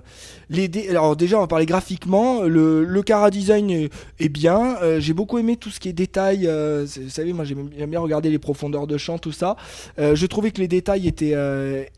Alors 0.88 1.14
déjà, 1.14 1.36
on 1.36 1.40
va 1.40 1.46
parler 1.46 1.66
graphiquement. 1.66 2.42
Le, 2.42 2.84
le 2.84 3.02
cara 3.02 3.30
design 3.30 3.70
est, 3.70 4.28
bien. 4.28 4.76
Euh, 4.82 4.98
j'ai 4.98 5.12
beaucoup 5.12 5.38
aimé 5.38 5.56
tout 5.56 5.70
ce 5.70 5.78
qui 5.78 5.88
est 5.88 5.92
détails. 5.92 6.46
euh, 6.48 6.86
vous 7.00 7.08
savez, 7.08 7.32
moi, 7.32 7.44
j'aime 7.44 7.68
bien 7.68 8.00
regarder 8.00 8.30
les 8.30 8.38
profondeurs 8.40 8.88
de 8.88 8.98
champ, 8.98 9.18
tout 9.18 9.32
ça. 9.32 9.56
Euh, 9.98 10.16
je 10.16 10.26
trouvais 10.26 10.50
que 10.50 10.60
les 10.60 10.66
détails 10.66 11.06
étaient, 11.06 11.36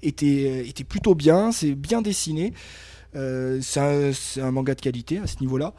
étaient, 0.02 0.68
étaient 0.68 0.84
plutôt 0.84 1.14
bien. 1.14 1.50
C'est 1.50 1.74
bien 1.74 2.02
dessiné. 2.02 2.52
C'est 3.14 3.80
un, 3.80 4.50
manga 4.50 4.74
de 4.74 4.80
qualité 4.80 5.18
à 5.18 5.26
ce 5.26 5.36
niveau-là. 5.40 5.72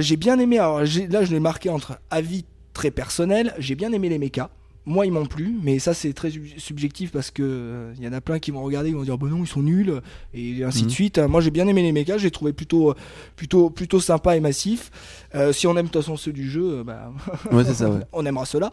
J'ai 0.00 0.16
bien 0.16 0.38
aimé. 0.38 0.58
Alors 0.58 0.80
là, 0.80 1.24
je 1.24 1.32
l'ai 1.32 1.40
marqué 1.40 1.68
entre 1.68 1.98
avis 2.10 2.46
très 2.72 2.90
personnel. 2.90 3.54
J'ai 3.58 3.74
bien 3.74 3.92
aimé 3.92 4.08
les 4.08 4.18
mechas. 4.18 4.48
Moi, 4.86 5.06
ils 5.06 5.12
m'ont 5.12 5.24
plu, 5.24 5.54
mais 5.62 5.78
ça, 5.78 5.94
c'est 5.94 6.12
très 6.12 6.28
sub- 6.30 6.58
subjectif 6.58 7.10
parce 7.10 7.30
que 7.30 7.42
euh, 7.42 7.94
il 7.96 8.04
y 8.04 8.08
en 8.08 8.12
a 8.12 8.20
plein 8.20 8.38
qui 8.38 8.50
vont 8.50 8.62
regarder, 8.62 8.90
ils 8.90 8.94
vont 8.94 9.02
dire, 9.02 9.16
bah 9.16 9.28
non, 9.30 9.38
ils 9.42 9.46
sont 9.46 9.62
nuls, 9.62 10.02
et 10.34 10.62
ainsi 10.62 10.82
Mhm. 10.82 10.86
de 10.88 10.92
suite. 10.92 11.18
Euh, 11.18 11.26
Moi, 11.26 11.40
j'ai 11.40 11.50
bien 11.50 11.66
aimé 11.66 11.80
les 11.80 11.90
mechas, 11.92 12.18
j'ai 12.18 12.30
trouvé 12.30 12.52
plutôt, 12.52 12.90
euh, 12.90 12.94
plutôt, 13.34 13.70
plutôt 13.70 13.98
sympa 13.98 14.36
et 14.36 14.40
massif. 14.40 14.90
Euh, 15.34 15.54
si 15.54 15.66
on 15.66 15.70
aime 15.78 15.86
de 15.86 15.90
toute 15.90 16.02
façon 16.02 16.18
ceux 16.18 16.32
du 16.32 16.50
jeu, 16.50 16.80
euh, 16.80 16.84
bah, 16.84 17.10
Ouais, 17.50 17.64
c'est 17.64 17.72
ça, 17.72 17.88
ouais. 17.88 18.00
on 18.12 18.26
aimera 18.26 18.44
cela, 18.44 18.72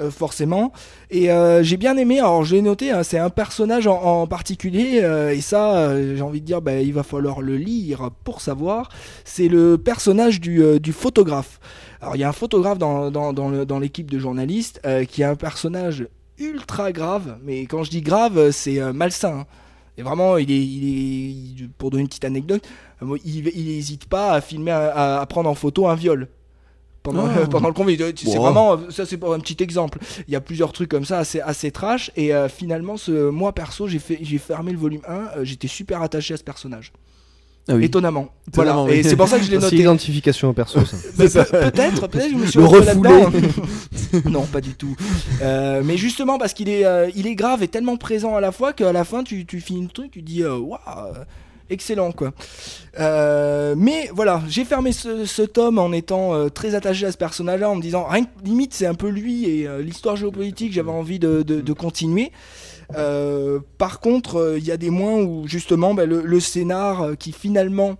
euh, 0.00 0.10
forcément. 0.10 0.72
Et 1.10 1.30
euh, 1.30 1.62
j'ai 1.62 1.76
bien 1.76 1.94
aimé, 1.98 2.20
alors 2.20 2.42
je 2.42 2.54
l'ai 2.56 2.62
noté, 2.62 2.90
hein, 2.90 3.02
c'est 3.02 3.18
un 3.18 3.28
personnage 3.30 3.86
en, 3.86 4.00
en 4.00 4.26
particulier, 4.26 5.00
euh, 5.02 5.34
et 5.34 5.42
ça, 5.42 5.76
euh, 5.76 6.16
j'ai 6.16 6.22
envie 6.22 6.40
de 6.40 6.46
dire, 6.46 6.62
bah, 6.62 6.80
il 6.80 6.94
va 6.94 7.02
falloir 7.02 7.42
le 7.42 7.56
lire 7.58 8.10
pour 8.24 8.40
savoir. 8.40 8.88
C'est 9.26 9.48
le 9.48 9.76
personnage 9.76 10.40
du, 10.40 10.62
euh, 10.62 10.78
du 10.78 10.94
photographe. 10.94 11.60
Alors 12.00 12.16
il 12.16 12.20
y 12.20 12.24
a 12.24 12.28
un 12.28 12.32
photographe 12.32 12.78
dans, 12.78 13.10
dans, 13.10 13.32
dans 13.32 13.78
l'équipe 13.78 14.10
de 14.10 14.18
journalistes 14.18 14.80
euh, 14.86 15.04
qui 15.04 15.22
a 15.22 15.30
un 15.30 15.36
personnage 15.36 16.06
ultra 16.38 16.92
grave, 16.92 17.36
mais 17.42 17.62
quand 17.66 17.82
je 17.84 17.90
dis 17.90 18.00
grave, 18.00 18.38
euh, 18.38 18.52
c'est 18.52 18.80
euh, 18.80 18.92
malsain. 18.92 19.40
hein. 19.40 19.46
Et 19.98 20.02
vraiment, 20.02 20.38
il 20.38 20.50
est, 20.50 20.64
il 20.66 21.62
est, 21.64 21.68
pour 21.76 21.90
donner 21.90 22.02
une 22.02 22.08
petite 22.08 22.24
anecdote, 22.24 22.66
il 23.24 23.42
n'hésite 23.66 24.06
pas 24.06 24.32
à 24.32 24.40
filmer, 24.40 24.70
à, 24.70 25.20
à 25.20 25.26
prendre 25.26 25.50
en 25.50 25.54
photo 25.54 25.88
un 25.88 25.94
viol. 25.94 26.28
Pendant, 27.02 27.24
Oh. 27.26 27.46
pendant 27.50 27.68
le 27.68 27.74
convoi, 27.74 27.92
c'est 28.16 28.28
Wow. 28.38 28.42
vraiment, 28.42 28.78
ça 28.90 29.04
c'est 29.04 29.18
pour 29.18 29.34
un 29.34 29.40
petit 29.40 29.62
exemple. 29.62 29.98
Il 30.26 30.32
y 30.32 30.36
a 30.36 30.40
plusieurs 30.40 30.72
trucs 30.72 30.90
comme 30.90 31.04
ça 31.04 31.18
assez, 31.18 31.40
assez 31.40 31.70
trash. 31.70 32.10
Et 32.16 32.30
finalement, 32.48 32.96
ce, 32.96 33.28
moi 33.28 33.52
perso, 33.54 33.88
j'ai 33.88 33.98
fait, 33.98 34.18
j'ai 34.22 34.38
fermé 34.38 34.72
le 34.72 34.78
volume 34.78 35.02
1. 35.06 35.12
euh, 35.38 35.44
J'étais 35.44 35.68
super 35.68 36.00
attaché 36.02 36.32
à 36.34 36.36
ce 36.38 36.44
personnage. 36.44 36.92
Ah 37.70 37.76
oui. 37.76 37.84
Étonnamment. 37.84 38.28
Étonnamment, 38.48 38.82
voilà. 38.82 38.94
oui. 38.94 39.00
Et 39.00 39.02
c'est 39.08 39.16
pour 39.16 39.28
ça 39.28 39.38
que 39.38 39.44
je 39.44 39.50
l'ai 39.50 39.56
C'est 39.58 39.64
noté. 39.64 39.76
identification 39.76 40.48
au 40.50 40.52
perso, 40.52 40.80
ça. 40.84 40.96
Peut-être, 41.16 42.08
peut-être 42.08 42.26
que 42.26 42.30
je 42.30 42.34
me 42.36 42.46
suis 42.46 42.84
là-dedans. 42.84 43.30
non, 44.30 44.42
pas 44.46 44.60
du 44.60 44.74
tout. 44.74 44.96
Euh, 45.42 45.82
mais 45.84 45.96
justement 45.96 46.36
parce 46.38 46.52
qu'il 46.52 46.68
est, 46.68 46.84
euh, 46.84 47.08
il 47.14 47.26
est 47.26 47.34
grave 47.34 47.62
et 47.62 47.68
tellement 47.68 47.96
présent 47.96 48.34
à 48.36 48.40
la 48.40 48.50
fois 48.52 48.72
qu'à 48.72 48.92
la 48.92 49.04
fin 49.04 49.22
tu, 49.24 49.46
tu 49.46 49.60
finis 49.60 49.82
le 49.82 49.88
truc, 49.88 50.10
tu 50.10 50.22
dis 50.22 50.42
euh, 50.42 50.56
waouh, 50.58 50.78
euh, 50.88 51.24
excellent 51.70 52.10
quoi. 52.12 52.32
Euh, 52.98 53.74
mais 53.76 54.10
voilà, 54.14 54.42
j'ai 54.48 54.64
fermé 54.64 54.92
ce, 54.92 55.24
ce 55.24 55.42
tome 55.42 55.78
en 55.78 55.92
étant 55.92 56.34
euh, 56.34 56.48
très 56.48 56.74
attaché 56.74 57.06
à 57.06 57.12
ce 57.12 57.16
personnage-là, 57.16 57.70
en 57.70 57.76
me 57.76 57.82
disant 57.82 58.04
rien 58.08 58.24
que 58.24 58.30
limite 58.44 58.74
c'est 58.74 58.86
un 58.86 58.94
peu 58.94 59.08
lui 59.08 59.44
et 59.48 59.66
euh, 59.68 59.80
l'histoire 59.82 60.16
géopolitique, 60.16 60.72
j'avais 60.72 60.90
envie 60.90 61.18
de, 61.18 61.42
de- 61.42 61.60
de 61.60 61.72
continuer. 61.72 62.32
Euh, 62.96 63.60
par 63.78 64.00
contre, 64.00 64.36
euh, 64.36 64.58
il 64.58 64.64
y 64.64 64.70
a 64.70 64.76
des 64.76 64.90
mois 64.90 65.22
où 65.22 65.46
justement 65.46 65.94
bah, 65.94 66.06
le, 66.06 66.40
scénar 66.40 67.02
euh, 67.02 67.14
qui 67.14 67.32
finalement 67.32 67.96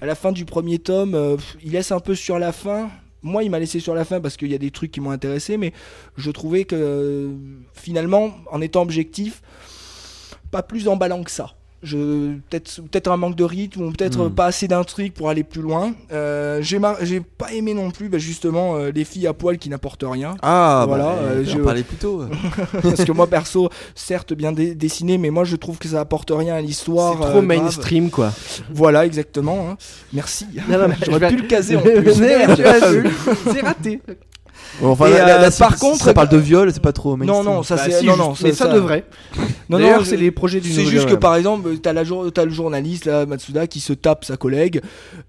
à 0.00 0.06
la 0.06 0.14
fin 0.14 0.32
du 0.32 0.44
premier 0.44 0.78
tome, 0.78 1.38
il 1.62 1.72
laisse 1.72 1.92
un 1.92 2.00
peu 2.00 2.14
sur 2.14 2.38
la 2.38 2.52
fin. 2.52 2.90
Moi, 3.22 3.44
il 3.44 3.50
m'a 3.50 3.60
laissé 3.60 3.78
sur 3.78 3.94
la 3.94 4.04
fin 4.04 4.20
parce 4.20 4.36
qu'il 4.36 4.50
y 4.50 4.54
a 4.54 4.58
des 4.58 4.72
trucs 4.72 4.90
qui 4.90 5.00
m'ont 5.00 5.12
intéressé, 5.12 5.56
mais 5.56 5.72
je 6.16 6.30
trouvais 6.32 6.64
que 6.64 7.30
finalement, 7.72 8.32
en 8.50 8.60
étant 8.60 8.82
objectif, 8.82 9.42
pas 10.50 10.64
plus 10.64 10.88
emballant 10.88 11.22
que 11.22 11.30
ça. 11.30 11.54
Je 11.82 12.34
peut-être 12.48 12.80
peut-être 12.90 13.08
un 13.10 13.16
manque 13.16 13.34
de 13.34 13.42
rythme 13.44 13.82
ou 13.82 13.90
peut-être 13.90 14.26
Hmm. 14.28 14.30
pas 14.34 14.46
assez 14.46 14.68
d'intrigue 14.68 15.12
pour 15.12 15.28
aller 15.28 15.42
plus 15.42 15.62
loin. 15.62 15.94
Euh, 16.12 16.58
j'ai 16.62 16.78
mar- 16.78 16.96
j'ai 17.02 17.20
pas 17.20 17.52
aimé 17.52 17.74
non 17.74 17.90
plus 17.90 18.08
bah, 18.08 18.18
justement 18.18 18.76
euh, 18.76 18.90
les 18.94 19.04
filles 19.04 19.26
à 19.26 19.32
poil 19.32 19.58
qui 19.58 19.68
n'apportent 19.68 20.04
rien. 20.06 20.36
Ah, 20.42 20.84
Voilà, 20.86 21.04
bah, 21.06 21.18
euh, 21.22 21.44
je- 21.44 21.58
parlait 21.58 21.82
plus 21.82 21.96
tôt. 21.96 22.22
parce 22.82 23.04
que 23.04 23.10
moi 23.12 23.26
perso, 23.26 23.68
certes 23.96 24.32
bien 24.32 24.52
dé- 24.52 24.74
dessiné, 24.76 25.18
mais 25.18 25.30
moi 25.30 25.42
je 25.44 25.56
trouve 25.56 25.78
que 25.78 25.88
ça 25.88 26.00
apporte 26.00 26.30
rien 26.32 26.54
à 26.54 26.60
l'histoire. 26.60 27.14
C'est 27.14 27.18
euh, 27.24 27.30
trop 27.30 27.42
grave. 27.42 27.44
mainstream, 27.46 28.10
quoi. 28.10 28.32
Voilà 28.72 29.04
exactement. 29.04 29.68
hein. 29.70 29.76
Merci. 30.12 30.46
Non, 30.68 30.78
non, 30.78 30.86
mais 30.88 30.94
je 31.00 31.10
J'aurais 31.10 31.28
pu 31.30 31.36
le 31.36 31.46
caser 31.48 31.76
en 31.76 31.80
plus. 31.82 32.14
C'est 32.14 33.60
raté. 33.60 34.00
Enfin, 34.82 35.06
Et, 35.06 35.12
euh, 35.12 35.50
si- 35.50 35.58
par 35.58 35.74
si 35.74 35.80
contre, 35.80 36.04
ça 36.04 36.14
parle 36.14 36.28
de 36.30 36.36
viol, 36.38 36.70
c'est 36.72 36.82
pas 36.82 36.92
trop. 36.92 37.10
Non 37.10 37.24
mainstream. 37.26 37.44
non, 37.44 37.62
ça 37.62 37.76
Bah, 37.76 37.82
c'est 37.84 37.90
si, 38.00 38.06
non 38.06 38.12
juste- 38.14 38.24
non, 38.24 38.34
mais 38.42 38.52
ça 38.52 38.68
devrait. 38.68 39.04
Non 39.68 39.78
c'est 40.04 40.16
les 40.16 40.30
projets 40.30 40.60
du 40.60 40.72
C'est 40.72 40.84
juste 40.86 41.06
que 41.08 41.14
par 41.14 41.34
exemple, 41.36 41.76
t'as 41.78 41.92
la 41.92 42.04
jour- 42.04 42.30
t'as 42.32 42.44
le 42.44 42.50
journaliste 42.50 43.04
là, 43.06 43.26
Matsuda, 43.26 43.66
qui 43.66 43.80
se 43.80 43.92
tape 43.92 44.24
sa 44.24 44.36
collègue, 44.36 44.80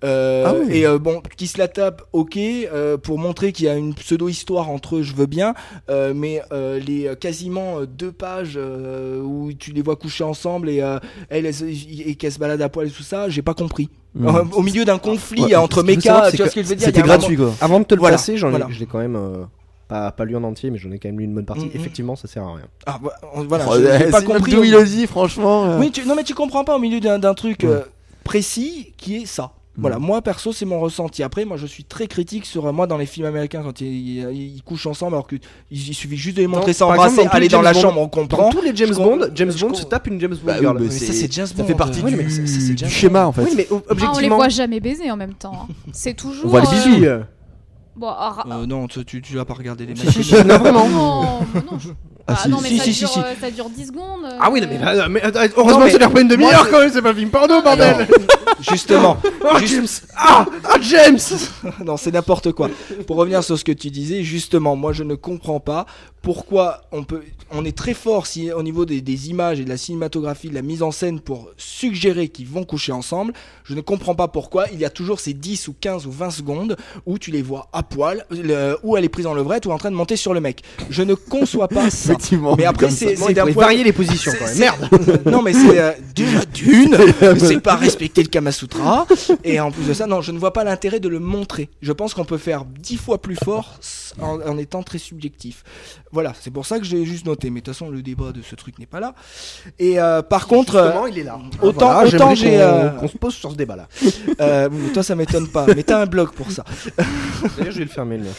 euh, 0.03 0.43
Ah 0.47 0.53
oui. 0.59 0.77
et 0.77 0.86
euh, 0.88 0.97
bon, 0.97 1.21
qui 1.38 1.47
se 1.47 1.57
la 1.57 1.67
tape, 1.67 2.01
ok, 2.13 2.38
euh, 2.38 2.97
pour 2.97 3.19
montrer 3.19 3.51
qu'il 3.51 3.65
y 3.65 3.69
a 3.69 3.75
une 3.75 3.93
pseudo 3.93 4.27
histoire 4.29 4.69
entre 4.69 4.97
eux, 4.97 5.01
je 5.03 5.13
veux 5.13 5.25
bien, 5.27 5.53
euh, 5.89 6.13
mais 6.15 6.41
euh, 6.51 6.79
les 6.79 7.11
quasiment 7.19 7.81
deux 7.86 8.11
pages 8.11 8.53
euh, 8.57 9.21
où 9.21 9.51
tu 9.53 9.71
les 9.71 9.81
vois 9.81 9.95
coucher 9.95 10.23
ensemble 10.23 10.69
et 10.69 10.81
euh, 10.81 10.99
elle, 11.29 11.45
et 11.45 12.15
qu'elle 12.15 12.31
se 12.31 12.39
balade 12.39 12.61
à 12.61 12.69
poil 12.69 12.88
et 12.88 12.91
tout 12.91 13.03
ça, 13.03 13.29
j'ai 13.29 13.41
pas 13.41 13.53
compris. 13.53 13.89
Euh, 14.22 14.43
au 14.53 14.61
milieu 14.61 14.86
d'un 14.86 14.99
conflit 14.99 15.41
Ouais, 15.43 15.55
entre 15.55 15.84
c'est 15.84 15.97
tu 15.97 16.07
vois 16.09 16.49
ce 16.49 16.55
que 16.55 16.61
je 16.64 16.68
veux 16.68 16.76
dire 16.76 16.86
C'était 16.86 17.01
gratuit 17.01 17.36
quoi. 17.36 17.51
Avant 17.61 17.80
de 17.80 17.86
te 17.86 17.95
le 17.95 17.99
Voilà, 17.99 18.18
passer, 18.18 18.38
j'en 18.38 18.53
ai- 18.53 18.72
je 18.72 18.80
l'ai 18.80 18.86
quand 18.86 18.99
même 18.99 19.16
euh, 19.16 19.43
pas, 19.88 20.11
pas 20.11 20.24
lu 20.26 20.36
en 20.36 20.43
entier, 20.43 20.70
mais 20.70 20.78
j'en 20.78 20.91
ai 20.91 20.99
quand 20.99 21.09
même 21.09 21.18
lu 21.20 21.26
une 21.26 21.34
bonne 21.34 21.45
partie. 21.45 21.66
Mhm. 21.66 21.72
Effectivement, 21.74 22.16
ça 22.16 22.28
sert 22.28 22.43
à 22.43 22.53
rien. 22.55 22.66
Ah, 22.86 22.99
voilà, 23.01 23.18
voilà, 23.47 23.66
Oh, 23.70 23.74
j'ai- 23.78 24.11
pas 24.11 24.20
c'est 24.20 24.26
compris. 24.26 24.51
D'où 24.51 24.64
il 24.64 24.76
a 24.76 24.84
dit, 24.84 25.07
franchement. 25.07 25.66
euh. 25.66 25.80
Oui, 25.80 25.89
tu- 25.91 26.05
non 26.05 26.14
mais 26.16 26.24
tu 26.24 26.36
comprends 26.36 26.64
pas 26.64 26.76
au 26.76 26.80
milieu 26.80 26.99
d'un 26.99 27.18
d'un 27.18 27.34
truc 27.34 27.61
Ouais. 27.64 27.70
euh, 27.70 27.82
précis 28.24 28.93
qui 28.97 29.18
est 29.18 29.26
ça. 29.26 29.51
Voilà, 29.76 29.97
Mm. 29.97 30.03
moi 30.03 30.21
perso 30.21 30.53
c'est 30.53 30.65
mon 30.65 30.80
ressenti. 30.80 31.24
Après, 31.24 31.45
moi 31.45 31.57
je 31.57 31.65
suis 31.65 31.84
très 31.84 32.05
critique 32.05 32.45
sur 32.45 32.67
euh, 32.67 32.71
moi 32.71 32.86
dans 32.86 32.97
les 32.97 33.07
films 33.07 33.26
américains 33.26 33.63
quand 33.63 33.82
ils, 33.82 33.88
ils- 33.88 34.55
ils 34.57 34.61
couchent 34.61 34.86
ensemble 34.86 35.15
alors 35.15 35.26
que 35.26 35.36
il, 35.71 35.80
suffit 35.95 36.15
juste 36.15 36.38
de 36.38 36.41
les 36.41 36.47
montrer 36.47 36.74
s'embrasser, 36.74 37.24
dans 37.26 37.30
aller 37.32 37.47
dans 37.47 37.61
la 37.63 37.74
chambre, 37.74 37.97
on 37.97 38.03
Dans 38.03 38.07
comprend. 38.09 38.49
tous 38.51 38.61
les 38.61 38.76
James 38.76 38.93
Bond, 38.93 39.30
James 39.34 39.51
Bond 39.59 39.74
se 39.74 39.86
tape 39.86 40.05
une 40.07 40.19
James 40.21 40.32
Bond 40.36 40.39
Bah 40.45 40.53
oui, 40.57 40.61
girl. 40.61 40.78
mais 40.80 40.86
Mais 40.86 40.91
ça, 40.91 41.11
c'est- 41.13 41.32
James 41.34 41.47
Ça 41.47 41.55
Bond, 41.55 41.65
fait 41.65 41.74
partie 41.74 42.01
euh, 42.03 42.74
du, 42.76 42.88
schéma 42.89 43.26
en 43.26 43.32
fait. 43.32 43.43
Oui, 43.45 43.53
mais 43.57 43.67
o- 43.71 43.78
Ah, 43.78 43.82
on 43.89 43.95
les 43.95 44.03
objectivement. 44.03 44.36
voit 44.36 44.49
jamais 44.49 44.80
baiser 44.80 45.09
en 45.09 45.17
même 45.17 45.34
temps. 45.34 45.67
hein. 45.69 45.74
C'est 45.91 46.13
toujours. 46.13 46.45
On 46.45 46.49
voit 46.49 46.61
les 46.61 46.67
euh, 46.67 46.71
bisous. 46.71 47.03
Euh, 47.05 47.24
Bon, 47.95 48.07
ah, 48.09 48.43
ah, 48.49 48.57
Euh, 48.59 48.65
non, 48.65 48.88
tu, 48.88 49.03
tu, 49.05 49.21
tu 49.21 49.36
vas 49.36 49.45
pas 49.45 49.53
regarder 49.53 49.86
les 49.86 49.95
si, 49.95 50.34
non, 50.45 50.57
vraiment. 50.57 50.89
non, 50.89 51.39
non, 51.71 51.80
je- 51.80 51.89
Ah, 52.26 52.34
Ah, 52.38 52.43
si. 52.43 52.49
non, 52.49 52.59
mais 52.61 52.69
si, 52.69 52.78
ça, 52.78 52.84
si, 52.86 52.93
si, 52.93 52.99
dure, 53.01 53.09
si. 53.09 53.19
euh, 53.19 53.24
ça 53.41 53.51
dure 53.51 53.69
10 53.69 53.88
secondes. 53.88 54.26
Ah 54.39 54.49
oui, 54.49 54.61
non, 54.61 54.67
euh, 54.67 54.69
mais 54.80 54.95
là, 54.95 55.09
mais, 55.09 55.21
attends, 55.21 55.39
heureusement 55.57 55.80
mais 55.82 55.86
que 55.88 55.91
ça 55.91 55.97
dure 55.97 56.11
pas 56.11 56.21
une 56.21 56.28
demi-heure 56.30 56.69
quand 56.69 56.80
même, 56.80 56.89
c'est 56.91 57.01
pas 57.01 57.09
un 57.09 57.13
film 57.15 57.30
porno, 57.30 57.55
Non, 57.55 57.61
bordel 57.61 58.07
Justement, 58.71 59.17
Oh, 59.43 59.57
juste- 59.59 59.71
James 59.74 59.88
Ah 60.15 60.45
Ah, 60.63 60.76
James 60.82 61.19
non, 61.86 61.97
c'est 61.97 62.11
n'importe 62.11 62.53
quoi. 62.53 62.69
Pour 63.07 63.17
revenir 63.17 63.43
sur 63.43 63.57
ce 63.59 63.63
que 63.65 63.74
tu 63.74 63.89
disais, 63.89 64.24
justement, 64.24 64.76
moi 64.78 64.93
je 64.93 65.03
ne 65.03 65.15
comprends 65.15 65.59
pas 65.59 65.86
pourquoi 66.24 66.82
on 66.93 67.03
peut, 67.03 67.21
on 67.51 67.65
est 67.65 67.78
très 67.78 67.93
fort 67.93 68.26
si, 68.28 68.49
au 68.51 68.63
niveau 68.63 68.86
des, 68.86 69.01
des 69.01 69.30
images 69.30 69.59
et 69.59 69.65
de 69.65 69.69
la 69.69 69.76
cinématographie, 69.78 70.47
de 70.49 70.55
la 70.55 70.61
mise 70.61 70.82
en 70.82 70.89
scène 70.91 71.19
pour 71.19 71.49
suggérer 71.57 72.30
qu'ils 72.30 72.47
vont 72.47 72.63
coucher 72.63 72.93
ensemble. 72.93 73.34
Je 73.65 73.76
ne 73.76 73.82
comprends 73.82 74.15
pas 74.15 74.30
pourquoi 74.30 74.67
il 74.71 74.80
y 74.80 74.86
a 74.86 74.89
toujours 74.89 75.19
ces 75.19 75.34
10 75.34 75.67
ou 75.67 75.76
15 75.80 76.07
ou 76.07 76.11
20 76.11 76.32
secondes 76.32 76.78
où 77.05 77.19
tu 77.19 77.30
les 77.30 77.41
vois 77.41 77.67
à 77.74 77.84
poil, 77.84 78.26
le- 78.32 78.78
où 78.84 78.95
elle 78.95 79.03
est 79.03 79.09
prise 79.09 79.28
en 79.28 79.34
levrette 79.34 79.65
ou 79.65 79.71
en 79.71 79.78
train 79.78 79.91
de 79.91 79.97
monter 79.97 80.15
sur 80.15 80.34
le 80.34 80.39
mec. 80.39 80.63
Je 80.89 81.03
ne 81.03 81.13
conçois 81.13 81.67
pas 81.67 81.89
ça. 81.89 82.13
Effectivement. 82.13 82.55
Mais 82.57 82.65
après, 82.65 82.89
c'est 82.89 83.15
d'un 83.34 83.43
point. 83.51 83.63
varier 83.65 83.84
les 83.84 83.93
positions 83.93 84.32
quand 84.39 84.45
même. 84.45 84.57
Merde. 84.57 85.26
non 85.26 85.41
mais 85.41 85.51
c'est 85.51 85.78
euh, 85.78 85.91
déjà 86.15 86.45
d'une, 86.45 86.97
c'est 87.38 87.59
pas 87.59 87.76
respecter 87.76 88.24
le 88.24 88.30
Kama 88.30 88.53
Sutra 88.53 89.05
et 89.43 89.59
en 89.59 89.71
plus 89.71 89.84
de 89.88 89.93
ça 89.93 90.07
non 90.07 90.21
je 90.21 90.32
ne 90.32 90.39
vois 90.39 90.53
pas 90.53 90.63
l'intérêt 90.63 91.01
de 91.01 91.09
le 91.09 91.19
montrer. 91.19 91.69
Je 91.82 91.91
pense 91.91 92.13
qu'on 92.13 92.24
peut 92.24 92.38
faire 92.38 92.63
dix 92.63 92.95
fois 92.95 93.21
plus 93.21 93.36
fort 93.36 93.78
en, 94.21 94.39
en 94.39 94.57
étant 94.57 94.84
très 94.84 94.99
subjectif. 94.99 95.63
Voilà 96.14 96.34
c'est 96.39 96.51
pour 96.51 96.66
ça 96.66 96.80
que 96.80 96.86
j'ai 96.86 97.03
juste 97.03 97.26
noté 97.26 97.49
mais 97.49 97.59
de 97.59 97.66
toute 97.66 97.74
façon 97.74 97.89
le 97.89 98.01
débat 98.01 98.32
de 98.32 98.41
ce 98.41 98.55
truc 98.55 98.80
n'est 98.80 98.86
pas 98.86 99.01
là. 99.01 99.14
Et 99.80 99.99
euh, 99.99 100.22
par 100.22 100.47
contre 100.47 100.76
euh, 100.76 100.84
Justement, 100.86 101.07
il 101.07 101.20
est 101.20 101.24
là. 101.24 101.39
autant- 101.61 101.91
Voilà, 101.91 102.07
autant 102.07 102.36
j'aimerais 102.36 102.36
j'ai, 102.36 102.49
qu'on- 102.51 102.57
euh, 102.59 102.89
qu'on 102.91 103.07
se 103.07 103.18
pose 103.18 103.34
sur 103.34 103.51
ce 103.51 103.55
débat-là. 103.57 103.88
euh, 104.39 104.70
toi 104.93 105.03
ça 105.03 105.16
m'étonne 105.16 105.47
pas 105.49 105.66
mais 105.76 105.84
t'as 105.84 106.01
un 106.01 106.05
blog 106.05 106.32
pour 106.32 106.51
ça. 106.51 106.64
D'ailleurs, 107.57 107.72
je 107.74 107.80
vais 107.80 107.86
le 107.86 107.89
fermer 107.89 108.18
le 108.18 108.24
mien. 108.24 108.30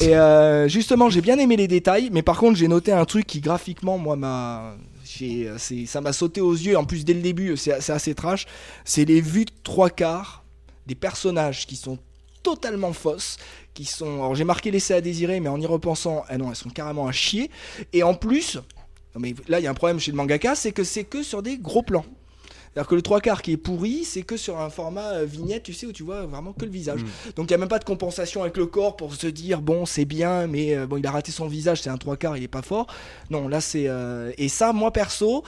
Et 0.00 0.16
euh, 0.16 0.66
justement, 0.68 1.08
j'ai 1.10 1.20
bien 1.20 1.38
aimé 1.38 1.56
les 1.56 1.68
détails, 1.68 2.08
mais 2.12 2.22
par 2.22 2.38
contre, 2.38 2.56
j'ai 2.58 2.66
noté 2.68 2.90
un 2.92 3.04
truc 3.04 3.26
qui 3.26 3.40
graphiquement, 3.40 3.96
moi, 3.98 4.16
m'a, 4.16 4.74
j'ai, 5.04 5.46
euh, 5.48 5.54
c'est, 5.58 5.86
ça 5.86 6.00
m'a 6.00 6.12
sauté 6.12 6.40
aux 6.40 6.52
yeux. 6.54 6.76
En 6.76 6.84
plus, 6.84 7.04
dès 7.04 7.14
le 7.14 7.20
début, 7.20 7.56
c'est, 7.56 7.80
c'est 7.80 7.92
assez 7.92 8.14
trash. 8.14 8.46
C'est 8.84 9.04
les 9.04 9.20
vues 9.20 9.44
de 9.44 9.52
trois 9.62 9.90
quarts 9.90 10.42
des 10.86 10.94
personnages 10.94 11.66
qui 11.66 11.76
sont 11.76 11.98
totalement 12.42 12.92
fausses, 12.92 13.36
qui 13.74 13.84
sont. 13.84 14.14
Alors, 14.16 14.34
j'ai 14.34 14.44
marqué 14.44 14.70
laissé 14.70 14.94
à 14.94 15.00
désirer, 15.00 15.40
mais 15.40 15.48
en 15.48 15.60
y 15.60 15.66
repensant, 15.66 16.24
ah 16.28 16.38
non, 16.38 16.50
elles 16.50 16.56
sont 16.56 16.70
carrément 16.70 17.06
à 17.06 17.12
chier. 17.12 17.50
Et 17.92 18.02
en 18.02 18.14
plus, 18.14 18.56
non, 19.14 19.20
mais 19.20 19.34
là, 19.48 19.60
il 19.60 19.64
y 19.64 19.66
a 19.66 19.70
un 19.70 19.74
problème 19.74 19.98
chez 19.98 20.10
le 20.10 20.16
mangaka, 20.16 20.54
c'est 20.54 20.72
que 20.72 20.84
c'est 20.84 21.04
que 21.04 21.22
sur 21.22 21.42
des 21.42 21.58
gros 21.58 21.82
plans. 21.82 22.04
C'est-à-dire 22.72 22.88
que 22.88 22.94
le 22.94 23.02
trois 23.02 23.20
quarts 23.20 23.42
qui 23.42 23.50
est 23.50 23.56
pourri, 23.56 24.04
c'est 24.04 24.22
que 24.22 24.36
sur 24.36 24.60
un 24.60 24.70
format 24.70 25.14
euh, 25.14 25.24
vignette, 25.24 25.64
tu 25.64 25.72
sais, 25.72 25.86
où 25.86 25.92
tu 25.92 26.04
vois 26.04 26.22
vraiment 26.26 26.52
que 26.52 26.64
le 26.64 26.70
visage. 26.70 27.00
Donc 27.34 27.46
il 27.46 27.48
n'y 27.48 27.54
a 27.54 27.58
même 27.58 27.68
pas 27.68 27.80
de 27.80 27.84
compensation 27.84 28.42
avec 28.42 28.56
le 28.56 28.66
corps 28.66 28.94
pour 28.94 29.12
se 29.12 29.26
dire, 29.26 29.60
bon, 29.60 29.86
c'est 29.86 30.04
bien, 30.04 30.46
mais 30.46 30.76
euh, 30.76 30.86
bon, 30.86 30.98
il 30.98 31.04
a 31.04 31.10
raté 31.10 31.32
son 31.32 31.48
visage, 31.48 31.82
c'est 31.82 31.90
un 31.90 31.96
trois 31.98 32.16
quarts, 32.16 32.36
il 32.36 32.44
est 32.44 32.48
pas 32.48 32.62
fort. 32.62 32.86
Non, 33.28 33.48
là, 33.48 33.60
c'est. 33.60 33.88
euh, 33.88 34.30
Et 34.38 34.48
ça, 34.48 34.72
moi, 34.72 34.92
perso, 34.92 35.42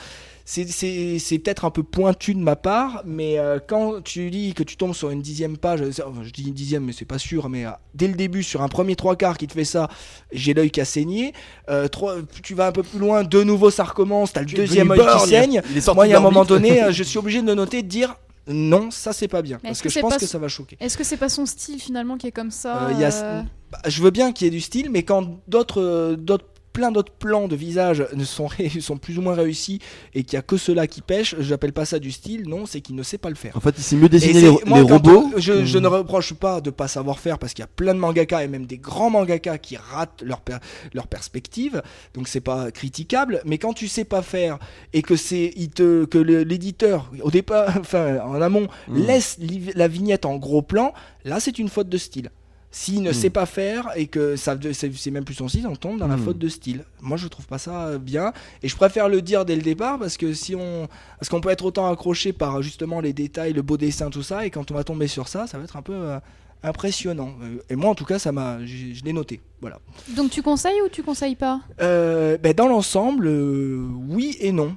c'est- 0.53 1.39
peut-être 1.39 1.65
un 1.65 1.71
peu 1.71 1.83
pointu 1.83 2.35
de 2.35 2.41
ma 2.41 2.57
part, 2.57 3.03
mais 3.07 3.39
euh, 3.39 3.59
quand 3.67 4.03
tu 4.03 4.29
lis 4.29 4.55
que 4.55 4.63
tu 4.63 4.77
tombes 4.77 4.95
sur 4.95 5.11
une 5.11 5.23
dixième 5.23 5.57
page, 5.57 5.81
enfin, 6.05 6.23
je 6.23 6.31
dis 6.31 6.45
une 6.49 6.55
dixième, 6.55 6.85
mais 6.85 6.93
c'est 6.93 7.05
pas 7.05 7.19
sûr, 7.19 7.49
mais 7.49 7.65
euh, 7.67 7.71
dès 7.95 8.09
le 8.09 8.15
début, 8.15 8.43
sur 8.43 8.63
un 8.63 8.69
premier 8.69 8.97
trois 8.97 9.17
quarts 9.17 9.39
qui 9.39 9.47
te 9.47 9.53
fait 9.55 9.65
ça, 9.65 9.89
j'ai 10.33 10.55
l'œil 10.55 10.71
qui 10.71 10.81
a 10.81 10.85
saigné. 10.85 11.33
Euh, 11.71 11.89
trois- 11.89 12.17
tu 12.43 12.55
vas 12.55 12.67
un 12.69 12.73
peu 12.73 12.83
plus 12.83 12.99
loin, 12.99 13.25
de 13.25 13.43
nouveau 13.43 13.71
ça 13.71 13.85
recommence, 13.85 14.33
t'as 14.33 14.41
le 14.41 14.47
deuxième 14.47 14.91
œil 14.91 15.01
qui 15.23 15.29
saigne. 15.29 15.63
Il 15.71 15.77
est 15.77 15.81
sorti 15.81 15.97
Moi, 15.97 16.07
il 16.07 16.11
y 16.11 16.15
a 16.15 16.19
un 16.19 16.21
moment 16.21 16.45
donné, 16.45 16.81
je 16.93 17.03
suis 17.03 17.19
obligé 17.19 17.41
de 17.41 17.47
le 17.47 17.55
noter, 17.55 17.83
de 17.83 17.89
dire 17.89 18.15
non, 18.49 18.91
ça 18.91 19.13
c'est 19.13 19.29
pas 19.29 19.41
bien. 19.41 19.59
Mais 19.63 19.69
Parce 19.69 19.79
est-ce 19.79 19.83
que, 19.85 19.89
que 19.89 19.95
je 19.95 20.01
pense 20.01 20.17
que 20.17 20.27
ça 20.27 20.39
va 20.39 20.49
choquer. 20.49 20.77
Est-ce 20.81 20.99
que 20.99 21.05
c'est 21.05 21.17
pas 21.17 21.29
son 21.29 21.47
style 21.47 21.79
finalement 21.81 22.17
qui 22.19 22.27
est 22.27 22.33
comme 22.33 22.51
ça 22.51 22.89
Euh, 22.89 22.93
il 22.93 22.99
y 23.01 23.05
a- 23.05 23.45
Bah, 23.71 23.79
je 23.87 24.03
veux 24.03 24.11
bien 24.11 24.33
qu'il 24.33 24.47
y 24.47 24.49
ait 24.49 24.51
du 24.51 24.61
style, 24.61 24.91
mais 24.91 25.05
quand 25.05 25.39
d'autres, 25.47 26.17
d'autres, 26.19 26.45
plein 26.73 26.91
d'autres 26.93 27.13
plans 27.13 27.49
de 27.49 27.57
visage 27.57 28.05
ne 28.15 28.25
sont, 28.25 28.49
sont 28.81 28.97
plus 28.97 29.19
ou 29.19 29.23
moins 29.23 29.35
réussis 29.35 29.79
et 30.15 30.23
qu'il 30.25 30.35
y 30.35 30.39
a 30.39 30.43
que 30.43 30.57
ceux-là 30.57 30.87
qui 30.87 31.03
pêchent, 31.03 31.35
j'appelle 31.39 31.73
pas 31.73 31.85
ça 31.85 31.99
du 31.99 32.11
style. 32.13 32.49
Non, 32.49 32.67
c'est 32.67 32.81
qu'il 32.81 32.95
ne 32.97 33.03
sait 33.03 33.19
pas 33.19 33.29
le 33.29 33.35
faire. 33.35 33.57
En 33.57 33.61
fait, 33.61 33.75
il 33.79 33.83
sait 33.83 33.97
mieux 33.97 34.09
dessiner 34.09 34.41
les, 34.41 34.51
moi, 34.67 34.81
les 34.81 34.87
quand 34.87 34.95
robots. 34.95 35.31
Je, 35.37 35.65
je 35.65 35.79
ne 35.79 35.87
reproche 35.87 36.35
pas 36.35 36.61
de 36.61 36.71
pas 36.71 36.89
savoir 36.89 37.19
faire 37.19 37.39
parce 37.39 37.53
qu'il 37.55 37.63
y 37.63 37.65
a 37.65 37.69
plein 37.69 37.95
de 37.95 37.99
mangaka 38.01 38.43
et 38.43 38.49
même 38.49 38.67
des 38.67 38.79
grands 38.79 39.11
mangaka 39.11 39.59
qui 39.59 39.77
ratent 39.77 40.23
leur, 40.25 40.41
per- 40.41 40.59
leur 40.95 41.07
perspective, 41.07 41.83
donc 42.15 42.29
c'est 42.29 42.41
pas 42.41 42.71
critiquable. 42.71 43.43
Mais 43.45 43.59
quand 43.59 43.73
tu 43.73 43.89
sais 43.89 44.05
pas 44.05 44.23
faire 44.23 44.59
et 44.93 45.03
que 45.03 45.17
c'est 45.17 45.53
que 45.77 46.19
l'éditeur 46.19 47.11
au 47.23 47.31
départ, 47.31 47.77
enfin 47.81 48.19
en 48.21 48.41
amont, 48.41 48.69
Hmm. 48.89 48.97
laisse 49.07 49.39
la 49.75 49.89
vignette 49.89 50.25
en 50.25 50.37
gros 50.37 50.63
plan, 50.63 50.93
là 51.25 51.41
c'est 51.41 51.59
une 51.59 51.69
faute 51.69 51.89
de 51.89 51.99
style. 51.99 52.31
S'il 52.75 53.03
ne 53.03 53.11
Mm. 53.11 53.15
sait 53.15 53.29
pas 53.31 53.45
faire 53.45 53.91
et 53.97 54.07
que 54.07 54.35
ça 54.35 54.57
c'est 54.73 55.11
même 55.11 55.25
plus 55.25 55.35
son 55.35 55.47
style, 55.47 55.67
on 55.69 55.77
tombe 55.77 55.99
dans 55.99 56.09
la 56.09 56.17
Mm. 56.17 56.25
faute 56.25 56.39
de 56.39 56.49
style. 56.49 56.85
Moi 57.03 57.19
je 57.19 57.29
trouve 57.29 57.47
pas 57.47 57.59
ça 57.59 57.87
euh, 57.89 57.99
bien 57.99 58.33
et 58.63 58.69
je 58.69 58.75
préfère 58.77 59.09
le 59.11 59.21
dire 59.21 59.45
dès 59.45 59.57
le 59.57 59.63
départ 59.63 59.99
parce 59.99 60.17
que 60.17 60.33
si 60.33 60.55
on 60.57 60.89
parce 61.19 61.29
qu'on 61.29 61.43
peut 61.43 61.51
être 61.51 61.65
autant 61.67 61.91
accroché 61.93 62.33
par 62.33 62.63
justement 62.63 63.01
les 63.01 63.13
détails, 63.13 63.53
le 63.53 63.61
beau 63.63 63.77
dessin, 63.77 64.09
tout 64.09 64.23
ça 64.23 64.47
et 64.47 64.51
quand 64.51 64.71
on 64.71 64.75
va 64.75 64.85
tomber 64.85 65.07
sur 65.07 65.29
ça, 65.29 65.47
ça 65.47 65.59
va 65.59 65.65
être 65.65 65.77
un 65.77 65.83
peu 65.83 65.93
euh, 65.93 66.19
impressionnant. 66.63 67.35
Euh, 67.43 67.59
Et 67.69 67.77
moi 67.77 67.91
en 67.91 67.95
tout 67.95 68.05
cas 68.07 68.19
ça 68.19 68.33
m'a 68.33 68.65
je 68.65 69.05
l'ai 69.05 69.13
noté. 69.13 69.41
Voilà. 69.61 69.79
Donc 70.17 70.31
tu 70.31 70.43
conseilles 70.43 70.81
ou 70.85 70.89
tu 70.89 71.03
conseilles 71.03 71.37
pas? 71.37 71.61
Euh, 71.83 72.39
ben, 72.39 72.55
dans 72.55 72.69
l'ensemble, 72.69 73.27
euh, 73.27 73.87
oui 74.09 74.37
et 74.41 74.51
non. 74.53 74.77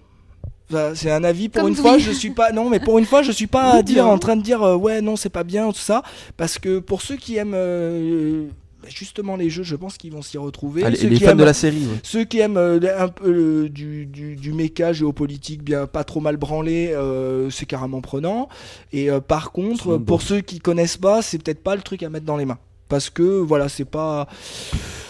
Enfin, 0.72 0.94
c'est 0.96 1.12
un 1.12 1.24
avis 1.24 1.50
pour 1.50 1.62
Comme 1.62 1.70
une 1.72 1.76
fois. 1.76 1.98
Je 1.98 2.12
suis 2.12 2.32
pas 2.32 2.52
non, 2.52 2.70
mais 2.70 2.80
pour 2.80 2.98
une 2.98 3.06
fois, 3.06 3.22
je 3.22 3.32
suis 3.32 3.48
pas 3.48 3.72
à 3.76 3.82
dire 3.84 4.08
en 4.08 4.18
train 4.18 4.36
de 4.36 4.42
dire 4.42 4.64
euh, 4.64 4.76
ouais 4.76 5.02
non 5.02 5.16
c'est 5.16 5.30
pas 5.30 5.44
bien 5.44 5.68
tout 5.72 5.78
ça 5.78 6.02
parce 6.38 6.58
que 6.60 6.80
pour 6.80 7.02
ceux 7.04 7.18
qui 7.18 7.36
aiment 7.38 7.54
euh, 7.54 8.48
ben, 8.82 8.90
justement 8.90 9.36
les 9.36 9.50
jeux, 9.52 9.62
je 9.64 9.76
pense 9.76 9.98
qu'ils 9.98 10.12
vont 10.12 10.24
s'y 10.24 10.40
retrouver. 10.40 10.82
Ah, 10.84 10.90
les, 10.90 10.96
Ceux 10.98 11.08
les 11.10 11.18
qui 11.18 11.24
fans 11.24 11.32
aiment- 11.32 11.38
de 11.38 11.44
la 11.44 11.54
série. 11.54 11.86
ouais. 11.86 12.00
ceux 12.02 12.24
qui 12.24 12.40
aiment 12.40 12.58
euh, 12.58 12.80
un 12.98 13.10
peu 13.10 13.30
euh, 13.66 13.70
du, 13.70 14.08
du, 14.08 14.36
du 14.36 14.54
méca 14.54 14.92
géopolitique 14.92 15.64
bien 15.64 15.86
pas 15.86 16.04
trop 16.04 16.20
mal 16.20 16.38
branlé, 16.38 16.92
euh, 16.94 17.50
c'est 17.52 17.68
carrément 17.68 18.02
prenant. 18.02 18.50
Et 18.92 19.12
euh, 19.12 19.20
par 19.20 19.52
contre, 19.52 19.98
pour 19.98 20.18
bon. 20.18 20.20
ceux 20.20 20.42
qui 20.42 20.58
connaissent 20.60 20.98
pas, 20.98 21.22
c'est 21.22 21.38
peut-être 21.38 21.62
pas 21.64 21.76
le 21.76 21.84
truc 21.84 22.02
à 22.02 22.10
mettre 22.10 22.26
dans 22.26 22.38
les 22.38 22.46
mains. 22.46 22.58
Parce 22.90 23.10
que 23.12 23.24
voilà, 23.24 23.70
c'est 23.70 23.86
pas. 23.86 24.28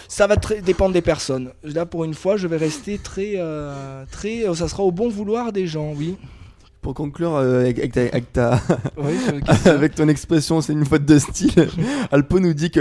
Ça 0.08 0.26
va 0.26 0.36
dépendre 0.64 0.92
des 0.92 1.02
personnes. 1.02 1.50
Là, 1.64 1.84
pour 1.86 2.04
une 2.04 2.14
fois, 2.14 2.36
je 2.36 2.46
vais 2.46 2.56
rester 2.56 2.98
très. 2.98 3.34
euh, 3.36 4.04
très 4.10 4.44
ça 4.54 4.68
sera 4.68 4.82
au 4.82 4.92
bon 4.92 5.08
vouloir 5.08 5.52
des 5.52 5.66
gens, 5.66 5.92
oui. 5.96 6.16
Pour 6.82 6.94
conclure 6.94 7.34
euh, 7.34 7.60
avec, 7.62 7.92
ta, 7.92 8.00
avec 8.02 8.32
ta- 8.32 8.60
Oui, 8.96 9.12
euh, 9.32 9.40
avec 9.74 9.94
ton 9.96 10.06
expression, 10.08 10.60
c'est 10.60 10.72
une 10.72 10.84
faute 10.84 11.04
de 11.04 11.18
style. 11.18 11.50
Alpo 12.12 12.38
nous 12.38 12.54
dit 12.54 12.70
que 12.70 12.80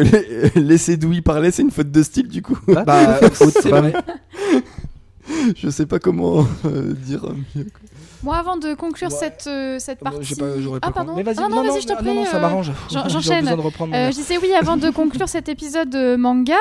laisser 0.60 0.96
Douy 0.98 1.22
parler, 1.22 1.50
c'est 1.50 1.64
une 1.64 1.72
faute 1.72 1.90
de 1.92 2.04
style 2.04 2.28
du 2.28 2.44
coup. 2.44 2.60
bah, 2.68 3.20
c'est 3.34 3.70
vrai. 3.70 3.94
Je 5.58 5.70
sais 5.70 5.88
pas 5.88 5.98
comment 5.98 6.46
euh, 6.66 6.94
dire 6.94 7.24
mieux. 7.56 7.64
quoi. 7.64 7.82
Moi, 8.26 8.36
avant 8.38 8.58
de 8.58 8.74
conclure 8.74 9.10
Ouais. 9.12 9.16
cette, 9.18 9.46
euh, 9.48 9.78
cette 9.80 10.02
Moi, 10.02 10.12
partie. 10.12 10.36
pas- 10.36 10.46
Ah, 10.82 10.92
pardon. 10.92 11.14
Mais 11.16 11.24
vas-y, 11.24 11.36
Ah, 11.38 11.48
non, 11.48 11.64
vas-y, 11.64 11.82
je 11.82 11.88
t'en 11.88 11.94
non, 11.94 12.00
prie, 12.02 12.16
non, 12.16 12.26
ça 12.26 12.38
euh, 12.38 12.42
m'arrange. 12.42 12.72
j'enchaîne. 12.90 13.48
Euh, 13.48 14.12
je 14.12 14.16
disais 14.16 14.38
oui, 14.40 14.52
avant 14.54 14.76
de 14.78 14.90
conclure 14.90 15.30
cet 15.30 15.48
épisode 15.48 15.90
de 15.92 16.16
manga, 16.16 16.58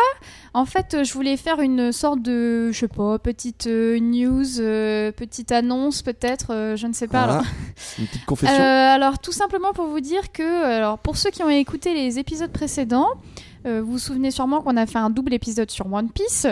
en 0.52 0.66
fait, 0.66 0.94
euh, 0.94 1.04
je 1.04 1.12
voulais 1.14 1.36
faire 1.38 1.60
une 1.60 1.90
sorte 1.90 2.20
de, 2.22 2.70
je 2.70 2.78
sais 2.78 2.88
pas, 2.88 3.18
petite 3.18 3.66
euh, 3.66 3.98
news, 3.98 4.60
euh, 4.60 5.10
petite 5.10 5.50
annonce 5.52 6.02
peut-être, 6.02 6.48
euh, 6.52 6.76
je 6.76 6.86
ne 6.86 6.92
sais 6.92 7.08
pas. 7.08 7.24
Voilà. 7.24 7.32
Alors. 7.40 7.46
Une 7.98 8.06
petite 8.06 8.24
confession. 8.26 8.62
Euh, 8.62 8.94
alors, 8.94 9.18
tout 9.18 9.32
simplement 9.32 9.72
pour 9.72 9.86
vous 9.86 10.00
dire 10.00 10.30
que, 10.32 10.64
alors, 10.64 10.98
pour 10.98 11.16
ceux 11.16 11.30
qui 11.30 11.42
ont 11.42 11.48
écouté 11.48 11.94
les 11.94 12.18
épisodes 12.18 12.52
précédents, 12.52 13.08
euh, 13.66 13.80
vous 13.82 13.92
vous 13.92 13.98
souvenez 13.98 14.30
sûrement 14.30 14.60
qu'on 14.60 14.76
a 14.76 14.84
fait 14.86 14.98
un 14.98 15.08
double 15.10 15.32
épisode 15.32 15.70
sur 15.70 15.90
One 15.92 16.10
Piece. 16.10 16.46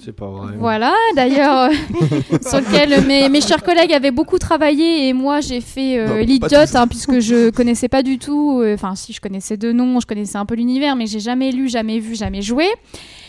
C'est 0.00 0.12
pas 0.12 0.28
vrai. 0.28 0.54
Voilà, 0.56 0.94
d'ailleurs, 1.16 1.70
euh, 1.70 1.70
sur 2.48 2.60
lequel 2.60 3.04
mes, 3.04 3.28
mes 3.28 3.40
chers 3.40 3.64
collègues 3.64 3.92
avaient 3.92 4.12
beaucoup 4.12 4.38
travaillé 4.38 5.08
et 5.08 5.12
moi 5.12 5.40
j'ai 5.40 5.60
fait 5.60 5.98
euh, 5.98 6.22
l'idiote 6.22 6.76
hein, 6.76 6.86
puisque 6.86 7.18
je 7.18 7.50
connaissais 7.50 7.88
pas 7.88 8.04
du 8.04 8.18
tout, 8.20 8.60
euh, 8.62 8.74
enfin 8.74 8.94
si 8.94 9.12
je 9.12 9.20
connaissais 9.20 9.56
deux 9.56 9.72
noms, 9.72 9.98
je 9.98 10.06
connaissais 10.06 10.38
un 10.38 10.46
peu 10.46 10.54
l'univers, 10.54 10.94
mais 10.94 11.06
j'ai 11.08 11.18
jamais 11.18 11.50
lu, 11.50 11.68
jamais 11.68 11.98
vu, 11.98 12.14
jamais 12.14 12.42
joué. 12.42 12.66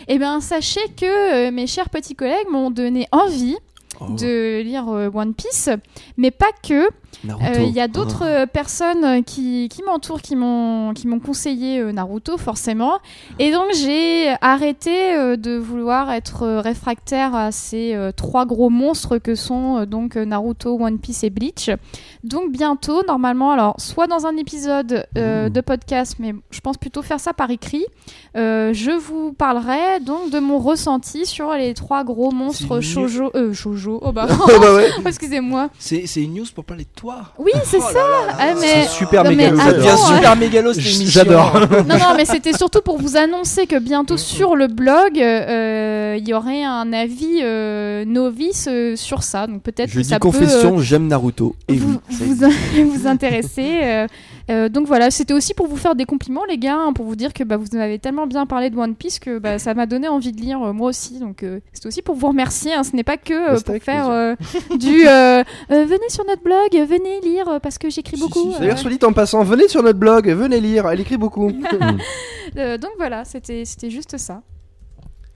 Et 0.07 0.19
bien 0.19 0.41
sachez 0.41 0.81
que 0.95 1.47
euh, 1.47 1.51
mes 1.51 1.65
chers 1.65 1.89
petits 1.89 2.15
collègues 2.15 2.47
m'ont 2.51 2.69
donné 2.69 3.07
envie 3.11 3.57
Oh, 4.01 4.05
de 4.13 4.61
lire 4.61 4.87
One 4.87 5.33
Piece, 5.33 5.69
mais 6.15 6.31
pas 6.31 6.51
que. 6.65 6.87
Euh, 7.25 7.59
Il 7.59 7.73
y 7.73 7.81
a 7.81 7.87
d'autres 7.87 8.23
Oh. 8.23 8.27
euh, 8.27 8.45
personnes 8.45 9.03
euh, 9.03 9.21
qui, 9.21 9.67
qui 9.69 9.83
m'entourent, 9.83 10.21
qui 10.21 10.35
m'ont 10.35 10.93
conseillé 11.23 11.81
Naruto, 11.93 12.37
forcément. 12.37 12.99
Et 13.39 13.51
donc, 13.51 13.65
j'ai 13.75 14.33
arrêté 14.41 15.37
de 15.37 15.57
vouloir 15.57 16.11
être 16.11 16.47
réfractaire 16.59 17.35
à 17.35 17.51
ces 17.51 17.97
trois 18.15 18.45
gros 18.45 18.69
monstres 18.69 19.17
que 19.17 19.35
sont 19.35 19.85
donc 19.85 20.15
Naruto, 20.15 20.77
One 20.79 20.99
Piece 20.99 21.23
et 21.23 21.29
Bleach. 21.29 21.69
Donc, 22.23 22.51
bientôt, 22.51 23.03
normalement, 23.07 23.51
alors, 23.51 23.75
soit 23.79 24.07
dans 24.07 24.25
un 24.25 24.35
épisode 24.37 25.05
euh, 25.17 25.47
Ouh. 25.47 25.49
de 25.49 25.61
podcast, 25.61 26.15
mais 26.19 26.33
je 26.51 26.59
pense 26.59 26.77
plutôt 26.77 27.01
faire 27.01 27.19
ça 27.19 27.33
par 27.33 27.49
écrit, 27.51 27.85
euh, 28.35 28.73
je 28.73 28.91
vous 28.91 29.33
parlerai 29.33 29.99
donc 30.01 30.29
de 30.31 30.39
mon 30.39 30.59
ressenti 30.59 31.25
sur 31.25 31.53
les 31.53 31.73
trois 31.73 32.03
gros 32.03 32.31
monstres 32.31 32.81
shoujo. 32.81 33.31
Euh, 33.35 33.53
shoujo, 33.53 33.99
oh 34.01 34.11
bah, 34.13 34.27
Oh, 34.29 34.47
bah 34.59 34.73
ouais. 34.75 34.89
excusez-moi. 35.05 35.69
C'est 35.79 36.05
c'est 36.07 36.21
une 36.23 36.33
news 36.35 36.45
pour 36.53 36.65
parler 36.65 36.83
de 36.83 36.89
toi. 36.99 37.17
Oui, 37.37 37.51
c'est 37.63 37.77
Oh 37.77 37.81
ça. 37.81 37.93
là 37.93 38.27
là 38.27 38.33
Ah, 38.39 38.45
mais- 38.59 38.83
C'est 38.83 38.89
super 38.89 39.23
Non, 39.23 39.29
mais 39.31 39.35
mégalo. 39.37 39.57
Ça 39.57 39.63
attends, 39.65 39.77
devient 39.77 39.87
ouais. 39.89 40.15
super 40.15 40.35
mégalos. 40.35 40.73
J'adore. 40.77 41.59
Non, 41.87 41.97
non, 41.97 42.13
mais 42.17 42.25
c'était 42.25 42.53
surtout 42.53 42.81
pour 42.81 42.99
vous 42.99 43.15
annoncer 43.17 43.67
que 43.67 43.79
bientôt 43.79 44.17
sur 44.17 44.55
le 44.55 44.67
blog, 44.67 45.17
euh, 45.19 46.15
il 46.19 46.27
y 46.27 46.33
aurait 46.33 46.63
un 46.63 46.91
avis 46.93 47.39
euh, 47.41 48.03
novice 48.05 48.67
euh, 48.69 48.95
sur 48.95 49.23
ça. 49.23 49.47
Donc 49.47 49.61
peut-être 49.63 49.89
Je 49.89 49.95
que 49.95 50.01
dis 50.01 50.09
ça 50.09 50.19
confession, 50.19 50.79
j'aime 50.79 51.07
Naruto. 51.07 51.55
peut 51.67 51.73
Et 51.73 51.77
euh, 51.77 51.81
vous, 51.81 51.99
est. 52.09 52.23
vous, 52.25 52.91
vous 52.99 53.07
intéresser. 53.07 54.07
Euh, 54.49 54.69
donc 54.69 54.87
voilà, 54.87 55.11
c'était 55.11 55.33
aussi 55.33 55.53
pour 55.53 55.67
vous 55.67 55.77
faire 55.77 55.95
des 55.95 56.05
compliments, 56.05 56.45
les 56.45 56.57
gars, 56.57 56.77
hein, 56.77 56.93
pour 56.93 57.05
vous 57.05 57.15
dire 57.15 57.33
que 57.33 57.43
bah, 57.43 57.57
vous 57.57 57.65
m'avez 57.73 57.99
tellement 57.99 58.27
bien 58.27 58.45
parlé 58.45 58.69
de 58.69 58.77
One 58.77 58.95
Piece 58.95 59.19
que 59.19 59.37
bah, 59.39 59.59
ça 59.59 59.73
m'a 59.73 59.85
donné 59.85 60.07
envie 60.07 60.31
de 60.31 60.41
lire 60.41 60.61
euh, 60.61 60.73
moi 60.73 60.89
aussi. 60.89 61.19
Donc 61.19 61.43
euh, 61.43 61.59
c'était 61.73 61.87
aussi 61.87 62.01
pour 62.01 62.15
vous 62.15 62.27
remercier. 62.27 62.73
hein. 62.73 62.83
Ce 62.83 62.95
n'est 62.95 63.03
pas 63.03 63.17
que 63.17 63.33
euh, 63.33 63.55
Bah, 63.55 63.61
pour 63.65 63.83
faire 63.83 64.35
du 64.77 65.03
venez 65.69 66.09
sur 66.09 66.25
notre 66.25 66.43
blog, 66.43 66.69
venez 66.71 67.21
lire 67.21 67.59
parce 67.61 67.77
que 67.77 67.89
j'écris 67.89 68.17
Si, 68.17 68.23
beaucoup. 68.23 68.51
si, 68.53 68.59
D'ailleurs, 68.59 68.77
soit 68.77 68.91
dit 68.91 68.99
en 69.03 69.13
passant, 69.13 69.43
venez 69.43 69.67
sur 69.67 69.83
notre 69.83 69.99
blog, 69.99 70.27
venez 70.29 70.59
lire, 70.59 70.87
elle 70.89 70.99
écrit 70.99 71.17
beaucoup. 71.17 71.51
donc 72.55 72.91
voilà, 72.97 73.25
c'était 73.25 73.63
juste 73.89 74.17
ça. 74.17 74.41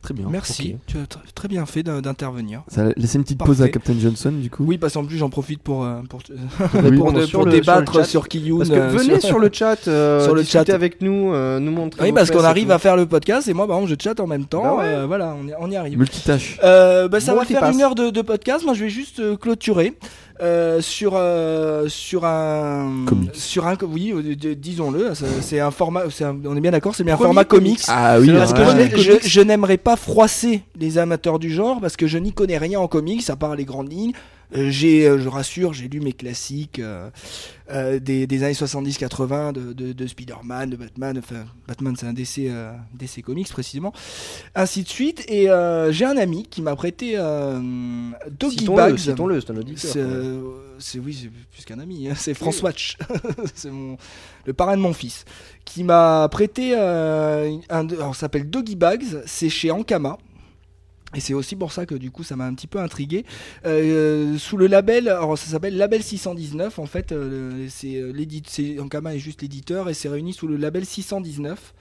Très 0.04 0.14
bien. 0.14 0.28
Merci, 0.30 0.76
tu 0.86 0.98
as 0.98 1.04
tr- 1.04 1.18
très 1.34 1.48
bien 1.48 1.66
fait 1.66 1.82
d'in- 1.82 2.02
d'intervenir. 2.02 2.62
Ça 2.68 2.88
a 2.88 2.90
laissé 2.98 3.18
une 3.18 3.24
petite 3.24 3.40
pause 3.40 3.62
à. 3.62 3.70
Captain 3.70 3.96
Johnson 3.98 4.34
du 4.34 4.50
coup. 4.50 4.66
Oui, 4.68 4.78
parce 4.78 4.94
qu'en 4.96 5.06
plus 5.06 5.18
j'en 5.18 5.30
profite 5.30 5.62
pour, 5.62 5.86
euh, 5.86 6.02
pour, 6.10 6.20
Oui, 6.30 6.38
pour, 6.70 6.82
Répondre 6.82 7.20
de- 7.22 7.26
sur 7.26 7.40
pour 7.40 7.46
le- 7.46 7.54
débattre 7.54 8.06
sur 8.06 8.28
Kiyun. 8.28 8.58
Parce 8.58 8.70
que 8.70 8.76
euh, 8.76 8.90
venez 8.90 9.20
sur- 9.22 9.30
sur 9.30 9.40
le 9.40 9.50
chat, 9.52 9.78
euh, 9.88 10.22
sur 10.22 10.36
le 10.36 10.44
chat. 10.44 10.70
avec 10.70 11.02
nous, 11.02 11.34
euh, 11.34 11.60
nous 11.60 11.72
montrer. 11.72 12.04
Oui, 12.04 12.12
parce 12.12 12.32
qu'on 12.32 12.44
arrive 12.44 12.70
à 12.72 12.80
faire 12.80 12.98
le 12.98 13.06
podcast 13.06 13.48
et 13.48 13.54
moi, 13.54 13.64
exemple, 13.66 13.88
je 13.88 13.96
chatte 13.98 14.20
en 14.20 14.28
même 14.28 14.44
temps. 14.46 14.64
Bah 14.64 14.76
ouais. 14.76 14.84
euh, 14.88 15.06
voilà, 15.08 15.36
on 15.42 15.48
y, 15.48 15.54
on 15.58 15.72
y 15.72 15.76
arrive. 15.78 15.98
Multitâche. 15.98 16.60
Euh, 16.64 17.08
bah, 17.08 17.22
ça 17.22 17.34
va 17.34 17.46
faire 17.46 17.64
une 17.72 17.82
heure 17.82 17.96
de, 17.96 18.10
de 18.10 18.22
podcast. 18.22 18.66
Moi, 18.66 18.74
je 18.74 18.84
vais 18.84 18.90
juste 18.90 19.20
euh, 19.22 19.38
clôturer 19.38 19.94
euh, 20.42 20.82
sur 20.82 21.14
euh, 21.16 21.88
sur 21.88 22.26
un 22.26 23.06
Comics. 23.08 23.36
sur 23.36 23.68
un 23.68 23.76
oui, 23.88 24.12
euh, 24.14 24.56
disons-le. 24.56 25.12
C'est 25.42 25.60
un 25.60 25.72
format. 25.72 26.04
un- 26.22 26.36
on 26.46 26.56
est 26.56 26.62
bien 26.62 26.72
d'accord. 26.72 26.96
C'est 26.96 27.04
bien 27.04 27.14
un 27.16 27.18
format 27.18 27.46
comics. 27.46 27.82
Ah 27.88 28.18
oui, 28.20 28.32
Parce 28.32 28.54
que 28.54 28.98
je- 28.98 29.20
je 29.22 29.42
n'aimerais 29.42 29.78
pas 29.78 29.96
froisser 29.96 30.64
les 30.80 30.98
amateurs 30.98 31.40
du 31.40 31.52
genre 31.52 31.80
parce 31.82 31.96
que 31.98 32.08
je 32.08 32.18
n'y 32.18 32.34
connais 32.34 32.58
rien 32.58 32.80
en 32.80 32.88
comics 32.88 33.30
à 33.30 33.36
part 33.36 33.56
les 33.56 33.66
grandes 33.66 33.92
lignes. 33.92 34.14
Euh, 34.56 34.70
j'ai, 34.70 35.08
euh, 35.08 35.20
je 35.20 35.28
rassure, 35.30 35.74
j'ai 35.74 35.88
lu 35.88 36.00
mes 36.00 36.14
classiques 36.14 36.80
euh, 36.80 37.10
des, 38.00 38.28
des 38.28 38.44
années 38.44 38.54
70-80 38.54 39.54
de, 39.54 39.74
de, 39.74 39.94
de 39.94 40.08
Spider-Man, 40.08 40.70
de 40.70 40.76
Batman. 40.76 41.18
Enfin, 41.18 41.46
Batman, 41.68 41.96
c'est 41.98 42.06
un 42.08 42.14
DC, 42.14 42.52
DC 42.94 43.22
Comics 43.24 43.50
précisément. 43.50 43.94
Ainsi 44.56 44.84
de 44.84 44.90
suite. 44.90 45.26
Et 45.30 45.48
j'ai 45.92 46.06
un 46.06 46.18
ami 46.18 46.44
qui 46.50 46.62
m'a 46.62 46.76
prêté 46.76 47.16
Doggy 47.18 48.60
Citons-le, 48.60 48.78
Bags. 48.78 48.98
citons-le, 48.98 49.42
c'est 49.42 49.52
un 49.52 49.58
auditeur. 49.58 49.92
C'est, 50.80 51.00
oui, 51.00 51.18
c'est 51.22 51.30
plus 51.30 51.66
qu'un 51.66 51.80
ami. 51.80 52.10
hein, 52.10 52.14
C'est 52.16 52.34
François 52.34 52.70
Watch. 52.70 52.98
c'est 53.56 53.72
mon, 53.72 53.98
le 54.46 54.54
parrain 54.54 54.76
de 54.76 54.82
mon 54.82 54.94
fils, 54.94 55.26
qui 55.66 55.84
m'a 55.84 56.28
prêté 56.30 56.74
euh, 56.76 57.56
un, 57.70 57.88
alors 57.90 58.16
ça 58.16 58.22
s'appelle 58.22 58.50
Doggy 58.50 58.76
Bags. 58.76 59.04
C'est 59.26 59.50
chez 59.50 59.72
Ankama. 59.72 60.18
Et 61.16 61.20
c'est 61.20 61.34
aussi 61.34 61.56
pour 61.56 61.72
ça 61.72 61.86
que 61.86 61.96
du 61.96 62.12
coup 62.12 62.24
ça 62.24 62.36
m'a 62.36 62.46
un 62.46 62.54
petit 62.54 62.68
peu 62.68 62.80
intrigué. 62.80 63.26
Euh, 63.66 64.38
sous 64.38 64.58
le 64.58 64.68
label, 64.68 65.10
alors 65.10 65.38
ça 65.38 65.46
s'appelle 65.46 65.78
Label 65.78 66.02
619 66.02 66.80
en 66.80 66.86
fait. 66.86 67.12
euh, 67.12 67.68
c'est 67.70 67.96
euh, 67.96 68.12
l'édite, 68.12 68.50
c'est 68.50 68.80
Ankama 68.80 69.14
est 69.16 69.20
juste 69.20 69.42
l'éditeur 69.42 69.90
et 69.90 69.94
c'est 69.94 70.10
réuni 70.10 70.34
sous 70.34 70.48
le 70.48 70.58
label 70.58 70.86
619. 70.86 71.74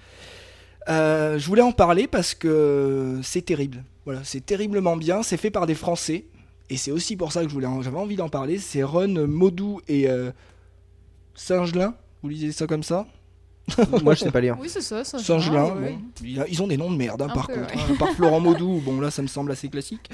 Euh, 0.88 1.38
je 1.38 1.46
voulais 1.46 1.62
en 1.62 1.72
parler 1.72 2.06
parce 2.06 2.34
que 2.34 3.20
c'est 3.22 3.42
terrible. 3.42 3.84
Voilà, 4.04 4.20
c'est 4.24 4.44
terriblement 4.44 4.96
bien. 4.96 5.22
C'est 5.22 5.36
fait 5.36 5.50
par 5.50 5.66
des 5.66 5.74
Français 5.76 6.26
et 6.68 6.76
c'est 6.76 6.90
aussi 6.90 7.16
pour 7.16 7.32
ça 7.32 7.44
que 7.44 7.50
j'avais 7.50 7.96
envie 7.96 8.16
d'en 8.16 8.28
parler. 8.28 8.58
C'est 8.58 8.82
Ron 8.82 9.26
Modou 9.26 9.80
et 9.88 10.08
Singelin. 11.34 11.94
Vous 12.22 12.28
lisez 12.28 12.52
ça 12.52 12.66
comme 12.66 12.82
ça? 12.82 13.06
Moi, 14.02 14.14
je 14.14 14.20
sais 14.20 14.30
pas 14.30 14.40
lire. 14.40 14.56
Oui, 14.60 14.68
c'est 14.68 14.80
ça. 14.80 15.04
ça 15.04 15.18
Singelin. 15.18 15.68
Ah, 15.70 15.74
bon. 15.80 16.44
Ils 16.48 16.62
ont 16.62 16.66
des 16.66 16.76
noms 16.76 16.90
de 16.90 16.96
merde, 16.96 17.22
hein, 17.22 17.28
par 17.32 17.46
peu, 17.46 17.54
contre. 17.54 17.74
ouais. 17.74 17.80
hein. 17.90 17.94
par 17.98 18.10
Florent 18.10 18.40
Modou, 18.40 18.80
bon 18.84 19.00
là, 19.00 19.10
ça 19.10 19.22
me 19.22 19.28
semble 19.28 19.52
assez 19.52 19.68
classique. 19.68 20.10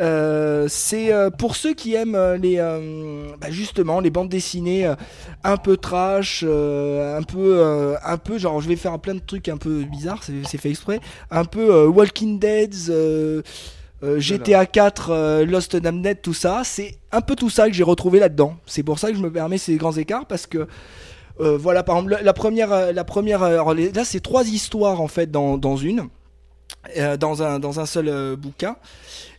Euh, 0.00 0.66
c'est 0.68 1.12
euh, 1.12 1.30
pour 1.30 1.56
ceux 1.56 1.74
qui 1.74 1.94
aiment 1.94 2.14
euh, 2.14 2.36
les, 2.36 2.56
euh, 2.58 3.28
bah, 3.40 3.50
justement, 3.50 4.00
les 4.00 4.10
bandes 4.10 4.28
dessinées 4.28 4.86
euh, 4.86 4.94
un 5.44 5.56
peu 5.56 5.76
trash, 5.76 6.44
euh, 6.46 7.18
un 7.18 7.22
peu, 7.22 7.58
euh, 7.58 7.96
un 8.04 8.18
peu, 8.18 8.38
genre, 8.38 8.60
je 8.60 8.68
vais 8.68 8.76
faire 8.76 8.98
plein 8.98 9.14
de 9.14 9.22
trucs 9.26 9.48
un 9.48 9.56
peu 9.56 9.84
bizarres, 9.84 10.22
c'est 10.22 10.32
c'est 10.46 10.58
fait 10.58 10.70
exprès, 10.70 11.00
un 11.30 11.44
peu 11.44 11.74
euh, 11.74 11.86
Walking 11.88 12.38
Dead. 12.38 12.74
euh, 12.90 13.42
euh, 14.02 14.20
GTA 14.20 14.66
4, 14.66 15.10
euh, 15.10 15.46
Lost 15.46 15.76
Damned, 15.76 16.20
tout 16.20 16.34
ça, 16.34 16.60
c'est 16.64 16.98
un 17.10 17.22
peu 17.22 17.34
tout 17.36 17.48
ça 17.48 17.68
que 17.68 17.72
j'ai 17.74 17.82
retrouvé 17.84 18.18
là-dedans. 18.20 18.56
C'est 18.66 18.82
pour 18.82 18.98
ça 18.98 19.08
que 19.10 19.16
je 19.16 19.22
me 19.22 19.30
permets 19.32 19.56
ces 19.56 19.76
grands 19.76 19.96
écarts 19.96 20.26
parce 20.26 20.46
que 20.46 20.66
euh, 21.40 21.56
voilà, 21.58 21.82
par 21.82 21.96
exemple, 21.96 22.18
la, 22.22 22.32
première, 22.32 22.72
euh, 22.72 22.92
la 22.92 23.04
première, 23.04 23.42
euh, 23.42 23.52
alors, 23.54 23.74
les- 23.74 23.90
là 23.92 24.04
c'est 24.04 24.20
trois 24.20 24.46
histoires 24.46 25.00
en 25.00 25.08
fait 25.08 25.30
dans, 25.30 25.58
dans 25.58 25.76
une, 25.76 26.08
euh, 26.96 27.16
dans 27.16 27.42
un 27.42 27.58
dans 27.58 27.80
un 27.80 27.86
seul 27.86 28.08
euh, 28.08 28.36
bouquin. 28.36 28.76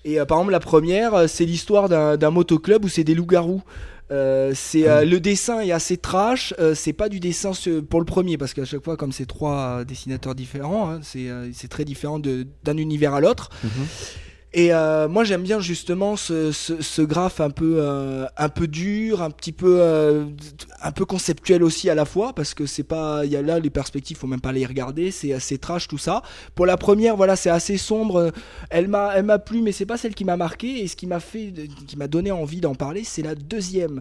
Et 0.03 0.19
euh, 0.19 0.25
par 0.25 0.37
exemple 0.39 0.51
la 0.51 0.59
première, 0.59 1.13
euh, 1.13 1.27
c'est 1.27 1.45
l'histoire 1.45 1.89
d'un 1.89 2.29
motoclub 2.31 2.83
où 2.85 2.89
c'est 2.89 3.03
des 3.03 3.15
loups-garous. 3.15 3.61
Euh, 4.11 4.51
c'est 4.53 4.87
euh, 4.87 5.03
le 5.03 5.19
dessin 5.19 5.61
est 5.61 5.71
assez 5.71 5.97
trash. 5.97 6.53
euh, 6.59 6.75
c'est 6.75 6.93
pas 6.93 7.09
du 7.09 7.19
dessin 7.19 7.51
pour 7.89 7.99
le 7.99 8.05
premier 8.05 8.37
parce 8.37 8.53
qu'à 8.53 8.63
chaque 8.65 8.83
fois 8.83 8.97
comme 8.97 9.11
c'est 9.11 9.25
trois 9.25 9.79
euh, 9.79 9.83
dessinateurs 9.83 10.35
différents, 10.35 10.91
hein, 10.91 10.99
c'est 11.01 11.27
euh, 11.29 11.49
c'est 11.53 11.69
très 11.69 11.85
différent 11.85 12.19
d'un 12.19 12.77
univers 12.77 13.15
à 13.15 13.19
l'autre. 13.21 13.49
Et 14.57 14.73
euh, 14.73 15.09
moi 15.09 15.25
j'aime 15.25 15.43
bien 15.43 15.59
justement 15.59 16.15
ce, 16.15 16.53
ce, 16.53 17.01
graphe 17.01 17.41
un 17.41 17.49
peu 17.49 17.75
euh, 17.79 18.25
un 18.37 18.47
peu 18.47 18.67
dur, 18.69 19.21
un 19.21 19.29
petit 19.29 19.51
peu 19.51 19.79
euh, 19.81 20.23
un 20.81 20.93
peu 20.93 21.03
conceptuel 21.03 21.61
aussi 21.61 21.89
à 21.89 21.95
la 21.95 22.05
fois 22.05 22.31
parce 22.31 22.53
que 22.53 22.65
c'est 22.65 22.83
pas 22.83 23.25
il 23.25 23.31
y 23.33 23.35
a 23.35 23.41
là 23.41 23.59
les 23.59 23.69
perspectives 23.69 24.15
faut 24.15 24.27
même 24.27 24.39
pas 24.39 24.53
les 24.53 24.65
regarder, 24.65 25.11
c'est 25.11 25.33
assez 25.33 25.57
trash 25.57 25.89
tout 25.89 25.97
ça. 25.97 26.21
Pour 26.55 26.65
la 26.65 26.77
première 26.77 27.17
voilà, 27.17 27.35
c'est 27.35 27.49
assez 27.49 27.75
sombre, 27.75 28.31
elle 28.69 28.87
m'a 28.87 29.11
elle 29.13 29.25
m'a 29.25 29.39
plu 29.39 29.61
mais 29.61 29.73
c'est 29.73 29.85
pas 29.85 29.97
celle 29.97 30.15
qui 30.15 30.23
m'a 30.23 30.37
marqué 30.37 30.81
et 30.81 30.87
ce 30.87 30.95
qui 30.95 31.05
m'a 31.05 31.19
fait 31.19 31.51
qui 31.85 31.97
m'a 31.97 32.07
donné 32.07 32.31
envie 32.31 32.61
d'en 32.61 32.75
parler, 32.75 33.03
c'est 33.03 33.23
la 33.23 33.35
deuxième. 33.35 33.99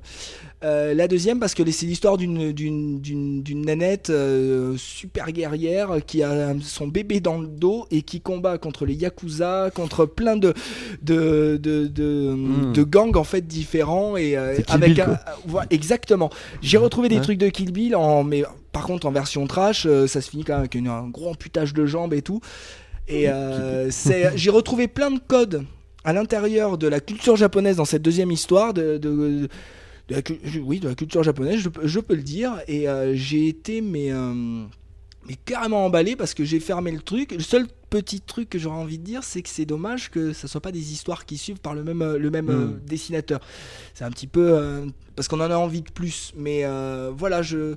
Euh, 0.65 0.95
la 0.95 1.09
deuxième 1.09 1.41
parce 1.41 1.53
que 1.55 1.62
c'est 1.71 1.85
l'histoire 1.85 2.17
d'une 2.17 3.65
nanette 3.67 4.09
euh, 4.09 4.75
super 4.79 5.31
guerrière 5.31 5.91
qui 6.07 6.23
a 6.23 6.55
son 6.62 6.89
bébé 6.89 7.21
dans 7.21 7.39
le 7.39 7.47
dos 7.47 7.87
et 7.91 8.01
qui 8.03 8.21
combat 8.23 8.57
contre 8.57 8.87
les 8.87 8.95
yakuza, 8.95 9.71
contre 9.75 10.07
plein 10.07 10.37
de 10.37 10.55
de 11.03 11.59
de 11.62 11.87
de, 11.87 12.35
Mm. 12.35 12.73
de 12.73 12.83
gangs 12.83 13.17
en 13.17 13.25
fait 13.25 13.47
différents 13.47 14.17
et 14.17 14.37
euh, 14.39 14.57
avec 14.69 14.95
Bill, 14.95 15.03
un, 15.03 15.19
exactement. 15.71 16.31
J'ai 16.62 16.79
retrouvé 16.79 17.09
des 17.09 17.17
Ouais. 17.17 17.21
trucs 17.23 17.39
de 17.39 17.49
Kill 17.51 17.71
Bill 17.71 17.95
en 17.95 18.25
mais 18.25 18.43
par 18.73 18.87
contre 18.87 19.07
en 19.07 19.11
version 19.12 19.47
trash, 19.47 19.87
ça 20.07 20.21
se 20.23 20.31
finit 20.31 20.45
quand 20.45 20.55
même 20.55 20.61
avec 20.61 20.75
une- 20.75 20.89
un 20.89 21.09
gros 21.09 21.29
amputage 21.31 21.75
de 21.75 21.85
jambes 21.85 22.15
et 22.15 22.23
tout. 22.23 22.41
Et 23.07 23.27
j'ai 24.35 24.51
retrouvé 24.51 24.89
plein 24.89 25.11
de 25.11 25.21
codes 25.27 25.65
à 26.05 26.12
l'intérieur 26.12 26.79
de 26.79 26.87
la 26.89 27.01
culture 27.01 27.37
japonaise 27.37 27.77
dans 27.77 27.85
cette 27.85 28.03
deuxième 28.03 28.31
histoire 28.31 28.75
de, 28.75 28.99
de, 28.99 29.49
de 30.09 30.14
la, 30.16 30.20
oui, 30.62 30.80
de 30.80 30.88
la 30.88 30.94
culture 30.94 31.22
japonaise, 31.22 31.61
je, 31.61 31.68
peux- 31.68 31.86
je 31.86 32.00
peux 32.00 32.14
le 32.14 32.22
dire. 32.22 32.61
Et 32.68 32.88
euh, 32.88 33.14
j'ai 33.14 33.48
été 33.48 33.80
mais, 33.80 34.12
euh, 34.12 34.64
mais 35.28 35.34
carrément 35.44 35.84
emballé 35.86 36.16
parce 36.16 36.34
que 36.34 36.44
j'ai 36.44 36.61
fermé 36.61 36.90
le 36.92 37.00
truc. 37.00 37.32
Le 37.32 37.40
seul 37.40 37.66
petit 37.90 38.20
truc 38.20 38.50
que 38.50 38.59
j'aurais 38.59 38.76
envie 38.78 38.98
de 38.98 39.05
dire, 39.05 39.22
c'est 39.24 39.40
que 39.42 39.48
c'est 39.48 39.64
dommage 39.64 40.11
que 40.11 40.32
ça 40.32 40.48
soit 40.48 40.61
pas 40.61 40.72
des 40.72 40.92
histoires 40.92 41.24
qui 41.24 41.38
suivent 41.38 41.61
par 41.61 41.74
le 41.74 41.84
même, 41.84 42.02
euh, 42.02 42.18
le 42.18 42.30
même 42.30 42.46
Mm. 42.46 42.80
dessinateur. 42.86 43.40
C'est 43.94 44.05
un 44.05 44.11
petit 44.11 44.26
peu 44.26 44.46
euh, 44.52 44.86
parce 45.16 45.28
qu'on 45.28 45.40
en 45.40 45.50
a 45.50 45.57
envie 45.57 45.82
de 45.82 45.90
plus. 45.90 46.32
Mais 46.36 46.64
voilà, 47.16 47.40
je 47.42 47.76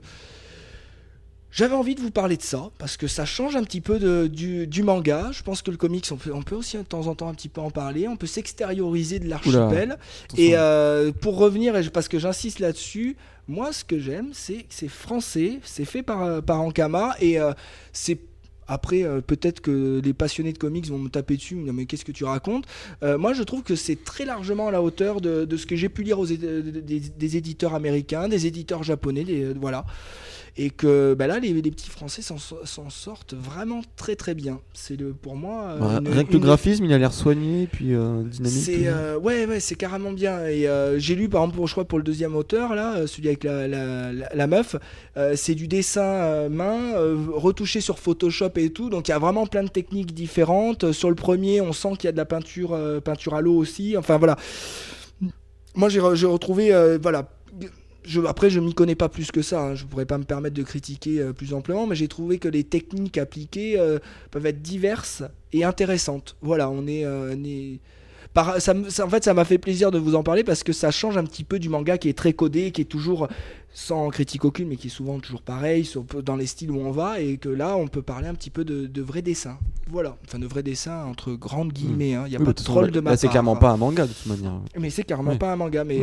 j'avais 1.51 1.75
envie 1.75 1.95
de 1.95 2.01
vous 2.01 2.11
parler 2.11 2.37
de 2.37 2.41
ça 2.43 2.69
parce 2.77 2.97
que 2.97 3.07
ça 3.07 3.25
change 3.25 3.55
un 3.55 3.63
petit 3.63 3.81
peu 3.81 3.99
de, 3.99 4.27
du, 4.27 4.67
du 4.67 4.83
manga. 4.83 5.29
Je 5.31 5.43
pense 5.43 5.61
que 5.61 5.71
le 5.71 5.77
comics, 5.77 6.05
on 6.11 6.17
peut, 6.17 6.31
on 6.33 6.43
peut 6.43 6.55
aussi 6.55 6.77
de 6.77 6.83
temps 6.83 7.07
en 7.07 7.15
temps 7.15 7.29
un 7.29 7.33
petit 7.33 7.49
peu 7.49 7.61
en 7.61 7.71
parler. 7.71 8.07
On 8.07 8.17
peut 8.17 8.27
s'extérioriser 8.27 9.19
de 9.19 9.27
l'archipel. 9.29 9.97
Et 10.37 10.57
euh, 10.57 11.11
pour 11.11 11.37
revenir, 11.37 11.73
parce 11.91 12.07
que 12.07 12.19
j'insiste 12.19 12.59
là-dessus, 12.59 13.15
moi 13.47 13.71
ce 13.71 13.83
que 13.83 13.97
j'aime, 13.97 14.29
c'est 14.33 14.63
que 14.63 14.65
c'est 14.69 14.89
français, 14.89 15.59
c'est 15.63 15.85
fait 15.85 16.03
par, 16.03 16.23
euh, 16.23 16.41
par 16.41 16.61
Ankama 16.61 17.15
et 17.19 17.39
euh, 17.39 17.53
c'est. 17.93 18.19
Après, 18.69 19.03
euh, 19.03 19.21
peut-être 19.21 19.61
que 19.61 20.01
les 20.03 20.11
passionnés 20.11 20.51
de 20.51 20.57
comics 20.57 20.85
vont 20.89 20.97
me 20.97 21.07
taper 21.07 21.37
dessus, 21.37 21.55
mais 21.55 21.85
qu'est-ce 21.85 22.03
que 22.03 22.11
tu 22.11 22.25
racontes? 22.25 22.65
Euh, 23.01 23.17
Moi, 23.17 23.31
je 23.31 23.43
trouve 23.43 23.63
que 23.63 23.77
c'est 23.77 24.03
très 24.03 24.25
largement 24.25 24.67
à 24.67 24.71
la 24.71 24.81
hauteur 24.81 25.21
de, 25.21 25.45
de 25.45 25.55
ce 25.55 25.65
que 25.65 25.77
j'ai 25.77 25.87
pu 25.87 26.03
lire 26.03 26.19
aux 26.19 26.25
des, 26.25 26.99
des 26.99 27.37
éditeurs 27.37 27.73
américains, 27.75 28.27
des 28.27 28.45
éditeurs 28.45 28.83
japonais, 28.83 29.23
des, 29.23 29.53
voilà 29.53 29.85
et 30.59 30.69
que 30.71 31.13
bah 31.13 31.27
là 31.27 31.39
les, 31.39 31.53
les 31.53 31.71
petits 31.71 31.89
français 31.89 32.21
s'en 32.21 32.37
so- 32.39 32.59
s'en 32.65 32.89
sortent 32.89 33.33
vraiment 33.35 33.81
très 33.95 34.15
très 34.15 34.33
bien. 34.33 34.59
C'est 34.73 34.97
pour 35.13 35.35
moi 35.35 35.65
euh, 35.69 35.79
Bah, 35.79 35.97
une- 36.01 36.07
Rien 36.09 36.23
que 36.23 36.33
le 36.33 36.39
graphisme, 36.39 36.83
il 36.85 36.93
a 36.93 36.97
l'air 36.97 37.13
soigné 37.13 37.67
puis 37.71 37.93
euh, 37.93 38.23
dynamique. 38.23 38.57
c'est 38.63 38.87
euh, 38.87 39.17
ouais 39.19 39.45
ouais 39.45 39.59
c'est 39.59 39.75
carrément 39.75 40.11
bien. 40.11 40.45
Et 40.47 40.67
euh, 40.67 40.97
j'ai 40.99 41.15
lu 41.15 41.29
par 41.29 41.41
exemple 41.41 41.57
pour, 41.57 41.67
je 41.67 41.73
crois 41.73 41.85
pour 41.85 41.99
le 41.99 42.03
deuxième 42.03 42.35
auteur 42.35 42.73
là 42.75 43.05
celui 43.07 43.27
avec 43.27 43.43
la, 43.43 43.67
la, 43.67 44.11
la- 44.11 44.29
la 44.33 44.47
meuf 44.47 44.75
c'est 45.35 45.55
du 45.55 45.67
dessin 45.67 46.49
main 46.49 46.93
retouché 47.33 47.79
sur 47.81 47.99
Photoshop 47.99 48.51
et 48.55 48.71
tout. 48.71 48.89
Donc 48.89 49.07
il 49.07 49.11
y 49.11 49.13
a 49.13 49.19
vraiment 49.19 49.45
plein 49.47 49.63
de 49.63 49.69
techniques 49.69 50.13
différentes. 50.13 50.91
Sur 50.91 51.09
le 51.09 51.15
premier 51.15 51.61
on 51.61 51.73
sent 51.73 51.89
qu'il 51.99 52.05
y 52.05 52.09
a 52.09 52.11
de 52.13 52.17
la 52.17 52.25
peinture 52.25 52.77
peinture 53.03 53.35
à 53.35 53.41
l'eau 53.41 53.55
aussi. 53.57 53.95
Enfin 53.97 54.17
voilà. 54.17 54.37
Moi 55.75 55.89
j'ai 55.89 55.99
re- 55.99 56.25
retrouvé 56.25 56.73
euh, 56.73 56.97
voilà 57.01 57.29
je, 58.07 58.21
après, 58.21 58.49
je 58.49 58.59
m'y 58.59 58.73
connais 58.73 58.95
pas 58.95 59.09
plus 59.09 59.31
que 59.31 59.41
ça. 59.41 59.61
hein. 59.61 59.75
Je 59.75 59.85
pourrais 59.85 60.05
pas 60.05 60.17
me 60.17 60.23
permettre 60.23 60.55
de 60.55 60.63
critiquer 60.63 61.19
euh, 61.19 61.33
plus 61.33 61.53
amplement, 61.53 61.85
mais 61.85 61.95
j'ai 61.95 62.07
trouvé 62.07 62.39
que 62.39 62.47
les 62.47 62.63
techniques 62.63 63.17
appliquées 63.17 63.77
euh, 63.79 63.99
peuvent 64.31 64.45
être 64.45 64.61
diverses 64.61 65.23
et 65.53 65.63
intéressantes. 65.63 66.35
Voilà, 66.41 66.69
on 66.69 66.87
est, 66.87 67.05
euh, 67.05 67.35
on 67.37 67.43
est- 67.43 67.79
par, 68.33 68.61
ça, 68.61 68.73
me- 68.73 68.89
ça- 68.89 69.05
en 69.05 69.09
fait, 69.09 69.23
ça 69.23 69.33
m'a 69.33 69.45
fait 69.45 69.57
plaisir 69.57 69.89
de 69.91 69.97
vous 69.99 70.15
en 70.15 70.23
parler 70.23 70.43
parce 70.43 70.63
que 70.63 70.73
ça 70.73 70.91
change 70.91 71.17
un 71.17 71.23
petit 71.23 71.43
peu 71.43 71.59
du 71.59 71.69
manga 71.69 71.97
qui 71.97 72.07
est 72.09 72.17
très 72.17 72.33
codé, 72.33 72.71
qui 72.71 72.81
est 72.81 72.85
toujours 72.85 73.27
sans 73.73 74.09
critique 74.09 74.43
aucune, 74.45 74.67
mais 74.69 74.75
qui 74.75 74.87
est 74.87 74.91
souvent 74.91 75.19
toujours 75.19 75.41
pareil, 75.41 75.85
sur- 75.85 76.03
dans 76.23 76.35
les 76.35 76.45
styles 76.47 76.71
où 76.71 76.79
on 76.79 76.91
va, 76.91 77.19
et 77.21 77.37
que 77.37 77.49
là, 77.49 77.75
on 77.77 77.87
peut 77.87 78.01
parler 78.01 78.27
un 78.27 78.33
petit 78.35 78.49
peu 78.49 78.63
de, 78.65 78.85
de 78.87 79.01
vrais 79.01 79.21
dessins. 79.21 79.57
Voilà, 79.89 80.17
enfin 80.27 80.39
de 80.39 80.45
vrais 80.47 80.63
dessins 80.63 81.05
entre 81.05 81.31
grandes 81.33 81.71
guillemets. 81.71 82.13
hein. 82.15 82.23
Il 82.27 82.31
n'y 82.31 82.35
a 82.35 82.39
Oui, 82.39 82.45
pas 82.45 82.51
bah, 82.51 82.59
de 82.59 82.63
troll 82.63 82.91
de 82.91 82.99
ma 82.99 83.15
c'est 83.17 83.27
clairement 83.29 83.53
hein. 83.55 83.59
pas 83.59 83.69
un 83.71 83.77
manga 83.77 84.05
de 84.05 84.11
toute 84.13 84.25
manière. 84.27 84.59
Mais 84.77 84.89
c'est 84.89 85.03
carrément 85.03 85.31
Ouais. 85.31 85.37
pas 85.37 85.51
un 85.53 85.55
manga. 85.55 85.83
Mais. 85.83 85.99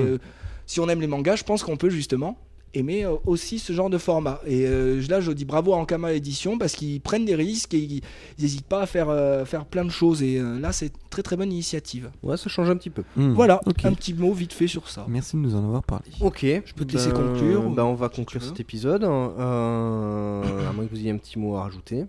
Si 0.67 0.81
on 0.81 0.89
aime 0.89 1.01
les 1.01 1.07
mangas, 1.07 1.37
je 1.37 1.45
pense 1.45 1.63
qu'on 1.63 1.77
peut 1.77 1.91
justement 1.91 2.37
aimer 2.77 3.05
euh, 3.05 3.15
aussi 3.25 3.59
ce 3.61 3.73
genre 3.73 3.89
de 3.89 3.99
format. 3.99 4.41
Et 4.47 4.67
euh, 4.67 5.01
là, 5.09 5.21
je 5.21 5.31
dis 5.31 5.45
bravo 5.45 5.73
à 5.75 5.77
Ankama 5.77 6.13
Édition 6.13 6.59
parce 6.59 6.73
qu'ils 6.75 7.01
prennent 7.01 7.25
des 7.25 7.37
risques 7.37 7.73
et 7.75 7.79
ils 7.79 8.03
n'hésitent 8.41 8.67
pas 8.67 8.83
à 8.83 8.87
faire, 8.87 9.09
euh, 9.11 9.45
faire 9.45 9.65
plein 9.65 9.85
de 9.85 9.91
choses. 9.91 10.23
Et 10.25 10.39
euh, 10.39 10.59
là, 10.59 10.73
c'est 10.73 10.87
une 10.87 10.93
très 11.09 11.23
très 11.23 11.37
bonne 11.37 11.53
initiative. 11.53 12.11
Ouais, 12.25 12.37
ça 12.37 12.49
change 12.49 12.69
un 12.71 12.77
petit 12.77 12.91
peu. 12.91 13.05
Hmm. 13.17 13.33
Voilà, 13.33 13.61
un 13.85 13.93
petit 13.93 14.13
mot 14.13 14.33
vite 14.33 14.53
fait 14.53 14.67
sur 14.67 14.89
ça. 14.89 15.07
Merci 15.09 15.37
de 15.37 15.43
nous 15.43 15.55
en 15.55 15.65
avoir 15.65 15.85
parlé. 15.85 16.07
Ok, 16.21 16.41
je 16.43 16.75
peux 16.75 16.85
te 16.85 16.93
laisser 16.95 17.13
conclure, 17.13 17.65
ou- 17.67 17.71
Bah, 17.71 17.85
on 17.85 17.95
va 17.95 18.09
si 18.13 18.17
conclure 18.17 18.43
cet 18.43 18.59
épisode. 18.59 19.05
Euh, 19.05 20.69
à 20.69 20.73
moins 20.73 20.85
que 20.85 20.91
vous 20.91 20.99
ayez 20.99 21.11
un 21.11 21.19
petit 21.19 21.39
mot 21.39 21.57
à 21.57 21.63
rajouter. 21.63 22.05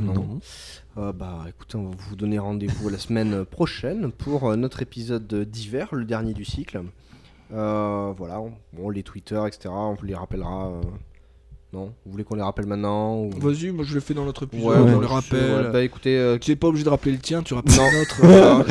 Non. 0.00 0.40
Euh, 0.98 1.12
bah 1.12 1.44
écoutez, 1.48 1.76
on 1.76 1.90
va 1.90 1.96
vous 2.08 2.16
donner 2.16 2.38
rendez-vous 2.38 2.88
la 2.88 2.98
semaine 2.98 3.44
prochaine 3.44 4.10
pour 4.10 4.50
euh, 4.50 4.56
notre 4.56 4.82
épisode 4.82 5.32
d'hiver, 5.48 5.88
le 5.92 6.04
dernier 6.04 6.34
du 6.34 6.44
cycle. 6.44 6.82
Euh, 7.54 8.12
voilà, 8.16 8.40
on, 8.40 8.52
bon, 8.72 8.90
les 8.90 9.02
Twitter, 9.02 9.40
etc., 9.46 9.68
on 9.72 9.94
vous 9.94 10.04
les 10.06 10.14
rappellera. 10.14 10.66
euh, 10.68 10.80
Non? 11.72 11.92
Vous 12.04 12.12
voulez 12.12 12.24
qu'on 12.24 12.34
les 12.34 12.42
rappelle 12.42 12.66
maintenant 12.66 13.16
ou... 13.18 13.30
Vas-y, 13.38 13.70
moi 13.70 13.84
je 13.84 13.94
le 13.94 14.00
fais 14.00 14.14
dans 14.14 14.24
notre 14.24 14.44
épisode, 14.44 14.66
Ouais, 14.68 14.76
on 14.78 14.84
bah, 14.96 15.00
le 15.00 15.06
rappelle. 15.06 15.64
ouais, 15.66 15.70
bah 15.70 15.82
écoutez, 15.82 16.16
euh, 16.18 16.38
Tu 16.38 16.50
n'es 16.50 16.56
pas 16.56 16.68
obligé 16.68 16.84
de 16.84 16.88
rappeler 16.88 17.12
le 17.12 17.18
tien, 17.18 17.42
tu 17.42 17.54
rappelles 17.54 17.76
Non. 17.76 17.90
le 17.90 17.98
nôtre. 17.98 18.20
euh, 18.24 18.62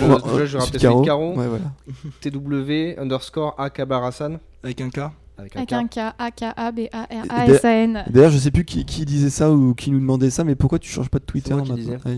le- 0.00 0.06
va- 0.06 0.32
déjà, 0.32 0.44
je 0.46 0.52
vais 0.52 0.58
rappeler 0.58 0.78
Suite 0.78 0.80
celui 0.80 1.00
de 1.00 1.04
Caro. 1.06 1.34
Ouais, 1.34 1.48
voilà. 1.48 1.72
TW 2.20 3.00
underscore 3.00 3.54
Akabarasan. 3.58 4.38
Avec 4.62 4.80
un 4.80 4.90
K. 4.90 4.98
Avec 5.36 5.56
un 5.56 5.64
K. 5.66 5.72
un 5.72 5.86
K, 5.88 5.98
A, 6.16 6.30
K, 6.30 6.44
A, 6.56 6.70
B, 6.72 6.80
A, 6.92 7.02
R, 7.02 7.24
A, 7.30 7.46
S, 7.46 7.64
A, 7.64 7.70
N. 7.72 8.04
D'ailleurs, 8.08 8.30
je 8.30 8.38
sais 8.38 8.52
plus 8.52 8.64
qui, 8.64 8.84
qui 8.84 9.04
disait 9.04 9.30
ça 9.30 9.50
ou 9.50 9.74
qui 9.74 9.90
nous 9.90 9.98
demandait 9.98 10.30
ça, 10.30 10.44
mais 10.44 10.54
pourquoi 10.54 10.78
tu 10.78 10.88
changes 10.88 11.08
pas 11.08 11.18
de 11.18 11.24
Twitter 11.24 11.54
maintenant. 11.54 11.74
Ouais. 11.74 12.16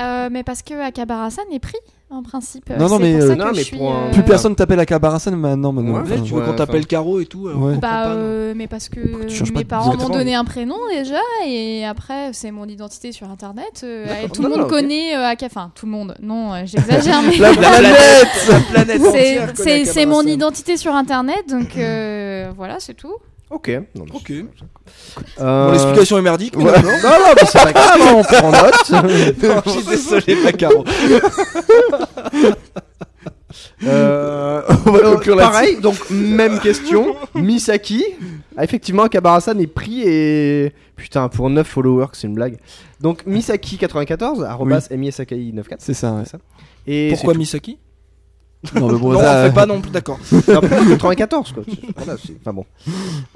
Euh, 0.00 0.28
mais 0.30 0.44
parce 0.44 0.62
que 0.62 0.74
Akabarasan 0.74 1.42
est 1.52 1.58
pris, 1.58 1.78
en 2.08 2.22
principe. 2.22 2.70
Non, 2.70 2.88
non, 2.88 2.98
C'est 2.98 3.02
mais, 3.02 3.12
pour 3.14 3.20
ça 3.22 3.26
euh, 3.26 3.34
que 3.34 3.38
non, 3.40 3.46
mais 3.52 3.54
je 3.58 3.64
suis, 3.64 3.76
pour 3.76 3.92
un- 3.92 4.06
euh, 4.06 4.10
Plus 4.12 4.22
personne 4.22 4.54
t'appelle 4.54 4.78
Akabarasan 4.78 5.32
maintenant. 5.32 5.72
maintenant. 5.72 5.94
Ouais, 5.94 6.00
Enfin, 6.02 6.22
tu 6.22 6.32
veux 6.34 6.40
ouais, 6.40 6.46
qu'on 6.46 6.54
t'appelle 6.54 6.76
enfin- 6.78 6.86
Caro 6.86 7.18
et 7.20 7.26
tout 7.26 7.48
on 7.48 7.58
comprend 7.58 7.70
Bah, 7.74 7.78
pas, 7.80 8.04
non 8.10 8.14
euh, 8.16 8.52
mais 8.56 8.68
parce 8.68 8.88
que 8.88 9.24
tu 9.26 9.34
changes 9.34 9.52
pas 9.52 9.58
mes 9.58 9.64
de 9.64 9.68
parents 9.68 9.96
m'ont 9.96 10.08
donné 10.08 10.34
un 10.36 10.44
prénom 10.44 10.76
déjà, 10.92 11.18
et 11.46 11.84
après, 11.84 12.30
c'est 12.32 12.52
mon 12.52 12.66
identité 12.66 13.10
sur 13.10 13.28
internet. 13.28 13.80
euh, 13.82 14.06
et 14.24 14.28
tout 14.28 14.42
le 14.42 14.48
Non, 14.48 14.56
monde 14.56 14.64
ok. 14.66 14.70
connaît 14.70 15.16
euh, 15.16 15.26
Aka. 15.26 15.46
Enfin, 15.46 15.72
tout 15.74 15.86
le 15.86 15.92
monde, 15.92 16.14
non, 16.22 16.54
euh, 16.54 16.62
j'exagère, 16.64 17.20
mais. 17.28 17.36
La 17.38 17.50
planète 17.52 18.28
La 18.50 18.60
planète 18.60 19.00
C'est- 19.02 19.08
entière 19.08 19.54
connaît 19.54 19.84
C'est 19.84 19.92
c'est 19.92 20.06
mon 20.06 20.22
identité 20.22 20.76
sur 20.76 20.94
internet, 20.94 21.44
donc 21.50 21.76
euh, 21.76 22.50
voilà, 22.56 22.76
c'est 22.78 22.94
tout. 22.94 23.14
Ok. 23.50 23.68
Non, 23.94 24.04
mais 24.06 24.12
Ok. 24.14 24.24
c'est- 24.26 24.42
Bon, 24.42 25.44
Euh, 25.44 25.72
l'explication 25.72 26.18
est 26.18 26.22
merdique, 26.22 26.56
mais 26.56 26.64
ouais. 26.64 26.82
Non, 26.82 26.88
non, 26.88 27.32
mais 27.34 27.46
c'est 27.46 27.62
pas 27.62 27.72
grave, 27.72 28.00
hein, 28.00 28.14
on 28.16 28.22
prend 28.22 28.50
note. 28.50 28.90
Non, 29.42 29.62
je 29.64 29.70
suis 29.70 29.84
désolé, 29.84 30.36
ma 30.42 30.52
Caro. 30.52 30.84
Euh, 33.84 34.62
On 34.86 34.90
va 34.90 34.98
euh, 34.98 35.14
conclure 35.14 35.36
pareil, 35.36 35.80
donc 35.80 35.96
même 36.10 36.58
question. 36.60 37.14
Misaki. 37.34 38.04
Ah, 38.56 38.64
effectivement, 38.64 39.06
Kabarasan 39.08 39.58
est 39.58 39.66
pris 39.66 40.02
et. 40.02 40.72
Putain, 40.96 41.28
pour 41.28 41.48
9 41.50 41.66
followers, 41.66 42.06
c'est 42.12 42.26
une 42.26 42.34
blague. 42.34 42.58
Donc 43.00 43.24
Misaki94, 43.26 44.42
arrobas 44.44 44.88
MISAKI94. 44.90 45.76
C'est 45.78 45.94
ça, 45.94 46.12
ouais. 46.12 46.24
Et 46.86 47.10
Pourquoi 47.14 47.34
Misaki? 47.34 47.78
Non, 48.74 48.88
mais 48.92 48.98
bon, 48.98 49.12
Non, 49.12 49.20
ça, 49.20 49.42
on 49.42 49.46
fait 49.48 49.54
pas 49.54 49.66
non 49.66 49.80
plus, 49.80 49.90
d'accord. 49.90 50.18
tout. 50.28 50.34
Non, 50.52 50.60
pourquoi 50.60 51.14
94 51.14 51.52
quoi. 51.52 51.62
Voilà, 51.96 52.14
enfin 52.40 52.52
bon. 52.52 52.64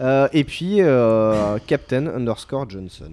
Euh, 0.01 0.29
et 0.33 0.45
puis 0.45 0.77
euh, 0.81 1.59
Captain 1.67 2.07
underscore 2.07 2.69
Johnson. 2.69 3.13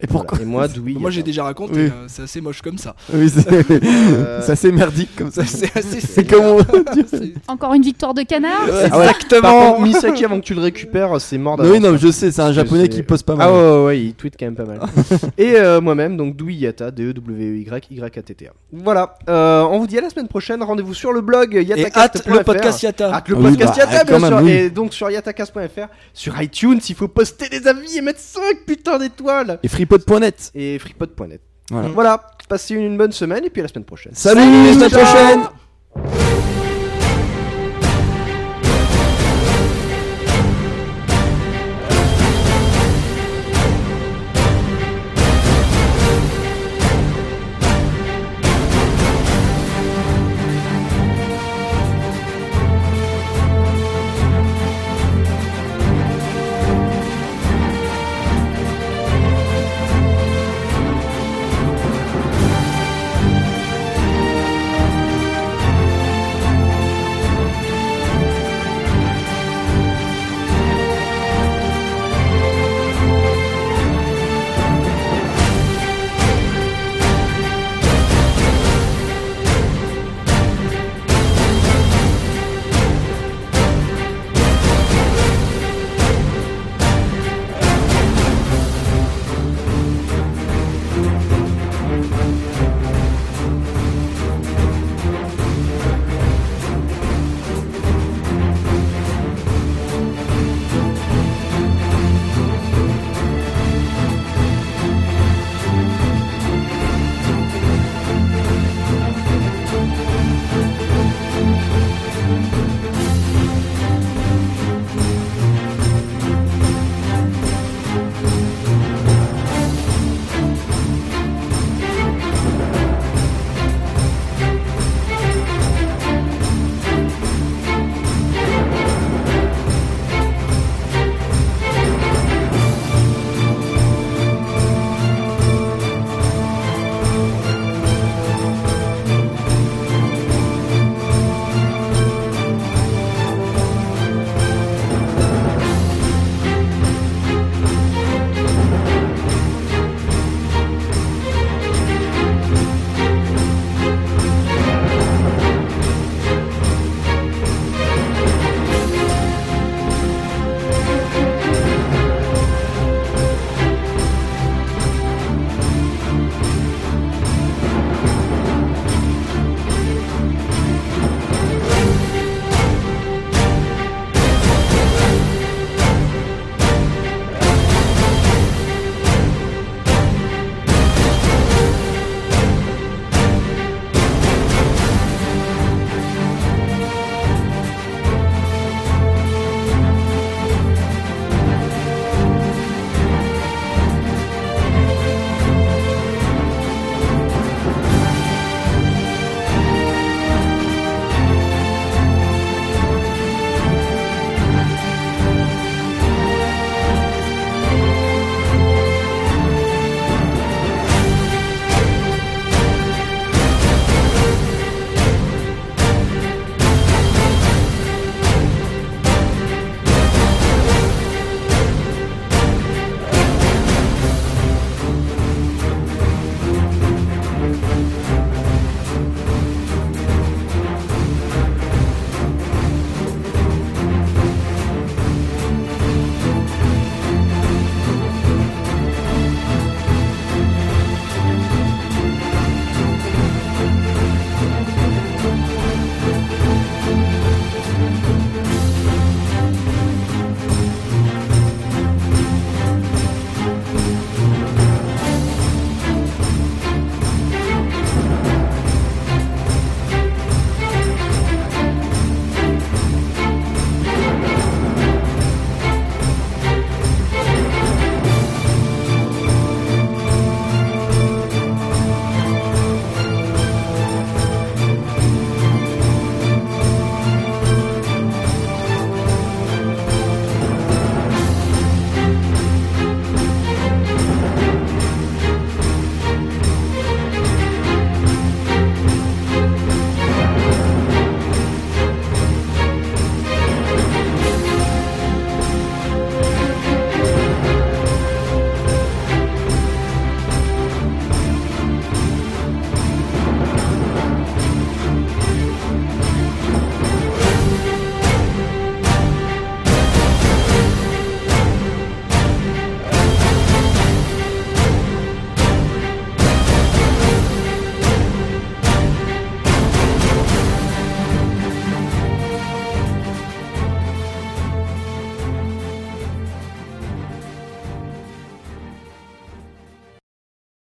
Et 0.00 0.06
pourquoi 0.06 0.38
Voilà. 0.42 0.68
Et 0.88 0.94
moi, 0.98 1.10
j'ai 1.10 1.22
déjà 1.22 1.44
raconté, 1.44 1.72
Oui. 1.74 1.80
euh, 1.86 2.04
c'est 2.08 2.22
assez 2.22 2.40
moche 2.40 2.60
comme 2.62 2.78
ça. 2.78 2.94
Oui, 3.12 3.28
c'est 3.28 3.50
Euh, 3.70 4.40
assez 4.48 4.72
merdique 4.72 5.10
comme 5.16 5.30
ça. 5.30 5.44
C'est 5.44 5.76
assez 5.76 6.00
C'est 6.00 6.24
comme 6.24 6.44
on 6.44 6.58
Encore 7.52 7.74
une 7.74 7.82
victoire 7.82 8.12
de 8.14 8.22
canard 8.22 8.62
Ah 8.66 8.72
ouais, 8.72 8.88
Par 8.90 9.02
Exactement. 9.02 9.72
contre, 9.74 9.82
Misaki, 9.82 10.24
avant 10.24 10.40
que 10.40 10.44
tu 10.44 10.54
le 10.54 10.60
récupères, 10.60 11.20
c'est 11.20 11.38
mort 11.38 11.56
d'avance. 11.56 11.72
oui, 11.72 11.80
non, 11.80 11.92
mais 11.92 11.98
je 11.98 12.10
sais, 12.10 12.30
c'est 12.32 12.42
un 12.42 12.52
japonais 12.52 12.88
qui 12.88 13.02
pose 13.02 13.22
pas 13.22 13.34
mal. 13.36 13.48
Ah 13.48 13.52
ouais, 13.52 13.78
ouais, 13.78 13.84
ouais, 13.86 14.00
il 14.00 14.14
tweet 14.14 14.34
quand 14.38 14.46
même 14.46 14.54
pas 14.56 14.64
mal. 14.64 14.80
et 15.38 15.54
euh, 15.56 15.80
moi-même, 15.80 16.16
donc 16.16 16.36
Dewey 16.36 16.54
Yata, 16.54 16.90
D-E-W-Y-Y-A-T-T-A. 16.90 18.50
Voilà, 18.72 19.16
euh, 19.28 19.62
on 19.62 19.78
vous 19.78 19.86
dit 19.86 19.98
à 19.98 20.00
la 20.00 20.10
semaine 20.10 20.28
prochaine. 20.28 20.62
Rendez-vous 20.62 20.94
sur 20.94 21.12
le 21.12 21.20
blog 21.20 21.54
Et 21.54 21.62
yatacast.fr. 21.64 21.98
hâte 21.98 22.26
le 22.26 22.42
podcast 22.42 22.82
Yata. 22.82 23.12
Hâte 23.14 23.28
le 23.28 23.36
Ah 23.36 23.40
oui, 23.40 23.44
podcast 23.56 23.74
bah, 23.76 23.84
Yata, 23.84 24.04
bien 24.04 24.26
sûr. 24.28 24.48
Et 24.48 24.70
donc 24.70 24.92
sur 24.94 25.10
yatacast.fr, 25.10 25.86
sur 26.12 26.40
iTunes, 26.40 26.80
il 26.88 26.94
faut 26.94 27.08
poster 27.08 27.48
des 27.48 27.66
avis 27.66 27.98
et 27.98 28.00
mettre 28.00 28.20
5 28.20 28.40
putains 28.66 28.98
d'étoiles. 28.98 29.51
Et 29.62 29.68
freepod.net. 29.68 30.50
Et 30.54 30.78
freepod.net. 30.78 31.40
Voilà. 31.70 31.88
Voilà, 31.88 32.26
passez 32.48 32.74
une 32.74 32.98
bonne 32.98 33.12
semaine 33.12 33.44
et 33.44 33.50
puis 33.50 33.60
à 33.60 33.64
la 33.64 33.68
semaine 33.68 33.84
prochaine. 33.84 34.12
Salut, 34.14 34.40
à 34.40 34.66
la 34.66 34.72
semaine 34.74 34.90
prochaine 34.90 35.40